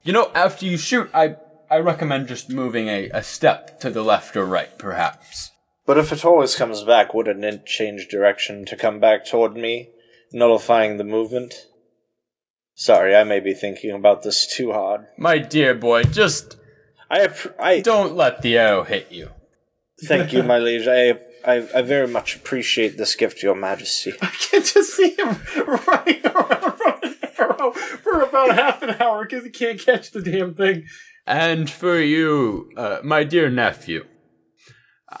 you 0.02 0.12
know, 0.12 0.30
after 0.34 0.66
you 0.66 0.76
shoot, 0.76 1.08
I 1.14 1.36
I 1.70 1.78
recommend 1.78 2.28
just 2.28 2.50
moving 2.50 2.88
a, 2.88 3.08
a 3.10 3.22
step 3.22 3.80
to 3.80 3.88
the 3.88 4.02
left 4.02 4.36
or 4.36 4.44
right, 4.44 4.76
perhaps. 4.76 5.52
But 5.86 5.96
if 5.96 6.12
it 6.12 6.24
always 6.24 6.54
comes 6.54 6.84
back, 6.84 7.14
wouldn't 7.14 7.44
it 7.44 7.64
change 7.64 8.08
direction 8.08 8.66
to 8.66 8.76
come 8.76 9.00
back 9.00 9.24
toward 9.24 9.54
me, 9.56 9.88
nullifying 10.32 10.98
the 10.98 11.04
movement? 11.04 11.54
Sorry, 12.74 13.16
I 13.16 13.24
may 13.24 13.40
be 13.40 13.54
thinking 13.54 13.92
about 13.92 14.22
this 14.22 14.46
too 14.46 14.72
hard. 14.72 15.06
My 15.16 15.38
dear 15.38 15.74
boy, 15.74 16.04
just 16.04 16.56
I, 17.10 17.28
I 17.58 17.80
don't 17.80 18.16
let 18.16 18.42
the 18.42 18.58
arrow 18.58 18.84
hit 18.84 19.10
you. 19.10 19.30
Thank 20.04 20.32
you, 20.32 20.42
my 20.42 20.58
liege. 20.66 20.86
I, 20.88 21.18
I, 21.44 21.68
I 21.74 21.82
very 21.82 22.08
much 22.08 22.36
appreciate 22.36 22.96
this 22.96 23.14
gift, 23.14 23.42
Your 23.42 23.54
Majesty. 23.54 24.12
I 24.22 24.26
can 24.26 24.62
just 24.62 24.96
see 24.96 25.14
him 25.16 25.40
running 25.56 26.26
around 26.26 26.76
from 26.76 26.94
an 27.02 27.16
arrow 27.38 27.72
for 27.72 28.22
about 28.22 28.54
half 28.54 28.82
an 28.82 28.96
hour 29.00 29.24
because 29.24 29.44
he 29.44 29.50
can't 29.50 29.80
catch 29.80 30.10
the 30.10 30.22
damn 30.22 30.54
thing. 30.54 30.84
And 31.26 31.70
for 31.70 31.98
you, 32.00 32.70
uh, 32.76 32.98
my 33.02 33.24
dear 33.24 33.50
nephew, 33.50 34.06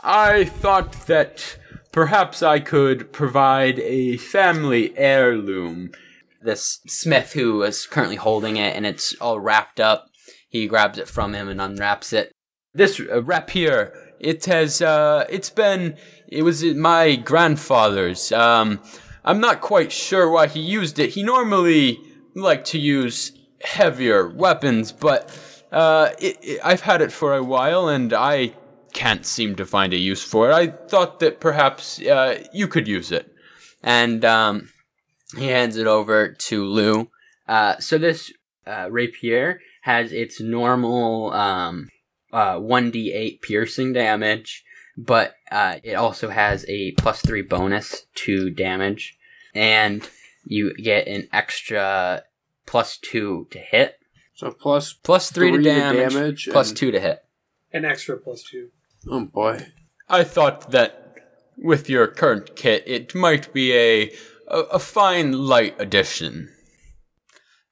I 0.02 0.44
thought 0.44 1.06
that 1.06 1.58
perhaps 1.92 2.42
I 2.42 2.60
could 2.60 3.12
provide 3.12 3.78
a 3.80 4.16
family 4.16 4.96
heirloom. 4.96 5.92
This 6.42 6.80
smith 6.86 7.32
who 7.32 7.62
is 7.62 7.86
currently 7.86 8.16
holding 8.16 8.56
it 8.56 8.74
and 8.74 8.86
it's 8.86 9.14
all 9.20 9.40
wrapped 9.40 9.78
up, 9.78 10.06
he 10.48 10.66
grabs 10.66 10.98
it 10.98 11.08
from 11.08 11.34
him 11.34 11.48
and 11.48 11.60
unwraps 11.60 12.12
it. 12.12 12.32
This 12.72 13.00
uh, 13.00 13.22
rapier, 13.22 13.92
it 14.20 14.44
has, 14.44 14.82
uh, 14.82 15.24
it's 15.28 15.50
been, 15.50 15.96
it 16.28 16.42
was 16.42 16.62
my 16.64 17.16
grandfather's. 17.16 18.30
Um, 18.32 18.80
I'm 19.24 19.40
not 19.40 19.60
quite 19.60 19.92
sure 19.92 20.30
why 20.30 20.46
he 20.46 20.60
used 20.60 20.98
it. 20.98 21.10
He 21.10 21.22
normally 21.22 21.98
liked 22.34 22.68
to 22.68 22.78
use 22.78 23.32
heavier 23.62 24.28
weapons, 24.28 24.92
but 24.92 25.36
uh, 25.72 26.10
it, 26.18 26.38
it, 26.42 26.60
I've 26.64 26.82
had 26.82 27.02
it 27.02 27.12
for 27.12 27.34
a 27.34 27.42
while 27.42 27.88
and 27.88 28.12
I 28.12 28.54
can't 28.92 29.24
seem 29.24 29.56
to 29.56 29.66
find 29.66 29.92
a 29.92 29.96
use 29.96 30.22
for 30.22 30.50
it. 30.50 30.54
I 30.54 30.68
thought 30.68 31.20
that 31.20 31.40
perhaps 31.40 32.00
uh, 32.00 32.42
you 32.52 32.68
could 32.68 32.88
use 32.88 33.12
it. 33.12 33.32
And 33.82 34.24
um, 34.24 34.70
he 35.36 35.46
hands 35.46 35.76
it 35.76 35.86
over 35.86 36.28
to 36.28 36.64
Lou. 36.64 37.10
Uh, 37.46 37.78
so 37.78 37.98
this 37.98 38.32
uh, 38.66 38.88
rapier 38.90 39.60
has 39.82 40.12
its 40.12 40.40
normal 40.40 41.32
um, 41.32 41.88
uh, 42.32 42.56
1d8 42.56 43.42
piercing 43.42 43.92
damage, 43.92 44.64
but 44.96 45.34
uh, 45.50 45.76
it 45.82 45.94
also 45.94 46.30
has 46.30 46.64
a 46.68 46.92
plus 46.92 47.20
3 47.22 47.42
bonus 47.42 48.06
to 48.16 48.50
damage. 48.50 49.16
And 49.54 50.08
you 50.44 50.74
get 50.74 51.08
an 51.08 51.28
extra 51.32 52.22
plus 52.66 52.98
2 52.98 53.48
to 53.50 53.58
hit. 53.58 53.96
So 54.34 54.50
plus 54.52 54.92
Plus 54.92 55.30
3, 55.30 55.50
Three 55.50 55.58
to 55.58 55.62
to 55.64 55.74
damage, 55.80 56.12
damage 56.14 56.48
plus 56.50 56.72
2 56.72 56.90
to 56.92 57.00
hit. 57.00 57.24
An 57.72 57.84
extra 57.84 58.16
plus 58.16 58.42
two. 58.42 58.70
Oh 59.08 59.26
boy. 59.26 59.66
I 60.08 60.24
thought 60.24 60.72
that 60.72 61.14
with 61.56 61.88
your 61.88 62.06
current 62.08 62.56
kit, 62.56 62.82
it 62.86 63.14
might 63.14 63.52
be 63.52 63.72
a 63.72 64.12
a, 64.48 64.58
a 64.72 64.78
fine 64.78 65.32
light 65.32 65.76
addition. 65.78 66.50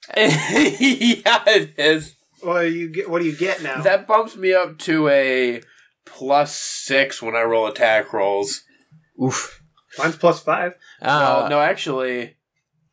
yeah, 0.17 1.43
it 1.47 1.75
is. 1.77 2.15
Well, 2.43 2.65
you 2.65 2.89
get 2.89 3.11
what 3.11 3.21
do 3.21 3.27
you 3.27 3.37
get 3.37 3.63
now? 3.63 3.83
That 3.83 4.07
bumps 4.07 4.37
me 4.37 4.53
up 4.53 4.79
to 4.81 5.09
a 5.09 5.63
plus 6.05 6.55
six 6.55 7.21
when 7.23 7.35
I 7.37 7.43
roll 7.43 7.67
attack 7.67 8.13
rolls. 8.13 8.63
Oof. 9.23 9.63
Mine's 9.99 10.17
plus 10.17 10.41
five. 10.41 10.73
Uh, 11.01 11.39
well, 11.41 11.51
no, 11.51 11.61
actually, 11.61 12.37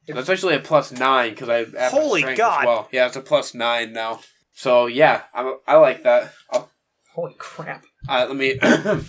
that's 0.07 0.29
actually 0.29 0.55
a 0.55 0.59
plus 0.59 0.91
nine 0.91 1.31
because 1.31 1.49
I 1.49 1.61
add 1.61 1.73
my 1.73 1.99
Holy 1.99 2.21
strength 2.21 2.37
God. 2.37 2.61
As 2.61 2.65
well, 2.65 2.89
yeah, 2.91 3.07
it's 3.07 3.15
a 3.15 3.21
plus 3.21 3.53
nine 3.53 3.93
now. 3.93 4.21
So 4.53 4.87
yeah, 4.87 5.23
I 5.33 5.55
I 5.67 5.75
like 5.77 6.03
that. 6.03 6.33
I'll, 6.51 6.71
Holy 7.13 7.35
crap! 7.37 7.85
uh, 8.07 8.25
let 8.27 8.35
me. 8.35 8.59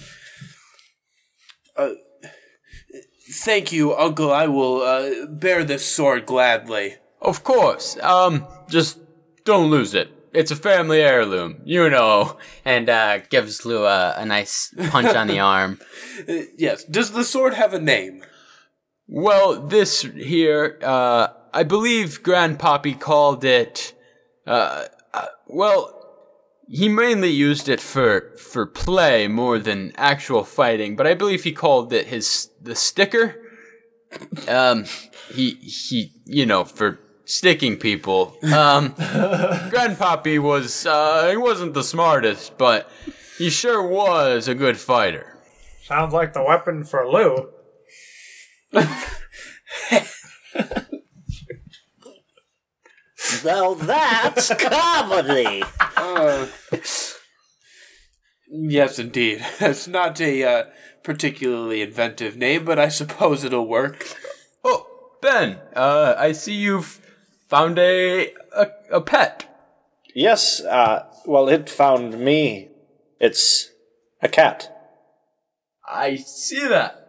uh, 1.77 1.91
thank 3.45 3.73
you, 3.73 3.97
Uncle. 3.97 4.33
I 4.33 4.47
will 4.47 4.83
uh, 4.83 5.27
bear 5.27 5.65
this 5.65 5.87
sword 5.87 6.27
gladly. 6.27 6.97
Of 7.21 7.43
course. 7.45 7.97
Um, 7.99 8.47
just 8.69 8.99
don't 9.45 9.71
lose 9.71 9.95
it. 9.95 10.11
It's 10.37 10.51
a 10.51 10.57
family 10.57 11.01
heirloom, 11.01 11.63
you 11.65 11.89
know. 11.89 12.37
And 12.65 12.91
uh, 12.91 13.19
gives 13.31 13.65
Lou 13.65 13.87
a, 13.87 14.15
a 14.19 14.27
nice 14.27 14.75
punch 14.91 15.17
on 15.17 15.29
the 15.29 15.39
arm. 15.55 15.81
Uh, 16.29 16.43
yes. 16.59 16.85
Does 16.85 17.13
the 17.13 17.25
sword 17.25 17.55
have 17.55 17.73
a 17.73 17.81
name? 17.81 18.23
Well, 19.09 19.63
this 19.63 20.03
here, 20.03 20.79
uh, 20.83 21.29
I 21.55 21.63
believe 21.63 22.23
Grandpappy 22.23 23.01
called 23.01 23.45
it. 23.45 23.95
Uh, 24.47 24.85
uh, 25.15 25.27
well, 25.47 25.97
he 26.69 26.91
mainly 26.91 27.31
used 27.31 27.69
it 27.69 27.81
for 27.81 28.37
for 28.37 28.67
play 28.67 29.29
more 29.29 29.59
than 29.59 29.93
actual 29.97 30.45
fighting, 30.45 30.97
but 30.97 31.07
I 31.07 31.15
believe 31.15 31.45
he 31.45 31.53
called 31.53 31.93
it 31.93 32.09
his 32.09 32.51
the 32.61 32.75
sticker. 32.75 33.37
Um, 34.49 34.85
he 35.33 35.53
he, 35.55 36.13
you 36.27 36.45
know, 36.45 36.65
for 36.65 36.99
sticking 37.27 37.77
people. 37.77 38.37
Um, 38.43 38.95
Grandpappy 38.95 40.41
was 40.41 40.87
uh, 40.87 41.29
he 41.31 41.37
wasn't 41.37 41.75
the 41.75 41.85
smartest, 41.85 42.57
but 42.57 42.91
he 43.37 43.51
sure 43.51 43.87
was 43.87 44.49
a 44.49 44.55
good 44.55 44.79
fighter. 44.79 45.39
Sounds 45.83 46.15
like 46.15 46.33
the 46.33 46.43
weapon 46.43 46.85
for 46.85 47.07
Lou. 47.07 47.51
Well, 53.45 53.77
that's 53.77 54.53
comedy. 54.55 55.63
Uh, 55.97 56.47
yes, 58.49 58.99
indeed. 58.99 59.45
It's 59.61 59.87
not 59.87 60.21
a 60.21 60.45
uh, 60.45 60.65
particularly 61.03 61.83
inventive 61.83 62.37
name, 62.37 62.65
but 62.65 62.79
I 62.79 62.89
suppose 62.89 63.45
it'll 63.45 63.69
work. 63.69 64.05
Oh, 64.65 64.87
Ben, 65.23 65.61
uh, 65.75 66.15
I 66.19 66.33
see 66.33 66.55
you've 66.55 67.01
found 67.49 67.79
a 67.79 68.33
a, 68.55 68.69
a 68.93 69.01
pet. 69.01 69.45
Yes, 70.15 70.61
uh, 70.63 71.07
well, 71.27 71.49
it 71.49 71.69
found 71.69 72.19
me. 72.19 72.69
It's 73.21 73.71
a 74.23 74.29
cat. 74.29 74.73
I 75.87 76.17
see 76.17 76.67
that. 76.67 77.03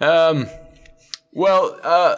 Um, 0.00 0.46
well, 1.32 1.78
uh, 1.82 2.16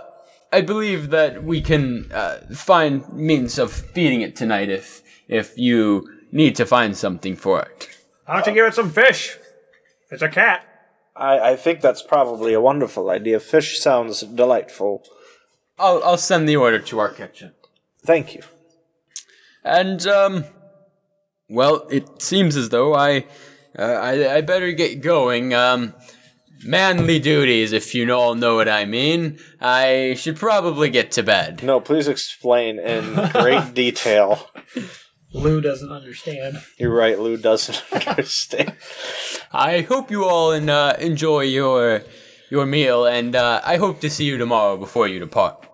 I 0.52 0.60
believe 0.62 1.10
that 1.10 1.44
we 1.44 1.60
can 1.60 2.10
uh, 2.12 2.40
find 2.54 3.10
means 3.12 3.58
of 3.58 3.72
feeding 3.72 4.20
it 4.22 4.36
tonight 4.36 4.68
if 4.68 5.02
if 5.28 5.56
you 5.56 6.08
need 6.32 6.56
to 6.56 6.66
find 6.66 6.96
something 6.96 7.36
for 7.36 7.60
it. 7.62 7.88
Why 8.26 8.34
don't 8.40 8.46
you 8.46 8.54
give 8.54 8.66
it 8.66 8.74
some 8.74 8.90
fish? 8.90 9.36
It's 10.10 10.22
a 10.22 10.28
cat. 10.28 10.64
I, 11.16 11.50
I 11.50 11.56
think 11.56 11.80
that's 11.80 12.02
probably 12.02 12.52
a 12.54 12.60
wonderful 12.60 13.10
idea. 13.10 13.40
Fish 13.40 13.78
sounds 13.80 14.22
delightful. 14.22 15.04
I'll 15.80 16.02
I'll 16.04 16.18
send 16.18 16.48
the 16.48 16.56
order 16.56 16.78
to 16.78 16.98
our 16.98 17.08
kitchen. 17.08 17.52
Thank 18.04 18.34
you. 18.34 18.42
And 19.64 20.06
um, 20.06 20.44
well, 21.48 21.86
it 21.90 22.22
seems 22.22 22.56
as 22.56 22.68
though 22.68 22.94
I 22.94 23.26
uh, 23.78 23.82
I, 23.82 24.36
I 24.36 24.40
better 24.40 24.72
get 24.72 25.00
going. 25.00 25.54
Um, 25.54 25.94
manly 26.64 27.18
duties, 27.18 27.72
if 27.72 27.94
you 27.94 28.12
all 28.12 28.34
know 28.34 28.56
what 28.56 28.68
I 28.68 28.84
mean. 28.84 29.38
I 29.60 30.14
should 30.18 30.36
probably 30.36 30.90
get 30.90 31.10
to 31.12 31.22
bed. 31.22 31.62
No, 31.62 31.80
please 31.80 32.08
explain 32.08 32.78
in 32.78 33.14
great 33.32 33.74
detail. 33.74 34.50
Lou 35.32 35.60
doesn't 35.60 35.92
understand. 35.92 36.58
You're 36.78 36.94
right, 36.94 37.18
Lou 37.18 37.36
doesn't 37.36 37.82
understand. 38.06 38.74
I 39.52 39.82
hope 39.82 40.10
you 40.10 40.24
all 40.24 40.52
en- 40.52 40.68
uh, 40.68 40.96
enjoy 40.98 41.42
your 41.42 42.02
your 42.50 42.66
meal, 42.66 43.06
and 43.06 43.36
uh, 43.36 43.60
I 43.64 43.76
hope 43.76 44.00
to 44.00 44.10
see 44.10 44.24
you 44.24 44.36
tomorrow 44.36 44.76
before 44.76 45.06
you 45.06 45.20
depart. 45.20 45.66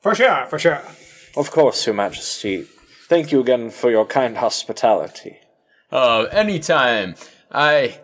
For 0.00 0.14
sure, 0.14 0.46
for 0.46 0.58
sure. 0.58 0.82
Of 1.36 1.50
course, 1.50 1.86
Your 1.86 1.94
Majesty. 1.94 2.66
Thank 3.08 3.32
you 3.32 3.40
again 3.40 3.70
for 3.70 3.90
your 3.90 4.06
kind 4.06 4.36
hospitality. 4.36 5.38
Uh, 5.90 6.26
anytime. 6.30 7.14
I 7.50 7.98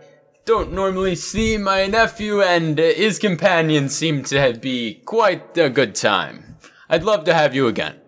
don't 0.45 0.73
normally 0.73 1.15
see 1.15 1.57
my 1.59 1.87
nephew, 1.87 2.43
and 2.43 2.79
uh, 2.79 2.83
his 2.83 3.19
companions 3.19 3.95
seem 3.95 4.23
to 4.25 4.59
be 4.61 5.03
quite 5.05 5.57
a 5.57 5.71
good 5.71 5.95
time. 5.95 6.57
I'd 6.89 7.05
love 7.05 7.25
to 7.25 7.35
have 7.35 7.55
you 7.55 7.67
again. 7.67 8.01